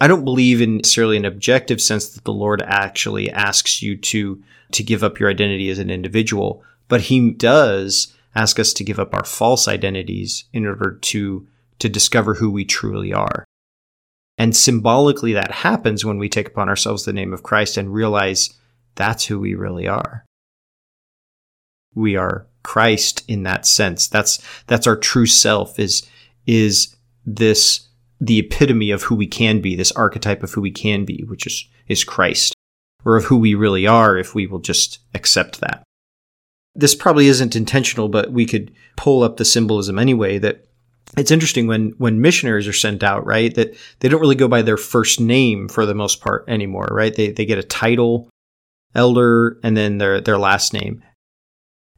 I 0.00 0.08
don't 0.08 0.24
believe 0.24 0.60
in 0.60 0.78
necessarily 0.78 1.16
an 1.16 1.24
objective 1.24 1.80
sense 1.80 2.08
that 2.10 2.24
the 2.24 2.32
Lord 2.32 2.62
actually 2.62 3.30
asks 3.30 3.80
you 3.80 3.96
to 3.96 4.42
to 4.72 4.82
give 4.82 5.04
up 5.04 5.20
your 5.20 5.30
identity 5.30 5.70
as 5.70 5.78
an 5.78 5.90
individual, 5.90 6.64
but 6.88 7.02
he 7.02 7.30
does 7.30 8.12
ask 8.34 8.58
us 8.58 8.72
to 8.72 8.82
give 8.82 8.98
up 8.98 9.14
our 9.14 9.24
false 9.24 9.68
identities 9.68 10.44
in 10.52 10.66
order 10.66 10.98
to 11.00 11.46
to 11.78 11.88
discover 11.88 12.34
who 12.34 12.50
we 12.50 12.64
truly 12.64 13.12
are. 13.12 13.44
And 14.36 14.56
symbolically 14.56 15.32
that 15.34 15.52
happens 15.52 16.04
when 16.04 16.18
we 16.18 16.28
take 16.28 16.48
upon 16.48 16.68
ourselves 16.68 17.04
the 17.04 17.12
name 17.12 17.32
of 17.32 17.44
Christ 17.44 17.76
and 17.76 17.94
realize 17.94 18.52
that's 18.96 19.26
who 19.26 19.38
we 19.38 19.54
really 19.54 19.86
are 19.86 20.24
we 21.94 22.16
are 22.16 22.46
Christ 22.62 23.24
in 23.28 23.42
that 23.44 23.66
sense. 23.66 24.08
That's 24.08 24.42
that's 24.66 24.86
our 24.86 24.96
true 24.96 25.26
self 25.26 25.78
is 25.78 26.08
is 26.46 26.94
this 27.26 27.88
the 28.20 28.38
epitome 28.38 28.90
of 28.90 29.02
who 29.02 29.14
we 29.14 29.26
can 29.26 29.60
be, 29.60 29.76
this 29.76 29.92
archetype 29.92 30.42
of 30.42 30.52
who 30.52 30.60
we 30.60 30.70
can 30.70 31.04
be, 31.04 31.24
which 31.26 31.46
is, 31.46 31.68
is 31.88 32.04
Christ, 32.04 32.54
or 33.04 33.16
of 33.16 33.24
who 33.24 33.36
we 33.36 33.54
really 33.54 33.86
are 33.86 34.16
if 34.16 34.34
we 34.34 34.46
will 34.46 34.60
just 34.60 35.00
accept 35.14 35.60
that. 35.60 35.82
This 36.74 36.94
probably 36.94 37.26
isn't 37.28 37.54
intentional, 37.54 38.08
but 38.08 38.32
we 38.32 38.46
could 38.46 38.72
pull 38.96 39.22
up 39.22 39.36
the 39.36 39.44
symbolism 39.44 39.98
anyway 39.98 40.38
that 40.38 40.66
it's 41.16 41.30
interesting 41.30 41.66
when 41.66 41.90
when 41.98 42.20
missionaries 42.20 42.66
are 42.66 42.72
sent 42.72 43.04
out, 43.04 43.24
right? 43.26 43.54
That 43.54 43.76
they 44.00 44.08
don't 44.08 44.20
really 44.20 44.34
go 44.34 44.48
by 44.48 44.62
their 44.62 44.76
first 44.76 45.20
name 45.20 45.68
for 45.68 45.86
the 45.86 45.94
most 45.94 46.20
part 46.20 46.44
anymore, 46.48 46.88
right? 46.90 47.14
They 47.14 47.30
they 47.30 47.44
get 47.44 47.58
a 47.58 47.62
title, 47.62 48.28
elder, 48.94 49.58
and 49.62 49.76
then 49.76 49.98
their 49.98 50.20
their 50.20 50.38
last 50.38 50.72
name. 50.72 51.04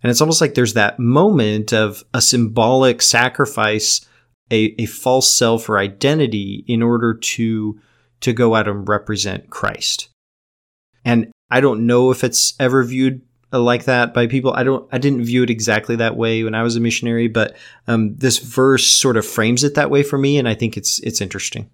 And 0.07 0.11
it's 0.13 0.21
almost 0.21 0.41
like 0.41 0.55
there's 0.55 0.75
that 0.75 1.01
moment 1.01 1.73
of 1.73 2.05
a 2.15 2.21
symbolic 2.21 3.03
sacrifice, 3.03 4.07
a, 4.53 4.73
a 4.81 4.87
false 4.87 5.29
self 5.29 5.69
or 5.69 5.81
identity 5.81 6.65
in 6.69 6.81
order 6.81 7.13
to 7.13 7.81
to 8.21 8.33
go 8.33 8.55
out 8.55 8.69
and 8.69 8.89
represent 8.89 9.51
Christ. 9.51 10.09
And 11.05 11.33
I 11.51 11.61
don't 11.61 11.89
know 11.89 12.13
if 12.13 12.23
it's 12.23 12.55
ever 12.61 12.85
viewed 12.85 13.21
like 13.51 13.87
that 13.87 14.15
by 14.15 14.29
people. 14.29 14.53
I 14.53 14.63
don't, 14.63 14.89
I 14.93 14.99
didn't 14.99 15.25
view 15.25 15.43
it 15.43 15.51
exactly 15.51 15.97
that 15.97 16.17
way 16.17 16.45
when 16.45 16.55
I 16.55 16.63
was 16.63 16.77
a 16.77 16.81
missionary, 16.81 17.27
but 17.27 17.57
um, 17.89 18.15
this 18.15 18.39
verse 18.39 18.87
sort 18.87 19.17
of 19.17 19.27
frames 19.27 19.65
it 19.65 19.75
that 19.75 19.91
way 19.91 20.05
for 20.05 20.19
me, 20.19 20.39
and 20.39 20.49
I 20.49 20.55
think 20.55 20.77
it's 20.77 21.01
it's 21.01 21.21
interesting. 21.21 21.69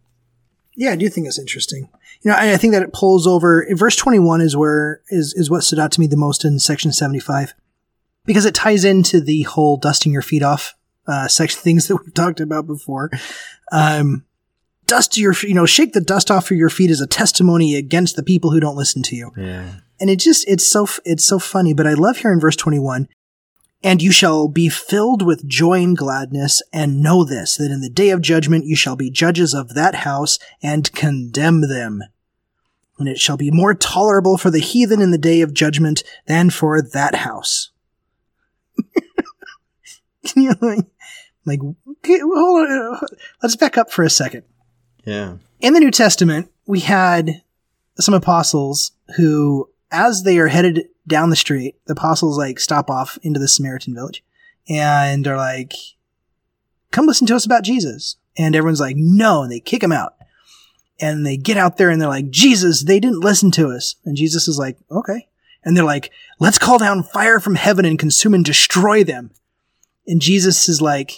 Yeah, 0.75 0.93
I 0.93 0.97
do 0.97 1.11
think 1.11 1.27
it's 1.27 1.39
interesting. 1.39 1.91
You 2.23 2.31
know, 2.31 2.37
I, 2.39 2.55
I 2.55 2.57
think 2.57 2.73
that 2.73 2.83
it 2.83 2.95
pulls 2.95 3.27
over. 3.27 3.67
Verse 3.73 3.97
twenty 3.97 4.21
one 4.21 4.41
is 4.41 4.57
where 4.57 5.03
is 5.11 5.35
is 5.35 5.51
what 5.51 5.65
stood 5.65 5.79
out 5.79 5.93
to 5.93 6.01
me 6.01 6.07
the 6.07 6.17
most 6.17 6.47
in 6.47 6.59
section 6.59 6.93
seventy 6.93 7.21
five, 7.21 7.53
because 8.25 8.45
it 8.45 8.55
ties 8.55 8.85
into 8.85 9.21
the 9.21 9.43
whole 9.43 9.77
dusting 9.77 10.13
your 10.13 10.23
feet 10.23 10.43
off 10.43 10.75
uh, 11.07 11.29
section 11.29 11.61
things 11.61 11.87
that 11.89 11.97
we've 11.97 12.15
talked 12.15 12.41
about 12.41 12.67
before. 12.67 13.11
Um, 13.71 14.25
dust 14.87 15.17
your, 15.17 15.35
you 15.43 15.55
know, 15.55 15.67
shake 15.67 15.93
the 15.93 16.01
dust 16.01 16.31
off 16.31 16.51
of 16.51 16.57
your 16.57 16.71
feet 16.71 16.91
as 16.91 17.01
a 17.01 17.07
testimony 17.07 17.77
against 17.77 18.17
the 18.17 18.23
people 18.23 18.51
who 18.51 18.61
don't 18.61 18.77
listen 18.77 19.03
to 19.05 19.17
you. 19.17 19.31
Yeah. 19.37 19.73
And 20.01 20.11
it 20.11 20.19
just, 20.19 20.47
it's 20.49 20.69
so, 20.69 20.87
it's 21.05 21.25
so 21.25 21.39
funny. 21.39 21.75
But 21.75 21.87
I 21.87 21.95
love 21.95 22.19
here 22.19 22.33
in 22.33 22.41
verse 22.41 22.57
21, 22.57 23.09
and 23.85 24.03
you 24.03 24.13
shall 24.13 24.49
be 24.49 24.69
filled 24.69 25.23
with 25.23 25.49
joy 25.49 25.83
and 25.83 25.97
gladness, 25.97 26.63
and 26.73 27.01
know 27.01 27.25
this, 27.25 27.57
that 27.57 27.71
in 27.71 27.81
the 27.81 27.91
day 27.91 28.11
of 28.11 28.21
judgment 28.21 28.67
you 28.67 28.77
shall 28.77 28.97
be 28.97 29.11
judges 29.11 29.55
of 29.55 29.75
that 29.75 29.97
house 29.97 30.39
and 30.63 30.93
condemn 30.93 31.69
them. 31.69 32.03
And 32.99 33.09
it 33.09 33.19
shall 33.19 33.37
be 33.37 33.51
more 33.51 33.75
tolerable 33.75 34.37
for 34.37 34.51
the 34.51 34.61
heathen 34.61 35.01
in 35.01 35.11
the 35.11 35.19
day 35.19 35.41
of 35.41 35.55
judgment 35.55 36.05
than 36.27 36.51
for 36.51 36.81
that 36.81 37.17
house. 37.17 37.72
Can 40.27 40.43
you 40.43 40.55
like, 40.61 40.87
like, 41.45 41.61
okay, 41.89 42.19
hold 42.21 42.69
on, 42.69 42.95
uh, 42.95 43.07
let's 43.43 43.57
back 43.57 43.77
up 43.77 43.91
for 43.91 44.05
a 44.05 44.11
second. 44.11 44.45
Yeah. 45.05 45.37
In 45.61 45.75
the 45.75 45.81
New 45.81 45.91
Testament, 45.91 46.51
we 46.67 46.81
had 46.81 47.43
some 47.99 48.15
apostles 48.15 48.93
who 49.17 49.69
as 49.93 50.23
they 50.23 50.39
are 50.39 50.49
headed 50.49 50.89
down 51.07 51.31
the 51.31 51.37
street, 51.37 51.77
the 51.87 51.93
apostles 51.93 52.39
like 52.39 52.59
stop 52.59 52.91
off 52.91 53.19
into 53.23 53.39
the 53.39 53.47
Samaritan 53.47 53.95
village 53.95 54.25
and 54.69 55.27
are 55.29 55.37
like, 55.37 55.75
come 56.91 57.07
listen 57.07 57.27
to 57.29 57.37
us 57.37 57.45
about 57.45 57.63
Jesus. 57.63 58.17
And 58.37 58.57
everyone's 58.57 58.81
like, 58.81 58.97
no. 58.97 59.43
And 59.43 59.53
they 59.53 59.61
kick 59.61 59.83
him 59.83 59.93
out. 59.93 60.15
And 60.99 61.27
they 61.27 61.37
get 61.37 61.57
out 61.57 61.77
there 61.77 61.91
and 61.91 62.01
they're 62.01 62.09
like, 62.09 62.31
Jesus, 62.31 62.85
they 62.85 62.99
didn't 62.99 63.21
listen 63.21 63.51
to 63.53 63.69
us. 63.69 63.97
And 64.05 64.17
Jesus 64.17 64.49
is 64.49 64.59
like, 64.59 64.79
okay. 64.91 65.29
And 65.65 65.77
they're 65.77 65.85
like, 65.85 66.11
let's 66.39 66.59
call 66.59 66.79
down 66.79 67.03
fire 67.03 67.39
from 67.39 67.57
heaven 67.57 67.85
and 67.85 67.99
consume 67.99 68.35
and 68.35 68.45
destroy 68.45 69.05
them. 69.05 69.31
And 70.07 70.21
Jesus 70.21 70.69
is 70.69 70.81
like, 70.81 71.13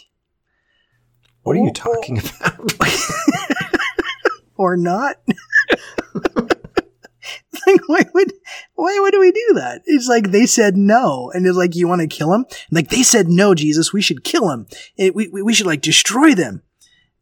what 1.43 1.57
are 1.57 1.63
you 1.63 1.73
talking 1.73 2.19
about? 2.19 2.73
or 4.57 4.77
not? 4.77 5.17
like, 7.67 7.89
why 7.89 8.05
would, 8.15 8.33
why 8.75 8.99
would 9.01 9.15
we 9.19 9.31
do 9.31 9.53
that? 9.55 9.83
It's 9.85 10.09
like 10.09 10.31
they 10.31 10.47
said 10.47 10.77
no. 10.77 11.31
And 11.35 11.47
it's 11.47 11.57
like, 11.57 11.75
you 11.75 11.89
want 11.89 12.01
to 12.01 12.07
kill 12.07 12.33
him? 12.33 12.47
Like 12.71 12.89
they 12.89 13.03
said 13.03 13.29
no, 13.29 13.55
Jesus, 13.55 13.93
we 13.93 14.03
should 14.03 14.25
kill 14.25 14.51
him. 14.51 14.67
It, 14.97 15.15
we, 15.15 15.29
we 15.29 15.55
should 15.55 15.67
like 15.67 15.83
destroy 15.83 16.35
them. 16.35 16.63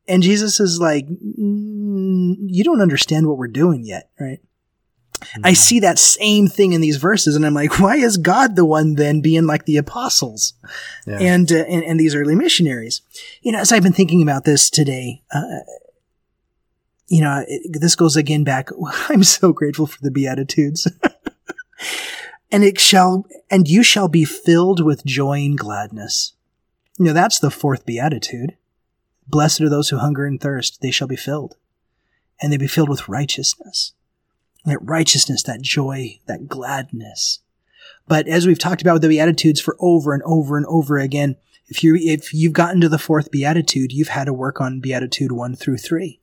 And 0.09 0.23
Jesus 0.23 0.59
is 0.59 0.81
like, 0.81 1.07
mm, 1.07 2.35
you 2.39 2.65
don't 2.65 2.81
understand 2.81 3.29
what 3.29 3.39
we're 3.39 3.49
doing 3.49 3.85
yet, 3.85 4.11
right? 4.19 4.41
I 5.45 5.53
see 5.53 5.81
that 5.81 5.99
same 5.99 6.47
thing 6.47 6.73
in 6.73 6.81
these 6.81 6.97
verses, 6.97 7.37
and 7.37 7.45
I'm 7.45 7.55
like, 7.55 7.79
why 7.79 7.97
is 7.97 8.17
God 8.17 8.57
the 8.57 8.65
one 8.65 8.95
then 8.95 9.21
being 9.21 9.47
like 9.47 9.65
the 9.65 9.77
apostles 9.77 10.55
yeah. 11.07 11.19
and, 11.19 11.51
uh, 11.51 11.65
and, 11.69 11.85
and 11.85 12.01
these 12.01 12.15
early 12.15 12.35
missionaries? 12.35 13.03
You 13.43 13.53
know, 13.53 13.59
as 13.59 13.73
I've 13.73 13.83
been 13.83 13.93
thinking 13.93 14.23
about 14.23 14.45
this 14.45 14.71
today, 14.71 15.23
uh, 15.33 15.61
you 17.09 17.21
know, 17.21 17.45
it, 17.47 17.81
this 17.81 17.95
goes 17.95 18.17
again 18.17 18.45
back. 18.45 18.71
I'm 19.09 19.25
so 19.25 19.53
grateful 19.53 19.87
for 19.87 20.01
the 20.01 20.11
Beatitudes. 20.11 20.91
and 22.51 22.65
it 22.65 22.81
shall, 22.81 23.27
and 23.51 23.69
you 23.69 23.83
shall 23.83 24.09
be 24.09 24.25
filled 24.25 24.85
with 24.85 25.05
joy 25.05 25.41
and 25.41 25.59
gladness. 25.59 26.33
You 26.99 27.07
know, 27.07 27.13
that's 27.13 27.39
the 27.39 27.51
fourth 27.51 27.85
Beatitude. 27.85 28.57
Blessed 29.27 29.61
are 29.61 29.69
those 29.69 29.91
who 29.91 29.99
hunger 29.99 30.27
and 30.27 30.41
thirst, 30.41 30.81
they 30.81 30.91
shall 30.91 31.09
be 31.09 31.17
filled. 31.17 31.57
And 32.41 32.53
they 32.53 32.57
be 32.57 32.67
filled 32.67 32.89
with 32.89 33.09
righteousness. 33.09 33.93
That 34.65 34.79
righteousness, 34.81 35.43
that 35.45 35.63
joy, 35.63 36.21
that 36.27 36.49
gladness. 36.49 37.41
But 38.07 38.29
as 38.29 38.47
we've 38.47 38.59
talked 38.59 38.83
about 38.83 38.95
with 38.95 39.03
the 39.03 39.09
Beatitudes 39.09 39.61
for 39.61 39.77
over 39.81 40.15
and 40.15 40.23
over 40.25 40.57
and 40.57 40.67
over 40.67 40.99
again, 40.99 41.37
if 41.67 41.83
you 41.83 41.97
if 41.97 42.35
you've 42.35 42.53
gotten 42.53 42.81
to 42.81 42.89
the 42.89 42.99
fourth 42.99 43.31
Beatitude, 43.31 43.93
you've 43.93 44.09
had 44.09 44.25
to 44.25 44.33
work 44.33 44.61
on 44.61 44.81
Beatitude 44.81 45.33
one 45.33 45.55
through 45.55 45.79
three 45.79 46.21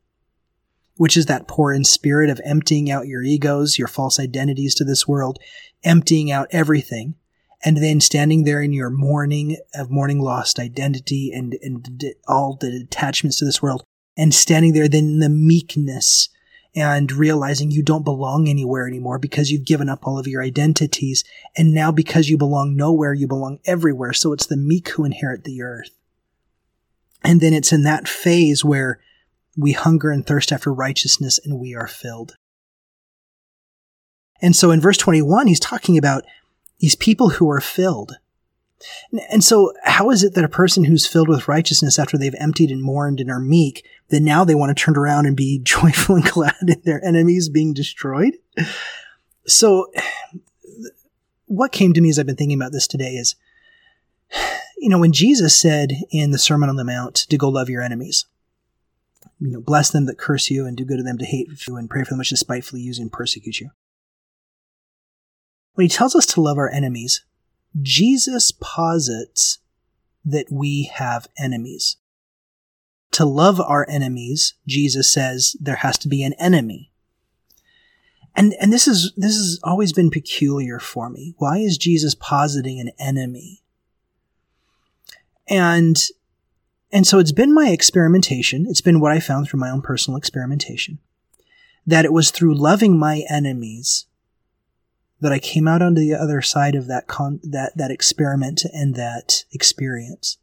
which 1.00 1.16
is 1.16 1.28
that 1.28 1.48
poor 1.48 1.72
in 1.72 1.86
spirit 1.86 2.30
of 2.30 2.42
emptying 2.44 2.92
out 2.92 3.08
your 3.08 3.24
egos, 3.24 3.80
your 3.80 3.88
false 3.88 4.20
identities 4.20 4.76
to 4.76 4.84
this 4.84 5.08
world, 5.08 5.40
emptying 5.82 6.30
out 6.30 6.50
everything, 6.52 7.16
and 7.64 7.78
then 7.78 8.02
standing 8.02 8.44
there 8.44 8.62
in 8.62 8.74
your 8.74 8.90
mourning 8.90 9.56
of 9.74 9.90
mourning 9.90 10.20
lost 10.20 10.60
identity 10.60 11.32
and, 11.34 11.56
and 11.62 12.04
all 12.28 12.58
the 12.60 12.82
attachments 12.84 13.40
to 13.40 13.46
this 13.46 13.62
world, 13.62 13.82
and 14.18 14.34
standing 14.34 14.74
there 14.74 14.90
then 14.90 15.06
in 15.06 15.20
the 15.20 15.30
meekness 15.30 16.28
and 16.80 17.12
realizing 17.12 17.72
you 17.72 17.84
don't 17.84 18.04
belong 18.04 18.48
anywhere 18.48 18.88
anymore 18.88 19.20
because 19.20 19.52
you've 19.52 19.66
given 19.66 19.90
up 19.90 20.06
all 20.06 20.20
of 20.20 20.28
your 20.28 20.42
identities. 20.42 21.24
And 21.58 21.74
now 21.74 21.92
because 21.92 22.30
you 22.30 22.38
belong 22.38 22.76
nowhere, 22.76 23.14
you 23.14 23.28
belong 23.28 23.60
everywhere. 23.66 24.14
So 24.14 24.34
it's 24.34 24.46
the 24.46 24.58
meek 24.58 24.90
who 24.90 25.06
inherit 25.06 25.44
the 25.44 25.62
earth. 25.62 25.92
And 27.24 27.42
then 27.42 27.54
it's 27.54 27.74
in 27.74 27.84
that 27.84 28.08
phase 28.08 28.64
where 28.64 29.00
we 29.58 29.74
hunger 29.74 30.10
and 30.10 30.26
thirst 30.26 30.52
after 30.52 30.74
righteousness 30.74 31.40
and 31.44 31.60
we 31.60 31.76
are 31.76 31.88
filled. 31.88 32.36
And 34.42 34.56
so 34.56 34.72
in 34.72 34.80
verse 34.80 34.98
21, 34.98 35.48
he's 35.48 35.60
talking 35.60 35.98
about 35.98 36.24
these 36.80 36.96
people 36.96 37.30
who 37.30 37.50
are 37.50 37.60
filled. 37.60 38.18
And 39.30 39.44
so, 39.44 39.74
how 39.84 40.10
is 40.10 40.24
it 40.24 40.36
that 40.36 40.46
a 40.46 40.50
person 40.50 40.86
who's 40.86 41.06
filled 41.06 41.28
with 41.28 41.50
righteousness 41.50 42.00
after 42.00 42.18
they've 42.18 42.36
emptied 42.40 42.72
and 42.72 42.82
mourned 42.82 43.20
and 43.20 43.30
are 43.30 43.40
meek, 43.40 43.86
that 44.10 44.22
now 44.22 44.44
they 44.44 44.56
want 44.56 44.76
to 44.76 44.84
turn 44.84 44.98
around 44.98 45.26
and 45.26 45.36
be 45.36 45.60
joyful 45.64 46.16
and 46.16 46.26
glad 46.26 46.56
in 46.68 46.82
their 46.84 47.04
enemies 47.04 47.50
being 47.50 47.74
destroyed? 47.74 48.38
So, 49.46 49.92
what 51.46 51.72
came 51.72 51.94
to 51.94 52.02
me 52.02 52.10
as 52.10 52.20
I've 52.20 52.28
been 52.28 52.36
thinking 52.36 52.60
about 52.60 52.72
this 52.72 52.88
today 52.88 53.14
is, 53.14 53.36
you 54.78 54.90
know, 54.90 55.00
when 55.00 55.12
Jesus 55.12 55.60
said 55.60 55.94
in 56.12 56.32
the 56.32 56.38
Sermon 56.38 56.70
on 56.70 56.76
the 56.76 56.84
Mount 56.84 57.16
to 57.16 57.38
go 57.38 57.50
love 57.50 57.70
your 57.70 57.82
enemies, 57.82 58.26
you 59.40 59.52
know, 59.52 59.62
bless 59.62 59.90
them 59.90 60.06
that 60.06 60.18
curse 60.18 60.50
you 60.50 60.66
and 60.66 60.78
do 60.78 60.86
good 60.86 60.98
to 60.98 61.04
them 61.04 61.18
to 61.18 61.26
hate 61.26 61.68
you 61.68 61.78
and 61.78 61.90
pray 61.90 62.04
for 62.04 62.10
them 62.12 62.20
which 62.20 62.30
despitefully 62.30 62.82
use 62.82 63.00
and 63.00 63.12
persecute 63.12 63.60
you. 63.60 63.72
When 65.74 65.86
he 65.86 65.90
tells 65.90 66.16
us 66.16 66.26
to 66.28 66.42
love 66.42 66.58
our 66.58 66.70
enemies, 66.70 67.24
Jesus 67.82 68.52
posits 68.52 69.60
that 70.26 70.48
we 70.52 70.92
have 70.94 71.28
enemies. 71.38 71.98
To 73.12 73.26
love 73.26 73.60
our 73.60 73.88
enemies, 73.90 74.54
Jesus 74.68 75.12
says 75.12 75.56
there 75.60 75.78
has 75.78 75.98
to 76.00 76.08
be 76.08 76.24
an 76.24 76.34
enemy. 76.34 76.92
And, 78.36 78.54
and 78.62 78.72
this 78.72 78.88
is, 78.88 79.12
this 79.18 79.36
has 79.36 79.60
always 79.64 79.92
been 79.92 80.12
peculiar 80.12 80.80
for 80.80 81.10
me. 81.10 81.34
Why 81.38 81.58
is 81.58 81.78
Jesus 81.78 82.16
positing 82.16 82.80
an 82.80 82.92
enemy? 83.00 83.64
And 85.48 85.98
and 86.92 87.06
so 87.06 87.20
it's 87.20 87.32
been 87.32 87.54
my 87.54 87.70
experimentation. 87.70 88.66
It's 88.68 88.82
been 88.82 89.00
what 89.00 89.12
I 89.12 89.20
found 89.20 89.48
through 89.48 89.60
my 89.60 89.70
own 89.70 89.82
personal 89.82 90.18
experimentation 90.18 91.00
that 91.86 92.06
it 92.06 92.14
was 92.14 92.32
through 92.32 92.54
loving 92.54 92.98
my 92.98 93.24
enemies 93.30 94.06
that 95.22 95.32
I 95.32 95.40
came 95.40 95.68
out 95.68 95.82
on 95.82 95.96
the 95.96 96.14
other 96.14 96.42
side 96.42 96.76
of 96.76 96.88
that 96.88 97.08
con- 97.08 97.40
that 97.44 97.76
that 97.76 97.92
experiment 97.92 98.64
and 98.74 98.96
that 98.96 99.44
experience, 99.52 100.38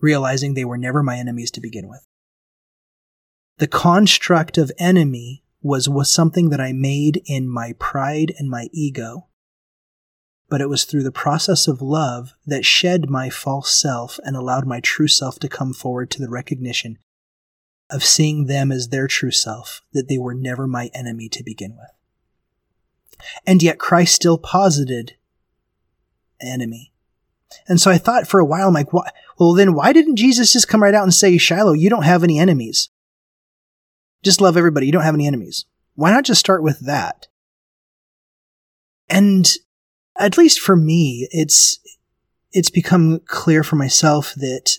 realizing 0.00 0.54
they 0.54 0.64
were 0.64 0.78
never 0.78 1.02
my 1.02 1.16
enemies 1.16 1.50
to 1.52 1.60
begin 1.60 1.88
with. 1.88 2.06
The 3.58 3.66
construct 3.68 4.58
of 4.58 4.72
enemy 4.78 5.44
was 5.62 5.88
was 5.88 6.10
something 6.10 6.50
that 6.50 6.60
I 6.60 6.72
made 6.72 7.22
in 7.26 7.48
my 7.48 7.74
pride 7.78 8.32
and 8.38 8.48
my 8.48 8.68
ego 8.72 9.28
but 10.50 10.60
it 10.60 10.68
was 10.68 10.84
through 10.84 11.04
the 11.04 11.12
process 11.12 11.68
of 11.68 11.80
love 11.80 12.34
that 12.44 12.66
shed 12.66 13.08
my 13.08 13.30
false 13.30 13.70
self 13.70 14.18
and 14.24 14.36
allowed 14.36 14.66
my 14.66 14.80
true 14.80 15.06
self 15.06 15.38
to 15.38 15.48
come 15.48 15.72
forward 15.72 16.10
to 16.10 16.20
the 16.20 16.28
recognition 16.28 16.98
of 17.88 18.04
seeing 18.04 18.46
them 18.46 18.70
as 18.72 18.88
their 18.88 19.06
true 19.06 19.30
self, 19.30 19.82
that 19.92 20.08
they 20.08 20.18
were 20.18 20.34
never 20.34 20.66
my 20.66 20.90
enemy 20.92 21.28
to 21.28 21.44
begin 21.44 21.76
with. 21.76 21.90
And 23.46 23.62
yet 23.62 23.78
Christ 23.78 24.14
still 24.14 24.38
posited 24.38 25.14
enemy. 26.40 26.92
And 27.66 27.80
so 27.80 27.90
I 27.90 27.98
thought 27.98 28.28
for 28.28 28.40
a 28.40 28.44
while, 28.44 28.68
I'm 28.68 28.74
like, 28.74 28.92
what? 28.92 29.12
well, 29.40 29.54
then 29.54 29.72
why 29.72 29.94
didn't 29.94 30.16
Jesus 30.16 30.52
just 30.52 30.68
come 30.68 30.82
right 30.82 30.94
out 30.94 31.02
and 31.02 31.14
say, 31.14 31.38
Shiloh, 31.38 31.72
you 31.72 31.88
don't 31.88 32.04
have 32.04 32.22
any 32.22 32.38
enemies? 32.38 32.90
Just 34.22 34.42
love 34.42 34.56
everybody. 34.56 34.84
You 34.84 34.92
don't 34.92 35.02
have 35.02 35.14
any 35.14 35.26
enemies. 35.26 35.64
Why 35.94 36.10
not 36.10 36.24
just 36.24 36.40
start 36.40 36.62
with 36.62 36.80
that? 36.80 37.26
And 39.08 39.50
at 40.16 40.36
least 40.36 40.60
for 40.60 40.76
me, 40.76 41.26
it's, 41.30 41.78
it's 42.52 42.68
become 42.68 43.20
clear 43.24 43.64
for 43.64 43.76
myself 43.76 44.34
that 44.34 44.76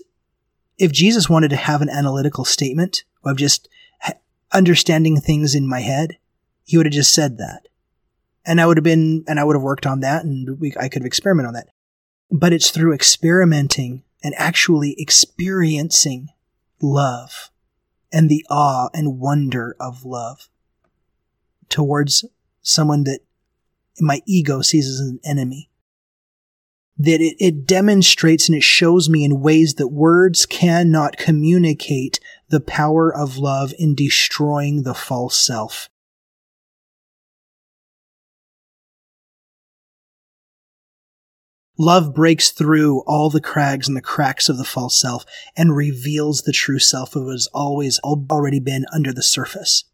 if 0.77 0.91
Jesus 0.91 1.27
wanted 1.27 1.49
to 1.49 1.55
have 1.55 1.81
an 1.81 1.89
analytical 1.89 2.45
statement 2.45 3.03
of 3.23 3.37
just 3.37 3.67
understanding 4.51 5.19
things 5.19 5.55
in 5.55 5.67
my 5.67 5.79
head, 5.79 6.17
he 6.65 6.77
would 6.77 6.85
have 6.85 6.93
just 6.93 7.13
said 7.13 7.39
that. 7.39 7.67
And 8.45 8.61
I 8.61 8.67
would 8.67 8.77
have 8.77 8.83
been, 8.83 9.23
and 9.27 9.39
I 9.39 9.43
would 9.43 9.55
have 9.55 9.63
worked 9.63 9.87
on 9.87 10.01
that 10.01 10.23
and 10.23 10.59
we, 10.59 10.73
I 10.79 10.87
could 10.87 11.01
have 11.01 11.07
experimented 11.07 11.47
on 11.47 11.53
that. 11.55 11.69
But 12.31 12.53
it's 12.53 12.71
through 12.71 12.93
experimenting 12.93 14.03
and 14.23 14.33
actually 14.37 14.95
experiencing 14.97 16.29
love 16.81 17.51
and 18.11 18.29
the 18.29 18.45
awe 18.49 18.89
and 18.93 19.19
wonder 19.19 19.75
of 19.79 20.05
love 20.05 20.49
towards 21.69 22.25
someone 22.61 23.03
that 23.05 23.21
my 23.99 24.21
ego 24.25 24.61
sees 24.61 24.87
as 24.87 24.99
an 24.99 25.19
enemy. 25.23 25.69
That 26.97 27.21
it, 27.21 27.35
it 27.39 27.65
demonstrates 27.65 28.47
and 28.47 28.55
it 28.55 28.63
shows 28.63 29.09
me 29.09 29.23
in 29.23 29.41
ways 29.41 29.75
that 29.75 29.87
words 29.87 30.45
cannot 30.45 31.17
communicate 31.17 32.19
the 32.49 32.59
power 32.59 33.13
of 33.13 33.37
love 33.37 33.73
in 33.79 33.95
destroying 33.95 34.83
the 34.83 34.93
false 34.93 35.37
self. 35.37 35.89
Love 41.77 42.13
breaks 42.13 42.51
through 42.51 43.01
all 43.07 43.29
the 43.29 43.41
crags 43.41 43.87
and 43.87 43.95
the 43.95 44.01
cracks 44.01 44.49
of 44.49 44.57
the 44.57 44.63
false 44.63 44.99
self 44.99 45.25
and 45.55 45.75
reveals 45.75 46.41
the 46.41 46.51
true 46.51 46.79
self 46.79 47.15
of 47.15 47.23
what 47.23 47.31
has 47.31 47.47
always 47.47 47.99
already 47.99 48.59
been 48.59 48.85
under 48.93 49.13
the 49.13 49.23
surface. 49.23 49.85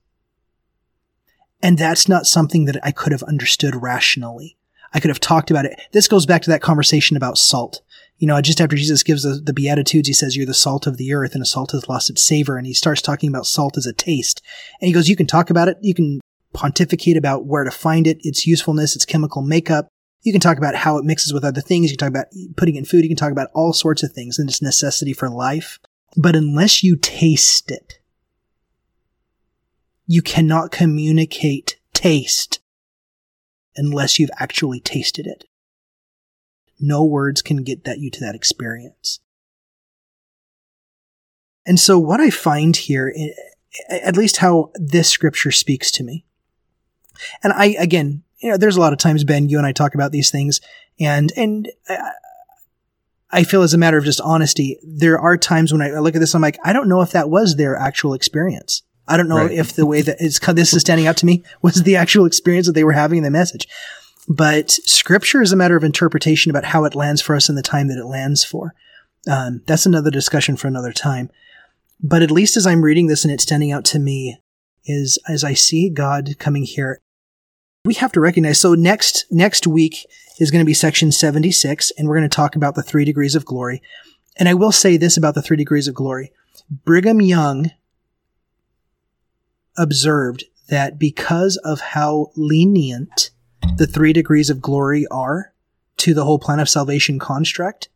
And 1.61 1.77
that's 1.77 2.07
not 2.07 2.25
something 2.25 2.65
that 2.65 2.79
I 2.83 2.91
could 2.91 3.11
have 3.11 3.23
understood 3.23 3.75
rationally. 3.75 4.57
I 4.93 4.99
could 4.99 5.09
have 5.09 5.19
talked 5.19 5.51
about 5.51 5.65
it. 5.65 5.79
This 5.91 6.07
goes 6.07 6.25
back 6.25 6.41
to 6.43 6.49
that 6.51 6.61
conversation 6.61 7.17
about 7.17 7.37
salt. 7.37 7.81
You 8.17 8.27
know, 8.27 8.41
just 8.41 8.61
after 8.61 8.75
Jesus 8.75 9.03
gives 9.03 9.23
the, 9.23 9.39
the 9.39 9.53
Beatitudes, 9.53 10.07
he 10.07 10.13
says, 10.13 10.35
You're 10.35 10.45
the 10.45 10.53
salt 10.53 10.87
of 10.87 10.97
the 10.97 11.13
earth, 11.13 11.33
and 11.33 11.43
a 11.43 11.45
salt 11.45 11.71
has 11.71 11.87
lost 11.87 12.09
its 12.09 12.23
savor. 12.23 12.57
And 12.57 12.65
he 12.65 12.73
starts 12.73 13.01
talking 13.01 13.29
about 13.29 13.45
salt 13.45 13.77
as 13.77 13.85
a 13.85 13.93
taste. 13.93 14.41
And 14.81 14.87
he 14.87 14.93
goes, 14.93 15.09
You 15.09 15.15
can 15.15 15.27
talk 15.27 15.49
about 15.49 15.67
it. 15.67 15.77
You 15.81 15.93
can 15.93 16.19
pontificate 16.53 17.17
about 17.17 17.45
where 17.45 17.63
to 17.63 17.71
find 17.71 18.07
it, 18.07 18.17
its 18.21 18.47
usefulness, 18.47 18.95
its 18.95 19.05
chemical 19.05 19.41
makeup. 19.41 19.87
You 20.27 20.33
can 20.33 20.41
talk 20.41 20.57
about 20.57 20.75
how 20.75 20.97
it 20.97 21.05
mixes 21.05 21.31
with 21.31 21.45
other 21.45 21.61
things. 21.61 21.89
You 21.89 21.95
can 21.95 22.05
talk 22.05 22.09
about 22.09 22.33
putting 22.57 22.75
in 22.75 22.83
food. 22.83 23.03
You 23.03 23.09
can 23.09 23.15
talk 23.15 23.31
about 23.31 23.47
all 23.53 23.71
sorts 23.71 24.03
of 24.03 24.11
things 24.11 24.37
and 24.37 24.49
its 24.49 24.61
necessity 24.61 25.13
for 25.13 25.29
life. 25.29 25.79
But 26.17 26.35
unless 26.35 26.83
you 26.83 26.97
taste 26.97 27.71
it, 27.71 27.99
you 30.05 30.21
cannot 30.21 30.69
communicate 30.69 31.79
taste 31.93 32.59
unless 33.77 34.19
you've 34.19 34.29
actually 34.37 34.81
tasted 34.81 35.27
it. 35.27 35.45
No 36.77 37.05
words 37.05 37.41
can 37.41 37.63
get 37.63 37.85
that 37.85 37.99
you 37.99 38.11
to 38.11 38.19
that 38.19 38.35
experience. 38.35 39.21
And 41.65 41.79
so 41.79 41.97
what 41.97 42.19
I 42.19 42.31
find 42.31 42.75
here, 42.75 43.15
at 43.89 44.17
least 44.17 44.35
how 44.35 44.71
this 44.75 45.07
scripture 45.07 45.51
speaks 45.51 45.89
to 45.91 46.03
me, 46.03 46.25
and 47.41 47.53
I, 47.53 47.77
again, 47.79 48.23
you 48.39 48.51
know, 48.51 48.57
there's 48.57 48.77
a 48.77 48.81
lot 48.81 48.93
of 48.93 48.99
times, 48.99 49.23
Ben, 49.23 49.49
you 49.49 49.57
and 49.57 49.65
I 49.65 49.71
talk 49.71 49.95
about 49.95 50.11
these 50.11 50.31
things, 50.31 50.61
and 50.99 51.31
and 51.35 51.69
I 53.31 53.43
feel 53.43 53.61
as 53.61 53.73
a 53.73 53.77
matter 53.77 53.97
of 53.97 54.05
just 54.05 54.21
honesty, 54.21 54.79
there 54.83 55.19
are 55.19 55.37
times 55.37 55.71
when 55.71 55.81
I 55.81 55.99
look 55.99 56.15
at 56.15 56.19
this, 56.19 56.33
I'm 56.33 56.41
like, 56.41 56.59
I 56.63 56.73
don't 56.73 56.89
know 56.89 57.01
if 57.01 57.11
that 57.11 57.29
was 57.29 57.55
their 57.55 57.75
actual 57.75 58.13
experience. 58.13 58.83
I 59.07 59.17
don't 59.17 59.27
know 59.27 59.37
right. 59.37 59.51
if 59.51 59.73
the 59.73 59.85
way 59.85 60.01
that 60.01 60.17
it's 60.19 60.39
this 60.39 60.73
is 60.73 60.81
standing 60.81 61.07
out 61.07 61.17
to 61.17 61.25
me 61.25 61.43
was 61.61 61.83
the 61.83 61.95
actual 61.95 62.25
experience 62.25 62.67
that 62.67 62.73
they 62.73 62.83
were 62.83 62.93
having 62.93 63.19
in 63.19 63.23
the 63.23 63.31
message. 63.31 63.67
But 64.29 64.71
scripture 64.71 65.41
is 65.41 65.53
a 65.53 65.55
matter 65.55 65.77
of 65.77 65.83
interpretation 65.83 66.49
about 66.49 66.65
how 66.65 66.83
it 66.83 66.95
lands 66.95 67.21
for 67.21 67.35
us 67.35 67.47
in 67.47 67.55
the 67.55 67.61
time 67.61 67.87
that 67.87 67.99
it 67.99 68.05
lands 68.05 68.43
for. 68.43 68.73
Um, 69.29 69.61
that's 69.65 69.85
another 69.85 70.11
discussion 70.11 70.57
for 70.57 70.67
another 70.67 70.91
time. 70.91 71.29
But 72.01 72.21
at 72.21 72.31
least 72.31 72.57
as 72.57 72.67
I'm 72.67 72.83
reading 72.83 73.07
this 73.07 73.23
and 73.23 73.33
it's 73.33 73.43
standing 73.43 73.71
out 73.71 73.85
to 73.85 73.99
me, 73.99 74.37
is 74.85 75.19
as 75.27 75.43
I 75.43 75.53
see 75.53 75.89
God 75.89 76.35
coming 76.39 76.63
here 76.63 77.01
we 77.87 77.93
have 77.95 78.11
to 78.11 78.19
recognize. 78.19 78.59
So 78.59 78.75
next, 78.75 79.25
next 79.31 79.65
week 79.65 80.05
is 80.39 80.51
going 80.51 80.59
to 80.59 80.65
be 80.65 80.73
section 80.73 81.11
76, 81.11 81.91
and 81.97 82.07
we're 82.07 82.17
going 82.17 82.29
to 82.29 82.35
talk 82.35 82.55
about 82.55 82.75
the 82.75 82.83
three 82.83 83.05
degrees 83.05 83.33
of 83.33 83.45
glory. 83.45 83.81
And 84.35 84.47
I 84.49 84.53
will 84.53 84.73
say 84.73 84.97
this 84.97 85.17
about 85.17 85.35
the 85.35 85.41
three 85.41 85.57
degrees 85.57 85.87
of 85.87 85.95
glory. 85.95 86.31
Brigham 86.69 87.21
Young 87.21 87.71
observed 89.77 90.43
that 90.67 90.99
because 90.99 91.55
of 91.63 91.79
how 91.79 92.31
lenient 92.35 93.31
the 93.77 93.87
three 93.87 94.11
degrees 94.11 94.49
of 94.49 94.61
glory 94.61 95.07
are 95.09 95.53
to 95.97 96.13
the 96.13 96.25
whole 96.25 96.39
plan 96.39 96.59
of 96.59 96.69
salvation 96.69 97.17
construct, 97.19 97.87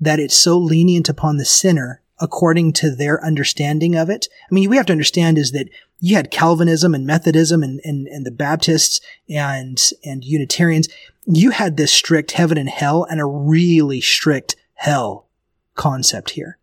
that 0.00 0.18
it's 0.18 0.36
so 0.36 0.58
lenient 0.58 1.08
upon 1.08 1.36
the 1.36 1.44
sinner 1.44 2.02
according 2.18 2.72
to 2.72 2.90
their 2.94 3.24
understanding 3.24 3.94
of 3.94 4.10
it. 4.10 4.26
I 4.50 4.54
mean, 4.54 4.68
we 4.68 4.76
have 4.76 4.86
to 4.86 4.92
understand 4.92 5.38
is 5.38 5.52
that 5.52 5.68
you 6.00 6.16
had 6.16 6.30
Calvinism 6.30 6.94
and 6.94 7.06
Methodism 7.06 7.62
and, 7.62 7.80
and, 7.84 8.06
and 8.06 8.24
the 8.24 8.30
Baptists 8.30 9.00
and, 9.28 9.80
and 10.04 10.24
Unitarians. 10.24 10.88
You 11.26 11.50
had 11.50 11.76
this 11.76 11.92
strict 11.92 12.32
heaven 12.32 12.56
and 12.56 12.68
hell 12.68 13.04
and 13.04 13.20
a 13.20 13.26
really 13.26 14.00
strict 14.00 14.56
hell 14.74 15.28
concept 15.74 16.30
here. 16.30 16.58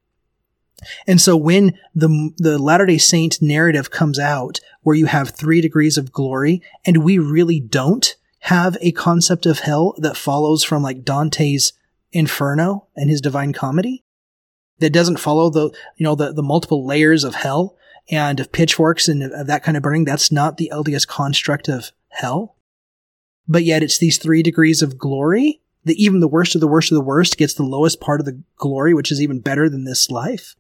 And 1.07 1.20
so 1.20 1.36
when 1.36 1.78
the, 1.94 2.32
the 2.38 2.60
Latter-day 2.60 2.98
Saint 2.98 3.41
narrative 3.41 3.91
comes 3.91 4.20
out 4.20 4.60
where 4.82 4.95
you 4.95 5.07
have 5.07 5.30
three 5.30 5.62
degrees 5.62 5.98
of 5.98 6.12
glory 6.12 6.62
and 6.86 7.03
we 7.03 7.18
really 7.18 7.60
don't 7.60 8.16
have 8.41 8.78
a 8.82 8.91
concept 8.91 9.45
of 9.45 9.60
hell 9.60 9.95
that 9.98 10.18
follows 10.18 10.64
from 10.64 10.84
like 10.84 11.03
Dante's 11.03 11.74
Inferno 12.12 12.88
and 12.95 13.10
his 13.10 13.20
Divine 13.20 13.52
Comedy, 13.52 14.03
that 14.80 14.94
doesn't 14.94 15.20
follow 15.20 15.49
the, 15.49 15.72
you 15.98 16.03
know, 16.03 16.16
the, 16.16 16.32
the 16.32 16.44
multiple 16.44 16.86
layers 16.86 17.24
of 17.24 17.36
hell 17.36 17.76
and 18.10 18.40
of 18.40 18.52
pitchforks 18.52 19.07
and 19.07 19.23
of 19.23 19.48
that 19.48 19.64
kind 19.64 19.77
of 19.77 19.84
burning. 19.84 20.06
That's 20.06 20.32
not 20.32 20.57
the 20.57 20.72
LDS 20.73 21.07
construct 21.07 21.68
of 21.68 21.91
hell. 22.10 22.56
But 23.48 23.64
yet 23.64 23.84
it's 23.84 23.98
these 23.98 24.18
three 24.18 24.44
degrees 24.44 24.82
of 24.82 24.98
glory 24.98 25.61
that 25.86 25.98
even 25.98 26.19
the 26.19 26.27
worst 26.27 26.56
of 26.56 26.61
the 26.61 26.68
worst 26.68 26.91
of 26.91 26.95
the 26.95 27.03
worst 27.03 27.38
gets 27.38 27.53
the 27.53 27.64
lowest 27.64 28.02
part 28.02 28.19
of 28.19 28.26
the 28.26 28.41
glory, 28.57 28.94
which 28.94 29.11
is 29.11 29.22
even 29.22 29.40
better 29.40 29.69
than 29.69 29.84
this 29.84 30.10
life. 30.10 30.56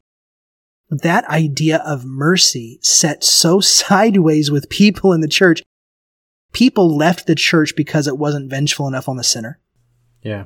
That 0.89 1.25
idea 1.25 1.77
of 1.77 2.05
mercy 2.05 2.79
set 2.81 3.23
so 3.23 3.59
sideways 3.59 4.51
with 4.51 4.69
people 4.69 5.13
in 5.13 5.21
the 5.21 5.27
church. 5.27 5.63
People 6.53 6.95
left 6.95 7.27
the 7.27 7.35
church 7.35 7.75
because 7.75 8.07
it 8.07 8.17
wasn't 8.17 8.49
vengeful 8.49 8.87
enough 8.87 9.09
on 9.09 9.17
the 9.17 9.23
sinner. 9.23 9.59
Yeah. 10.21 10.45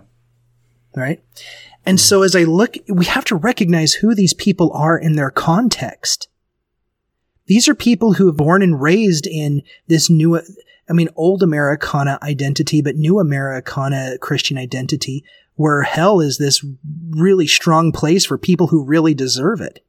Right. 0.96 1.24
And 1.86 2.00
so 2.00 2.24
as 2.24 2.36
I 2.36 2.44
look, 2.44 2.76
we 2.88 3.06
have 3.06 3.26
to 3.26 3.36
recognize 3.36 3.94
who 3.94 4.16
these 4.16 4.34
people 4.34 4.72
are 4.74 4.98
in 4.98 5.16
their 5.16 5.30
context. 5.30 6.28
These 7.50 7.68
are 7.68 7.74
people 7.74 8.14
who 8.14 8.28
have 8.28 8.38
born 8.38 8.62
and 8.62 8.80
raised 8.80 9.26
in 9.26 9.64
this 9.88 10.08
new, 10.08 10.38
I 10.38 10.94
mean, 10.94 11.10
old 11.16 11.42
Americana 11.42 12.20
identity, 12.22 12.80
but 12.84 12.96
new 12.96 13.20
Americana 13.20 14.20
Christian 14.20 14.56
identity, 14.56 15.26
where 15.56 15.82
hell 15.82 16.22
is 16.22 16.38
this 16.38 16.64
really 17.10 17.48
strong 17.48 17.92
place 17.92 18.24
for 18.24 18.38
people 18.38 18.68
who 18.68 18.86
really 18.86 19.16
deserve 19.16 19.62
it. 19.62 19.84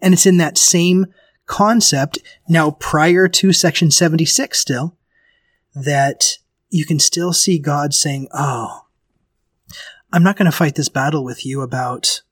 And 0.00 0.14
it's 0.14 0.26
in 0.26 0.36
that 0.36 0.56
same 0.56 1.06
concept, 1.46 2.20
now 2.48 2.70
prior 2.70 3.26
to 3.26 3.52
section 3.52 3.90
76 3.90 4.56
still, 4.56 4.96
that 5.74 6.38
you 6.70 6.86
can 6.86 7.00
still 7.00 7.32
see 7.32 7.58
God 7.58 7.92
saying, 7.92 8.28
Oh, 8.32 8.82
I'm 10.12 10.22
not 10.22 10.36
going 10.36 10.48
to 10.48 10.56
fight 10.56 10.76
this 10.76 10.88
battle 10.88 11.24
with 11.24 11.44
you 11.44 11.62
about 11.62 12.22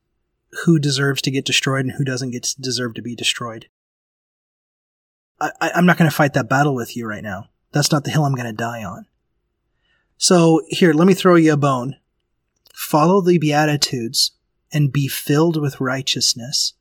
who 0.65 0.78
deserves 0.78 1.23
to 1.23 1.32
get 1.32 1.44
destroyed 1.44 1.86
and 1.86 1.94
who 1.94 2.05
doesn't 2.05 2.31
get 2.31 2.55
deserve 2.61 2.94
to 2.94 3.03
be 3.03 3.16
destroyed. 3.16 3.66
I, 5.60 5.70
am 5.74 5.86
not 5.86 5.98
going 5.98 6.10
to 6.10 6.16
fight 6.16 6.35
that 6.35 6.48
battle 6.48 6.74
with 6.74 6.97
you 6.97 7.06
right 7.06 7.23
now. 7.23 7.48
That's 7.73 7.90
not 7.90 8.05
the 8.05 8.10
hill 8.10 8.24
I'm 8.24 8.35
going 8.35 8.47
to 8.47 8.52
die 8.52 8.85
on. 8.85 9.06
So 10.16 10.62
here, 10.69 10.93
let 10.93 11.06
me 11.06 11.14
throw 11.14 11.35
you 11.35 11.55
a 11.55 11.56
bone. 11.56 11.97
Follow 12.74 13.20
the 13.20 13.39
Beatitudes 13.39 14.32
and 14.73 14.93
be 14.93 15.09
filled 15.09 15.60
with 15.60 15.81
righteousness. 15.81 16.74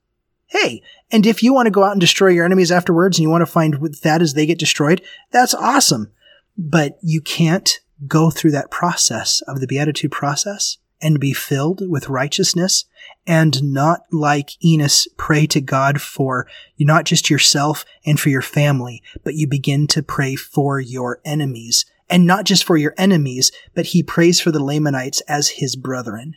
Hey, 0.46 0.82
and 1.12 1.26
if 1.26 1.42
you 1.42 1.54
want 1.54 1.68
to 1.68 1.72
go 1.72 1.84
out 1.84 1.94
and 1.94 2.02
destroy 2.02 2.30
your 2.30 2.46
enemies 2.46 2.72
afterwards 2.72 3.18
and 3.18 3.24
you 3.24 3.30
want 3.30 3.42
to 3.42 3.52
find 3.52 3.76
that 4.04 4.22
as 4.22 4.34
they 4.34 4.46
get 4.46 4.60
destroyed, 4.60 5.02
that's 5.32 5.54
awesome. 5.54 6.12
But 6.58 7.00
you 7.02 7.22
can't 7.22 7.80
go 8.08 8.30
through 8.30 8.52
that 8.52 8.70
process 8.70 9.42
of 9.48 9.60
the 9.60 9.68
Beatitude 9.68 10.12
process 10.12 10.78
and 11.02 11.20
be 11.20 11.34
filled 11.34 11.82
with 11.90 12.10
righteousness 12.10 12.86
and 13.26 13.62
not 13.64 14.02
like 14.12 14.64
Enos 14.64 15.08
pray 15.18 15.46
to 15.48 15.62
God 15.62 16.02
for 16.02 16.48
not 16.80 17.06
just 17.06 17.30
yourself 17.30 17.86
and 18.06 18.20
for 18.20 18.30
your 18.30 18.42
family, 18.42 19.02
but 19.24 19.36
you 19.36 19.48
begin 19.48 19.88
to 19.88 20.04
pray 20.04 20.36
for 20.36 20.80
your 20.80 21.20
enemies 21.26 21.86
and 22.12 22.28
not 22.28 22.44
just 22.44 22.66
for 22.66 22.76
your 22.76 22.94
enemies, 22.98 23.52
but 23.74 23.88
he 23.88 24.04
prays 24.04 24.40
for 24.42 24.52
the 24.52 24.64
Lamanites 24.64 25.22
as 25.22 25.50
his 25.50 25.78
brethren. 25.78 26.36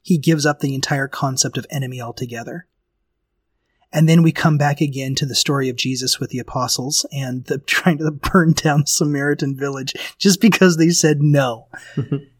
He 0.00 0.18
gives 0.18 0.46
up 0.46 0.60
the 0.60 0.74
entire 0.74 1.08
concept 1.08 1.58
of 1.58 1.66
enemy 1.68 2.00
altogether. 2.00 2.66
And 3.92 4.08
then 4.08 4.22
we 4.22 4.32
come 4.32 4.58
back 4.58 4.80
again 4.80 5.14
to 5.16 5.26
the 5.26 5.34
story 5.34 5.68
of 5.68 5.76
Jesus 5.76 6.20
with 6.20 6.30
the 6.30 6.38
apostles 6.38 7.06
and 7.10 7.44
the 7.46 7.58
trying 7.66 7.98
to 7.98 8.10
burn 8.10 8.52
down 8.52 8.80
the 8.80 8.86
Samaritan 8.86 9.56
village 9.56 9.94
just 10.16 10.40
because 10.40 10.76
they 10.76 10.90
said 10.90 11.20
no. 11.20 11.68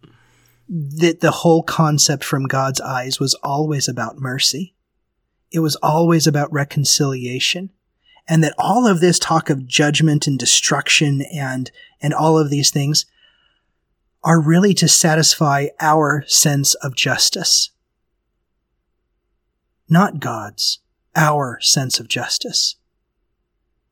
that 0.69 1.21
the 1.21 1.31
whole 1.31 1.63
concept 1.63 2.25
from 2.25 2.47
God's 2.47 2.81
eyes 2.81 3.19
was 3.19 3.35
always 3.43 3.89
about 3.89 4.19
mercy. 4.19 4.75
It 5.51 5.61
was 5.61 5.77
always 5.77 6.27
about 6.27 6.53
reconciliation. 6.53 7.71
And 8.29 8.45
that 8.45 8.55
all 8.59 8.87
of 8.87 9.01
this 9.01 9.19
talk 9.19 9.49
of 9.49 9.67
judgment 9.67 10.27
and 10.27 10.39
destruction 10.39 11.23
and, 11.33 11.71
and 12.03 12.13
all 12.13 12.39
of 12.39 12.51
these 12.51 12.71
things 12.71 13.07
are 14.23 14.41
really 14.41 14.75
to 14.75 14.89
satisfy 14.89 15.69
our 15.81 16.25
sense 16.27 16.75
of 16.75 16.95
justice. 16.95 17.71
Not 19.89 20.21
God's, 20.21 20.81
our 21.17 21.59
sense 21.63 21.99
of 21.99 22.09
justice. 22.09 22.77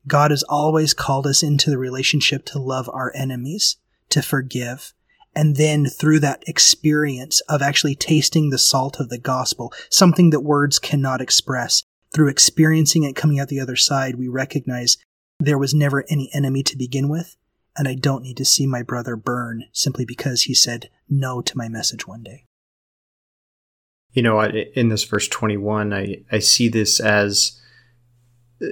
God 0.07 0.31
has 0.31 0.43
always 0.43 0.93
called 0.93 1.27
us 1.27 1.43
into 1.43 1.71
the 1.71 1.79
relationship 1.79 2.45
to 2.47 2.59
love 2.59 2.91
our 2.93 3.13
enemies, 3.15 3.77
to 4.11 4.21
forgive, 4.21 4.93
and 5.37 5.57
then 5.57 5.85
through 5.85 6.19
that 6.21 6.43
experience 6.49 7.43
of 7.43 7.61
actually 7.61 7.95
tasting 7.95 8.49
the 8.49 8.59
salt 8.59 8.99
of 8.99 9.11
the 9.11 9.19
gospel, 9.19 9.73
something 9.91 10.31
that 10.31 10.41
words 10.41 10.79
cannot 10.79 11.21
express, 11.21 11.83
through 12.15 12.31
experiencing 12.31 13.03
it 13.03 13.15
coming 13.15 13.39
out 13.39 13.49
the 13.49 13.61
other 13.61 13.77
side, 13.77 14.17
we 14.17 14.29
recognize 14.29 14.97
there 15.39 15.59
was 15.59 15.75
never 15.75 16.07
any 16.09 16.31
enemy 16.33 16.63
to 16.63 16.79
begin 16.79 17.11
with, 17.11 17.37
and 17.77 17.87
I 17.87 17.95
don't 17.95 18.23
need 18.23 18.39
to 18.39 18.47
see 18.47 18.67
my 18.67 18.83
brother 18.83 19.15
burn 19.15 19.65
simply 19.73 20.07
because 20.07 20.43
he 20.43 20.55
said 20.55 20.89
no 21.11 21.43
to 21.43 21.59
my 21.59 21.69
message 21.69 22.09
one 22.09 22.23
day. 22.23 22.45
You 24.13 24.23
know, 24.23 24.43
in 24.43 24.89
this 24.89 25.05
verse 25.05 25.29
21, 25.29 25.93
I, 25.93 26.25
I 26.33 26.39
see 26.39 26.71
this 26.71 26.99
as 26.99 27.61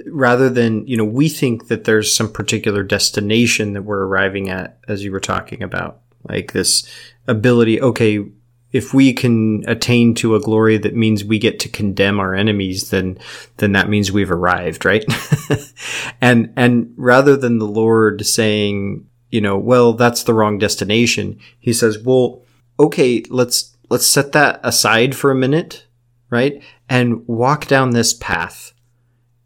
rather 0.07 0.49
than, 0.49 0.87
you 0.87 0.97
know, 0.97 1.05
we 1.05 1.29
think 1.29 1.67
that 1.67 1.83
there's 1.83 2.15
some 2.15 2.33
particular 2.33 2.81
destination 2.81 3.73
that 3.73 3.83
we're 3.83 4.07
arriving 4.07 4.49
at, 4.49 4.79
as 4.87 5.03
you 5.03 5.11
were 5.11 5.19
talking 5.19 5.61
about 5.61 6.01
like 6.29 6.53
this 6.53 6.89
ability, 7.27 7.81
okay, 7.81 8.25
if 8.71 8.93
we 8.93 9.13
can 9.13 9.63
attain 9.67 10.13
to 10.15 10.35
a 10.35 10.39
glory 10.41 10.77
that 10.77 10.95
means 10.95 11.23
we 11.23 11.39
get 11.39 11.59
to 11.61 11.69
condemn 11.69 12.19
our 12.19 12.35
enemies, 12.35 12.89
then, 12.89 13.17
then 13.57 13.71
that 13.71 13.89
means 13.89 14.11
we've 14.11 14.31
arrived, 14.31 14.83
right? 14.83 15.05
and, 16.21 16.51
and 16.57 16.93
rather 16.97 17.37
than 17.37 17.57
the 17.57 17.67
Lord 17.67 18.25
saying, 18.25 19.07
you 19.29 19.39
know, 19.39 19.57
well, 19.57 19.93
that's 19.93 20.23
the 20.23 20.33
wrong 20.33 20.57
destination, 20.57 21.39
he 21.59 21.71
says, 21.71 21.99
well, 21.99 22.43
okay, 22.77 23.23
let's, 23.29 23.77
let's 23.89 24.05
set 24.05 24.33
that 24.33 24.59
aside 24.61 25.15
for 25.15 25.31
a 25.31 25.35
minute, 25.35 25.85
right? 26.29 26.61
And 26.89 27.25
walk 27.27 27.67
down 27.67 27.91
this 27.91 28.13
path 28.13 28.73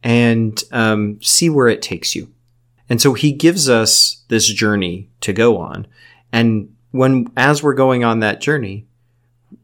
and 0.01 0.64
um, 0.72 1.22
see 1.22 1.49
where 1.49 1.68
it 1.68 1.81
takes 1.81 2.15
you. 2.15 2.34
And 2.89 2.99
so 2.99 3.14
he 3.14 3.31
gives 3.31 3.69
us 3.69 4.23
this 4.30 4.47
journey 4.47 5.10
to 5.22 5.34
go 5.34 5.57
on. 5.57 5.85
And 6.31 6.76
when, 6.91 7.31
as 7.38 7.64
we're 7.64 7.73
going 7.73 8.03
on 8.03 8.19
that 8.19 8.41
journey, 8.41 8.88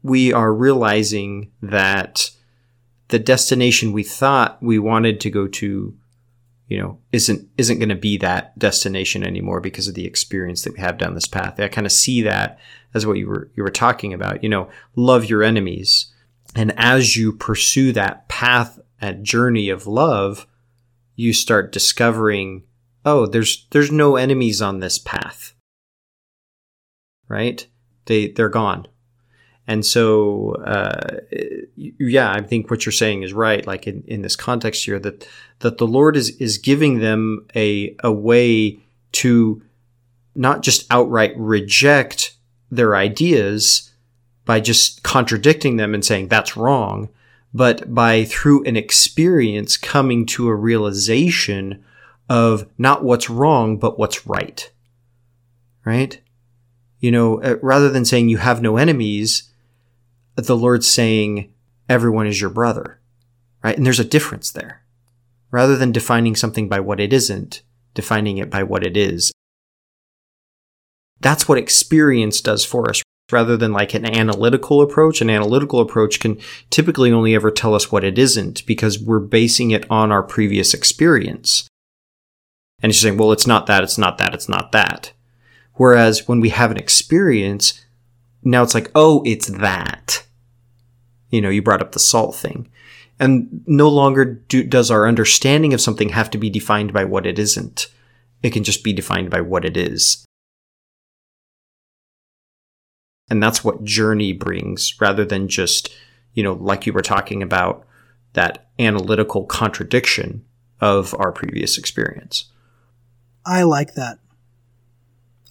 we 0.02 0.32
are 0.32 0.52
realizing 0.52 1.50
that 1.62 2.30
the 3.08 3.18
destination 3.18 3.92
we 3.92 4.02
thought 4.02 4.62
we 4.62 4.78
wanted 4.78 5.20
to 5.20 5.30
go 5.30 5.46
to, 5.46 5.96
you 6.68 6.78
know, 6.78 6.98
isn't, 7.12 7.48
isn't 7.56 7.78
going 7.78 7.88
to 7.88 7.94
be 7.94 8.16
that 8.18 8.58
destination 8.58 9.22
anymore 9.22 9.60
because 9.60 9.86
of 9.86 9.94
the 9.94 10.06
experience 10.06 10.62
that 10.62 10.74
we 10.74 10.80
have 10.80 10.98
down 10.98 11.14
this 11.14 11.28
path. 11.28 11.60
I 11.60 11.68
kind 11.68 11.86
of 11.86 11.92
see 11.92 12.22
that 12.22 12.58
as 12.94 13.06
what 13.06 13.18
you 13.18 13.28
were, 13.28 13.50
you 13.54 13.62
were 13.62 13.70
talking 13.70 14.12
about, 14.12 14.42
you 14.42 14.48
know, 14.48 14.68
love 14.96 15.26
your 15.26 15.42
enemies. 15.42 16.12
And 16.54 16.72
as 16.76 17.16
you 17.16 17.32
pursue 17.32 17.92
that 17.92 18.28
path 18.28 18.80
and 19.00 19.24
journey 19.24 19.68
of 19.68 19.86
love, 19.86 20.46
you 21.14 21.32
start 21.32 21.72
discovering, 21.72 22.64
oh, 23.04 23.26
there's, 23.26 23.66
there's 23.70 23.92
no 23.92 24.16
enemies 24.16 24.60
on 24.60 24.80
this 24.80 24.98
path 24.98 25.52
right? 27.28 27.66
They 28.06 28.28
they're 28.28 28.48
gone. 28.48 28.86
And 29.68 29.84
so, 29.84 30.52
uh, 30.64 31.18
yeah, 31.76 32.30
I 32.30 32.40
think 32.40 32.70
what 32.70 32.86
you're 32.86 32.92
saying 32.92 33.24
is 33.24 33.32
right. 33.32 33.66
Like 33.66 33.88
in, 33.88 34.04
in 34.06 34.22
this 34.22 34.36
context 34.36 34.84
here, 34.84 35.00
that 35.00 35.26
that 35.60 35.78
the 35.78 35.86
Lord 35.86 36.16
is 36.16 36.30
is 36.36 36.58
giving 36.58 37.00
them 37.00 37.46
a 37.54 37.96
a 38.02 38.12
way 38.12 38.78
to 39.12 39.62
not 40.34 40.62
just 40.62 40.86
outright 40.90 41.32
reject 41.36 42.36
their 42.70 42.94
ideas 42.94 43.90
by 44.44 44.60
just 44.60 45.02
contradicting 45.02 45.76
them 45.76 45.94
and 45.94 46.04
saying 46.04 46.28
that's 46.28 46.56
wrong, 46.56 47.08
but 47.52 47.92
by 47.92 48.24
through 48.24 48.62
an 48.64 48.76
experience 48.76 49.76
coming 49.76 50.26
to 50.26 50.48
a 50.48 50.54
realization 50.54 51.82
of 52.28 52.68
not 52.78 53.02
what's 53.02 53.30
wrong, 53.30 53.78
but 53.78 53.98
what's 53.98 54.26
right. 54.26 54.70
Right? 55.84 56.20
You 57.06 57.12
know, 57.12 57.40
uh, 57.40 57.54
rather 57.62 57.88
than 57.88 58.04
saying 58.04 58.28
you 58.28 58.38
have 58.38 58.60
no 58.60 58.78
enemies, 58.78 59.48
the 60.34 60.56
Lord's 60.56 60.90
saying 60.90 61.54
everyone 61.88 62.26
is 62.26 62.40
your 62.40 62.50
brother, 62.50 62.98
right? 63.62 63.76
And 63.76 63.86
there's 63.86 64.00
a 64.00 64.04
difference 64.04 64.50
there. 64.50 64.82
Rather 65.52 65.76
than 65.76 65.92
defining 65.92 66.34
something 66.34 66.68
by 66.68 66.80
what 66.80 66.98
it 66.98 67.12
isn't, 67.12 67.62
defining 67.94 68.38
it 68.38 68.50
by 68.50 68.64
what 68.64 68.84
it 68.84 68.96
is. 68.96 69.30
That's 71.20 71.48
what 71.48 71.58
experience 71.58 72.40
does 72.40 72.64
for 72.64 72.90
us 72.90 73.04
rather 73.30 73.56
than 73.56 73.72
like 73.72 73.94
an 73.94 74.04
analytical 74.04 74.82
approach. 74.82 75.20
An 75.20 75.30
analytical 75.30 75.78
approach 75.78 76.18
can 76.18 76.40
typically 76.70 77.12
only 77.12 77.36
ever 77.36 77.52
tell 77.52 77.76
us 77.76 77.92
what 77.92 78.02
it 78.02 78.18
isn't 78.18 78.66
because 78.66 78.98
we're 78.98 79.20
basing 79.20 79.70
it 79.70 79.88
on 79.88 80.10
our 80.10 80.24
previous 80.24 80.74
experience. 80.74 81.68
And 82.82 82.90
it's 82.90 82.98
saying, 82.98 83.16
well, 83.16 83.30
it's 83.30 83.46
not 83.46 83.66
that, 83.66 83.84
it's 83.84 83.96
not 83.96 84.18
that, 84.18 84.34
it's 84.34 84.48
not 84.48 84.72
that. 84.72 85.12
Whereas 85.76 86.26
when 86.26 86.40
we 86.40 86.50
have 86.50 86.70
an 86.70 86.76
experience, 86.76 87.84
now 88.42 88.62
it's 88.62 88.74
like, 88.74 88.90
oh, 88.94 89.22
it's 89.24 89.46
that. 89.48 90.24
You 91.30 91.40
know, 91.40 91.48
you 91.48 91.62
brought 91.62 91.82
up 91.82 91.92
the 91.92 91.98
salt 91.98 92.34
thing. 92.34 92.68
And 93.18 93.62
no 93.66 93.88
longer 93.88 94.24
do, 94.24 94.62
does 94.62 94.90
our 94.90 95.06
understanding 95.06 95.72
of 95.72 95.80
something 95.80 96.10
have 96.10 96.30
to 96.30 96.38
be 96.38 96.50
defined 96.50 96.92
by 96.92 97.04
what 97.04 97.26
it 97.26 97.38
isn't. 97.38 97.88
It 98.42 98.50
can 98.50 98.64
just 98.64 98.84
be 98.84 98.92
defined 98.92 99.30
by 99.30 99.40
what 99.40 99.64
it 99.64 99.76
is. 99.76 100.24
And 103.28 103.42
that's 103.42 103.64
what 103.64 103.84
journey 103.84 104.32
brings 104.32 105.00
rather 105.00 105.24
than 105.24 105.48
just, 105.48 105.94
you 106.34 106.42
know, 106.42 106.52
like 106.52 106.86
you 106.86 106.92
were 106.92 107.02
talking 107.02 107.42
about, 107.42 107.86
that 108.34 108.68
analytical 108.78 109.44
contradiction 109.46 110.44
of 110.80 111.14
our 111.18 111.32
previous 111.32 111.78
experience. 111.78 112.52
I 113.46 113.62
like 113.62 113.94
that. 113.94 114.18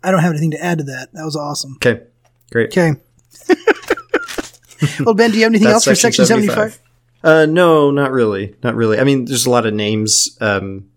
I 0.05 0.11
don't 0.11 0.21
have 0.21 0.31
anything 0.31 0.51
to 0.51 0.63
add 0.63 0.77
to 0.77 0.83
that. 0.85 1.11
That 1.13 1.25
was 1.25 1.35
awesome. 1.35 1.75
Okay, 1.77 2.03
great. 2.51 2.69
Okay. 2.69 2.99
well, 5.03 5.15
Ben, 5.15 5.31
do 5.31 5.37
you 5.37 5.43
have 5.43 5.51
anything 5.51 5.67
else 5.67 5.85
for 5.85 5.95
section 5.95 6.25
75? 6.25 6.79
Uh, 7.23 7.47
no, 7.47 7.89
not 7.89 8.11
really. 8.11 8.55
Not 8.63 8.75
really. 8.75 8.99
I 8.99 9.03
mean, 9.03 9.25
there's 9.25 9.47
a 9.47 9.49
lot 9.49 9.65
of 9.65 9.73
names, 9.73 10.37
um, 10.41 10.89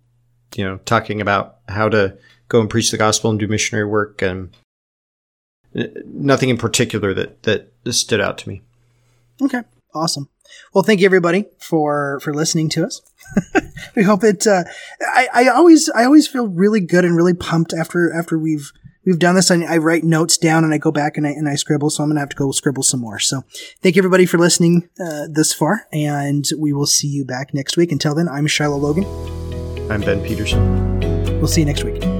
you 0.55 0.63
know, 0.63 0.77
talking 0.85 1.23
about 1.23 1.57
how 1.69 1.89
to 1.89 2.19
go 2.49 2.61
and 2.61 2.69
preach 2.69 2.91
the 2.91 2.99
gospel 2.99 3.31
and 3.31 3.39
do 3.41 3.49
missionary 3.49 3.87
work 3.87 4.21
and 4.21 4.51
nothing 6.05 6.51
in 6.51 6.59
particular 6.59 7.15
that, 7.15 7.43
that 7.45 7.73
stood 7.93 8.21
out 8.21 8.37
to 8.39 8.49
me. 8.49 8.63
Okay. 9.41 9.63
Awesome. 9.95 10.29
Well, 10.75 10.85
thank 10.85 11.01
you 11.01 11.07
everybody 11.07 11.47
for, 11.59 12.21
for 12.21 12.35
listening 12.35 12.69
to 12.71 12.85
us. 12.85 13.01
we 13.95 14.03
hope 14.03 14.23
it, 14.23 14.47
uh, 14.47 14.65
I, 15.01 15.29
I 15.33 15.49
always, 15.49 15.89
I 15.91 16.05
always 16.05 16.27
feel 16.27 16.47
really 16.47 16.81
good 16.81 17.05
and 17.05 17.17
really 17.17 17.35
pumped 17.35 17.73
after, 17.73 18.13
after 18.13 18.39
we've, 18.39 18.71
we've 19.09 19.19
done 19.19 19.35
this. 19.35 19.51
I, 19.51 19.63
I 19.63 19.79
write 19.79 20.05
notes 20.05 20.37
down 20.37 20.65
and 20.65 20.75
I 20.75 20.79
go 20.79 20.93
back 20.93 21.17
and 21.17 21.27
I, 21.27 21.31
and 21.31 21.49
I 21.49 21.55
scribble. 21.55 21.91
So 21.91 22.03
I'm 22.03 22.11
going 22.11 22.17
to 22.17 22.21
have 22.21 22.29
to 22.29 22.37
go 22.37 22.53
scribble 22.53 22.83
some 22.83 23.01
more. 23.01 23.19
So 23.19 23.43
thank 23.83 23.97
you 23.97 24.01
everybody 24.01 24.27
for 24.27 24.39
listening 24.39 24.89
uh, 25.01 25.27
this 25.31 25.53
far. 25.53 25.87
And 25.93 26.47
we 26.59 26.73
will 26.73 26.87
see 26.87 27.09
you 27.09 27.25
back 27.25 27.55
next 27.55 27.77
week. 27.77 27.91
Until 27.91 28.15
then, 28.15 28.29
I'm 28.29 28.47
Shiloh 28.47 28.77
Logan. 28.77 29.05
I'm 29.91 30.03
Ben 30.03 30.23
Peterson. 30.23 31.01
We'll 31.39 31.49
see 31.49 31.63
you 31.63 31.67
next 31.67 31.85
week. 31.85 32.18